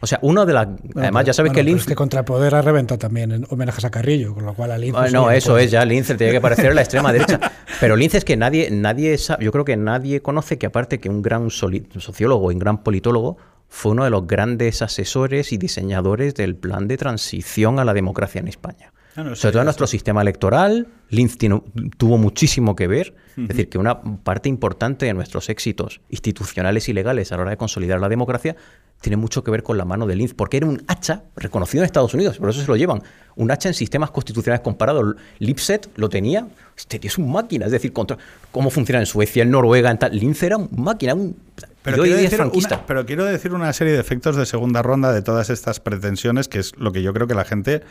O 0.00 0.06
sea, 0.06 0.18
uno 0.22 0.46
de 0.46 0.52
las. 0.52 0.66
Bueno, 0.68 0.90
además, 0.96 1.24
ya 1.24 1.32
sabes 1.32 1.50
bueno, 1.50 1.54
que 1.56 1.60
pero 1.64 1.70
Linz. 1.72 1.80
es 1.82 1.86
que 1.88 1.94
Contrapoder 1.96 2.54
ha 2.54 2.62
reventado 2.62 2.98
también 2.98 3.32
en 3.32 3.46
homenajes 3.50 3.84
a 3.84 3.90
Carrillo, 3.90 4.32
con 4.34 4.46
lo 4.46 4.54
cual 4.54 4.70
a. 4.70 4.74
Ah, 4.74 5.06
sí, 5.08 5.12
no, 5.12 5.30
eso 5.30 5.52
puede- 5.52 5.64
es 5.64 5.70
ya 5.72 5.84
Lince 5.84 6.14
tiene 6.14 6.32
que 6.32 6.40
parecer 6.40 6.74
la 6.74 6.82
extrema 6.82 7.12
derecha. 7.12 7.40
Pero 7.80 7.96
Lince 7.96 8.18
es 8.18 8.24
que 8.24 8.36
nadie, 8.36 8.70
nadie 8.70 9.18
sabe, 9.18 9.44
yo 9.44 9.50
creo 9.52 9.64
que 9.64 9.76
nadie 9.76 10.20
conoce 10.22 10.56
que 10.58 10.66
aparte 10.66 11.00
que 11.00 11.08
un 11.08 11.22
gran 11.22 11.50
sociólogo 11.50 12.50
y 12.50 12.54
un 12.54 12.58
gran 12.60 12.82
politólogo 12.84 13.38
fue 13.68 13.92
uno 13.92 14.04
de 14.04 14.10
los 14.10 14.26
grandes 14.26 14.82
asesores 14.82 15.52
y 15.52 15.58
diseñadores 15.58 16.34
del 16.34 16.54
plan 16.56 16.88
de 16.88 16.96
transición 16.96 17.78
a 17.78 17.84
la 17.84 17.92
democracia 17.92 18.40
en 18.40 18.48
España. 18.48 18.92
Ah, 19.18 19.24
no, 19.24 19.34
sí, 19.34 19.42
Sobre 19.42 19.52
todo 19.52 19.62
en 19.62 19.64
sí. 19.64 19.66
nuestro 19.66 19.86
sistema 19.88 20.22
electoral, 20.22 20.86
Linz 21.10 21.36
tiene- 21.38 21.60
tuvo 21.96 22.18
muchísimo 22.18 22.76
que 22.76 22.86
ver. 22.86 23.14
Es 23.36 23.48
decir, 23.48 23.68
que 23.68 23.78
una 23.78 24.00
parte 24.00 24.48
importante 24.48 25.06
de 25.06 25.14
nuestros 25.14 25.48
éxitos 25.48 26.00
institucionales 26.08 26.88
y 26.88 26.92
legales 26.92 27.30
a 27.32 27.36
la 27.36 27.42
hora 27.42 27.50
de 27.52 27.56
consolidar 27.56 28.00
la 28.00 28.08
democracia 28.08 28.56
tiene 29.00 29.16
mucho 29.16 29.44
que 29.44 29.50
ver 29.52 29.62
con 29.62 29.78
la 29.78 29.84
mano 29.84 30.06
de 30.06 30.16
Linz, 30.16 30.34
porque 30.34 30.56
era 30.56 30.66
un 30.66 30.82
hacha 30.88 31.22
reconocido 31.36 31.82
en 31.82 31.86
Estados 31.86 32.14
Unidos, 32.14 32.38
por 32.38 32.50
eso 32.50 32.60
se 32.60 32.66
lo 32.66 32.74
llevan. 32.76 33.00
Un 33.36 33.50
hacha 33.52 33.68
en 33.68 33.74
sistemas 33.74 34.10
constitucionales 34.10 34.60
comparados. 34.62 35.14
Lipset 35.38 35.88
lo 35.96 36.08
tenía, 36.08 36.48
este 36.76 36.98
tío 36.98 37.08
es 37.08 37.16
un 37.18 37.30
máquina, 37.30 37.66
es 37.66 37.72
decir, 37.72 37.92
contra, 37.92 38.18
cómo 38.50 38.70
funciona 38.70 38.98
en 38.98 39.06
Suecia, 39.06 39.44
en 39.44 39.50
Noruega, 39.52 39.90
en 39.92 39.98
tal. 39.98 40.16
Linz 40.16 40.42
era 40.42 40.56
un 40.56 40.68
máquina, 40.76 41.14
un. 41.14 41.36
Quiero, 41.82 42.02
decir 42.02 42.40
una, 42.42 42.86
pero 42.86 43.06
quiero 43.06 43.24
decir 43.24 43.52
una 43.54 43.72
serie 43.72 43.94
de 43.94 44.00
efectos 44.00 44.36
de 44.36 44.44
segunda 44.46 44.82
ronda 44.82 45.12
de 45.12 45.22
todas 45.22 45.48
estas 45.48 45.80
pretensiones, 45.80 46.48
que 46.48 46.58
es 46.58 46.76
lo 46.76 46.92
que 46.92 47.02
yo 47.02 47.14
creo 47.14 47.26
que 47.28 47.34
la 47.34 47.44
gente 47.44 47.82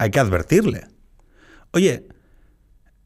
hay 0.00 0.10
que 0.10 0.18
advertirle. 0.18 0.86
Oye, 1.72 2.08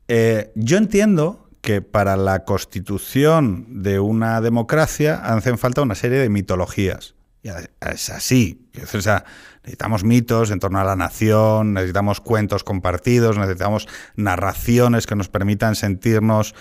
eh, 0.06 0.52
yo 0.54 0.76
entiendo 0.76 1.50
que 1.60 1.82
para 1.82 2.16
la 2.16 2.44
constitución 2.44 3.82
de 3.82 3.98
una 3.98 4.40
democracia 4.40 5.16
hacen 5.16 5.58
falta 5.58 5.82
una 5.82 5.96
serie 5.96 6.18
de 6.18 6.28
mitologías. 6.28 7.16
Y 7.42 7.48
es 7.48 8.10
así. 8.10 8.70
O 8.94 9.00
sea, 9.00 9.24
necesitamos 9.64 10.04
mitos 10.04 10.52
en 10.52 10.60
torno 10.60 10.78
a 10.78 10.84
la 10.84 10.94
nación, 10.94 11.74
necesitamos 11.74 12.20
cuentos 12.20 12.62
compartidos, 12.62 13.38
necesitamos 13.38 13.88
narraciones 14.14 15.08
que 15.08 15.16
nos 15.16 15.28
permitan 15.28 15.74
sentirnos 15.74 16.54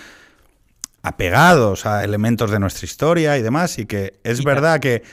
apegados 1.04 1.86
a 1.86 2.04
elementos 2.04 2.50
de 2.50 2.58
nuestra 2.58 2.86
historia 2.86 3.38
y 3.38 3.44
demás. 3.44 3.78
Y 3.78 3.86
que 3.86 4.20
es 4.24 4.40
Y 4.40 4.44
verdad 4.44 4.80
que. 4.80 5.04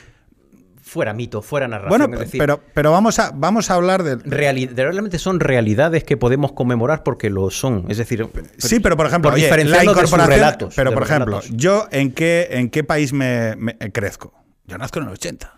Fuera 0.81 1.13
mito, 1.13 1.41
fuera 1.41 1.67
narración. 1.67 1.89
Bueno, 2.09 2.19
decir, 2.19 2.39
pero, 2.39 2.59
pero 2.73 2.91
vamos, 2.91 3.19
a, 3.19 3.31
vamos 3.33 3.69
a 3.69 3.75
hablar 3.75 4.01
de. 4.03 4.17
reali- 4.17 4.67
realmente 4.75 5.19
son 5.19 5.39
realidades 5.39 6.03
que 6.03 6.17
podemos 6.17 6.53
conmemorar 6.53 7.03
porque 7.03 7.29
lo 7.29 7.49
son. 7.51 7.85
Es 7.87 7.97
decir, 7.97 8.27
Sí, 8.57 8.79
pero 8.79 8.97
por 8.97 9.05
ejemplo, 9.05 9.29
por 9.29 9.35
oye, 9.35 9.43
la 9.43 9.47
diferenciarnos 9.55 9.95
de 9.95 10.01
incorporación. 10.01 10.35
relatos, 10.35 10.73
pero 10.75 10.89
de 10.89 10.93
por 10.95 11.03
ejemplo, 11.03 11.25
relatos. 11.39 11.51
yo 11.55 11.87
en 11.91 12.11
qué 12.13 12.47
en 12.51 12.69
qué 12.69 12.83
país 12.83 13.13
me, 13.13 13.55
me- 13.57 13.77
crezco. 13.77 14.33
Yo 14.65 14.77
nazco 14.77 14.99
en 14.99 15.05
el 15.05 15.11
80 15.13 15.53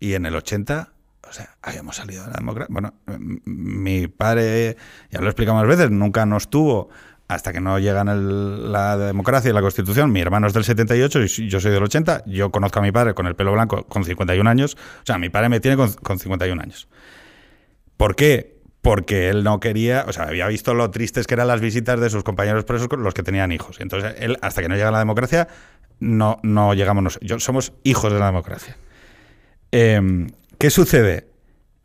y 0.00 0.14
en 0.14 0.26
el 0.26 0.34
80, 0.36 0.92
o 1.28 1.32
sea, 1.32 1.56
habíamos 1.62 1.96
salido 1.96 2.24
de 2.24 2.30
la 2.32 2.36
democracia. 2.38 2.68
Bueno, 2.70 2.92
mi 3.46 4.06
padre, 4.06 4.76
ya 5.10 5.20
lo 5.20 5.26
he 5.26 5.30
explicado 5.30 5.56
más 5.56 5.66
veces, 5.66 5.90
nunca 5.90 6.26
nos 6.26 6.50
tuvo 6.50 6.90
hasta 7.34 7.52
que 7.52 7.60
no 7.60 7.78
llegan 7.78 8.08
el- 8.08 8.72
la 8.72 8.96
democracia 8.96 9.50
y 9.50 9.54
la 9.54 9.60
constitución. 9.60 10.12
Mi 10.12 10.20
hermano 10.20 10.46
es 10.46 10.52
del 10.52 10.64
78 10.64 11.20
y 11.22 11.48
yo 11.48 11.60
soy 11.60 11.70
del 11.72 11.82
80. 11.82 12.24
Yo 12.26 12.50
conozco 12.50 12.78
a 12.78 12.82
mi 12.82 12.92
padre 12.92 13.14
con 13.14 13.26
el 13.26 13.34
pelo 13.36 13.52
blanco 13.52 13.84
con 13.86 14.04
51 14.04 14.46
años. 14.48 14.76
O 15.02 15.06
sea, 15.06 15.18
mi 15.18 15.28
padre 15.28 15.48
me 15.48 15.60
tiene 15.60 15.76
con, 15.76 15.92
con 15.92 16.18
51 16.18 16.60
años. 16.62 16.88
¿Por 17.96 18.16
qué? 18.16 18.60
Porque 18.80 19.28
él 19.28 19.44
no 19.44 19.60
quería, 19.60 20.04
o 20.08 20.12
sea, 20.12 20.24
había 20.24 20.48
visto 20.48 20.74
lo 20.74 20.90
tristes 20.90 21.26
que 21.26 21.34
eran 21.34 21.46
las 21.46 21.60
visitas 21.60 22.00
de 22.00 22.10
sus 22.10 22.24
compañeros 22.24 22.64
presos 22.64 22.88
con 22.88 23.02
los 23.04 23.14
que 23.14 23.22
tenían 23.22 23.52
hijos. 23.52 23.76
Y 23.78 23.82
entonces 23.82 24.14
él, 24.18 24.38
hasta 24.42 24.60
que 24.60 24.68
no 24.68 24.74
llega 24.74 24.90
la 24.90 24.98
democracia, 24.98 25.46
no, 26.00 26.38
no 26.42 26.74
llegamos 26.74 27.04
nosotros. 27.04 27.28
Yo, 27.28 27.38
somos 27.38 27.72
hijos 27.84 28.12
de 28.12 28.18
la 28.18 28.26
democracia. 28.26 28.76
Em, 29.70 30.28
¿Qué 30.58 30.70
sucede? 30.70 31.28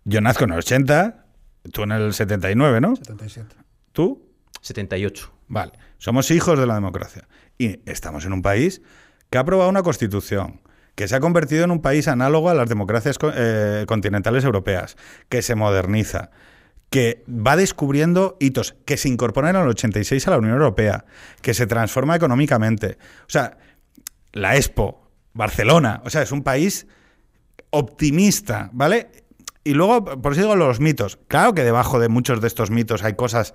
Yo 0.06 0.22
nazco 0.22 0.46
en 0.46 0.52
el 0.54 0.58
80, 0.60 1.26
tú 1.72 1.84
en 1.84 1.92
el 1.92 2.14
79, 2.14 2.82
¿no? 2.82 2.96
77. 2.96 3.56
¿Tú? 3.92 4.24
78. 4.62 5.32
Vale. 5.48 5.74
Somos 5.98 6.32
hijos 6.32 6.60
de 6.60 6.66
la 6.66 6.76
democracia. 6.76 7.28
Y 7.58 7.82
estamos 7.90 8.26
en 8.26 8.34
un 8.34 8.42
país 8.42 8.82
que 9.30 9.38
ha 9.38 9.42
aprobado 9.42 9.70
una 9.70 9.84
constitución, 9.84 10.62
que 10.96 11.08
se 11.08 11.16
ha 11.16 11.20
convertido 11.20 11.64
en 11.64 11.72
un 11.72 11.82
país 11.82 12.08
análogo 12.08 12.50
a 12.50 12.54
las 12.54 12.70
democracias 12.70 13.18
eh, 13.36 13.86
continentales 13.88 14.44
europeas, 14.44 14.98
que 15.30 15.42
se 15.42 15.56
moderniza, 15.56 16.32
que 16.90 17.24
va 17.28 17.56
descubriendo 17.56 18.38
hitos, 18.40 18.76
que 18.86 18.98
se 18.98 19.10
incorpora 19.10 19.50
en 19.50 19.58
el 19.58 19.68
86 19.68 20.28
a 20.28 20.32
la 20.32 20.38
Unión 20.38 20.54
Europea, 20.54 21.06
que 21.42 21.54
se 21.54 21.68
transforma 21.68 22.16
económicamente. 22.16 22.98
O 23.22 23.30
sea, 23.30 23.58
la 24.32 24.56
Expo, 24.56 25.10
Barcelona, 25.34 26.02
o 26.06 26.10
sea, 26.10 26.22
es 26.22 26.32
un 26.32 26.44
país 26.44 26.88
optimista, 27.70 28.70
¿vale? 28.74 29.10
Y 29.64 29.74
luego, 29.74 30.22
por 30.22 30.32
eso 30.32 30.42
digo 30.42 30.56
los 30.56 30.80
mitos. 30.80 31.20
Claro 31.28 31.54
que 31.54 31.64
debajo 31.64 32.00
de 32.00 32.08
muchos 32.08 32.40
de 32.40 32.48
estos 32.48 32.72
mitos 32.72 33.04
hay 33.04 33.16
cosas, 33.16 33.54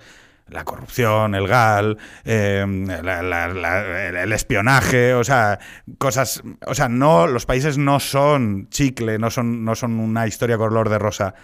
la 0.49 0.65
corrupción, 0.65 1.35
el 1.35 1.47
GAL, 1.49 1.97
eh, 2.25 2.65
la- 3.03 3.23
la- 3.23 3.49
la- 3.49 4.23
el 4.23 4.33
espionaje, 4.33 5.15
o 5.15 5.25
sea, 5.25 5.59
cosas, 5.99 6.43
o 6.67 6.75
sea, 6.75 6.89
no, 6.89 7.27
los 7.27 7.47
países 7.47 7.79
no 7.79 8.01
son 8.01 8.69
chicle, 8.69 9.19
no 9.19 9.31
son, 9.31 9.65
no 9.65 9.75
son 9.75 9.99
una 9.99 10.27
historia 10.27 10.59
color 10.59 10.89
de 10.91 10.99
rosa. 10.99 11.35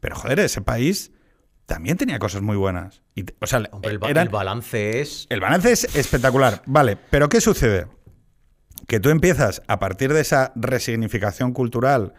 Pero 0.00 0.16
joder, 0.16 0.40
ese 0.40 0.60
país 0.60 1.12
también 1.66 1.96
tenía 1.96 2.18
cosas 2.18 2.42
muy 2.42 2.56
buenas. 2.56 3.02
Y, 3.14 3.24
o 3.40 3.46
sea, 3.46 3.62
Hombre, 3.70 3.92
el, 3.92 4.00
eran- 4.04 4.26
el 4.26 4.32
balance 4.32 5.00
es. 5.00 5.26
el 5.30 5.40
balance 5.40 5.72
es 5.72 5.96
espectacular. 5.96 6.62
Vale, 6.66 6.96
pero 7.10 7.28
¿qué 7.28 7.40
sucede? 7.40 7.86
Que 8.88 8.98
tú 9.00 9.10
empiezas 9.10 9.62
a 9.68 9.78
partir 9.78 10.12
de 10.12 10.20
esa 10.20 10.52
resignificación 10.56 11.52
cultural 11.52 12.14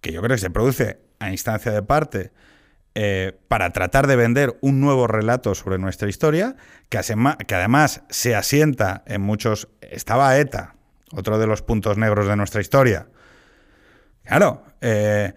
que 0.00 0.12
yo 0.12 0.20
creo 0.20 0.34
que 0.36 0.40
se 0.40 0.50
produce 0.50 1.00
a 1.20 1.30
instancia 1.30 1.70
de 1.72 1.82
parte 1.82 2.32
eh, 2.96 3.36
para 3.48 3.70
tratar 3.70 4.06
de 4.06 4.14
vender 4.14 4.56
un 4.60 4.80
nuevo 4.80 5.08
relato 5.08 5.56
sobre 5.56 5.78
nuestra 5.78 6.08
historia, 6.08 6.54
que, 6.88 6.98
además 6.98 8.02
se 8.08 8.36
asienta 8.36 9.02
en 9.06 9.20
muchos... 9.20 9.68
Estaba 9.80 10.38
ETA, 10.38 10.76
otro 11.12 11.38
de 11.38 11.48
los 11.48 11.62
puntos 11.62 11.98
negros 11.98 12.28
de 12.28 12.36
nuestra 12.36 12.60
historia. 12.60 13.08
Claro, 14.22 14.64
eh, 14.80 15.34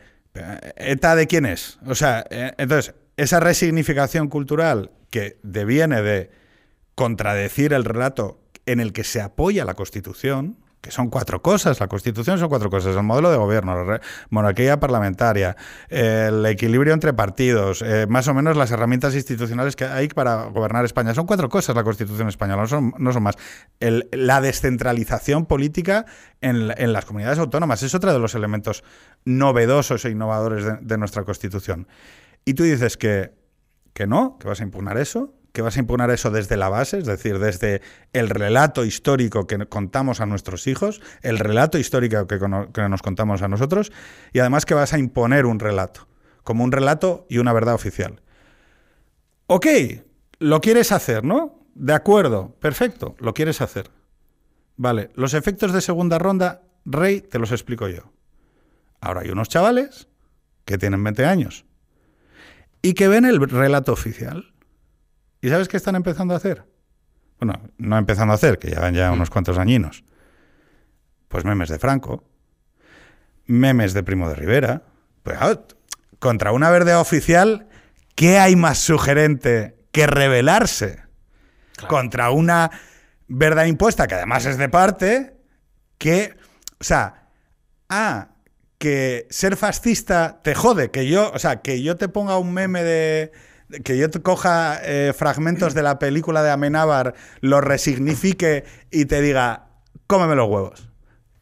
¿ETA 0.75 1.15
de 1.15 1.25
quién 1.25 1.47
es? 1.47 1.79
O 1.87 1.95
sea, 1.95 2.25
eh, 2.29 2.53
entonces, 2.57 2.93
esa 3.17 3.39
resignificación 3.39 4.27
cultural 4.27 4.91
que 5.09 5.39
deviene 5.41 6.03
de 6.03 6.29
contradecir 6.93 7.73
el 7.73 7.85
relato 7.85 8.39
en 8.67 8.79
el 8.79 8.93
que 8.93 9.03
se 9.03 9.19
apoya 9.19 9.65
la 9.65 9.73
Constitución, 9.73 10.57
que 10.81 10.91
son 10.91 11.09
cuatro 11.09 11.41
cosas, 11.41 11.79
la 11.79 11.87
Constitución 11.87 12.37
son 12.37 12.49
cuatro 12.49 12.69
cosas, 12.69 12.95
el 12.95 13.03
modelo 13.03 13.31
de 13.31 13.37
gobierno, 13.37 13.83
la 13.83 13.99
monarquía 14.29 14.79
parlamentaria, 14.79 15.55
el 15.89 16.45
equilibrio 16.45 16.93
entre 16.93 17.13
partidos, 17.13 17.81
eh, 17.81 18.05
más 18.07 18.27
o 18.27 18.33
menos 18.33 18.55
las 18.55 18.71
herramientas 18.71 19.15
institucionales 19.15 19.75
que 19.75 19.85
hay 19.85 20.07
para 20.07 20.45
gobernar 20.45 20.85
España. 20.85 21.13
Son 21.13 21.25
cuatro 21.25 21.49
cosas 21.49 21.75
la 21.75 21.83
Constitución 21.83 22.29
española, 22.29 22.61
no 22.61 22.67
son, 22.67 22.93
no 22.97 23.11
son 23.11 23.23
más. 23.23 23.35
La 23.79 24.39
descentralización 24.39 25.45
política 25.45 26.05
en, 26.41 26.71
en 26.77 26.93
las 26.93 27.05
comunidades 27.05 27.39
autónomas 27.39 27.81
es 27.83 27.95
otro 27.95 28.13
de 28.13 28.19
los 28.19 28.35
elementos 28.35 28.83
novedosos 29.25 30.05
e 30.05 30.11
innovadores 30.11 30.63
de, 30.63 30.77
de 30.79 30.97
nuestra 30.97 31.23
Constitución. 31.23 31.87
Y 32.45 32.53
tú 32.53 32.63
dices 32.63 32.97
que, 32.97 33.33
que 33.93 34.07
no, 34.07 34.37
que 34.39 34.47
vas 34.47 34.61
a 34.61 34.63
impugnar 34.63 34.97
eso, 34.97 35.33
que 35.57 35.63
vas 35.63 35.75
a 35.75 35.79
impugnar 35.79 36.11
eso 36.11 36.29
desde 36.29 36.55
la 36.55 36.69
base, 36.69 36.99
es 36.99 37.05
decir, 37.05 37.39
desde 37.39 37.81
el 38.13 38.29
relato 38.29 38.85
histórico 38.85 39.47
que 39.47 39.57
contamos 39.65 40.21
a 40.21 40.27
nuestros 40.27 40.67
hijos, 40.67 41.01
el 41.23 41.39
relato 41.39 41.79
histórico 41.79 42.27
que 42.27 42.87
nos 42.87 43.01
contamos 43.01 43.41
a 43.41 43.47
nosotros, 43.47 43.91
y 44.33 44.37
además 44.37 44.67
que 44.67 44.75
vas 44.75 44.93
a 44.93 44.99
imponer 44.99 45.47
un 45.47 45.57
relato, 45.57 46.07
como 46.43 46.63
un 46.63 46.71
relato 46.71 47.25
y 47.27 47.39
una 47.39 47.53
verdad 47.53 47.73
oficial. 47.73 48.21
Ok, 49.47 49.65
lo 50.37 50.61
quieres 50.61 50.91
hacer, 50.91 51.23
¿no? 51.23 51.65
De 51.73 51.93
acuerdo, 51.93 52.55
perfecto, 52.59 53.15
lo 53.17 53.33
quieres 53.33 53.59
hacer. 53.59 53.89
Vale, 54.75 55.09
los 55.15 55.33
efectos 55.33 55.73
de 55.73 55.81
segunda 55.81 56.19
ronda, 56.19 56.61
Rey, 56.85 57.21
te 57.21 57.39
los 57.39 57.51
explico 57.51 57.87
yo. 57.87 58.13
Ahora 59.01 59.21
hay 59.21 59.31
unos 59.31 59.49
chavales 59.49 60.07
que 60.65 60.77
tienen 60.77 61.03
20 61.03 61.25
años 61.25 61.65
y 62.83 62.93
que 62.93 63.07
ven 63.07 63.25
el 63.25 63.39
relato 63.39 63.91
oficial. 63.91 64.53
¿Y 65.41 65.49
sabes 65.49 65.67
qué 65.67 65.77
están 65.77 65.95
empezando 65.95 66.33
a 66.33 66.37
hacer? 66.37 66.65
Bueno, 67.39 67.61
no 67.77 67.97
empezando 67.97 68.33
a 68.33 68.35
hacer, 68.35 68.57
que 68.57 68.69
llevan 68.69 68.95
ya 68.95 69.11
unos 69.11 69.29
cuantos 69.29 69.57
añinos. 69.57 70.03
Pues 71.27 71.45
memes 71.45 71.69
de 71.69 71.77
Franco, 71.77 72.23
memes 73.45 73.93
de 73.93 74.03
Primo 74.03 74.29
de 74.29 74.35
Rivera. 74.35 74.83
Pues 75.23 75.37
ah, 75.39 75.59
contra 76.19 76.51
una 76.51 76.71
verdad 76.71 76.99
oficial, 76.99 77.67
¿qué 78.15 78.39
hay 78.39 78.55
más 78.55 78.79
sugerente 78.79 79.77
que 79.91 80.07
rebelarse? 80.07 81.03
Contra 81.87 82.31
una 82.31 82.71
verdad 83.27 83.65
impuesta, 83.65 84.07
que 84.07 84.15
además 84.15 84.45
es 84.45 84.57
de 84.57 84.69
parte, 84.69 85.37
que, 85.99 86.35
o 86.79 86.83
sea, 86.83 87.29
ah, 87.89 88.29
que 88.79 89.27
ser 89.29 89.57
fascista 89.57 90.41
te 90.43 90.55
jode, 90.55 90.89
que 90.89 91.07
yo, 91.07 91.31
o 91.33 91.39
sea, 91.39 91.61
que 91.61 91.83
yo 91.83 91.97
te 91.97 92.09
ponga 92.09 92.37
un 92.37 92.53
meme 92.53 92.83
de, 92.83 93.31
que 93.83 93.97
yo 93.97 94.09
te 94.09 94.21
coja 94.21 94.79
eh, 94.83 95.13
fragmentos 95.13 95.73
de 95.73 95.83
la 95.83 95.99
película 95.99 96.43
de 96.43 96.51
Amenábar, 96.51 97.15
los 97.41 97.63
resignifique 97.63 98.63
y 98.91 99.05
te 99.05 99.21
diga, 99.21 99.67
cómeme 100.07 100.35
los 100.35 100.47
huevos. 100.47 100.89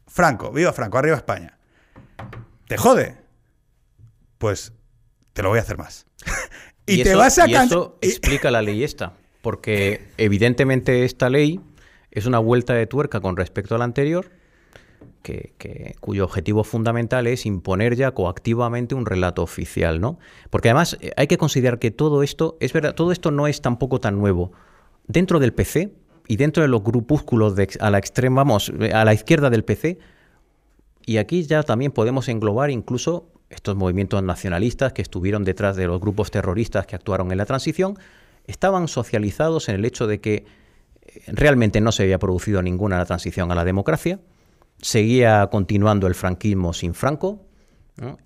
Franco, 0.08 0.52
viva 0.52 0.74
Franco, 0.74 0.98
arriba 0.98 1.18
España. 1.18 1.58
¿Te 2.68 2.78
jode? 2.78 3.18
Pues 4.38 4.74
te 5.34 5.44
lo 5.44 5.50
voy 5.50 5.60
a 5.60 5.62
hacer 5.62 5.78
más. 5.78 6.08
y, 6.86 7.04
te 7.04 7.16
vas 7.16 7.38
a 7.38 7.48
cansar. 7.48 7.92
explica 8.02 8.50
la 8.52 8.62
ley 8.62 8.84
esta, 8.84 9.14
porque 9.42 10.08
evidentemente 10.18 11.06
esta 11.06 11.30
ley 11.30 11.60
es 12.12 12.26
una 12.26 12.40
vuelta 12.40 12.74
de 12.74 12.88
tuerca 12.88 13.20
con 13.20 13.38
respecto 13.38 13.76
a 13.76 13.78
la 13.78 13.84
anterior 13.84 14.32
cuyo 16.00 16.26
objetivo 16.26 16.64
fundamental 16.64 17.28
es 17.28 17.46
imponer 17.46 17.96
ya 17.96 18.12
coactivamente 18.12 18.96
un 18.96 19.06
relato 19.06 19.44
oficial, 19.44 20.00
¿no? 20.00 20.20
Porque 20.50 20.70
además 20.70 20.98
eh, 21.02 21.12
hay 21.18 21.28
que 21.28 21.38
considerar 21.38 21.80
que 21.80 21.92
todo 21.92 22.24
esto, 22.24 22.58
es 22.60 22.74
verdad, 22.74 22.96
todo 22.96 23.12
esto 23.12 23.32
no 23.32 23.48
es 23.48 23.62
tampoco 23.62 24.00
tan 24.00 24.18
nuevo. 24.18 24.52
Dentro 25.08 25.40
del 25.40 25.54
PC 25.54 25.94
y 26.28 26.38
dentro 26.38 26.64
de 26.64 26.70
los 26.70 26.84
grupúsculos 26.84 27.56
de, 27.56 27.70
a 27.80 27.90
la 27.90 27.98
extrema, 27.98 28.42
vamos, 28.42 28.72
a 28.94 29.06
la 29.06 29.14
izquierda 29.14 29.50
del 29.50 29.64
PC, 29.64 30.00
y 31.06 31.18
aquí 31.18 31.44
ya 31.44 31.64
también 31.64 31.92
podemos 31.92 32.28
englobar 32.30 32.72
incluso 32.72 33.28
estos 33.50 33.76
movimientos 33.76 34.22
nacionalistas 34.24 34.94
que 34.94 35.02
estuvieron 35.02 35.44
detrás 35.44 35.76
de 35.76 35.88
los 35.88 36.00
grupos 36.00 36.32
terroristas 36.32 36.88
que 36.88 36.96
actuaron 36.96 37.32
en 37.32 37.38
la 37.38 37.46
transición, 37.46 37.98
estaban 38.48 38.88
socializados 38.88 39.70
en 39.70 39.76
el 39.76 39.86
hecho 39.86 40.08
de 40.08 40.20
que 40.20 40.46
eh, 41.02 41.22
realmente 41.28 41.82
no 41.82 41.92
se 41.92 42.04
había 42.04 42.20
producido 42.20 42.62
ninguna 42.62 43.04
transición 43.06 43.52
a 43.52 43.56
la 43.56 43.66
democracia, 43.66 44.20
seguía 44.82 45.48
continuando 45.52 46.08
el 46.08 46.16
franquismo 46.16 46.74
sin 46.74 46.94
Franco, 46.94 47.46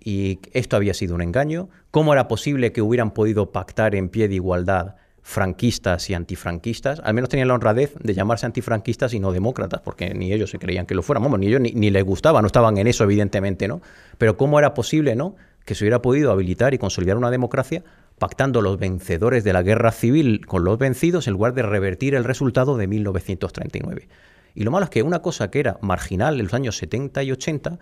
y 0.04 0.40
esto 0.54 0.76
había 0.76 0.94
sido 0.94 1.16
un 1.16 1.22
engaño. 1.22 1.70
¿Cómo 1.92 2.14
era 2.14 2.28
posible 2.28 2.72
que 2.72 2.82
hubieran 2.82 3.12
podido 3.12 3.52
pactar 3.52 3.96
en 3.96 4.10
pie 4.10 4.28
de 4.28 4.36
igualdad 4.36 4.96
franquistas 5.22 6.10
y 6.10 6.16
antifranquistas? 6.16 7.02
Al 7.04 7.14
menos 7.14 7.30
tenían 7.30 7.48
la 7.48 7.54
honradez 7.54 7.94
de 8.02 8.14
llamarse 8.14 8.48
antifranquistas 8.48 9.14
y 9.14 9.20
no 9.20 9.32
demócratas, 9.32 9.82
porque 9.82 10.14
ni 10.16 10.34
ellos 10.34 10.50
se 10.50 10.58
creían 10.58 10.88
que 10.88 10.96
lo 10.96 11.04
fueran, 11.04 11.30
ni 11.40 11.48
ellos 11.48 11.62
ni, 11.62 11.72
ni 11.74 11.92
les 11.92 12.04
gustaba, 12.04 12.42
no 12.42 12.48
estaban 12.48 12.78
en 12.78 12.88
eso, 12.88 13.04
evidentemente, 13.04 13.68
¿no? 13.68 13.82
Pero 14.18 14.38
¿cómo 14.38 14.58
era 14.58 14.74
posible, 14.74 15.16
¿no? 15.16 15.36
Que 15.66 15.76
se 15.76 15.84
hubiera 15.84 16.02
podido 16.02 16.32
habilitar 16.32 16.74
y 16.74 16.80
consolidar 16.80 17.18
una 17.18 17.30
democracia 17.30 17.84
pactando 18.18 18.62
los 18.62 18.78
vencedores 18.78 19.44
de 19.44 19.54
la 19.54 19.62
guerra 19.62 19.92
civil 19.92 20.46
con 20.46 20.64
los 20.64 20.78
vencidos 20.78 21.28
en 21.28 21.34
lugar 21.34 21.54
de 21.54 21.62
revertir 21.62 22.16
el 22.16 22.24
resultado 22.24 22.76
de 22.76 22.88
1939. 22.88 24.08
Y 24.56 24.64
lo 24.64 24.72
malo 24.72 24.86
es 24.86 24.90
que 24.90 25.04
una 25.04 25.22
cosa 25.22 25.50
que 25.50 25.60
era 25.60 25.78
marginal 25.82 26.40
en 26.40 26.46
los 26.46 26.54
años 26.54 26.78
70 26.78 27.24
y 27.24 27.32
80 27.32 27.80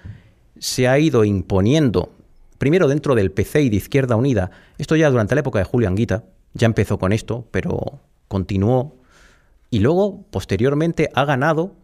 se 0.60 0.88
ha 0.88 1.00
ido 1.00 1.24
imponiendo, 1.24 2.12
primero 2.58 2.88
dentro 2.88 3.16
del 3.16 3.32
PC 3.32 3.62
y 3.62 3.70
de 3.70 3.78
Izquierda 3.78 4.16
Unida, 4.16 4.52
esto 4.78 4.96
ya 4.96 5.10
durante 5.10 5.36
la 5.36 5.42
época 5.42 5.60
de 5.60 5.66
Julio 5.66 5.88
Anguita, 5.88 6.24
ya 6.54 6.66
empezó 6.66 6.98
con 6.98 7.14
esto, 7.14 7.48
pero 7.52 8.00
continuó, 8.28 8.96
y 9.70 9.80
luego, 9.80 10.26
posteriormente, 10.32 11.10
ha 11.14 11.26
ganado 11.26 11.76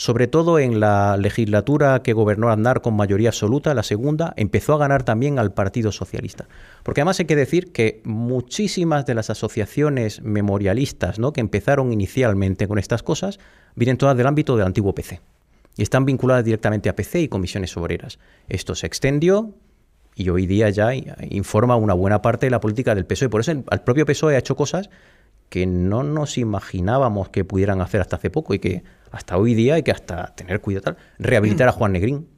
sobre 0.00 0.28
todo 0.28 0.58
en 0.58 0.80
la 0.80 1.18
legislatura 1.18 2.02
que 2.02 2.14
gobernó 2.14 2.48
Aznar 2.48 2.80
con 2.80 2.96
mayoría 2.96 3.28
absoluta, 3.28 3.74
la 3.74 3.82
segunda, 3.82 4.32
empezó 4.36 4.72
a 4.72 4.78
ganar 4.78 5.02
también 5.02 5.38
al 5.38 5.52
Partido 5.52 5.92
Socialista. 5.92 6.46
Porque 6.84 7.02
además 7.02 7.20
hay 7.20 7.26
que 7.26 7.36
decir 7.36 7.70
que 7.70 8.00
muchísimas 8.04 9.04
de 9.04 9.14
las 9.14 9.28
asociaciones 9.28 10.22
memorialistas 10.22 11.18
¿no? 11.18 11.34
que 11.34 11.42
empezaron 11.42 11.92
inicialmente 11.92 12.66
con 12.66 12.78
estas 12.78 13.02
cosas 13.02 13.40
vienen 13.80 13.96
todas 13.96 14.14
del 14.14 14.26
ámbito 14.26 14.56
del 14.56 14.66
antiguo 14.66 14.94
PC. 14.94 15.20
Y 15.76 15.82
están 15.82 16.04
vinculadas 16.04 16.44
directamente 16.44 16.90
a 16.90 16.94
PC 16.94 17.22
y 17.22 17.28
comisiones 17.28 17.74
obreras. 17.78 18.18
Esto 18.46 18.74
se 18.74 18.86
extendió 18.86 19.54
y 20.14 20.28
hoy 20.28 20.46
día 20.46 20.68
ya 20.68 20.94
informa 20.94 21.76
una 21.76 21.94
buena 21.94 22.20
parte 22.20 22.44
de 22.44 22.50
la 22.50 22.60
política 22.60 22.94
del 22.94 23.06
PSOE. 23.06 23.30
Por 23.30 23.40
eso 23.40 23.52
el, 23.52 23.80
propio 23.80 24.04
PSOE 24.04 24.34
ha 24.34 24.38
hecho 24.38 24.54
cosas 24.54 24.90
que 25.48 25.66
no 25.66 26.02
nos 26.02 26.36
imaginábamos 26.36 27.30
que 27.30 27.44
pudieran 27.44 27.80
hacer 27.80 28.02
hasta 28.02 28.16
hace 28.16 28.28
poco 28.28 28.52
y 28.52 28.58
que 28.58 28.84
hasta 29.12 29.38
hoy 29.38 29.54
día 29.54 29.74
hay 29.74 29.82
que 29.82 29.92
hasta 29.92 30.34
tener 30.34 30.60
cuidado 30.60 30.82
tal, 30.82 30.96
rehabilitar 31.18 31.68
a 31.68 31.72
Juan 31.72 31.92
Negrín, 31.92 32.28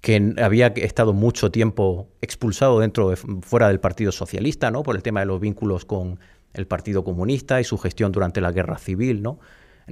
que 0.00 0.34
había 0.42 0.66
estado 0.66 1.12
mucho 1.12 1.52
tiempo 1.52 2.08
expulsado 2.20 2.80
dentro 2.80 3.10
de, 3.10 3.16
fuera 3.16 3.68
del 3.68 3.78
Partido 3.78 4.10
Socialista, 4.10 4.72
¿no? 4.72 4.82
Por 4.82 4.96
el 4.96 5.04
tema 5.04 5.20
de 5.20 5.26
los 5.26 5.38
vínculos 5.40 5.84
con 5.84 6.18
el 6.52 6.66
Partido 6.66 7.04
Comunista 7.04 7.60
y 7.60 7.64
su 7.64 7.78
gestión 7.78 8.10
durante 8.10 8.40
la 8.40 8.50
Guerra 8.50 8.78
Civil, 8.78 9.22
¿no? 9.22 9.38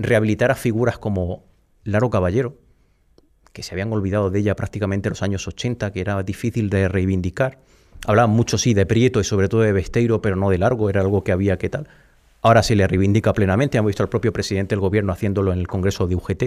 Rehabilitar 0.02 0.50
a 0.50 0.54
figuras 0.54 0.98
como 0.98 1.44
Laro 1.84 2.10
Caballero, 2.10 2.56
que 3.52 3.62
se 3.62 3.74
habían 3.74 3.92
olvidado 3.92 4.30
de 4.30 4.38
ella 4.38 4.56
prácticamente 4.56 5.08
en 5.08 5.10
los 5.10 5.22
años 5.22 5.46
80, 5.46 5.92
que 5.92 6.00
era 6.00 6.22
difícil 6.22 6.70
de 6.70 6.88
reivindicar. 6.88 7.58
Hablaban 8.06 8.30
mucho, 8.30 8.58
sí, 8.58 8.74
de 8.74 8.86
Prieto 8.86 9.20
y 9.20 9.24
sobre 9.24 9.48
todo 9.48 9.60
de 9.62 9.72
Besteiro, 9.72 10.22
pero 10.22 10.36
no 10.36 10.50
de 10.50 10.58
Largo, 10.58 10.88
era 10.88 11.00
algo 11.00 11.22
que 11.22 11.32
había 11.32 11.58
que 11.58 11.68
tal. 11.68 11.88
Ahora 12.42 12.62
se 12.62 12.74
le 12.74 12.86
reivindica 12.86 13.32
plenamente. 13.34 13.76
Hemos 13.76 13.90
visto 13.90 14.02
al 14.02 14.08
propio 14.08 14.32
presidente 14.32 14.74
del 14.74 14.80
gobierno 14.80 15.12
haciéndolo 15.12 15.52
en 15.52 15.58
el 15.58 15.68
Congreso 15.68 16.06
de 16.06 16.14
UGT. 16.14 16.44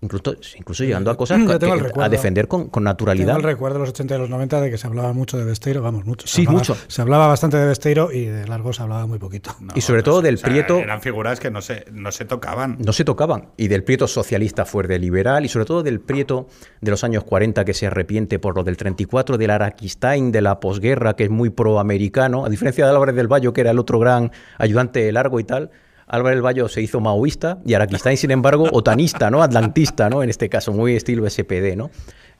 Incluso, 0.00 0.34
incluso 0.58 0.84
llegando 0.84 1.10
a 1.10 1.16
cosas 1.16 1.40
a 1.40 2.08
defender 2.08 2.46
con, 2.46 2.70
naturalidad. 2.82 3.28
Tengo 3.28 3.38
el 3.38 3.44
recuerdo 3.44 3.78
de 3.78 3.80
los 3.80 3.90
80 3.90 4.14
y 4.14 4.18
los 4.18 4.28
90 4.28 4.60
de 4.60 4.70
que 4.70 4.76
se 4.76 4.86
hablaba 4.86 5.14
mucho 5.14 5.38
de 5.38 5.44
Besteiro, 5.44 5.80
vamos, 5.80 6.04
mucho. 6.04 6.26
Sí, 6.26 6.46
mucho. 6.46 6.76
Se 6.88 7.00
hablaba 7.00 7.26
bastante 7.26 7.56
de 7.56 7.66
Besteiro 7.66 8.12
y 8.12 8.26
de 8.26 8.46
Largo 8.46 8.72
se 8.72 8.82
hablaba 8.82 9.06
muy 9.06 9.18
poquito. 9.18 9.56
y 9.74 9.80
sobre 9.80 10.02
todo 10.02 10.20
del 10.20 10.38
Prieto... 10.38 10.78
Eran 10.78 11.00
figuras 11.00 11.40
que 11.40 11.50
no 11.50 11.62
se, 11.62 11.86
no 11.90 12.12
se 12.12 12.26
tocaban. 12.26 12.76
No 12.84 12.92
se 12.92 13.04
tocaban. 13.04 13.48
Y 13.56 13.68
del 13.68 13.82
Prieto 13.82 14.06
socialista 14.06 14.66
fuerte 14.66 14.98
liberal 14.98 15.44
y 15.44 15.48
sobre 15.48 15.64
todo 15.64 15.82
del 15.82 16.00
Prieto 16.00 16.48
de 16.80 16.90
los 16.90 17.02
años 17.02 17.24
40 17.24 17.64
que 17.64 17.72
se 17.72 17.86
arrepiente 17.86 18.38
por 18.38 18.56
lo 18.56 18.62
del 18.62 18.76
34, 18.76 19.38
del 19.38 19.50
Araquistain, 19.50 20.32
de 20.32 20.42
la 20.42 20.60
posguerra, 20.60 21.16
que 21.16 21.24
es 21.24 21.30
muy 21.30 21.50
proamericano, 21.50 22.44
a 22.44 22.50
diferencia 22.50 22.84
de 22.84 22.90
Álvarez 22.90 23.14
del 23.14 23.32
Valle, 23.32 23.52
que 23.52 23.62
era 23.62 23.70
el 23.70 23.78
otro 23.78 23.98
gran 23.98 24.32
ayudante 24.58 25.00
de 25.00 25.12
Largo 25.12 25.40
y 25.40 25.44
tal 25.44 25.70
Álvaro 26.06 26.34
del 26.34 26.44
Valle 26.44 26.68
se 26.68 26.82
hizo 26.82 27.00
maoísta 27.00 27.58
y 27.64 27.74
Araquistain, 27.74 28.16
sin 28.16 28.30
embargo, 28.30 28.68
otanista, 28.72 29.30
¿no? 29.30 29.42
Atlantista, 29.42 30.10
¿no? 30.10 30.22
En 30.22 30.30
este 30.30 30.48
caso, 30.48 30.72
muy 30.72 30.96
estilo 30.96 31.28
SPD, 31.28 31.76
¿no? 31.76 31.90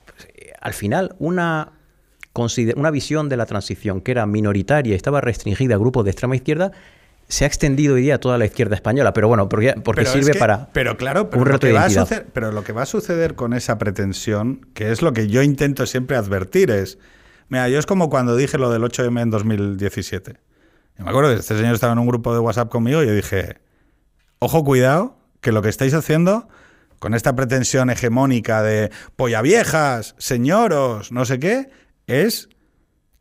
Pues, 0.05 0.29
eh, 0.35 0.53
al 0.61 0.75
final, 0.75 1.15
una, 1.19 1.73
una 2.77 2.91
visión 2.91 3.29
de 3.29 3.37
la 3.37 3.47
transición 3.47 4.01
que 4.01 4.12
era 4.12 4.27
minoritaria 4.27 4.93
y 4.93 4.97
estaba 4.97 5.21
restringida 5.21 5.77
a 5.77 5.79
grupos 5.79 6.05
de 6.05 6.11
extrema 6.11 6.37
izquierda, 6.37 6.73
se 7.29 7.45
ha 7.45 7.47
extendido 7.47 7.95
hoy 7.95 8.03
día 8.03 8.17
a 8.17 8.19
toda 8.19 8.37
la 8.37 8.45
izquierda 8.45 8.75
española, 8.75 9.15
pero 9.15 9.29
bueno, 9.29 9.49
porque, 9.49 9.75
porque 9.83 10.05
sirve 10.05 10.35
para 10.35 10.69
pero 10.75 10.99
claro, 10.99 11.31
pero 11.31 11.45
lo, 11.47 11.59
que 11.59 11.73
va 11.73 11.85
a 11.85 11.91
suceder, 11.91 12.27
pero 12.35 12.53
lo 12.53 12.62
que 12.65 12.73
va 12.73 12.83
a 12.83 12.87
suceder 12.87 13.35
con 13.35 13.55
esa 13.55 13.79
pretensión, 13.79 14.67
que 14.75 14.93
es 14.93 15.01
lo 15.01 15.15
que 15.15 15.29
yo 15.29 15.43
intento 15.43 15.87
siempre 15.87 16.19
advertir, 16.19 16.71
es, 16.71 16.99
mira, 17.49 17.71
yo 17.71 17.79
es 17.79 17.87
como 17.87 18.11
cuando 18.11 18.37
dije 18.37 18.59
lo 18.59 18.71
del 18.71 18.83
8M 18.83 19.23
en 19.23 19.31
2017 19.31 20.35
me 20.99 21.11
acuerdo 21.11 21.31
que 21.31 21.41
este 21.41 21.57
señor 21.57 21.75
estaba 21.75 21.93
en 21.93 21.99
un 21.99 22.07
grupo 22.07 22.33
de 22.33 22.39
WhatsApp 22.39 22.69
conmigo 22.69 23.03
y 23.03 23.07
yo 23.07 23.15
dije, 23.15 23.61
ojo, 24.39 24.65
cuidado, 24.65 25.19
que 25.41 25.53
lo 25.53 25.63
que 25.63 25.69
estáis 25.69 25.95
haciendo 25.95 26.49
con 26.99 27.15
esta 27.15 27.35
pretensión 27.35 27.91
hegemónica 27.91 28.63
de 28.63 28.91
polla 29.17 29.43
viejas, 29.43 30.15
señoros, 30.19 31.13
no 31.13 31.25
sé 31.25 31.39
qué, 31.39 31.71
es 32.07 32.49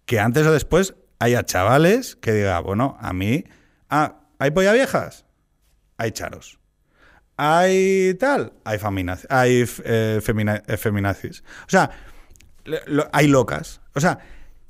que 0.05 0.19
antes 0.19 0.45
o 0.45 0.51
después 0.51 0.95
haya 1.19 1.43
chavales 1.43 2.15
que 2.15 2.33
digan, 2.33 2.63
bueno, 2.63 2.97
a 2.99 3.13
mí, 3.13 3.43
ah, 3.89 4.21
¿hay 4.39 4.51
polla 4.51 4.71
viejas? 4.73 5.25
Hay 5.97 6.11
charos. 6.11 6.59
¿Hay 7.37 8.13
tal? 8.19 8.53
Hay, 8.63 8.77
hay 9.29 9.65
eh, 9.85 10.21
eh, 10.23 10.77
feminazis. 10.77 11.43
O 11.65 11.69
sea, 11.69 11.89
hay 13.11 13.27
locas. 13.27 13.81
O 13.95 13.99
sea, 13.99 14.19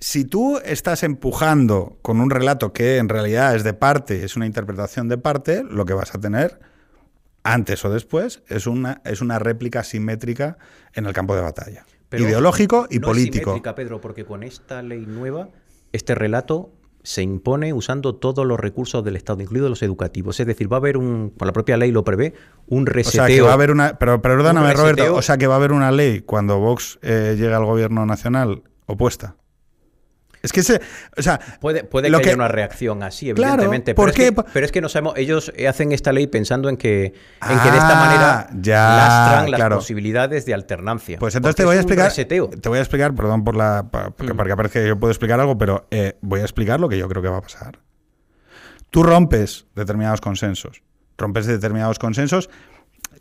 si 0.03 0.25
tú 0.25 0.59
estás 0.65 1.01
empujando 1.03 1.97
con 2.01 2.19
un 2.19 2.29
relato 2.29 2.73
que 2.73 2.97
en 2.97 3.07
realidad 3.07 3.55
es 3.55 3.63
de 3.63 3.73
parte, 3.73 4.25
es 4.25 4.35
una 4.35 4.45
interpretación 4.45 5.07
de 5.07 5.17
parte, 5.17 5.63
lo 5.63 5.85
que 5.85 5.93
vas 5.93 6.13
a 6.13 6.19
tener 6.19 6.59
antes 7.43 7.85
o 7.85 7.89
después 7.89 8.43
es 8.49 8.67
una, 8.67 9.01
es 9.05 9.21
una 9.21 9.39
réplica 9.39 9.81
simétrica 9.85 10.57
en 10.93 11.05
el 11.05 11.13
campo 11.13 11.37
de 11.37 11.41
batalla. 11.41 11.85
ideológico 12.11 12.85
y 12.89 12.99
político. 12.99 13.37
Es 13.37 13.43
simétrica, 13.43 13.75
Pedro, 13.75 14.01
porque 14.01 14.25
con 14.25 14.43
esta 14.43 14.81
ley 14.81 15.05
nueva, 15.05 15.47
este 15.93 16.15
relato 16.15 16.73
se 17.01 17.21
impone 17.21 17.71
usando 17.71 18.15
todos 18.15 18.45
los 18.45 18.59
recursos 18.59 19.05
del 19.05 19.15
Estado, 19.15 19.41
incluidos 19.41 19.69
los 19.69 19.83
educativos. 19.83 20.37
Es 20.37 20.45
decir, 20.45 20.69
va 20.69 20.75
a 20.75 20.79
haber 20.79 20.97
un, 20.97 21.33
por 21.37 21.45
la 21.45 21.53
propia 21.53 21.77
ley 21.77 21.91
lo 21.91 22.03
prevé, 22.03 22.33
un 22.67 22.87
reseteo. 22.87 23.23
O 23.23 23.27
sea, 23.27 23.35
que 23.37 23.41
va 23.41 23.51
a 23.51 23.53
haber 23.53 23.71
una, 23.71 23.97
pero 23.97 24.21
perdóname, 24.21 24.73
Roberto, 24.73 25.15
o 25.15 25.21
sea, 25.21 25.37
que 25.37 25.47
va 25.47 25.53
a 25.53 25.57
haber 25.57 25.71
una 25.71 25.93
ley 25.93 26.19
cuando 26.19 26.59
Vox 26.59 26.99
eh, 27.03 27.35
llegue 27.37 27.53
al 27.53 27.63
gobierno 27.63 28.05
nacional 28.05 28.63
opuesta. 28.85 29.37
Es 30.43 30.51
que 30.51 30.61
se, 30.61 30.81
o 31.17 31.21
sea, 31.21 31.39
puede, 31.61 31.85
puede 31.85 32.11
que, 32.11 32.17
haya 32.17 32.35
una 32.35 32.49
reacción 32.49 33.01
así, 33.01 33.29
evidentemente. 33.29 33.95
pero, 33.95 34.09
es 34.09 34.13
que, 34.13 34.33
pero, 34.33 34.65
es 34.65 34.73
que, 34.73 34.81
no 34.81 34.89
sabemos, 34.89 35.13
ellos 35.15 35.53
hacen 35.67 35.93
esta 35.93 36.11
ley 36.11 36.27
pensando 36.27 36.67
en 36.67 36.75
que, 36.75 37.05
en 37.05 37.59
que 37.59 37.71
de 37.71 37.77
esta 37.77 37.95
manera 37.95 38.39
ah, 38.41 38.49
ya, 38.59 38.97
lastran 38.97 39.51
las 39.51 39.69
posibilidades 39.69 40.45
de 40.45 40.53
alternancia. 40.53 41.17
Pues 41.17 41.33
entonces 41.35 41.55
te 41.55 41.63
voy 41.63 41.77
a 41.77 41.79
explicar. 41.79 42.11
Te 42.11 42.69
voy 42.69 42.77
a 42.77 42.81
explicar, 42.81 43.15
perdón 43.15 43.45
por 43.45 43.55
la. 43.55 43.87
Para, 43.89 44.09
mm. 44.09 44.15
que 44.15 44.55
parezca 44.57 44.81
que 44.81 44.87
yo 44.89 44.99
puedo 44.99 45.11
explicar 45.11 45.39
algo, 45.39 45.57
pero 45.57 45.87
eh, 45.91 46.17
voy 46.19 46.41
a 46.41 46.43
explicar 46.43 46.81
lo 46.81 46.89
que 46.89 46.97
yo 46.97 47.07
creo 47.07 47.21
que 47.21 47.29
va 47.29 47.37
a 47.37 47.41
pasar. 47.41 47.79
Tú 48.89 49.01
rompes 49.01 49.65
determinados 49.75 50.19
consensos. 50.19 50.83
Rompes 51.17 51.45
determinados 51.45 51.99
consensos 51.99 52.49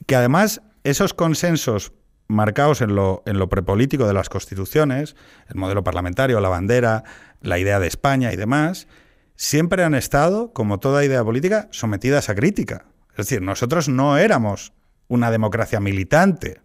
que 0.06 0.16
además 0.16 0.60
esos 0.82 1.14
consensos 1.14 1.92
marcados 2.32 2.80
en 2.80 2.94
lo, 2.94 3.22
en 3.26 3.38
lo 3.38 3.48
prepolítico 3.48 4.06
de 4.06 4.14
las 4.14 4.28
constituciones, 4.28 5.16
el 5.48 5.56
modelo 5.56 5.84
parlamentario, 5.84 6.40
la 6.40 6.48
bandera, 6.48 7.04
la 7.40 7.58
idea 7.58 7.78
de 7.78 7.86
España 7.86 8.32
y 8.32 8.36
demás, 8.36 8.88
siempre 9.36 9.84
han 9.84 9.94
estado, 9.94 10.52
como 10.52 10.80
toda 10.80 11.04
idea 11.04 11.24
política, 11.24 11.68
sometidas 11.70 12.28
a 12.28 12.34
crítica. 12.34 12.86
Es 13.10 13.28
decir, 13.28 13.42
nosotros 13.42 13.88
no 13.88 14.16
éramos 14.16 14.72
una 15.08 15.30
democracia 15.30 15.80
militante. 15.80 16.60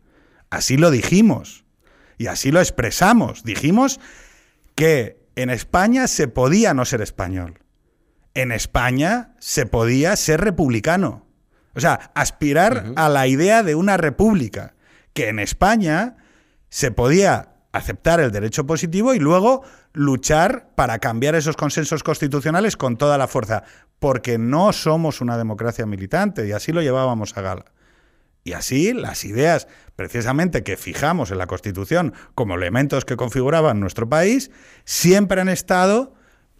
Así 0.49 0.77
lo 0.77 0.91
dijimos. 0.91 1.65
Y 2.17 2.27
así 2.27 2.51
lo 2.51 2.59
expresamos. 2.59 3.43
Dijimos 3.43 3.99
que 4.75 5.27
en 5.35 5.49
España 5.49 6.07
se 6.07 6.27
podía 6.27 6.73
no 6.73 6.85
ser 6.85 7.01
español. 7.01 7.59
En 8.33 8.51
España 8.51 9.35
se 9.39 9.65
podía 9.65 10.15
ser 10.15 10.41
republicano. 10.41 11.27
O 11.75 11.79
sea, 11.79 12.11
aspirar 12.15 12.93
a 12.95 13.09
la 13.09 13.27
idea 13.27 13.61
de 13.61 13.75
una 13.75 13.97
república. 13.97 14.73
Que 15.17 15.29
en 15.29 15.39
España 15.39 16.15
se 16.69 16.91
podía 16.91 17.55
aceptar 17.71 18.19
el 18.19 18.31
derecho 18.31 18.67
positivo 18.67 19.15
y 19.15 19.19
luego 19.19 19.63
luchar 19.91 20.69
para 20.75 20.99
cambiar 20.99 21.33
esos 21.33 21.57
consensos 21.57 22.03
constitucionales 22.03 22.77
con 22.77 22.97
toda 22.97 23.17
la 23.17 23.27
fuerza. 23.27 23.63
Porque 23.97 24.37
no 24.37 24.71
somos 24.73 25.19
una 25.19 25.35
democracia 25.35 25.87
militante 25.87 26.47
y 26.47 26.51
así 26.51 26.71
lo 26.71 26.83
llevábamos 26.83 27.35
a 27.35 27.41
gala. 27.41 27.65
Y 28.43 28.53
así 28.53 28.93
las 28.93 29.25
ideas 29.25 29.67
precisamente 29.95 30.61
que 30.61 30.77
fijamos 30.77 31.31
en 31.31 31.39
la 31.39 31.47
Constitución 31.47 32.13
como 32.35 32.53
elementos 32.53 33.03
que 33.03 33.15
configuraban 33.17 33.79
nuestro 33.79 34.07
país, 34.07 34.51
siempre 34.85 35.41
han 35.41 35.49
estado, 35.49 36.13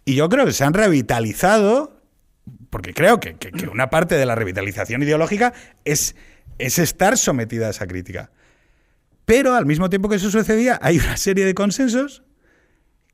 y 0.04 0.16
yo 0.16 0.28
creo 0.28 0.46
que 0.46 0.52
se 0.52 0.64
han 0.64 0.74
revitalizado, 0.74 2.02
porque 2.70 2.92
creo 2.92 3.20
que, 3.20 3.36
una 3.72 3.88
parte 3.88 4.16
de 4.16 4.26
la 4.26 4.34
revitalización 4.34 5.04
ideológica 5.04 5.52
es, 5.84 6.16
es 6.58 6.80
estar 6.80 7.16
sometida 7.16 7.68
a 7.68 7.70
esa 7.70 7.86
crítica. 7.86 8.32
Pero 9.28 9.54
al 9.54 9.66
mismo 9.66 9.90
tiempo 9.90 10.08
que 10.08 10.16
eso 10.16 10.30
sucedía, 10.30 10.78
hay 10.80 10.98
una 10.98 11.18
serie 11.18 11.44
de 11.44 11.52
consensos 11.52 12.22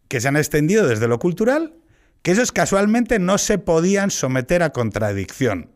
que 0.07 0.21
se 0.21 0.29
han 0.29 0.37
extendido 0.37 0.87
desde 0.87 1.09
lo 1.09 1.19
cultural, 1.19 1.75
que 2.23 2.31
esos 2.31 2.53
casualmente 2.53 3.19
no 3.19 3.37
se 3.37 3.59
podían 3.59 4.13
someter 4.13 4.63
a 4.63 4.71
contradicción. 4.71 5.73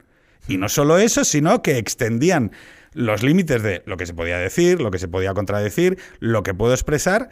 Y 0.47 0.57
no 0.57 0.69
solo 0.69 0.99
eso, 0.99 1.25
sino 1.25 1.61
que 1.61 1.77
extendían 1.79 2.53
los 2.93 3.25
límites 3.25 3.65
de 3.65 3.83
lo 3.85 3.97
que 3.97 4.07
se 4.07 4.15
podía 4.15 4.39
decir, 4.39 4.81
lo 4.81 4.93
que 4.93 5.01
se 5.01 5.09
podía 5.09 5.35
contradecir, 5.35 5.99
lo 6.21 6.45
que 6.45 6.55
puedo 6.55 6.73
expresar. 6.73 7.31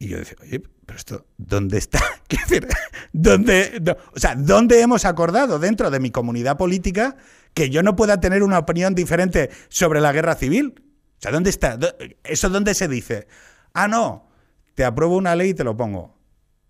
Y 0.00 0.08
yo 0.08 0.18
decía, 0.18 0.38
oye, 0.42 0.60
pero 0.84 0.98
esto, 0.98 1.26
¿dónde 1.36 1.78
está? 1.78 2.00
¿Dónde, 3.12 3.80
o 4.12 4.18
sea, 4.18 4.34
¿dónde 4.34 4.80
hemos 4.80 5.04
acordado 5.04 5.60
dentro 5.60 5.90
de 5.92 6.00
mi 6.00 6.10
comunidad 6.10 6.56
política 6.56 7.18
que 7.54 7.70
yo 7.70 7.84
no 7.84 7.94
pueda 7.94 8.18
tener 8.18 8.42
una 8.42 8.58
opinión 8.58 8.96
diferente 8.96 9.48
sobre 9.68 10.00
la 10.00 10.10
guerra 10.10 10.34
civil? 10.34 10.74
O 11.18 11.20
sea, 11.20 11.32
¿dónde 11.32 11.50
está? 11.50 11.78
¿Eso 12.22 12.48
dónde 12.48 12.74
se 12.74 12.88
dice? 12.88 13.26
Ah, 13.74 13.88
no, 13.88 14.28
te 14.74 14.84
apruebo 14.84 15.16
una 15.16 15.34
ley 15.34 15.50
y 15.50 15.54
te 15.54 15.64
lo 15.64 15.76
pongo. 15.76 16.16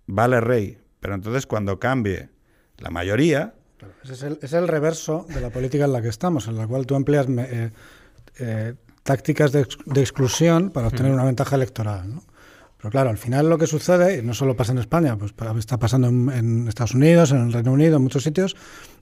Vale, 0.06 0.40
rey. 0.40 0.78
Pero 1.00 1.14
entonces 1.14 1.46
cuando 1.46 1.78
cambie 1.78 2.30
la 2.78 2.90
mayoría... 2.90 3.54
ese 4.02 4.36
es 4.40 4.52
el, 4.52 4.68
reverso 4.68 5.26
de 5.28 5.40
la 5.40 5.50
política 5.50 5.84
en 5.84 5.92
la 5.92 6.02
que 6.02 6.08
estamos, 6.08 6.48
en 6.48 6.56
la 6.56 6.66
cual 6.66 6.86
tú 6.86 6.94
empleas... 6.96 7.26
Eh, 7.28 7.70
eh, 8.38 8.74
tácticas 9.08 9.52
de, 9.52 9.62
exclusión 9.62 10.68
para 10.68 10.88
obtener 10.88 11.12
una 11.12 11.24
ventaja 11.24 11.56
electoral. 11.56 12.14
¿no? 12.14 12.22
Pero 12.76 12.90
claro, 12.90 13.08
al 13.08 13.16
final 13.16 13.48
lo 13.48 13.56
que 13.56 13.66
sucede, 13.66 14.18
y 14.18 14.22
no 14.22 14.34
solo 14.34 14.54
pasa 14.54 14.72
en 14.72 14.78
España, 14.78 15.16
pues 15.16 15.32
está 15.56 15.78
pasando 15.78 16.08
en, 16.08 16.68
Estados 16.68 16.94
Unidos, 16.94 17.32
en 17.32 17.46
el 17.46 17.52
Reino 17.54 17.72
Unido, 17.72 17.96
en 17.96 18.02
muchos 18.02 18.22
sitios, 18.22 18.54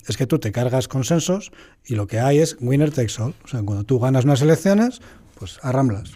es 0.06 0.16
que 0.16 0.28
tú 0.28 0.38
te 0.38 0.52
cargas 0.52 0.86
consensos 0.86 1.50
y 1.84 1.96
lo 1.96 2.06
que 2.06 2.20
hay 2.20 2.38
es 2.38 2.56
winner 2.60 2.92
takes 2.92 3.20
all. 3.20 3.34
O 3.44 3.48
sea, 3.48 3.62
cuando 3.64 3.82
tú 3.82 3.98
ganas 3.98 4.24
unas 4.24 4.40
elecciones, 4.42 5.00
pues 5.38 5.58
arramblas. 5.62 6.12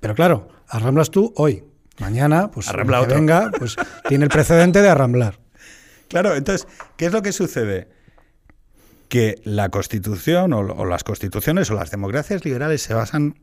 Pero 0.00 0.14
claro, 0.14 0.48
arramblas 0.68 1.10
tú 1.10 1.32
hoy. 1.36 1.64
Mañana, 1.98 2.50
pues 2.50 2.68
que 2.68 3.14
venga, 3.14 3.50
pues 3.58 3.76
tiene 4.08 4.24
el 4.24 4.30
precedente 4.30 4.80
de 4.80 4.88
arramblar. 4.88 5.38
Claro, 6.08 6.34
entonces, 6.34 6.66
¿qué 6.96 7.06
es 7.06 7.12
lo 7.12 7.22
que 7.22 7.32
sucede? 7.32 7.88
que 9.12 9.42
la 9.44 9.68
Constitución 9.68 10.54
o, 10.54 10.86
las 10.86 11.04
constituciones 11.04 11.70
o 11.70 11.74
las 11.74 11.90
democracias 11.90 12.46
liberales 12.46 12.80
se 12.80 12.94
basan 12.94 13.34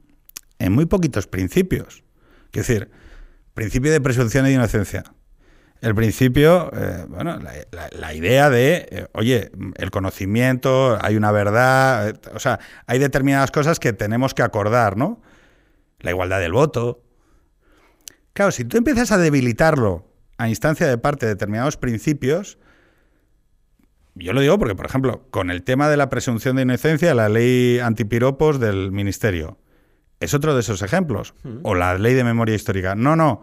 en 0.58 0.72
muy 0.72 0.88
poquitos 0.88 1.28
principios. 1.28 2.04
Es 2.52 2.66
decir, 2.66 2.90
principio 3.54 3.92
de 3.92 4.02
presunción 4.02 4.46
de 4.46 4.54
inocencia. 4.54 5.04
El 5.82 5.96
principio, 5.96 6.70
eh, 6.74 7.06
bueno, 7.08 7.40
la, 7.40 8.14
idea 8.14 8.50
de, 8.50 8.88
eh, 8.92 9.08
oye, 9.14 9.50
el 9.76 9.92
conocimiento, 9.92 10.98
hay 11.02 11.16
una 11.16 11.32
verdad, 11.32 12.10
eh, 12.10 12.14
o 12.34 12.40
sea, 12.40 12.60
hay 12.86 13.00
determinadas 13.00 13.50
cosas 13.52 13.80
que 13.80 13.94
tenemos 13.94 14.34
que 14.34 14.44
acordar, 14.44 14.98
¿no? 14.98 15.22
La 16.00 16.12
igualdad 16.12 16.42
del 16.42 16.52
voto. 16.52 17.02
Claro, 18.34 18.52
si 18.52 18.66
tú 18.66 18.78
empiezas 18.78 19.14
a 19.14 19.18
debilitarlo 19.18 20.06
a 20.38 20.50
instancia 20.50 20.86
de 20.86 20.98
parte 20.98 21.26
de 21.26 21.36
determinados 21.36 21.78
principios, 21.78 22.58
yo 24.16 24.34
lo 24.34 24.42
digo 24.42 24.60
porque, 24.60 24.76
por 24.76 24.86
ejemplo, 24.86 25.28
con 25.32 25.50
el 25.50 25.64
tema 25.64 25.88
de 25.88 25.96
la 25.96 26.10
presunción 26.10 26.58
de 26.58 26.64
inocencia, 26.64 27.14
la 27.14 27.30
ley 27.30 27.80
antipiropos 27.80 28.60
del 28.60 28.92
Ministerio 28.92 29.58
es 30.20 30.34
otro 30.34 30.54
de 30.54 30.60
esos 30.62 30.82
ejemplos. 30.82 31.34
Hmm. 31.44 31.60
O 31.64 31.76
la 31.76 31.98
ley 31.98 32.14
de 32.14 32.24
memoria 32.24 32.56
histórica. 32.56 32.96
No, 32.96 33.16
no. 33.16 33.42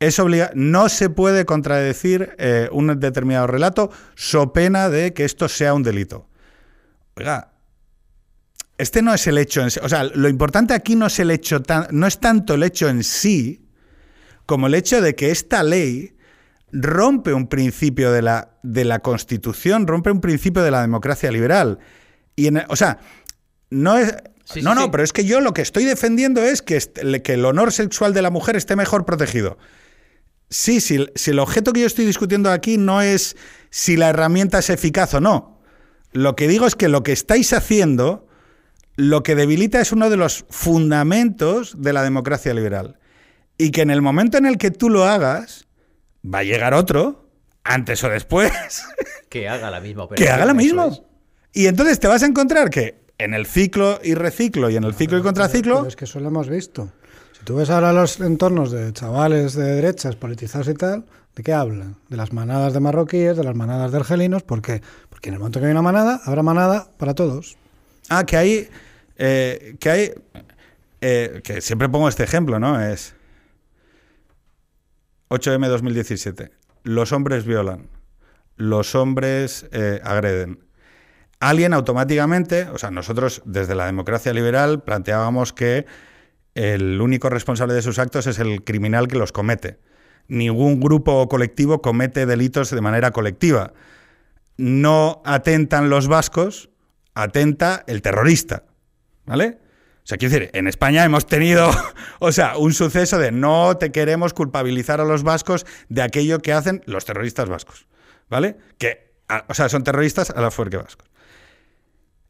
Es 0.00 0.18
obliga 0.18 0.50
no 0.54 0.88
se 0.88 1.10
puede 1.10 1.44
contradecir 1.44 2.34
eh, 2.38 2.68
un 2.70 3.00
determinado 3.00 3.46
relato 3.46 3.90
so 4.14 4.52
pena 4.52 4.88
de 4.88 5.12
que 5.12 5.24
esto 5.24 5.48
sea 5.48 5.74
un 5.74 5.82
delito. 5.82 6.28
Oiga, 7.16 7.52
este 8.78 9.02
no 9.02 9.12
es 9.12 9.26
el 9.26 9.38
hecho 9.38 9.60
en 9.60 9.70
sí. 9.70 9.80
O 9.82 9.88
sea, 9.88 10.04
lo 10.04 10.28
importante 10.28 10.72
aquí 10.72 10.94
no 10.94 11.06
es 11.06 11.18
el 11.18 11.32
hecho 11.32 11.62
tan, 11.62 11.88
no 11.90 12.06
es 12.06 12.20
tanto 12.20 12.54
el 12.54 12.62
hecho 12.62 12.88
en 12.88 13.02
sí 13.02 13.68
como 14.46 14.68
el 14.68 14.74
hecho 14.74 15.02
de 15.02 15.14
que 15.14 15.30
esta 15.30 15.62
ley 15.62 16.16
rompe 16.72 17.34
un 17.34 17.48
principio 17.48 18.12
de 18.12 18.22
la, 18.22 18.56
de 18.62 18.84
la 18.84 19.00
Constitución, 19.00 19.86
rompe 19.86 20.10
un 20.10 20.20
principio 20.20 20.62
de 20.62 20.70
la 20.70 20.80
democracia 20.80 21.30
liberal. 21.30 21.78
Y 22.36 22.46
en, 22.46 22.62
o 22.68 22.76
sea, 22.76 22.98
no 23.70 23.98
es... 23.98 24.14
no, 24.62 24.74
no, 24.74 24.90
pero 24.90 25.02
es 25.02 25.12
que 25.12 25.24
yo 25.24 25.40
lo 25.40 25.52
que 25.52 25.62
estoy 25.62 25.84
defendiendo 25.84 26.42
es 26.42 26.62
que, 26.62 26.78
que 27.22 27.34
el 27.34 27.44
honor 27.44 27.72
sexual 27.72 28.14
de 28.14 28.22
la 28.22 28.30
mujer 28.30 28.56
esté 28.56 28.76
mejor 28.76 29.04
protegido. 29.04 29.58
Sí, 30.50 30.80
si, 30.80 31.06
si 31.14 31.30
el 31.30 31.38
objeto 31.38 31.72
que 31.72 31.80
yo 31.80 31.86
estoy 31.86 32.06
discutiendo 32.06 32.50
aquí 32.50 32.78
no 32.78 33.02
es 33.02 33.36
si 33.70 33.96
la 33.96 34.08
herramienta 34.08 34.58
es 34.58 34.70
eficaz 34.70 35.14
o 35.14 35.20
no. 35.20 35.60
Lo 36.12 36.36
que 36.36 36.48
digo 36.48 36.66
es 36.66 36.74
que 36.74 36.88
lo 36.88 37.02
que 37.02 37.12
estáis 37.12 37.52
haciendo, 37.52 38.26
lo 38.96 39.22
que 39.22 39.34
debilita 39.34 39.80
es 39.80 39.92
uno 39.92 40.08
de 40.08 40.16
los 40.16 40.46
fundamentos 40.48 41.80
de 41.80 41.92
la 41.92 42.02
democracia 42.02 42.54
liberal. 42.54 42.98
Y 43.58 43.70
que 43.72 43.82
en 43.82 43.90
el 43.90 44.02
momento 44.02 44.38
en 44.38 44.46
el 44.46 44.56
que 44.56 44.70
tú 44.70 44.88
lo 44.88 45.04
hagas, 45.04 45.66
va 46.24 46.38
a 46.38 46.44
llegar 46.44 46.74
otro, 46.74 47.28
antes 47.64 48.02
o 48.04 48.08
después. 48.08 48.52
Que 49.28 49.46
haga 49.46 49.70
la 49.70 49.80
misma 49.80 50.04
operación. 50.04 50.26
Que 50.26 50.32
haga 50.32 50.46
la 50.46 50.54
misma. 50.54 50.88
Y 51.52 51.66
entonces 51.66 52.00
te 52.00 52.08
vas 52.08 52.22
a 52.22 52.26
encontrar 52.26 52.70
que 52.70 53.02
en 53.18 53.34
el 53.34 53.44
ciclo 53.44 54.00
y 54.02 54.14
reciclo 54.14 54.70
y 54.70 54.76
en 54.76 54.84
el 54.84 54.94
ciclo 54.94 55.18
y 55.18 55.22
contraciclo. 55.22 55.86
es 55.86 55.96
que 55.96 56.06
eso 56.06 56.18
lo 56.18 56.28
hemos 56.28 56.48
visto. 56.48 56.90
Tú 57.48 57.56
ves 57.56 57.70
ahora 57.70 57.94
los 57.94 58.20
entornos 58.20 58.70
de 58.70 58.92
chavales 58.92 59.54
de 59.54 59.64
derechas 59.76 60.16
politizados 60.16 60.68
y 60.68 60.74
tal, 60.74 61.06
¿de 61.34 61.42
qué 61.42 61.54
hablan? 61.54 61.96
De 62.10 62.18
las 62.18 62.30
manadas 62.30 62.74
de 62.74 62.80
marroquíes, 62.80 63.38
de 63.38 63.42
las 63.42 63.54
manadas 63.54 63.90
de 63.90 63.96
argelinos. 63.96 64.42
¿Por 64.42 64.60
qué? 64.60 64.82
Porque 65.08 65.30
en 65.30 65.36
el 65.36 65.38
momento 65.38 65.58
que 65.58 65.64
hay 65.64 65.72
una 65.72 65.80
manada, 65.80 66.20
habrá 66.26 66.42
manada 66.42 66.90
para 66.98 67.14
todos. 67.14 67.56
Ah, 68.10 68.26
que 68.26 68.36
hay. 68.36 68.68
Eh, 69.16 69.76
que 69.80 69.90
hay. 69.90 70.12
Eh, 71.00 71.40
que 71.42 71.62
siempre 71.62 71.88
pongo 71.88 72.10
este 72.10 72.22
ejemplo, 72.22 72.58
¿no? 72.58 72.82
Es. 72.82 73.14
8M 75.30 75.68
2017. 75.68 76.50
Los 76.82 77.12
hombres 77.12 77.46
violan. 77.46 77.88
Los 78.56 78.94
hombres 78.94 79.64
eh, 79.72 80.02
agreden. 80.04 80.66
Alguien 81.40 81.72
automáticamente, 81.72 82.64
o 82.64 82.76
sea, 82.76 82.90
nosotros 82.90 83.40
desde 83.46 83.74
la 83.74 83.86
democracia 83.86 84.34
liberal 84.34 84.82
planteábamos 84.82 85.54
que 85.54 85.86
el 86.58 87.00
único 87.00 87.30
responsable 87.30 87.74
de 87.74 87.82
sus 87.82 88.00
actos 88.00 88.26
es 88.26 88.40
el 88.40 88.64
criminal 88.64 89.06
que 89.06 89.16
los 89.16 89.30
comete. 89.30 89.78
Ningún 90.26 90.80
grupo 90.80 91.22
o 91.22 91.28
colectivo 91.28 91.80
comete 91.80 92.26
delitos 92.26 92.70
de 92.70 92.80
manera 92.80 93.12
colectiva. 93.12 93.72
No 94.56 95.22
atentan 95.24 95.88
los 95.88 96.08
vascos, 96.08 96.70
atenta 97.14 97.84
el 97.86 98.02
terrorista. 98.02 98.64
¿Vale? 99.24 99.58
O 99.98 100.06
sea, 100.08 100.18
quiero 100.18 100.34
decir, 100.34 100.50
en 100.52 100.66
España 100.66 101.04
hemos 101.04 101.26
tenido, 101.26 101.70
o 102.18 102.32
sea, 102.32 102.56
un 102.56 102.74
suceso 102.74 103.18
de 103.18 103.30
no 103.30 103.76
te 103.76 103.92
queremos 103.92 104.34
culpabilizar 104.34 105.00
a 105.00 105.04
los 105.04 105.22
vascos 105.22 105.64
de 105.88 106.02
aquello 106.02 106.40
que 106.40 106.52
hacen 106.52 106.82
los 106.86 107.04
terroristas 107.04 107.48
vascos, 107.48 107.86
¿vale? 108.28 108.56
Que, 108.78 109.12
o 109.46 109.54
sea, 109.54 109.68
son 109.68 109.84
terroristas 109.84 110.30
a 110.30 110.40
la 110.40 110.50
fuerza 110.50 110.78
vascos. 110.78 111.08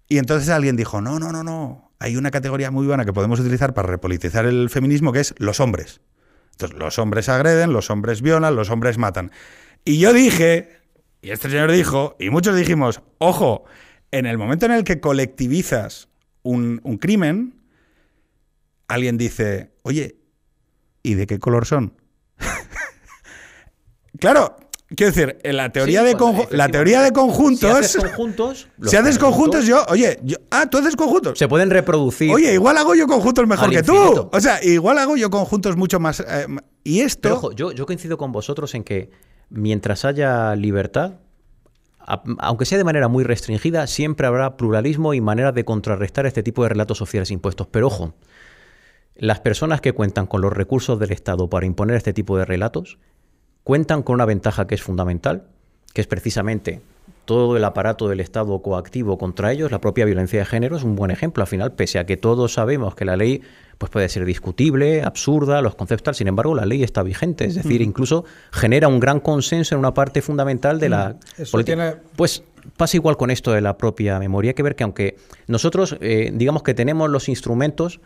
Y 0.09 0.18
entonces 0.18 0.48
alguien 0.48 0.76
dijo, 0.76 1.01
no, 1.01 1.18
no, 1.18 1.32
no, 1.32 1.44
no, 1.44 1.93
hay 1.98 2.16
una 2.16 2.30
categoría 2.30 2.70
muy 2.70 2.86
buena 2.86 3.05
que 3.05 3.12
podemos 3.12 3.40
utilizar 3.40 3.74
para 3.74 3.89
repolitizar 3.89 4.47
el 4.47 4.70
feminismo 4.70 5.12
que 5.12 5.20
es 5.20 5.35
los 5.39 5.60
hombres. 5.60 6.01
Entonces, 6.52 6.78
los 6.78 6.98
hombres 6.98 7.28
agreden, 7.28 7.72
los 7.72 7.90
hombres 7.90 8.22
violan, 8.22 8.56
los 8.56 8.70
hombres 8.70 8.98
matan. 8.98 9.30
Y 9.85 9.98
yo 9.98 10.12
dije, 10.12 10.80
y 11.22 11.30
este 11.30 11.51
señor 11.51 11.70
dijo, 11.70 12.16
y 12.18 12.30
muchos 12.30 12.56
dijimos, 12.56 13.02
ojo, 13.18 13.64
en 14.10 14.26
el 14.26 14.39
momento 14.39 14.66
en 14.66 14.72
el 14.72 14.85
que 14.85 15.01
colectivizas 15.01 16.09
un, 16.43 16.80
un 16.82 16.97
crimen, 16.98 17.60
alguien 18.89 19.18
dice, 19.18 19.72
oye, 19.82 20.16
¿y 21.02 21.14
de 21.14 21.26
qué 21.26 21.39
color 21.39 21.66
son? 21.66 21.94
claro, 24.18 24.56
Quiero 24.97 25.12
decir, 25.12 25.36
en 25.43 25.56
la 25.59 25.70
teoría, 25.70 26.01
Sí, 26.01 26.15
de, 26.15 26.56
la 26.56 26.69
teoría 26.69 27.02
de 27.02 27.12
conjuntos. 27.12 27.60
Si 27.70 27.77
haces 27.77 28.05
conjuntos, 28.05 28.69
si 28.86 28.97
haces 28.97 29.19
conjuntos, 29.19 29.66
yo. 29.66 29.85
Oye, 29.90 30.19
yo, 30.23 30.39
ah, 30.51 30.69
tú 30.70 30.78
haces 30.78 30.97
conjuntos. 30.97 31.39
se 31.39 31.47
pueden 31.47 31.69
reproducir. 31.70 32.32
Oye, 32.32 32.55
igual 32.55 32.78
hago 32.78 32.94
yo 32.94 33.06
conjuntos 33.06 33.47
mejor 33.47 33.69
que 33.69 33.81
infinito. 33.81 34.31
tú. 34.31 34.36
O 34.36 34.40
sea, 34.40 34.65
igual 34.65 34.98
hago 34.98 35.16
yo 35.16 35.28
conjuntos 35.28 35.77
mucho 35.77 36.01
más. 36.01 36.20
eh, 36.20 36.47
y 36.85 37.01
esto. 37.01 37.20
Pero 37.23 37.35
ojo, 37.36 37.52
yo, 37.52 37.73
yo 37.73 37.85
coincido 37.85 38.16
con 38.16 38.32
vosotros 38.32 38.74
en 38.74 38.82
que 38.82 39.10
mientras 39.51 40.06
haya 40.06 40.56
libertad, 40.56 41.16
aunque 42.39 42.65
sea 42.65 42.78
de 42.78 42.85
manera 42.85 43.09
muy 43.09 43.24
restringida, 43.24 43.86
siempre 43.86 44.27
habrá 44.27 44.56
pluralismo 44.56 45.12
y 45.12 45.20
maneras 45.20 45.55
de 45.55 45.66
contrarrestar 45.66 46.24
este 46.24 46.43
tipo 46.43 46.62
de 46.62 46.70
relatos 46.70 46.97
sociales 46.97 47.31
impuestos. 47.31 47.66
Pero 47.66 47.89
ojo, 47.89 48.15
las 49.16 49.40
personas 49.40 49.82
que 49.82 49.93
cuentan 49.93 50.27
con 50.27 50.40
los 50.40 50.52
recursos 50.52 50.98
del 50.98 51.12
Estado 51.12 51.51
para 51.51 51.66
imponer 51.66 51.97
este 51.97 52.15
tipo 52.15 52.39
de 52.39 52.47
relatos 52.47 52.98
cuentan 53.64 54.02
con 54.02 54.14
una 54.14 54.24
ventaja 54.24 54.66
que 54.66 54.74
es 54.74 54.82
fundamental, 54.82 55.44
que 55.93 56.01
es 56.01 56.06
precisamente 56.06 56.80
todo 57.24 57.56
el 57.59 57.64
aparato 57.64 58.09
del 58.09 58.20
Estado 58.20 58.62
coactivo 58.62 59.18
contra 59.18 59.52
ellos, 59.52 59.70
la 59.70 59.80
propia 59.82 60.06
violencia 60.06 60.39
de 60.39 60.47
género 60.47 60.76
es 60.78 60.82
un 60.82 60.97
buen 60.97 61.10
ejemplo. 61.10 61.43
Al 61.43 61.47
final, 61.47 61.72
pese 61.72 61.98
a 61.98 62.06
que 62.06 62.16
todos 62.16 62.55
sabemos 62.55 62.94
que 62.94 63.05
la 63.05 63.16
ley 63.16 63.43
pues 63.76 63.90
puede 63.90 64.09
ser 64.09 64.24
discutible, 64.24 65.02
absurda, 65.02 65.60
los 65.60 65.74
conceptos, 65.74 66.16
sin 66.16 66.26
embargo, 66.26 66.55
la 66.55 66.64
ley 66.66 66.82
está 66.82 67.02
vigente. 67.02 67.44
Es 67.44 67.55
decir, 67.55 67.80
incluso 67.82 68.24
genera 68.51 68.89
un 68.89 68.98
gran 68.98 69.20
consenso 69.20 69.74
en 69.74 69.78
una 69.80 69.93
parte 69.94 70.20
fundamental 70.22 70.80
de 70.80 70.89
la 70.89 71.16
Eso 71.36 71.52
política. 71.52 71.76
tiene- 71.76 71.97
Pues 72.16 72.43
pasa 72.76 72.97
igual 72.97 73.16
con 73.18 73.30
esto 73.30 73.52
de 73.52 73.60
la 73.60 73.76
propia 73.78 74.18
memoria. 74.18 74.51
Hay 74.51 74.55
que 74.55 74.62
ver 74.64 74.74
que 74.74 74.82
aunque 74.85 75.16
nosotros, 75.47 75.97
eh, 76.01 76.30
digamos 76.35 76.62
que 76.62 76.74
tenemos 76.74 77.09
los 77.10 77.28
instrumentos 77.28 78.01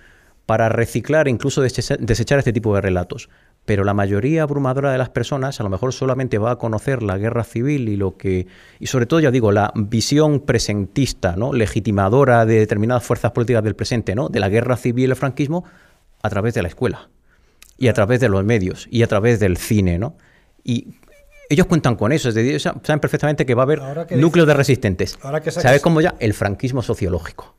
para 0.45 0.69
reciclar, 0.69 1.27
incluso 1.29 1.63
desecha- 1.63 1.97
desechar 1.99 2.39
este 2.41 2.53
tipo 2.53 2.75
de 2.75 2.81
relatos, 2.81 3.31
pero 3.65 3.85
la 3.85 3.95
mayoría 3.95 4.43
abrumadora 4.43 4.91
de 4.93 4.99
las 4.99 5.09
personas 5.11 5.61
a 5.61 5.63
lo 5.63 5.71
mejor 5.71 5.93
solamente 5.93 6.39
va 6.39 6.51
a 6.53 6.57
conocer 6.57 7.03
la 7.03 7.17
guerra 7.17 7.45
civil 7.45 7.89
y 7.89 7.97
lo 7.97 8.17
que 8.17 8.47
y 8.81 8.87
sobre 8.89 9.07
todo 9.07 9.21
ya 9.21 9.31
digo 9.31 9.53
la 9.53 9.73
visión 9.77 10.41
presentista, 10.41 11.37
¿no? 11.37 11.53
legitimadora 11.53 12.45
de 12.45 12.59
determinadas 12.59 13.05
fuerzas 13.05 13.31
políticas 13.33 13.63
del 13.63 13.77
presente, 13.77 14.15
¿no? 14.15 14.29
de 14.29 14.41
la 14.41 14.49
guerra 14.49 14.77
civil 14.77 15.07
y 15.09 15.11
el 15.11 15.17
franquismo 15.17 15.65
a 16.23 16.29
través 16.31 16.55
de 16.55 16.63
la 16.63 16.69
escuela 16.69 17.09
y 17.79 17.89
a 17.89 17.93
través 17.93 18.21
de 18.21 18.29
los 18.29 18.45
medios 18.45 18.87
y 18.91 19.03
a 19.03 19.07
través 19.07 19.39
del 19.41 19.57
cine, 19.57 19.99
¿no? 19.99 20.17
Y 20.65 20.89
ellos 21.49 21.67
cuentan 21.67 21.97
con 21.97 22.13
eso, 22.13 22.29
es 22.31 22.35
decir, 22.35 22.61
sa- 22.61 22.75
saben 22.83 23.01
perfectamente 23.01 23.45
que 23.45 23.55
va 23.55 23.63
a 23.63 23.65
haber 23.65 23.81
núcleos 24.17 24.47
de 24.49 24.55
resistentes. 24.55 25.19
ahora 25.23 25.41
que 25.41 25.51
sacas- 25.51 25.63
¿Sabes 25.65 25.83
cómo 25.83 26.01
ya? 26.01 26.15
El 26.19 26.33
franquismo 26.35 26.83
sociológico. 26.83 27.57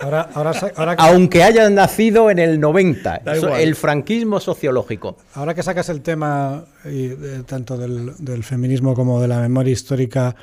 Ahora, 0.00 0.28
ahora, 0.34 0.52
sa- 0.54 0.72
ahora 0.76 0.96
que- 0.96 1.02
Aunque 1.02 1.42
hayan 1.42 1.74
nacido 1.74 2.30
en 2.30 2.38
el 2.38 2.58
90, 2.60 3.20
Da 3.24 3.32
eso- 3.32 3.46
igual. 3.46 3.60
el 3.60 3.74
franquismo 3.76 4.40
sociológico. 4.40 5.16
Ahora 5.34 5.54
que 5.54 5.62
sacas 5.62 5.88
el 5.88 6.00
tema 6.00 6.64
y, 6.84 7.06
eh, 7.06 7.42
tanto 7.46 7.76
del, 7.76 8.12
del 8.18 8.42
feminismo 8.44 8.94
como 8.94 9.20
de 9.20 9.28
la 9.28 9.40
memoria 9.40 9.72
histórica, 9.72 10.34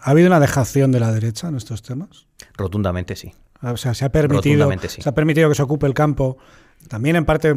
¿ha 0.00 0.10
habido 0.10 0.26
una 0.26 0.40
dejación 0.40 0.90
de 0.92 1.00
la 1.00 1.12
derecha 1.12 1.48
en 1.48 1.56
estos 1.56 1.82
temas? 1.82 2.26
Rotundamente 2.56 3.14
sí. 3.16 3.32
O 3.62 3.76
sea, 3.76 3.94
se 3.94 4.04
ha 4.04 4.10
permitido, 4.10 4.70
sí. 4.88 5.00
se 5.02 5.08
ha 5.08 5.12
permitido 5.14 5.48
que 5.48 5.54
se 5.54 5.62
ocupe 5.62 5.86
el 5.86 5.94
campo. 5.94 6.36
También 6.88 7.16
en 7.16 7.24
parte, 7.24 7.54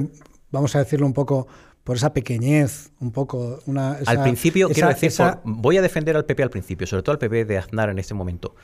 vamos 0.52 0.76
a 0.76 0.80
decirlo 0.80 1.06
un 1.06 1.14
poco, 1.14 1.48
por 1.84 1.96
esa 1.98 2.14
pequeñez, 2.14 2.92
un 3.00 3.12
poco 3.12 3.60
una. 3.66 3.98
esa- 4.00 4.12
al 4.12 4.22
principio, 4.22 4.68
esa- 4.68 4.74
quiero 4.74 4.90
decir, 4.90 5.08
esa- 5.08 5.42
por- 5.42 5.52
voy 5.56 5.78
a 5.78 5.82
defender 5.82 6.16
al 6.16 6.26
PP 6.26 6.44
al 6.44 6.50
principio, 6.52 6.86
sobre 6.88 7.04
todo 7.04 7.14
al 7.14 7.20
PP 7.20 7.46
de 7.46 7.58
Aznar 7.58 7.90
en 7.90 8.00
este 8.00 8.14
momento. 8.14 8.56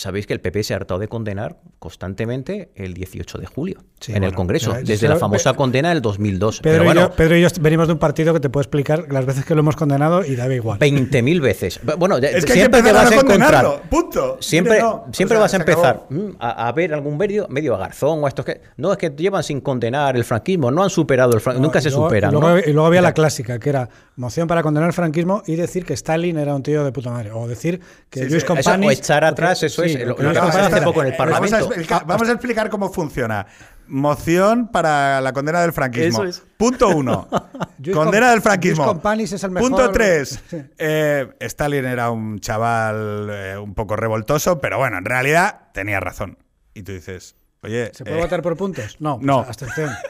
Sabéis 0.00 0.26
que 0.26 0.32
el 0.32 0.40
PP 0.40 0.62
se 0.62 0.72
ha 0.72 0.76
hartado 0.78 0.98
de 0.98 1.08
condenar 1.08 1.58
constantemente 1.78 2.70
el 2.74 2.94
18 2.94 3.36
de 3.38 3.44
julio 3.46 3.80
Sí, 4.00 4.12
en 4.14 4.24
el 4.24 4.32
Congreso, 4.34 4.72
ya- 4.72 4.78
desde 4.78 5.06
ya- 5.06 5.10
la 5.10 5.16
famosa 5.16 5.52
condena 5.52 5.90
del 5.90 6.00
2002. 6.00 6.60
Pedro, 6.60 6.72
Pero 6.72 6.84
bueno, 6.84 7.00
y 7.00 7.04
yo, 7.04 7.10
Pedro 7.14 7.36
y 7.36 7.42
yo 7.42 7.48
venimos 7.60 7.86
de 7.86 7.92
un 7.92 7.98
partido 7.98 8.32
que 8.32 8.40
te 8.40 8.48
puedo 8.48 8.62
explicar 8.62 9.12
las 9.12 9.26
veces 9.26 9.44
que 9.44 9.54
lo 9.54 9.60
hemos 9.60 9.76
condenado 9.76 10.24
y 10.24 10.36
daba 10.36 10.54
igual. 10.54 10.78
20.000 10.78 11.40
veces. 11.42 11.80
Bueno, 11.98 12.16
Es 12.16 12.46
que 12.46 12.52
siempre 12.54 12.82
te 12.82 12.92
vas 12.92 13.04
a 13.04 13.08
a 13.10 13.12
encontrar. 13.20 13.38
condenarlo, 13.40 13.80
punto. 13.90 14.38
Siempre, 14.40 14.74
Mire, 14.74 14.84
no, 14.84 15.04
siempre 15.12 15.36
o 15.36 15.38
sea, 15.38 15.42
vas 15.42 15.52
a 15.52 15.56
empezar 15.58 16.06
mm, 16.08 16.28
a, 16.38 16.68
a 16.68 16.72
ver 16.72 16.94
algún 16.94 17.18
medio, 17.18 17.46
medio 17.50 17.74
a 17.74 17.78
Garzón 17.78 18.22
o 18.22 18.26
a 18.26 18.28
estos 18.30 18.46
que. 18.46 18.62
No, 18.78 18.92
es 18.92 18.96
que 18.96 19.10
llevan 19.10 19.42
sin 19.42 19.60
condenar 19.60 20.16
el 20.16 20.24
franquismo, 20.24 20.70
no 20.70 20.82
han 20.82 20.88
superado 20.90 21.34
el 21.34 21.40
franquismo, 21.42 21.62
No, 21.64 21.68
nunca 21.68 21.82
se 21.82 21.90
luego- 21.90 22.06
superan. 22.06 22.30
Y 22.30 22.32
luego, 22.32 22.48
¿no? 22.48 22.58
y 22.58 22.72
luego 22.72 22.86
había 22.86 23.02
la 23.02 23.12
clásica, 23.12 23.58
que 23.58 23.68
era 23.68 23.88
moción 24.16 24.48
para 24.48 24.62
condenar 24.62 24.88
el 24.88 24.94
franquismo 24.94 25.42
y 25.46 25.56
decir 25.56 25.84
que 25.84 25.92
Stalin 25.92 26.38
era 26.38 26.54
un 26.54 26.62
tío 26.62 26.84
de 26.84 26.92
puta 26.92 27.10
madre. 27.10 27.32
O 27.32 27.46
decir 27.46 27.80
que 28.08 28.20
Sí, 28.20 28.30
Luis 28.30 28.44
sí. 28.46 28.52
Eso, 28.56 28.70
o 28.72 28.90
echar 28.90 29.24
atrás, 29.24 29.62
eso 29.62 29.82
es, 29.82 29.89
lo- 29.98 30.16
que 30.16 30.22
lo 30.22 30.28
Luis 30.30 30.38
que 30.38 30.40
No, 30.40 30.46
pasó 30.46 30.58
Companys 30.58 30.66
hace 30.66 30.76
era- 30.76 30.84
poco 30.86 31.00
en 31.02 31.06
el 31.06 31.12
vamos 31.12 31.28
a, 31.28 31.40
Parlamento. 31.40 31.66
explicar, 31.66 32.06
vamos 32.06 32.28
a 32.28 32.32
explicar 32.32 32.70
cómo 32.70 32.92
funciona. 32.92 33.46
Moción 33.86 34.68
para 34.68 35.20
la 35.20 35.32
condena 35.32 35.60
del 35.62 35.72
franquismo. 35.72 36.22
Eso 36.22 36.24
es. 36.24 36.42
Punto 36.56 36.88
uno. 36.90 37.28
Condena 37.92 38.30
del 38.30 38.40
franquismo. 38.40 38.84
Luis 38.84 38.92
Companys 38.94 39.32
es 39.32 39.42
el 39.42 39.50
mejor. 39.50 39.68
Punto 39.70 39.90
tres. 39.90 40.40
Eh, 40.78 41.28
Stalin 41.40 41.84
era 41.86 42.10
un 42.10 42.38
chaval 42.38 43.28
eh, 43.32 43.56
un 43.58 43.74
poco 43.74 43.96
revoltoso, 43.96 44.60
pero 44.60 44.78
bueno, 44.78 44.98
en 44.98 45.04
realidad 45.04 45.60
tenía 45.72 45.98
razón. 45.98 46.38
Y 46.72 46.82
tú 46.84 46.92
dices, 46.92 47.34
oye. 47.62 47.90
¿Se 47.94 48.04
puede 48.04 48.18
eh, 48.18 48.22
votar 48.22 48.42
por 48.42 48.56
puntos? 48.56 48.96
No, 49.00 49.16
pues 49.16 49.26
no. 49.26 49.38
abstención. 49.40 49.90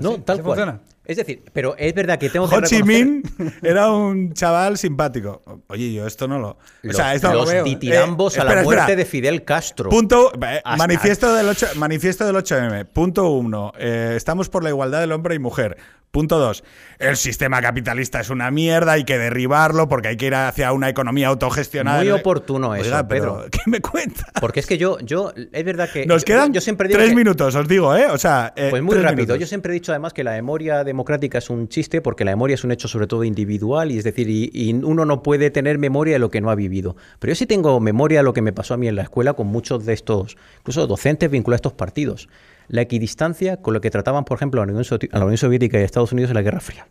No, 0.00 0.10
¿Así- 0.12 0.20
tal 0.22 0.36
cual. 0.42 0.56
funciona? 0.56 0.80
Es 1.04 1.16
decir, 1.16 1.42
pero 1.54 1.74
es 1.78 1.92
verdad 1.94 2.18
que 2.18 2.28
tengo 2.28 2.48
que 2.48 2.54
Ho 2.54 2.60
Chi 2.62 2.76
reconocer- 2.76 2.84
Minh 2.84 3.22
era 3.62 3.90
un 3.90 4.34
chaval 4.34 4.76
simpático. 4.76 5.42
Oye, 5.68 5.92
yo 5.92 6.06
esto 6.06 6.28
no 6.28 6.38
lo. 6.38 6.48
o 6.50 6.58
Los, 6.82 6.96
sea, 6.96 7.14
esto 7.14 7.32
los 7.32 7.50
veo. 7.50 7.64
ditirambos 7.64 8.36
Eh, 8.36 8.40
a 8.40 8.44
la 8.44 8.50
espera, 8.50 8.64
muerte 8.64 8.82
espera. 8.82 8.96
de 8.98 9.04
Fidel 9.06 9.44
Castro. 9.44 9.88
Punto, 9.90 10.30
eh, 10.40 10.60
manifiesto, 10.76 11.34
del 11.34 11.48
8, 11.48 11.66
manifiesto 11.76 12.26
del 12.26 12.36
8M. 12.36 12.84
Punto 12.84 13.30
1. 13.30 13.72
estamos 13.78 14.48
por 14.50 14.62
la 14.62 14.68
igualdad 14.68 15.00
del 15.00 15.12
hombre 15.12 15.34
y 15.34 15.38
mujer. 15.38 15.78
Punto 16.10 16.38
2. 16.38 16.64
El 17.00 17.16
sistema 17.16 17.60
capitalista 17.60 18.18
es 18.20 18.30
una 18.30 18.50
mierda, 18.50 18.92
hay 18.92 19.04
que 19.04 19.18
derribarlo 19.18 19.88
porque 19.88 20.08
hay 20.08 20.16
que 20.16 20.26
ir 20.26 20.34
hacia 20.34 20.72
una 20.72 20.88
economía 20.88 21.28
autogestionada. 21.28 21.98
Muy 21.98 22.10
oportuno 22.10 22.74
eso, 22.74 22.86
Oiga, 22.86 23.06
pero, 23.06 23.36
Pedro. 23.36 23.50
¿Qué 23.50 23.58
me 23.66 23.80
cuenta? 23.80 24.24
Porque 24.40 24.60
es 24.60 24.66
que 24.66 24.78
yo, 24.78 24.98
yo, 25.00 25.32
es 25.52 25.64
verdad 25.64 25.90
que. 25.92 26.06
Nos 26.06 26.24
quedan 26.24 26.52
yo 26.52 26.60
siempre 26.62 26.88
digo 26.88 26.98
tres 26.98 27.10
que- 27.10 27.16
minutos, 27.16 27.54
os 27.54 27.68
digo, 27.68 27.94
¿eh? 27.94 28.06
O 28.06 28.16
sea, 28.18 28.52
eh, 28.56 28.68
Pues 28.70 28.82
muy 28.82 28.94
rápido. 28.96 29.16
minutos. 29.16 29.38
Yo 29.38 29.46
siempre 29.46 29.72
he 29.72 29.74
dicho 29.74 29.92
además 29.92 30.12
que 30.14 30.24
la 30.24 30.32
memoria 30.32 30.82
democrática 30.82 31.38
es 31.38 31.50
un 31.50 31.68
chiste 31.68 32.00
porque 32.00 32.24
la 32.24 32.32
memoria 32.32 32.54
es 32.54 32.64
un 32.64 32.72
hecho 32.72 32.88
sobre 32.88 33.06
todo 33.06 33.22
individual 33.24 33.92
y 33.92 33.98
es 33.98 34.04
decir, 34.04 34.28
y, 34.30 34.50
y 34.54 34.72
uno 34.72 35.04
no 35.04 35.22
puede 35.22 35.50
tener 35.50 35.78
memoria 35.78 36.14
de 36.14 36.18
lo 36.20 36.30
que 36.30 36.40
no 36.40 36.50
ha 36.50 36.54
vivido. 36.54 36.96
Pero 37.18 37.32
yo 37.32 37.34
sí 37.36 37.46
tengo 37.46 37.78
memoria 37.80 38.20
de 38.20 38.24
lo 38.24 38.32
que 38.32 38.40
me 38.42 38.52
pasó 38.54 38.74
a 38.74 38.76
mí 38.78 38.88
en 38.88 38.96
la 38.96 39.02
escuela 39.02 39.34
con 39.34 39.46
muchos 39.48 39.84
de 39.84 39.92
estos, 39.92 40.36
incluso 40.60 40.86
docentes 40.86 41.30
vinculados 41.30 41.58
a 41.58 41.68
estos 41.68 41.72
partidos. 41.74 42.28
La 42.68 42.82
equidistancia 42.82 43.58
con 43.58 43.74
lo 43.74 43.80
que 43.80 43.90
trataban, 43.90 44.24
por 44.24 44.36
ejemplo, 44.36 44.62
a 44.62 44.66
la 44.66 44.72
Unión, 44.72 44.84
Sovi- 44.84 45.08
a 45.12 45.18
la 45.18 45.24
Unión 45.24 45.38
Soviética 45.38 45.78
y 45.78 45.82
a 45.82 45.84
Estados 45.84 46.12
Unidos 46.12 46.30
en 46.30 46.34
la 46.34 46.42
Guerra 46.42 46.60
Fría. 46.60 46.86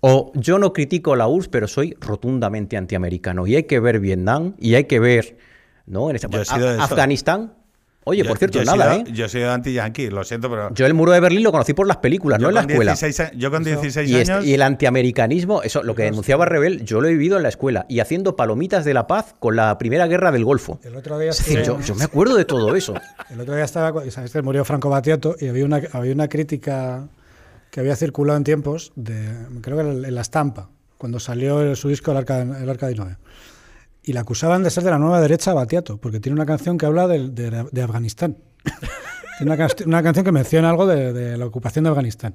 O 0.00 0.30
yo 0.34 0.58
no 0.58 0.72
critico 0.72 1.16
la 1.16 1.26
URSS, 1.26 1.48
pero 1.48 1.66
soy 1.66 1.96
rotundamente 2.00 2.76
antiamericano. 2.76 3.46
Y 3.48 3.56
hay 3.56 3.64
que 3.64 3.80
ver 3.80 3.98
Vietnam 3.98 4.54
y 4.58 4.74
hay 4.76 4.84
que 4.84 5.00
ver, 5.00 5.38
¿no? 5.86 6.08
En 6.10 6.16
eso. 6.16 6.28
Afganistán. 6.84 7.54
Oye, 8.08 8.22
Yo- 8.22 8.28
por 8.28 8.38
cierto, 8.38 8.58
yo 8.58 8.64
nada, 8.64 8.94
sido- 8.94 9.06
¿eh? 9.06 9.12
Yo 9.12 9.28
soy 9.28 9.42
anti-yankee, 9.42 10.08
lo 10.10 10.24
siento, 10.24 10.48
pero. 10.50 10.74
Yo 10.74 10.86
el 10.86 10.94
muro 10.94 11.12
de 11.12 11.20
Berlín 11.20 11.42
lo 11.42 11.52
conocí 11.52 11.74
por 11.74 11.86
las 11.86 11.98
películas, 11.98 12.38
yo 12.40 12.44
no 12.44 12.48
en 12.48 12.54
la 12.54 12.60
escuela. 12.72 12.92
16 12.92 13.20
a- 13.20 13.32
yo 13.36 13.50
con 13.50 13.62
16 13.64 14.10
Y, 14.10 14.14
este- 14.16 14.32
años. 14.32 14.46
y 14.46 14.54
el 14.54 14.62
antiamericanismo, 14.62 15.62
eso, 15.62 15.82
lo 15.82 15.94
que 15.94 16.04
denunciaba 16.04 16.44
Rebel, 16.46 16.84
yo 16.84 17.00
lo 17.00 17.08
he 17.08 17.12
vivido 17.12 17.36
en 17.36 17.42
la 17.42 17.48
escuela 17.48 17.86
y 17.88 18.00
haciendo 18.00 18.36
palomitas 18.36 18.84
de 18.84 18.94
la 18.94 19.06
paz 19.06 19.34
con 19.38 19.56
la 19.56 19.76
primera 19.78 20.06
guerra 20.06 20.32
del 20.32 20.44
Golfo. 20.44 20.80
El 20.82 20.96
otro 20.96 21.18
día 21.18 21.30
Es 21.30 21.38
decir, 21.38 21.62
yo, 21.62 21.80
yo 21.80 21.94
me 21.94 22.04
acuerdo 22.04 22.34
de 22.36 22.44
todo 22.44 22.74
eso. 22.74 22.94
El 23.30 23.40
otro 23.40 23.54
día 23.54 23.64
estaba, 23.64 23.92
sabes 24.10 24.32
que 24.32 24.42
murió 24.42 24.64
Franco 24.64 24.88
Battiato 24.88 25.36
y 25.38 25.48
había 25.48 25.64
una, 25.64 25.80
había 25.92 26.12
una 26.14 26.28
crítica 26.28 27.06
que 27.70 27.80
había 27.80 27.94
circulado 27.96 28.38
en 28.38 28.44
tiempos, 28.44 28.92
de, 28.96 29.28
creo 29.60 29.76
que 29.76 29.82
era 29.82 29.92
en 30.08 30.14
la 30.14 30.20
estampa, 30.22 30.70
cuando 30.96 31.20
salió 31.20 31.76
su 31.76 31.88
disco 31.90 32.10
El 32.12 32.16
Arca, 32.16 32.40
el 32.40 32.68
Arca 32.68 32.86
de 32.88 32.94
Noé. 32.94 33.16
Y 34.08 34.14
la 34.14 34.20
acusaban 34.20 34.62
de 34.62 34.70
ser 34.70 34.84
de 34.84 34.90
la 34.90 34.98
nueva 34.98 35.20
derecha 35.20 35.50
a 35.50 35.54
Battiato, 35.54 35.98
porque 35.98 36.18
tiene 36.18 36.34
una 36.36 36.46
canción 36.46 36.78
que 36.78 36.86
habla 36.86 37.06
de, 37.06 37.28
de 37.28 37.82
Afganistán. 37.82 38.38
tiene 39.38 39.52
una, 39.52 39.56
can- 39.56 39.86
una 39.86 40.02
canción 40.02 40.24
que 40.24 40.32
menciona 40.32 40.70
algo 40.70 40.86
de, 40.86 41.12
de 41.12 41.36
la 41.36 41.44
ocupación 41.44 41.84
de 41.84 41.90
Afganistán. 41.90 42.34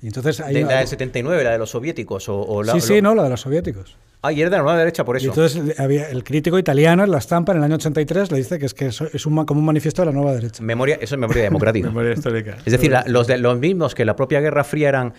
Y 0.00 0.06
entonces 0.06 0.40
hay 0.40 0.54
De, 0.54 0.62
una- 0.64 0.72
la 0.72 0.78
del 0.78 0.88
79, 0.88 1.44
la 1.44 1.50
de 1.52 1.58
los 1.58 1.70
soviéticos. 1.70 2.28
O, 2.30 2.40
o 2.40 2.62
la, 2.62 2.72
sí, 2.72 2.80
sí, 2.80 2.94
lo- 2.96 3.02
no, 3.10 3.14
la 3.14 3.24
de 3.24 3.28
los 3.30 3.40
soviéticos. 3.42 3.96
Ah, 4.24 4.32
y 4.32 4.40
era 4.40 4.50
de 4.50 4.56
la 4.56 4.62
nueva 4.62 4.78
derecha 4.78 5.04
por 5.04 5.16
Y 5.16 5.18
eso. 5.18 5.28
entonces 5.30 5.78
había 5.80 6.08
el 6.08 6.22
crítico 6.24 6.56
italiano 6.58 7.02
en 7.04 7.10
la 7.10 7.18
estampa 7.18 7.52
en 7.52 7.58
el 7.58 7.64
año 7.64 7.74
83 7.74 8.30
le 8.30 8.38
dice 8.38 8.58
que 8.58 8.66
es 8.66 8.72
que 8.72 8.86
es 8.86 9.26
un, 9.26 9.44
como 9.44 9.58
un 9.60 9.66
manifiesto 9.66 10.00
de 10.02 10.06
la 10.06 10.12
nueva 10.12 10.32
derecha. 10.32 10.62
Memoria, 10.62 10.94
eso 11.00 11.16
es 11.16 11.20
memoria 11.20 11.42
democrática. 11.42 11.88
Memoria 11.88 12.12
histórica. 12.12 12.56
Es 12.64 12.72
decir, 12.72 12.90
la- 12.92 13.04
los, 13.06 13.26
de, 13.26 13.36
los 13.38 13.58
mismos 13.58 13.94
que 13.96 14.04
la 14.04 14.14
propia 14.16 14.40
Guerra 14.40 14.62
Fría 14.64 14.88
eran, 14.90 15.08
eh, 15.08 15.12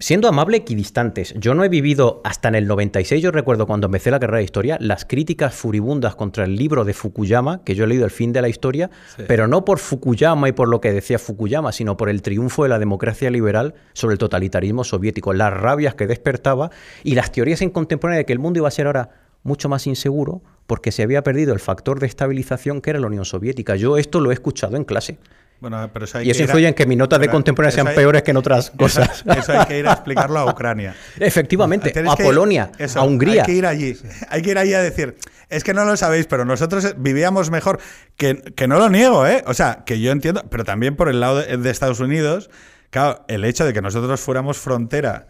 siendo 0.00 0.28
amable, 0.28 0.56
equidistantes. 0.56 1.34
Yo 1.38 1.54
no 1.54 1.64
he 1.64 1.68
vivido 1.68 2.20
hasta 2.24 2.48
en 2.48 2.56
el 2.56 2.66
96, 2.66 3.22
yo 3.22 3.30
recuerdo 3.30 3.66
cuando 3.66 3.86
empecé 3.86 4.10
la 4.10 4.18
carrera 4.18 4.38
de 4.38 4.44
historia, 4.44 4.78
las 4.80 5.04
críticas 5.04 5.54
furibundas 5.54 6.16
contra 6.16 6.44
el 6.44 6.56
libro 6.56 6.84
de 6.84 6.94
Fukuyama, 6.94 7.62
que 7.64 7.74
yo 7.74 7.84
he 7.84 7.86
leído 7.86 8.04
El 8.04 8.10
fin 8.10 8.32
de 8.32 8.42
la 8.42 8.48
historia, 8.48 8.90
pero 9.26 9.46
no 9.46 9.64
por 9.64 9.78
Fukuyama 9.78 10.48
y 10.48 10.52
por 10.52 10.68
lo 10.68 10.80
que 10.80 10.92
decía 10.92 11.18
Fukuyama, 11.18 11.72
sino 11.72 11.96
por 11.96 12.08
el 12.08 12.22
triunfo 12.22 12.64
de 12.64 12.70
la 12.70 12.78
democracia 12.78 13.30
liberal 13.30 13.74
sobre 13.92 14.14
el 14.14 14.18
totalitarismo 14.18 14.84
soviético, 14.84 15.32
las 15.32 15.52
rabias 15.52 15.94
que 15.94 16.06
despertaba 16.06 16.70
y 17.04 17.14
las 17.14 17.30
teorías 17.30 17.62
en 17.62 17.70
contemporánea 17.70 18.18
de 18.18 18.24
que 18.26 18.32
el 18.32 18.38
mundo 18.38 18.58
iba 18.58 18.68
a 18.68 18.72
ser 18.72 18.86
ahora 18.86 19.10
mucho 19.42 19.68
más 19.68 19.86
inseguro 19.86 20.42
porque 20.66 20.92
se 20.92 21.02
había 21.02 21.22
perdido 21.22 21.54
el 21.54 21.60
factor 21.60 22.00
de 22.00 22.06
estabilización 22.06 22.80
que 22.80 22.90
era 22.90 22.98
la 22.98 23.06
Unión 23.06 23.24
Soviética. 23.24 23.76
Yo 23.76 23.96
esto 23.96 24.20
lo 24.20 24.30
he 24.30 24.34
escuchado 24.34 24.76
en 24.76 24.84
clase. 24.84 25.18
Bueno, 25.60 25.90
pero 25.92 26.04
eso 26.04 26.18
hay 26.18 26.28
y 26.28 26.30
eso 26.30 26.38
que 26.38 26.42
ir 26.44 26.48
a- 26.48 26.52
influye 26.52 26.68
en 26.68 26.74
que 26.74 26.86
mis 26.86 26.96
notas 26.98 27.18
de 27.20 27.28
contemporánea 27.28 27.72
sean 27.74 27.88
hay- 27.88 27.96
peores 27.96 28.22
que 28.22 28.30
en 28.30 28.36
otras 28.36 28.70
cosas. 28.70 29.24
Eso, 29.26 29.32
eso 29.40 29.52
hay 29.60 29.66
que 29.66 29.78
ir 29.78 29.88
a 29.88 29.92
explicarlo 29.92 30.38
a 30.38 30.44
Ucrania. 30.52 30.94
Efectivamente, 31.18 31.90
Tienes 31.90 32.12
a 32.12 32.16
Polonia, 32.16 32.70
eso, 32.78 33.00
a 33.00 33.02
Hungría. 33.04 33.42
Hay 33.42 33.46
que 33.46 33.52
ir 33.52 33.66
allí. 33.66 33.96
Hay 34.28 34.42
que 34.42 34.50
ir 34.50 34.58
allí 34.58 34.74
a 34.74 34.80
decir, 34.82 35.16
es 35.48 35.64
que 35.64 35.74
no 35.74 35.84
lo 35.84 35.96
sabéis, 35.96 36.26
pero 36.26 36.44
nosotros 36.44 36.94
vivíamos 36.98 37.50
mejor. 37.50 37.80
Que, 38.16 38.36
que 38.54 38.68
no 38.68 38.78
lo 38.78 38.88
niego, 38.88 39.26
¿eh? 39.26 39.42
O 39.46 39.54
sea, 39.54 39.82
que 39.84 40.00
yo 40.00 40.12
entiendo, 40.12 40.44
pero 40.50 40.64
también 40.64 40.94
por 40.96 41.08
el 41.08 41.18
lado 41.20 41.38
de, 41.40 41.56
de 41.56 41.70
Estados 41.70 42.00
Unidos, 42.00 42.50
claro, 42.90 43.24
el 43.28 43.44
hecho 43.44 43.64
de 43.64 43.72
que 43.72 43.82
nosotros 43.82 44.20
fuéramos 44.20 44.58
frontera 44.58 45.26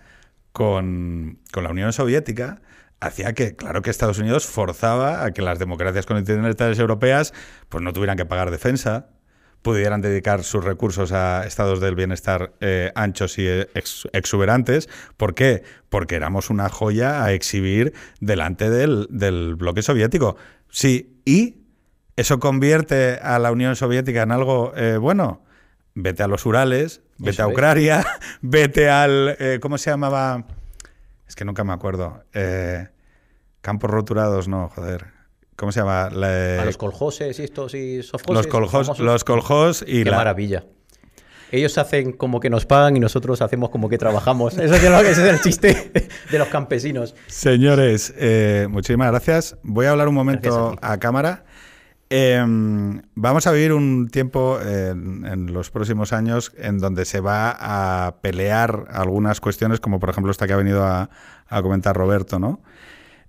con, 0.52 1.38
con 1.52 1.64
la 1.64 1.70
Unión 1.70 1.92
Soviética 1.92 2.60
hacía 3.00 3.32
que, 3.32 3.54
claro 3.54 3.80
que 3.82 3.90
Estados 3.90 4.18
Unidos 4.18 4.46
forzaba 4.46 5.24
a 5.24 5.30
que 5.30 5.40
las 5.42 5.58
democracias 5.58 6.04
continentales 6.04 6.78
europeas 6.78 7.32
pues 7.68 7.82
no 7.84 7.92
tuvieran 7.92 8.16
que 8.16 8.24
pagar 8.26 8.50
defensa, 8.50 9.06
pudieran 9.62 10.00
dedicar 10.00 10.44
sus 10.44 10.64
recursos 10.64 11.12
a 11.12 11.46
estados 11.46 11.80
del 11.80 11.94
bienestar 11.94 12.52
eh, 12.60 12.92
anchos 12.94 13.38
y 13.38 13.46
ex- 13.48 14.08
exuberantes. 14.12 14.88
¿Por 15.16 15.34
qué? 15.34 15.62
Porque 15.88 16.14
éramos 16.16 16.48
una 16.50 16.68
joya 16.68 17.24
a 17.24 17.32
exhibir 17.32 17.92
delante 18.20 18.70
del, 18.70 19.06
del 19.10 19.56
bloque 19.56 19.82
soviético. 19.82 20.36
Sí, 20.70 21.20
y 21.24 21.56
eso 22.16 22.38
convierte 22.38 23.18
a 23.22 23.38
la 23.38 23.52
Unión 23.52 23.76
Soviética 23.76 24.22
en 24.22 24.32
algo 24.32 24.72
eh, 24.76 24.96
bueno. 24.96 25.44
Vete 25.94 26.22
a 26.22 26.28
los 26.28 26.46
Urales, 26.46 27.00
vete 27.18 27.30
Eso 27.30 27.42
a 27.42 27.46
es. 27.46 27.52
Ucrania, 27.52 28.06
vete 28.40 28.88
al... 28.88 29.36
eh, 29.40 29.58
¿Cómo 29.60 29.78
se 29.78 29.90
llamaba? 29.90 30.44
Es 31.26 31.34
que 31.34 31.44
nunca 31.44 31.64
me 31.64 31.72
acuerdo. 31.72 32.22
Eh, 32.32 32.86
campos 33.60 33.90
roturados, 33.90 34.46
no, 34.46 34.68
joder. 34.68 35.17
¿Cómo 35.58 35.72
se 35.72 35.80
llama? 35.80 36.08
La- 36.10 36.62
A 36.62 36.64
los 36.64 36.76
coljoses 36.76 37.36
y 37.40 37.42
estos 37.42 37.74
y 37.74 37.96
los 38.28 38.46
coljos, 38.46 38.96
los 39.00 39.24
coljos 39.24 39.84
y 39.84 40.04
Qué 40.04 40.10
la, 40.12 40.16
maravilla. 40.18 40.64
Ellos 41.50 41.76
hacen 41.78 42.12
como 42.12 42.38
que 42.38 42.48
nos 42.48 42.64
pagan 42.64 42.96
y 42.96 43.00
nosotros 43.00 43.42
hacemos 43.42 43.70
como 43.70 43.88
que 43.88 43.98
trabajamos. 43.98 44.54
Eso 44.58 44.74
es, 44.76 44.84
lo 44.88 45.00
que- 45.00 45.10
es 45.10 45.18
el 45.18 45.40
chiste 45.40 45.90
de 46.30 46.38
los 46.38 46.46
campesinos. 46.46 47.16
Señores, 47.26 48.14
eh, 48.16 48.68
muchísimas 48.70 49.10
gracias. 49.10 49.56
Voy 49.64 49.86
a 49.86 49.90
hablar 49.90 50.06
un 50.06 50.14
momento 50.14 50.76
a 50.80 50.92
a, 50.92 50.98
cámara. 50.98 51.44
Eh, 52.10 52.40
vamos 53.16 53.46
a 53.48 53.52
vivir 53.52 53.72
un 53.72 54.08
tiempo 54.08 54.60
en, 54.62 55.26
en 55.26 55.52
los 55.52 55.70
próximos 55.72 56.12
años 56.12 56.52
en 56.56 56.78
donde 56.78 57.04
se 57.04 57.18
va 57.20 57.50
a 58.06 58.20
pelear 58.22 58.84
algunas 58.92 59.40
cuestiones, 59.40 59.80
como 59.80 59.98
por 59.98 60.10
ejemplo 60.10 60.30
esta 60.30 60.46
que 60.46 60.52
ha 60.52 60.56
venido 60.56 60.84
a, 60.84 61.10
a 61.48 61.62
comentar 61.62 61.96
Roberto, 61.96 62.38
¿no? 62.38 62.60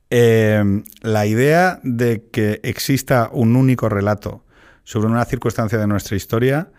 Eh, 0.10 0.84
la 1.02 1.26
idea 1.26 1.80
de 1.84 2.28
que 2.32 2.60
exista 2.64 3.30
un 3.32 3.56
único 3.56 3.90
relato 3.90 4.44
sobre 4.84 5.08
una 5.08 5.24
circunstancia 5.26 5.78
de 5.78 5.86
nuestra 5.86 6.18
historia 6.18 6.72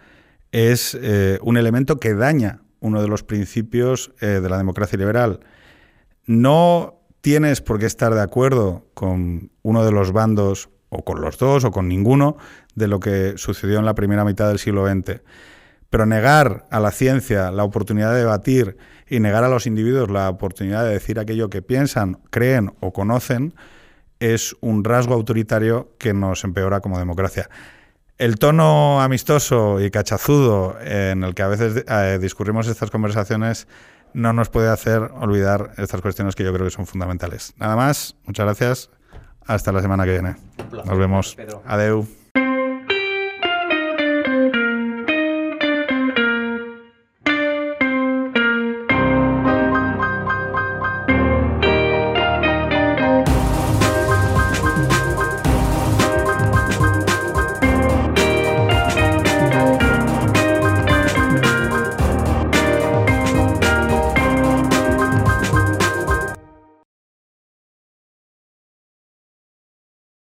es 0.51 0.99
eh, 1.01 1.39
un 1.43 1.57
elemento 1.57 2.01
que 2.01 2.15
daña 2.15 2.63
uno 2.81 3.01
de 3.01 3.09
los 3.09 3.23
principios 3.23 4.13
eh, 4.21 4.27
de 4.27 4.49
la 4.49 4.59
democracia 4.59 4.99
liberal. 4.99 5.41
No 6.27 7.01
tienes 7.21 7.61
por 7.61 7.79
qué 7.79 7.87
estar 7.87 8.15
de 8.15 8.23
acuerdo 8.23 8.87
con 8.95 9.51
uno 9.63 9.85
de 9.85 9.93
los 9.93 10.13
bandos, 10.13 10.71
o 10.91 11.05
con 11.05 11.21
los 11.21 11.39
dos, 11.39 11.65
o 11.65 11.71
con 11.71 11.89
ninguno, 11.89 12.37
de 12.75 12.89
lo 12.89 12.99
que 13.01 13.35
sucedió 13.37 13.79
en 13.79 13.85
la 13.85 13.95
primera 13.95 14.25
mitad 14.25 14.49
del 14.49 14.59
siglo 14.59 14.87
XX. 14.89 15.21
Pero 15.89 16.07
negar 16.07 16.67
a 16.71 16.81
la 16.81 16.91
ciencia 16.91 17.51
la 17.51 17.65
oportunidad 17.65 18.13
de 18.13 18.21
debatir 18.21 18.77
y 19.11 19.21
negar 19.21 19.45
a 19.45 19.49
los 19.49 19.67
individuos 19.67 20.09
la 20.09 20.31
oportunidad 20.31 20.85
de 20.85 20.93
decir 20.93 21.19
aquello 21.19 21.51
que 21.51 21.61
piensan, 21.61 22.19
creen 22.31 22.73
o 22.81 22.93
conocen 22.93 23.55
es 24.21 24.55
un 24.61 24.85
rasgo 24.85 25.15
autoritario 25.15 25.97
que 25.99 26.15
nos 26.15 26.45
empeora 26.45 26.81
como 26.81 26.99
democracia. 26.99 27.51
El 28.19 28.39
tono 28.39 29.01
amistoso 29.01 29.81
y 29.81 29.91
cachazudo 29.91 30.77
en 30.81 31.25
el 31.25 31.35
que 31.35 31.43
a 31.43 31.49
veces 31.49 31.85
eh, 31.89 32.19
discurrimos 32.21 32.69
estas 32.69 32.91
conversaciones 32.91 33.67
no 34.13 34.33
nos 34.33 34.51
puede 34.51 34.69
hacer 34.69 35.01
olvidar 35.21 35.73
estas 35.79 36.03
cuestiones 36.03 36.35
que 36.35 36.45
yo 36.45 36.53
creo 36.53 36.67
que 36.67 36.71
son 36.71 36.87
fundamentales. 36.87 37.55
Nada 37.57 37.77
más, 37.77 38.17
muchas 38.27 38.45
gracias. 38.45 38.91
Hasta 39.47 39.73
la 39.73 39.81
semana 39.81 40.05
que 40.05 40.13
viene. 40.13 40.37
placer, 40.71 40.87
Nos 40.87 40.99
vemos. 40.99 41.37
Adeu. 41.65 42.20